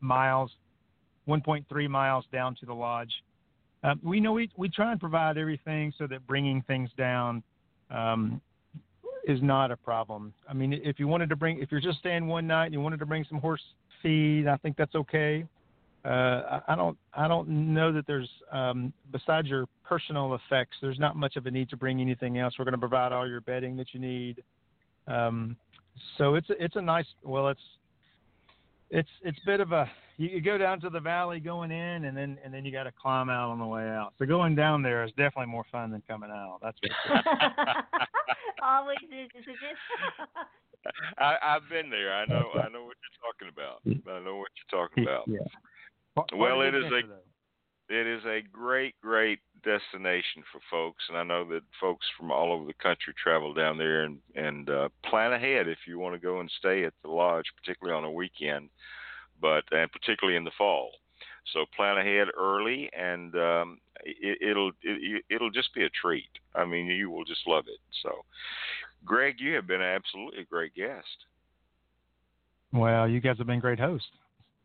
miles, 0.00 0.50
1.3 1.28 1.88
miles 1.88 2.24
down 2.32 2.54
to 2.56 2.66
the 2.66 2.74
lodge. 2.74 3.12
Uh, 3.84 3.94
we 4.02 4.20
know 4.20 4.32
we 4.32 4.48
we 4.56 4.68
try 4.68 4.92
and 4.92 5.00
provide 5.00 5.36
everything 5.36 5.92
so 5.98 6.06
that 6.06 6.24
bringing 6.26 6.62
things 6.62 6.88
down 6.96 7.42
um, 7.90 8.40
is 9.26 9.40
not 9.42 9.70
a 9.70 9.76
problem. 9.76 10.32
I 10.48 10.54
mean, 10.54 10.72
if 10.72 10.98
you 10.98 11.08
wanted 11.08 11.28
to 11.30 11.36
bring, 11.36 11.60
if 11.60 11.70
you're 11.70 11.80
just 11.80 11.98
staying 11.98 12.26
one 12.26 12.46
night 12.46 12.66
and 12.66 12.74
you 12.74 12.80
wanted 12.80 13.00
to 13.00 13.06
bring 13.06 13.24
some 13.28 13.38
horse 13.38 13.62
feed, 14.02 14.46
I 14.46 14.56
think 14.56 14.76
that's 14.76 14.94
okay. 14.94 15.44
Uh, 16.04 16.60
I 16.66 16.74
don't, 16.74 16.98
I 17.14 17.28
don't 17.28 17.48
know 17.48 17.92
that 17.92 18.08
there's, 18.08 18.28
um, 18.50 18.92
besides 19.12 19.46
your 19.46 19.66
personal 19.84 20.34
effects, 20.34 20.76
there's 20.82 20.98
not 20.98 21.14
much 21.14 21.36
of 21.36 21.46
a 21.46 21.50
need 21.50 21.70
to 21.70 21.76
bring 21.76 22.00
anything 22.00 22.38
else. 22.38 22.54
We're 22.58 22.64
going 22.64 22.72
to 22.72 22.78
provide 22.78 23.12
all 23.12 23.28
your 23.28 23.40
bedding 23.40 23.76
that 23.76 23.88
you 23.92 24.00
need. 24.00 24.42
Um, 25.06 25.56
so 26.18 26.34
it's, 26.34 26.48
it's 26.50 26.74
a 26.74 26.82
nice, 26.82 27.06
well, 27.22 27.48
it's, 27.48 27.60
it's, 28.92 29.08
it's 29.22 29.38
a 29.42 29.46
bit 29.46 29.60
of 29.60 29.72
a, 29.72 29.90
you, 30.18 30.28
you 30.28 30.40
go 30.40 30.56
down 30.58 30.80
to 30.82 30.90
the 30.90 31.00
valley 31.00 31.40
going 31.40 31.70
in 31.72 32.04
and 32.04 32.16
then, 32.16 32.38
and 32.44 32.52
then 32.54 32.64
you 32.64 32.70
got 32.70 32.84
to 32.84 32.92
climb 32.92 33.28
out 33.30 33.50
on 33.50 33.58
the 33.58 33.66
way 33.66 33.82
out. 33.88 34.12
So 34.18 34.26
going 34.26 34.54
down 34.54 34.82
there 34.82 35.02
is 35.02 35.10
definitely 35.16 35.46
more 35.46 35.64
fun 35.72 35.90
than 35.90 36.02
coming 36.08 36.30
out. 36.30 36.58
That's 36.62 36.78
for 36.78 36.88
sure. 37.08 37.22
Always 38.62 38.98
is, 39.02 39.28
isn't 39.34 39.48
it? 39.48 41.18
I, 41.18 41.36
I've 41.42 41.68
been 41.68 41.90
there. 41.90 42.12
I 42.12 42.26
know. 42.26 42.50
I 42.54 42.68
know 42.68 42.84
what 42.84 42.96
you're 43.02 43.22
talking 43.22 43.48
about. 43.52 43.80
I 43.86 44.20
know 44.24 44.36
what 44.36 44.48
you're 44.54 44.80
talking 44.86 45.04
about. 45.04 45.24
yeah. 45.26 45.38
Part- 46.14 46.28
part 46.28 46.38
Well, 46.38 46.60
of 46.62 46.68
it 46.68 46.74
is 46.76 46.84
a- 46.86 47.06
though. 47.08 47.18
It 47.88 48.06
is 48.06 48.24
a 48.24 48.40
great, 48.52 48.94
great 49.02 49.40
destination 49.64 50.42
for 50.50 50.60
folks, 50.70 51.04
and 51.08 51.16
I 51.16 51.22
know 51.22 51.44
that 51.50 51.62
folks 51.80 52.06
from 52.18 52.30
all 52.30 52.52
over 52.52 52.64
the 52.64 52.74
country 52.74 53.14
travel 53.22 53.54
down 53.54 53.78
there 53.78 54.02
and 54.04 54.18
and 54.34 54.68
uh, 54.68 54.88
plan 55.04 55.32
ahead 55.32 55.68
if 55.68 55.78
you 55.86 55.98
want 55.98 56.14
to 56.14 56.20
go 56.20 56.40
and 56.40 56.50
stay 56.58 56.84
at 56.84 56.94
the 57.02 57.10
lodge, 57.10 57.46
particularly 57.56 57.96
on 57.96 58.04
a 58.04 58.10
weekend, 58.10 58.68
but 59.40 59.64
and 59.70 59.90
particularly 59.90 60.36
in 60.36 60.44
the 60.44 60.50
fall. 60.56 60.90
So 61.52 61.64
plan 61.76 61.98
ahead 61.98 62.28
early, 62.38 62.88
and 62.96 63.34
um, 63.34 63.78
it, 64.04 64.38
it'll 64.40 64.72
it, 64.82 65.24
it'll 65.28 65.50
just 65.50 65.74
be 65.74 65.84
a 65.84 65.90
treat. 65.90 66.30
I 66.54 66.64
mean, 66.64 66.86
you 66.86 67.10
will 67.10 67.24
just 67.24 67.46
love 67.46 67.64
it. 67.66 67.80
So, 68.02 68.10
Gregg, 69.04 69.36
you 69.40 69.54
have 69.54 69.66
been 69.66 69.82
absolutely 69.82 70.42
a 70.42 70.44
great 70.44 70.74
guest. 70.74 71.06
Well, 72.72 73.08
you 73.08 73.20
guys 73.20 73.38
have 73.38 73.46
been 73.46 73.60
great 73.60 73.78
hosts. 73.78 74.06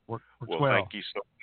Work, 0.08 0.22
works 0.40 0.50
Well, 0.50 0.60
well. 0.62 0.74
thank 0.74 0.94
you 0.94 1.02
so 1.14 1.20
much. 1.20 1.37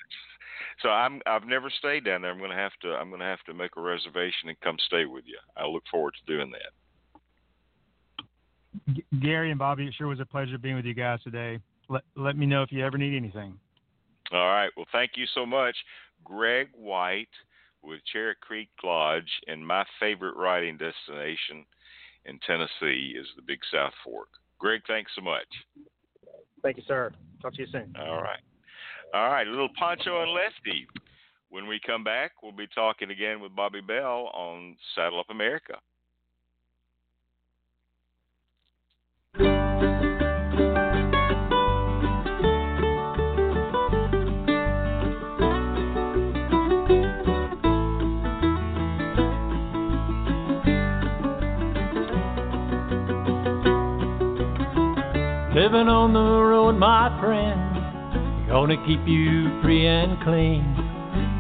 So 0.83 0.89
I'm 0.89 1.21
I've 1.27 1.47
never 1.47 1.71
stayed 1.71 2.05
down 2.05 2.23
there. 2.23 2.31
I'm 2.31 2.41
gonna 2.41 2.55
have 2.55 2.73
to 2.83 2.95
I'm 2.95 3.11
gonna 3.11 3.25
have 3.25 3.43
to 3.47 3.55
make 3.55 3.77
a 3.77 3.81
reservation 3.81 4.49
and 4.49 4.61
come 4.61 4.77
stay 4.87 5.05
with 5.05 5.25
you. 5.27 5.39
I 5.57 5.67
look 5.67 5.85
forward 5.91 6.15
to 6.15 6.33
doing 6.33 6.51
that. 6.53 6.71
G- 8.95 9.05
Gary 9.21 9.51
and 9.51 9.61
Bobbi, 9.61 9.89
it 9.89 9.95
sure 9.97 10.09
was 10.09 10.21
a 10.21 10.27
pleasure 10.27 10.59
being 10.59 10.77
with 10.77 10.85
you 10.85 10.95
guys 10.95 11.23
today. 11.23 11.61
Let 11.89 12.03
let 12.17 12.37
me 12.37 12.47
know 12.47 12.63
if 12.63 12.73
you 12.73 12.85
ever 12.85 12.99
need 12.99 13.17
anything. 13.17 13.59
All 14.33 14.49
right. 14.49 14.71
Well, 14.77 14.87
thank 14.91 15.13
you 15.17 15.27
so 15.35 15.45
much, 15.47 15.77
Gregg 16.25 16.69
White 16.75 17.29
with 17.83 18.01
Charit 18.15 18.41
Creek 18.41 18.71
Lodge, 18.83 19.31
and 19.47 19.67
my 19.67 19.85
favorite 20.01 20.37
riding 20.37 20.79
destination 20.79 21.67
in 22.25 22.39
Tennessee 22.47 23.15
is 23.19 23.27
the 23.37 23.43
Big 23.43 23.61
South 23.71 23.93
Fork. 24.03 24.29
Gregg, 24.59 24.81
thanks 24.87 25.13
so 25.15 25.21
much. 25.21 25.47
Thank 26.63 26.79
you, 26.79 26.83
sir. 26.87 27.13
Talk 27.43 27.55
to 27.55 27.61
you 27.61 27.69
soon. 27.71 27.95
All 27.99 28.23
right. 28.23 28.41
All 29.15 29.31
right, 29.31 29.47
little 29.47 29.69
Pancho 29.79 30.23
and 30.23 30.33
Lefty. 30.33 30.89
When 31.49 31.69
we 31.69 31.79
come 31.87 32.03
back, 32.03 32.33
we'll 32.43 32.51
be 32.51 32.67
talking 32.75 33.13
again 33.13 33.41
with 33.41 33.53
Bobbi 33.53 33.87
Bell 33.87 34.29
on 34.35 34.75
Saddle 34.97 35.21
Up 35.21 35.31
America. 35.31 35.75
Living 55.55 55.87
on 55.87 56.13
the 56.13 56.19
road, 56.19 56.73
my 56.73 57.17
friend, 57.21 57.64
gonna 58.55 58.77
keep 58.87 59.01
you 59.05 59.51
free 59.63 59.85
and 59.85 60.17
clean. 60.23 60.63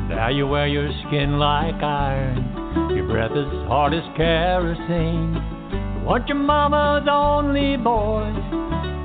Now 0.08 0.30
you 0.30 0.48
wear 0.48 0.66
your 0.66 0.90
skin 1.06 1.38
like 1.38 1.80
iron, 1.80 2.90
your 2.92 3.06
breath 3.06 3.30
is 3.30 3.46
hard 3.68 3.94
as 3.94 4.02
kerosene. 4.16 5.32
You 5.70 6.04
want 6.04 6.26
your 6.26 6.38
mama's 6.38 7.06
only 7.08 7.76
boy, 7.76 8.26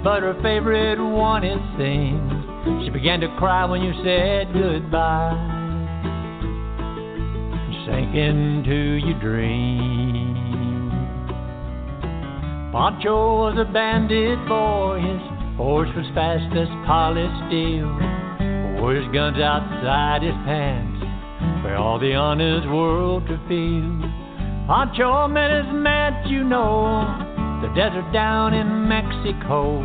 but 0.04 0.24
her 0.24 0.34
favorite 0.42 0.98
one 0.98 1.44
it 1.44 1.62
seems. 1.78 2.84
She 2.84 2.90
began 2.90 3.20
to 3.20 3.28
cry 3.38 3.66
when 3.66 3.84
you 3.84 3.94
said 4.04 4.54
goodbye. 4.54 5.38
You 7.70 7.86
sank 7.86 8.16
into 8.16 9.06
your 9.06 9.20
dream. 9.20 10.34
Pancho 12.72 13.38
was 13.38 13.58
a 13.60 13.72
bandit 13.72 14.40
boy, 14.48 14.98
his 15.00 15.39
horse 15.60 15.90
was 15.94 16.08
fast 16.16 16.56
as 16.56 16.72
polished 16.88 17.36
steel. 17.52 17.92
Wore 18.80 18.96
his 18.96 19.12
guns 19.12 19.36
outside 19.44 20.24
his 20.24 20.40
pants 20.48 21.04
for 21.62 21.76
all 21.76 22.00
the 22.00 22.16
honest 22.16 22.66
world 22.70 23.28
to 23.28 23.36
feel. 23.52 23.92
Pancho 24.72 25.28
met 25.28 25.52
his 25.52 25.68
match, 25.76 26.32
you 26.32 26.46
know, 26.46 27.04
the 27.60 27.68
desert 27.76 28.08
down 28.14 28.54
in 28.54 28.88
Mexico. 28.88 29.84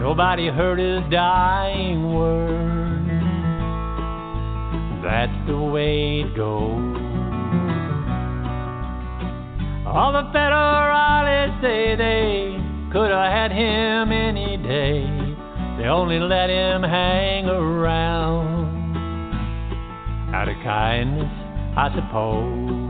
Nobody 0.00 0.48
heard 0.48 0.80
his 0.80 1.08
dying 1.08 2.12
word. 2.12 3.06
That's 5.06 5.46
the 5.46 5.56
way 5.56 6.26
it 6.26 6.34
goes. 6.34 6.98
All 9.86 10.10
the 10.10 10.26
federalists 10.32 11.62
say 11.62 11.94
they 11.94 12.66
could 12.92 13.10
have 13.10 13.30
had 13.30 13.52
him 13.52 14.10
any 14.10 14.55
day. 14.66 15.06
They 15.78 15.86
only 15.86 16.18
let 16.18 16.50
him 16.50 16.82
hang 16.82 17.46
around 17.46 18.96
out 20.34 20.48
of 20.48 20.56
kindness, 20.64 21.30
I 21.76 21.88
suppose. 21.94 22.86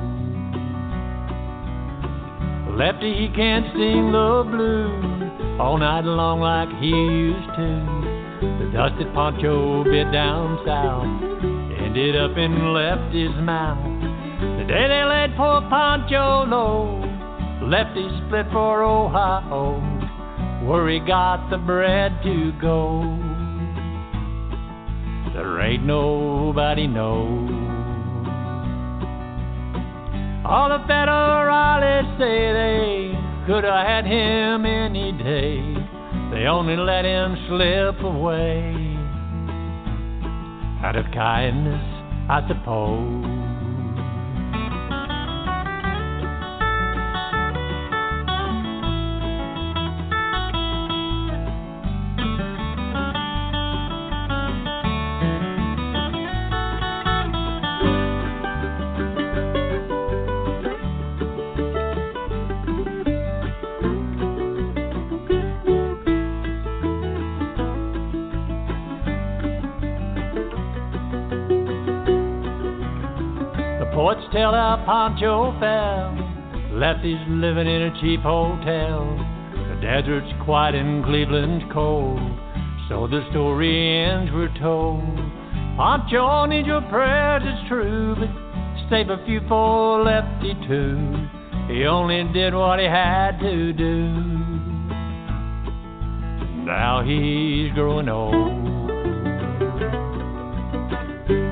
Lefty, 2.77 3.13
he 3.15 3.29
can't 3.35 3.67
sing 3.73 4.13
the 4.13 4.45
blues 4.49 5.61
all 5.61 5.79
night 5.79 6.05
long 6.05 6.41
like 6.41 6.69
he 6.81 6.89
used 6.89 7.49
to. 7.57 7.71
The 8.41 8.71
dusted 8.73 9.13
Pancho 9.15 9.85
bit 9.85 10.13
down 10.13 10.61
south 10.67 11.09
ended 11.81 12.17
up 12.17 12.37
in 12.37 12.73
Lefty's 12.75 13.35
mouth. 13.41 13.81
The 14.59 14.65
day 14.69 14.89
they 14.89 15.05
laid 15.05 15.37
poor 15.37 15.63
Pancho 15.71 16.45
low, 16.45 17.01
Lefty 17.67 18.09
split 18.27 18.47
for 18.53 18.83
Ohio, 18.83 19.81
where 20.67 20.89
he 20.89 20.99
got 20.99 21.49
the 21.49 21.59
bread 21.59 22.13
to 22.25 22.53
go. 22.61 23.01
There 25.33 25.61
ain't 25.61 25.85
nobody 25.85 26.89
knows. 26.89 27.51
All 30.45 30.69
the 30.69 30.83
federalists 30.89 32.19
say 32.19 32.53
they 32.53 33.13
could 33.47 33.63
have 33.63 33.87
had 33.87 34.07
him 34.07 34.67
any 34.67 35.13
day. 35.13 35.63
They 36.33 36.47
only 36.47 36.77
let 36.77 37.05
him 37.05 37.37
slip 37.49 38.03
away. 38.03 38.75
Out 40.83 40.97
of 40.97 41.05
kindness, 41.13 41.83
I 42.29 42.43
suppose. 42.49 43.46
The 74.37 74.43
poets 74.43 74.53
tell 74.53 74.85
Pancho 74.85 75.61
fell. 75.61 76.79
Lefty's 76.79 77.17
living 77.27 77.67
in 77.67 77.83
a 77.89 78.01
cheap 78.03 78.21
hotel. 78.21 79.17
The 79.55 79.81
desert's 79.81 80.31
quiet 80.45 80.75
and 80.75 81.03
Cleveland's 81.03 81.65
cold. 81.73 82.21
So 82.91 83.07
the 83.07 83.27
story 83.31 84.05
ends, 84.05 84.31
we're 84.35 84.53
told. 84.61 85.01
Pancho 85.79 86.45
needs 86.45 86.69
your 86.69 86.83
prayers, 86.83 87.45
it's 87.47 87.67
true, 87.67 88.15
but 88.15 88.29
save 88.91 89.09
a 89.09 89.25
few 89.25 89.41
for 89.49 90.05
Lefty 90.05 90.53
too. 90.69 91.29
He 91.73 91.87
only 91.87 92.31
did 92.35 92.53
what 92.53 92.79
he 92.79 92.85
had 92.85 93.39
to 93.41 93.73
do. 93.73 94.13
Now 96.67 97.03
he's 97.03 97.73
growing 97.73 98.11
old. 98.11 98.35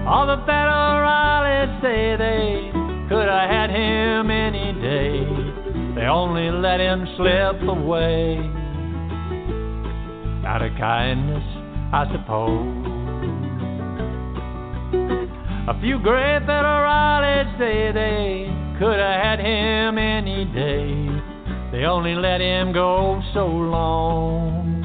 All 0.06 0.26
the 0.26 0.36
federalists 0.44 1.80
say 1.80 2.16
they 2.18 2.73
have 3.34 3.50
had 3.50 3.70
him 3.70 4.30
any 4.30 4.72
day. 4.80 5.26
They 5.94 6.06
only 6.06 6.50
let 6.50 6.80
him 6.80 7.06
slip 7.16 7.62
away. 7.68 8.38
Out 10.46 10.62
of 10.62 10.72
kindness, 10.78 11.44
I 11.92 12.04
suppose. 12.12 12.84
A 15.66 15.80
few 15.80 15.98
great 15.98 16.40
federalists 16.46 17.58
say 17.58 17.90
they 17.92 18.52
could 18.78 18.98
have 18.98 19.20
had 19.22 19.40
him 19.40 19.98
any 19.98 20.44
day. 20.46 21.08
They 21.72 21.84
only 21.84 22.14
let 22.14 22.40
him 22.40 22.72
go 22.72 23.22
so 23.32 23.46
long. 23.46 24.84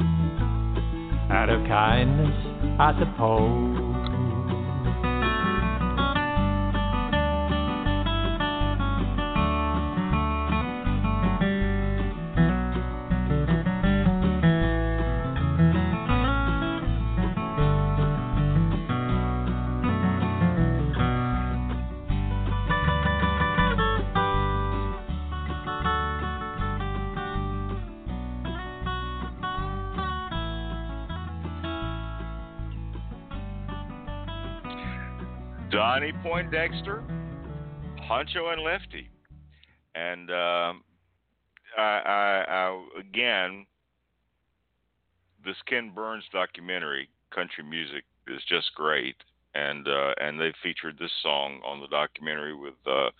Out 1.30 1.50
of 1.50 1.66
kindness, 1.68 2.34
I 2.78 2.98
suppose. 2.98 3.79
Poindexter, 36.30 37.02
Pancho 38.06 38.50
and 38.50 38.62
Lefty, 38.62 39.10
and 39.96 40.30
um, 40.30 40.84
I, 41.76 41.82
I, 42.06 42.44
I 42.48 42.86
again, 43.00 43.66
this 45.44 45.56
Ken 45.66 45.90
Burns 45.92 46.22
documentary, 46.32 47.08
Country 47.34 47.64
Music, 47.64 48.04
is 48.28 48.40
just 48.48 48.72
great, 48.76 49.16
and 49.56 49.88
uh, 49.88 50.12
and 50.20 50.38
they 50.38 50.52
featured 50.62 51.00
this 51.00 51.10
song 51.20 51.60
on 51.66 51.80
the 51.80 51.88
documentary 51.88 52.54
with 52.54 52.74
uh, 52.86 53.10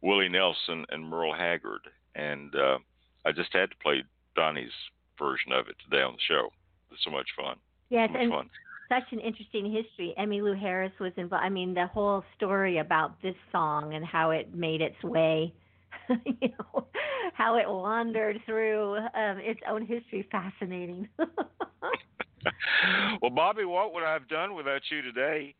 Willie 0.00 0.28
Nelson 0.28 0.86
and 0.90 1.04
Merle 1.04 1.34
Haggard, 1.34 1.88
and 2.14 2.54
uh, 2.54 2.78
I 3.24 3.32
just 3.32 3.52
had 3.52 3.70
to 3.70 3.76
play 3.82 4.04
Donnie's 4.36 4.70
version 5.18 5.50
of 5.50 5.66
it 5.66 5.74
today 5.82 6.04
on 6.04 6.12
the 6.12 6.18
show. 6.28 6.50
It's 6.92 7.02
so 7.02 7.10
much 7.10 7.26
fun. 7.36 7.56
Yes, 7.90 8.08
so 8.08 8.12
much 8.12 8.22
and 8.22 8.30
fun. 8.30 8.50
Such 8.92 9.10
an 9.12 9.20
interesting 9.20 9.72
history. 9.72 10.14
Emmylou 10.18 10.58
Harris 10.58 10.92
was 11.00 11.12
involved. 11.16 11.44
I 11.44 11.48
mean, 11.48 11.72
the 11.72 11.86
whole 11.86 12.22
story 12.36 12.76
about 12.78 13.20
this 13.22 13.34
song 13.50 13.94
and 13.94 14.04
how 14.04 14.32
it 14.32 14.54
made 14.54 14.82
its 14.82 15.02
way, 15.02 15.54
you 16.10 16.48
know, 16.48 16.86
how 17.32 17.56
it 17.56 17.66
wandered 17.66 18.38
through 18.44 18.96
um, 18.96 19.38
its 19.38 19.60
own 19.66 19.86
history. 19.86 20.28
Fascinating. 20.30 21.08
well, 23.22 23.30
Bobbi, 23.30 23.66
what 23.66 23.94
would 23.94 24.02
I 24.02 24.12
have 24.12 24.28
done 24.28 24.54
without 24.54 24.82
you 24.90 25.00
today? 25.00 25.54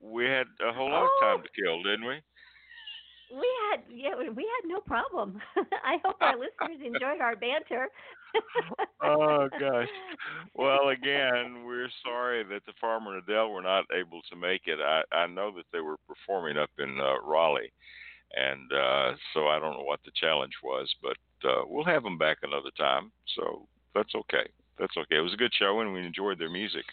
We 0.00 0.24
had 0.24 0.46
a 0.66 0.72
whole 0.72 0.90
lot 0.90 1.04
of 1.04 1.10
time 1.20 1.42
to 1.42 1.62
kill, 1.62 1.82
didn't 1.82 2.06
we? 2.06 2.22
we 3.34 3.48
had 3.70 3.80
yeah, 3.90 4.14
we 4.16 4.44
had 4.44 4.68
no 4.68 4.80
problem. 4.80 5.40
I 5.56 5.96
hope 6.04 6.16
our 6.20 6.36
listeners 6.38 6.80
enjoyed 6.84 7.20
our 7.20 7.36
banter. 7.36 7.88
Oh 9.02 9.48
gosh. 9.58 9.88
Well, 10.56 10.90
again, 10.90 11.64
we're 11.66 11.88
sorry 12.04 12.44
that 12.44 12.64
the 12.64 12.72
farmer 12.80 13.14
and 13.16 13.28
Adele 13.28 13.50
were 13.50 13.60
not 13.60 13.84
able 13.92 14.20
to 14.30 14.36
make 14.36 14.62
it. 14.66 14.78
I 14.80 15.02
I 15.12 15.26
know 15.26 15.50
that 15.56 15.64
they 15.72 15.80
were 15.80 15.96
performing 16.06 16.56
up 16.56 16.70
in 16.78 16.98
uh, 17.00 17.18
Raleigh, 17.24 17.72
and 18.36 18.72
uh, 18.72 19.14
so 19.32 19.48
I 19.48 19.58
don't 19.58 19.76
know 19.76 19.82
what 19.84 19.98
the 20.04 20.12
challenge 20.14 20.52
was, 20.62 20.94
but 21.02 21.16
uh, 21.48 21.62
we'll 21.66 21.84
have 21.84 22.04
them 22.04 22.18
back 22.18 22.38
another 22.42 22.70
time. 22.78 23.10
So 23.34 23.66
that's 23.96 24.14
okay. 24.14 24.48
That's 24.78 24.96
okay. 24.96 25.16
It 25.16 25.20
was 25.22 25.34
a 25.34 25.36
good 25.38 25.52
show, 25.58 25.80
and 25.80 25.92
we 25.92 26.06
enjoyed 26.06 26.38
their 26.38 26.50
music. 26.50 26.84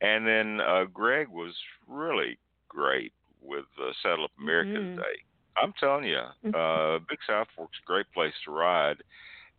And 0.00 0.26
then 0.26 0.60
uh, 0.60 0.84
Gregg 0.92 1.28
was 1.28 1.54
really 1.86 2.36
great 2.68 3.12
with 3.40 3.64
uh, 3.80 3.92
Saddle 4.02 4.24
Up 4.24 4.32
America 4.40 4.70
Mhm. 4.80 4.96
today. 4.96 5.18
I'm 5.56 5.72
telling 5.80 6.04
you, 6.04 6.18
uh, 6.54 6.98
Big 7.08 7.18
South 7.26 7.48
Fork's 7.56 7.78
a 7.82 7.86
great 7.86 8.06
place 8.12 8.34
to 8.44 8.50
ride, 8.50 8.98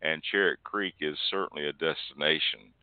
and 0.01 0.21
Charit 0.33 0.57
Creek 0.63 0.95
is 1.01 1.17
certainly 1.29 1.67
a 1.67 1.73
destination, 1.73 2.73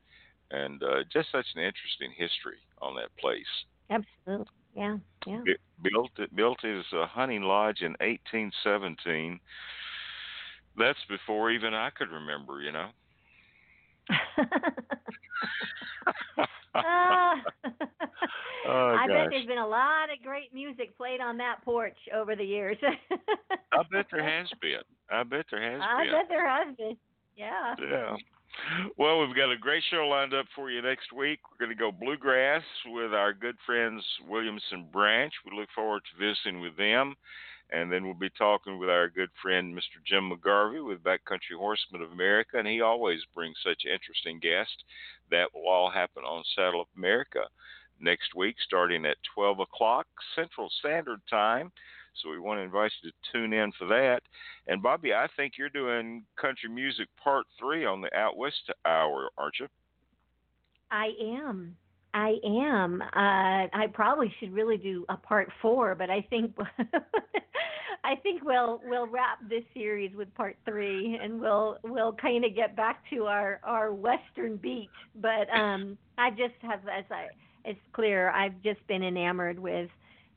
and 0.50 0.82
uh, 0.82 1.04
just 1.12 1.30
such 1.32 1.46
an 1.54 1.62
interesting 1.62 2.12
history 2.16 2.58
on 2.80 2.94
that 2.96 3.16
place. 3.18 3.44
Absolutely. 3.90 4.46
Yeah. 4.74 4.96
Yeah. 5.26 5.42
It 5.46 5.60
built 5.82 6.10
built 6.34 6.64
as 6.64 6.84
a 6.92 7.06
hunting 7.06 7.42
lodge 7.42 7.80
in 7.80 7.92
1817. 8.00 9.40
That's 10.78 10.98
before 11.08 11.50
even 11.50 11.72
I 11.72 11.90
could 11.90 12.10
remember, 12.10 12.60
you 12.60 12.72
know. 12.72 12.88
Oh, 18.68 18.96
I 18.98 19.06
bet 19.06 19.28
there's 19.30 19.46
been 19.46 19.58
a 19.58 19.66
lot 19.66 20.10
of 20.12 20.22
great 20.24 20.52
music 20.52 20.96
played 20.96 21.20
on 21.20 21.36
that 21.36 21.62
porch 21.64 21.96
over 22.12 22.34
the 22.34 22.44
years. 22.44 22.76
I 23.72 23.82
bet 23.92 24.06
there 24.10 24.24
has 24.24 24.48
been. 24.60 24.80
I 25.10 25.22
bet 25.22 25.46
there 25.50 25.62
has 25.72 25.80
I 25.82 26.04
been. 26.04 26.12
bet 26.12 26.28
there 26.28 26.48
has 26.48 26.76
been. 26.76 26.96
Yeah. 27.36 27.74
Yeah. 27.80 28.16
Well, 28.96 29.20
we've 29.20 29.36
got 29.36 29.52
a 29.52 29.58
great 29.58 29.82
show 29.90 30.06
lined 30.08 30.32
up 30.32 30.46
for 30.54 30.70
you 30.70 30.80
next 30.80 31.12
week. 31.12 31.40
We're 31.50 31.66
going 31.66 31.76
to 31.76 31.80
go 31.80 31.92
bluegrass 31.92 32.62
with 32.86 33.12
our 33.12 33.34
good 33.34 33.56
friends 33.66 34.02
Williamson 34.26 34.86
Branch. 34.90 35.32
We 35.44 35.56
look 35.56 35.68
forward 35.74 36.02
to 36.04 36.26
visiting 36.26 36.60
with 36.60 36.76
them. 36.76 37.14
And 37.70 37.92
then 37.92 38.04
we'll 38.04 38.14
be 38.14 38.30
talking 38.38 38.78
with 38.78 38.88
our 38.88 39.10
good 39.10 39.28
friend 39.42 39.74
Mr. 39.74 39.98
Jim 40.06 40.30
McGarvey 40.30 40.86
with 40.86 41.02
Backcountry 41.02 41.58
Horsemen 41.58 42.00
of 42.00 42.12
America. 42.12 42.58
And 42.58 42.68
he 42.68 42.80
always 42.80 43.20
brings 43.34 43.56
such 43.62 43.82
interesting 43.84 44.38
guests. 44.38 44.84
That 45.30 45.48
will 45.52 45.68
all 45.68 45.90
happen 45.90 46.22
on 46.22 46.44
Saddle 46.54 46.82
Up 46.82 46.88
America 46.96 47.40
next 48.00 48.34
week, 48.34 48.56
starting 48.64 49.04
at 49.04 49.16
12 49.34 49.60
o'clock 49.60 50.06
Central 50.34 50.70
Standard 50.78 51.20
Time. 51.28 51.72
So 52.22 52.30
we 52.30 52.38
want 52.38 52.58
to 52.58 52.62
invite 52.62 52.92
you 53.02 53.10
to 53.10 53.16
tune 53.32 53.52
in 53.52 53.72
for 53.78 53.86
that. 53.88 54.20
And 54.66 54.82
Bobbi, 54.82 55.14
I 55.14 55.28
think 55.36 55.54
you're 55.58 55.68
doing 55.68 56.24
country 56.40 56.70
music 56.70 57.08
part 57.22 57.46
three 57.58 57.84
on 57.84 58.00
the 58.00 58.14
Out 58.16 58.36
West 58.36 58.70
hour, 58.84 59.30
aren't 59.36 59.60
you? 59.60 59.68
I 60.90 61.08
am. 61.20 61.76
I 62.14 62.36
am. 62.44 63.02
Uh, 63.02 63.68
I 63.72 63.86
probably 63.92 64.32
should 64.40 64.52
really 64.54 64.78
do 64.78 65.04
a 65.08 65.16
part 65.16 65.50
four, 65.60 65.94
but 65.94 66.08
I 66.08 66.22
think 66.30 66.56
I 68.04 68.14
think 68.22 68.44
we'll 68.44 68.80
we'll 68.86 69.08
wrap 69.08 69.38
this 69.48 69.64
series 69.74 70.14
with 70.16 70.32
part 70.34 70.56
three, 70.64 71.18
and 71.20 71.40
we'll 71.40 71.78
we'll 71.82 72.12
kind 72.12 72.44
of 72.44 72.54
get 72.54 72.76
back 72.76 73.02
to 73.10 73.24
our 73.24 73.60
our 73.64 73.92
western 73.92 74.56
beat. 74.56 74.88
But 75.16 75.50
um, 75.52 75.98
I 76.16 76.30
just 76.30 76.54
have, 76.62 76.80
as 76.88 77.04
I 77.10 77.26
it's 77.64 77.80
clear, 77.92 78.30
I've 78.30 78.62
just 78.62 78.86
been 78.86 79.02
enamored 79.02 79.58
with 79.58 79.90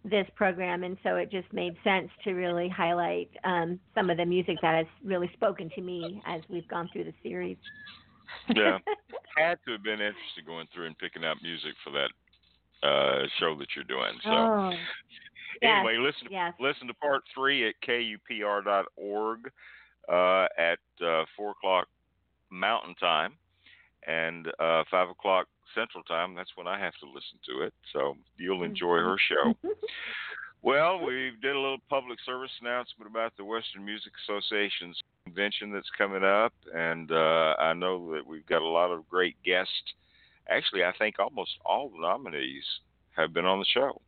this 0.06 0.28
program, 0.36 0.84
and 0.84 0.98
so 1.04 1.16
it 1.16 1.30
just 1.30 1.52
made 1.52 1.76
sense 1.84 2.10
to 2.24 2.34
really 2.34 2.70
highlight 2.70 3.30
um, 3.44 3.80
some 3.94 4.10
of 4.10 4.18
the 4.18 4.26
music 4.26 4.58
that 4.62 4.76
has 4.76 4.86
really 5.04 5.30
spoken 5.34 5.70
to 5.76 5.82
me 5.82 6.22
as 6.26 6.42
we've 6.50 6.68
gone 6.68 6.90
through 6.92 7.04
the 7.04 7.14
series. 7.22 7.58
yeah, 8.56 8.78
had 9.38 9.60
to 9.66 9.74
have 9.74 9.84
been 9.84 9.94
interesting 9.94 10.46
going 10.46 10.68
through 10.74 10.88
and 10.88 10.98
picking 10.98 11.26
out 11.26 11.38
music 11.44 11.74
for 11.84 11.92
that 11.92 12.88
uh, 12.88 13.28
show 13.40 13.58
that 13.58 13.68
you're 13.76 13.84
doing. 13.86 14.18
So, 14.24 14.30
oh, 14.30 14.72
anyway, 15.62 15.98
yes, 15.98 16.14
listen 16.14 16.28
yes. 16.32 16.54
listen 16.60 16.88
to 16.88 16.94
part 16.94 17.24
three 17.36 17.68
at 17.68 17.76
kupr.org 17.86 19.52
uh, 20.08 20.48
at 20.58 20.80
uh, 21.06 21.26
four 21.36 21.52
o'clock 21.52 21.88
Mountain 22.50 22.96
Time 22.96 23.34
and 24.08 24.48
uh, 24.60 24.84
five 24.90 25.10
o'clock 25.10 25.48
Central 25.76 26.04
Time. 26.04 26.36
That's 26.36 26.52
when 26.56 26.68
I 26.68 26.80
have 26.80 26.94
to 27.02 27.06
listen 27.06 27.40
to 27.48 27.64
it. 27.66 27.74
So 27.94 28.16
you'll 28.38 28.64
enjoy 28.64 28.98
her 28.98 29.18
show. 29.18 29.54
Well, 30.62 31.00
we 31.06 31.32
did 31.41 31.56
a 31.56 31.60
little 31.60 31.78
public 31.90 32.20
service 32.26 32.52
announcement 32.62 33.10
about 33.10 33.32
the 33.38 33.46
Western 33.46 33.86
Music 33.86 34.12
Association's 34.28 35.00
convention 35.24 35.72
that's 35.72 35.90
coming 35.98 36.24
up, 36.26 36.52
and 36.76 37.10
uh, 37.12 37.56
I 37.58 37.74
know 37.74 38.14
that 38.14 38.28
we've 38.28 38.46
got 38.46 38.62
a 38.62 38.68
lot 38.68 38.91
of 38.91 39.08
great 39.08 39.38
guests. 39.46 39.72
Actually, 40.50 40.84
I 40.84 40.91
think 41.00 41.16
almost 41.18 41.52
all 41.66 41.88
the 41.90 42.02
nominees 42.02 42.66
have 43.16 43.34
been 43.34 43.46
on 43.46 43.60
the 43.60 43.66
show, 43.74 44.02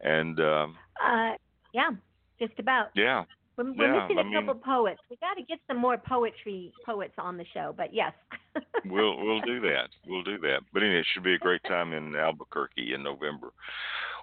and 0.00 0.38
um, 0.38 0.76
Uh, 1.04 1.32
yeah, 1.74 1.90
just 2.38 2.56
about. 2.60 2.90
yeah, 2.94 3.24
We're, 3.56 3.72
we're 3.72 3.92
Yeah, 3.94 4.02
missing 4.02 4.18
I 4.18 4.20
a 4.20 4.24
mean- 4.24 4.34
couple 4.46 4.54
poets. 4.62 5.00
We 5.10 5.16
got 5.16 5.34
to 5.34 5.42
get 5.42 5.58
some 5.68 5.78
more 5.78 5.98
poetry 5.98 6.72
poets 6.86 7.14
on 7.18 7.36
the 7.36 7.44
show. 7.52 7.74
But 7.76 7.92
yes. 7.94 8.12
we'll 8.86 9.16
we'll 9.24 9.40
do 9.42 9.60
that. 9.60 9.88
We'll 10.06 10.22
do 10.24 10.38
that. 10.38 10.60
But 10.72 10.82
anyway, 10.82 11.00
it 11.00 11.06
should 11.12 11.22
be 11.24 11.34
a 11.34 11.38
great 11.38 11.62
time 11.64 11.92
in 11.92 12.14
Albuquerque 12.16 12.94
in 12.94 13.02
November. 13.02 13.52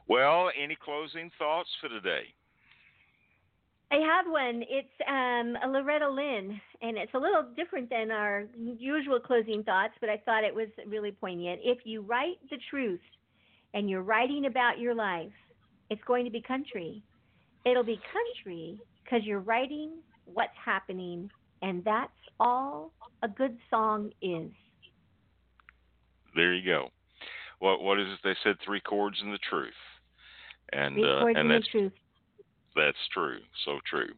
Well, 0.08 0.50
any 0.62 0.76
closing 0.84 1.30
thoughts 1.38 1.70
for 1.80 1.90
today? 1.90 2.24
I 3.92 3.96
have 3.96 4.26
one. 4.32 4.64
It's 4.70 4.88
um, 5.08 5.58
a 5.64 5.68
Loretta 5.72 6.08
Lynn, 6.08 6.60
and 6.84 6.96
it's 6.98 7.14
a 7.16 7.18
little 7.18 7.44
different 7.56 7.90
than 7.90 8.12
our 8.12 8.46
usual 8.78 9.20
closing 9.20 9.64
thoughts, 9.64 9.94
but 10.00 10.10
I 10.12 10.18
thought 10.26 10.44
it 10.44 10.54
was 10.54 10.68
really 10.88 11.12
poignant. 11.12 11.62
If 11.64 11.80
you 11.86 12.02
write 12.02 12.38
the 12.52 12.58
truth 12.70 13.00
and 13.74 13.90
you're 13.90 14.04
writing 14.04 14.46
about 14.46 14.78
your 14.78 14.94
life, 14.94 15.32
it's 15.90 16.04
going 16.06 16.24
to 16.26 16.32
be 16.32 16.40
country. 16.40 17.02
It'll 17.66 17.84
be 17.84 18.00
country 18.14 18.80
because 19.10 19.26
you're 19.26 19.40
writing 19.40 19.91
what's 20.26 20.53
happening, 20.64 21.30
and 21.61 21.84
that's 21.84 22.11
all 22.40 22.91
a 23.23 23.27
good 23.27 23.57
song 23.69 24.11
is. 24.22 24.52
There 26.36 26.53
you 26.53 26.65
go. 26.65 26.90
What 27.60 27.81
what 27.81 27.99
is 27.99 28.07
it? 28.07 28.19
They 28.23 28.36
said 28.44 28.56
three 28.64 28.81
chords 28.81 29.18
and 29.22 29.34
the 29.34 29.40
truth, 29.49 29.73
and 30.72 30.95
Three 30.95 31.03
uh, 31.03 31.19
chords 31.19 31.38
and 31.38 31.40
and 31.40 31.49
the 31.49 31.53
that's 31.56 31.68
truth. 31.68 31.91
that's 32.76 32.98
true. 33.14 33.40
So 33.65 33.80
true. 33.90 34.10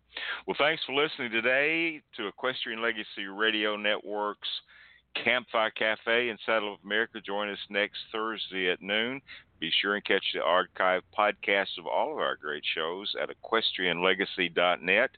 Well, 0.45 0.55
thanks 0.59 0.83
for 0.85 0.93
listening 0.93 1.31
today 1.31 2.01
to 2.17 2.27
Equestrian 2.27 2.81
Legacy 2.81 3.25
Radio 3.31 3.75
Network's 3.75 4.49
Campfire 5.23 5.71
Cafe 5.71 6.29
in 6.29 6.37
Saddle 6.45 6.73
Up 6.73 6.83
America. 6.83 7.19
Join 7.25 7.49
us 7.49 7.57
next 7.69 7.97
Thursday 8.11 8.69
at 8.69 8.81
noon. 8.81 9.21
Be 9.61 9.71
sure 9.79 9.93
and 9.93 10.03
catch 10.03 10.25
the 10.33 10.41
archive 10.41 11.03
podcast 11.15 11.77
of 11.77 11.85
all 11.85 12.11
of 12.13 12.17
our 12.17 12.35
great 12.35 12.63
shows 12.75 13.13
at 13.21 13.29
equestrianlegacy.net. 13.29 15.11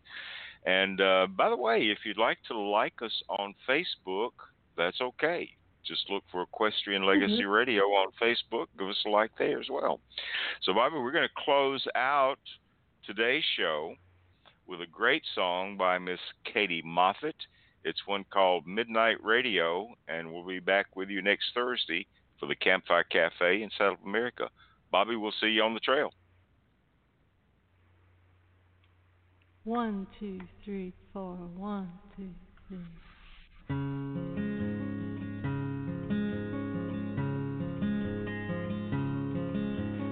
And 0.65 0.99
uh, 0.99 1.27
by 1.35 1.49
the 1.49 1.55
way, 1.55 1.83
if 1.83 1.99
you'd 2.03 2.17
like 2.17 2.39
to 2.49 2.57
like 2.59 3.01
us 3.01 3.23
on 3.29 3.55
Facebook, 3.67 4.31
that's 4.75 4.99
okay. 4.99 5.49
Just 5.85 6.09
look 6.09 6.23
for 6.29 6.41
Equestrian 6.41 7.05
Legacy 7.05 7.45
Radio 7.45 7.83
on 7.83 8.11
Facebook. 8.21 8.67
Give 8.77 8.89
us 8.89 9.01
a 9.05 9.09
like 9.09 9.31
there 9.37 9.61
as 9.61 9.67
well. 9.71 10.01
So, 10.63 10.73
Bobbi, 10.73 11.01
we're 11.01 11.11
going 11.11 11.27
to 11.27 11.43
close 11.43 11.85
out 11.95 12.39
today's 13.05 13.43
show 13.57 13.95
with 14.67 14.81
a 14.81 14.87
great 14.87 15.23
song 15.35 15.77
by 15.77 15.99
Miss 15.99 16.19
Katy 16.53 16.83
Moffatt. 16.85 17.33
It's 17.85 17.99
one 18.05 18.25
called 18.29 18.67
Midnight 18.67 19.23
Radio, 19.23 19.89
and 20.09 20.31
we'll 20.31 20.45
be 20.45 20.59
back 20.59 20.95
with 20.95 21.09
you 21.09 21.21
next 21.21 21.45
Thursday 21.53 22.07
for 22.43 22.47
the 22.49 22.55
Campfire 22.55 23.05
Cafe 23.05 23.63
in 23.63 23.69
South 23.77 23.97
America. 24.05 24.49
Bobbi, 24.93 25.19
we'll 25.19 25.33
see 25.39 25.47
you 25.47 25.63
on 25.63 25.73
the 25.73 25.79
trail. 25.79 26.13
One, 29.63 30.07
two, 30.19 30.41
three, 30.65 30.91
four. 31.13 31.35
One, 31.55 31.89
two, 32.17 32.29
three. 32.67 32.79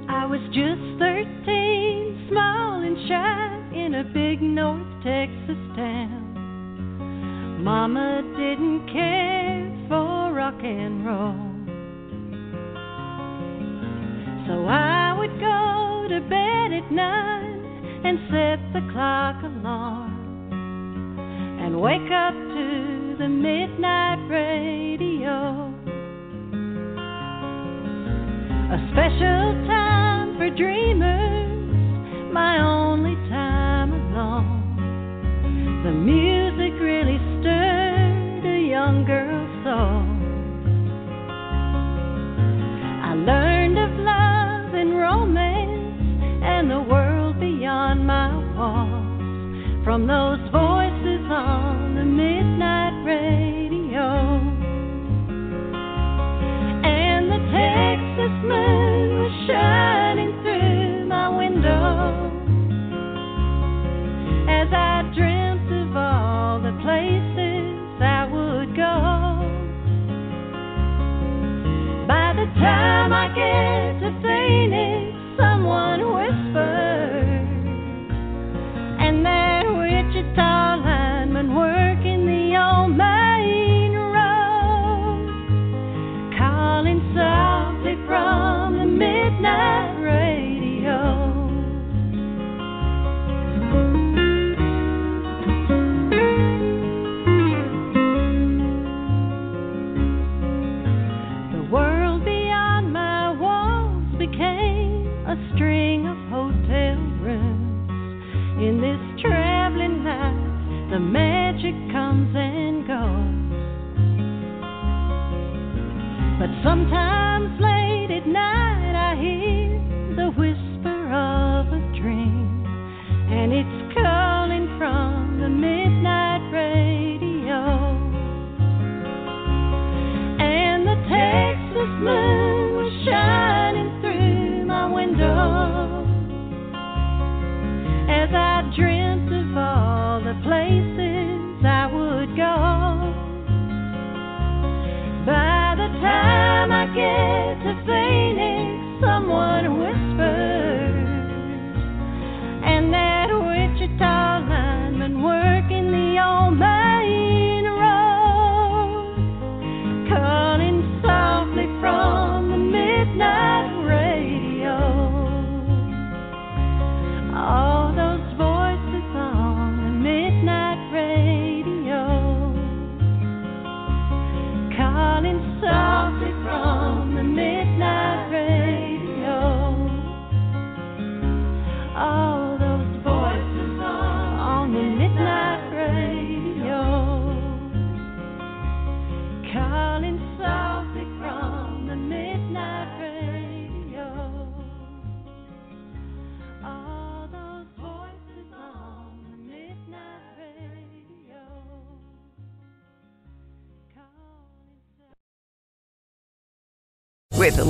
I 0.08 0.26
was 0.26 0.40
just 0.54 1.00
13, 1.00 2.28
small 2.32 2.82
and 2.82 3.10
shy 3.10 3.78
in 3.78 3.96
a 3.96 4.06
big 4.06 4.42
North 4.42 4.88
Texas 5.04 5.58
town. 5.76 6.30
Mama 7.62 8.22
didn't 8.38 8.88
care 8.88 9.88
for 9.90 10.34
rock 10.34 10.64
and 10.64 11.06
roll. 11.06 11.51
So 14.52 14.66
I 14.68 15.16
would 15.18 15.40
go 15.40 16.08
to 16.10 16.20
bed 16.28 16.74
at 16.74 16.92
night 16.92 18.04
and 18.04 18.20
set 18.28 18.60
the 18.74 18.82
clock 18.92 19.42
alarm 19.44 20.52
and 21.62 21.80
wake 21.80 22.12
up 22.12 22.34
to 22.34 23.16
the 23.18 23.30
midnight 23.30 24.20
radio. 24.28 25.72
A 28.76 28.80
special 28.92 29.56
time 29.72 30.36
for 30.36 30.50
dreamers, 30.50 31.41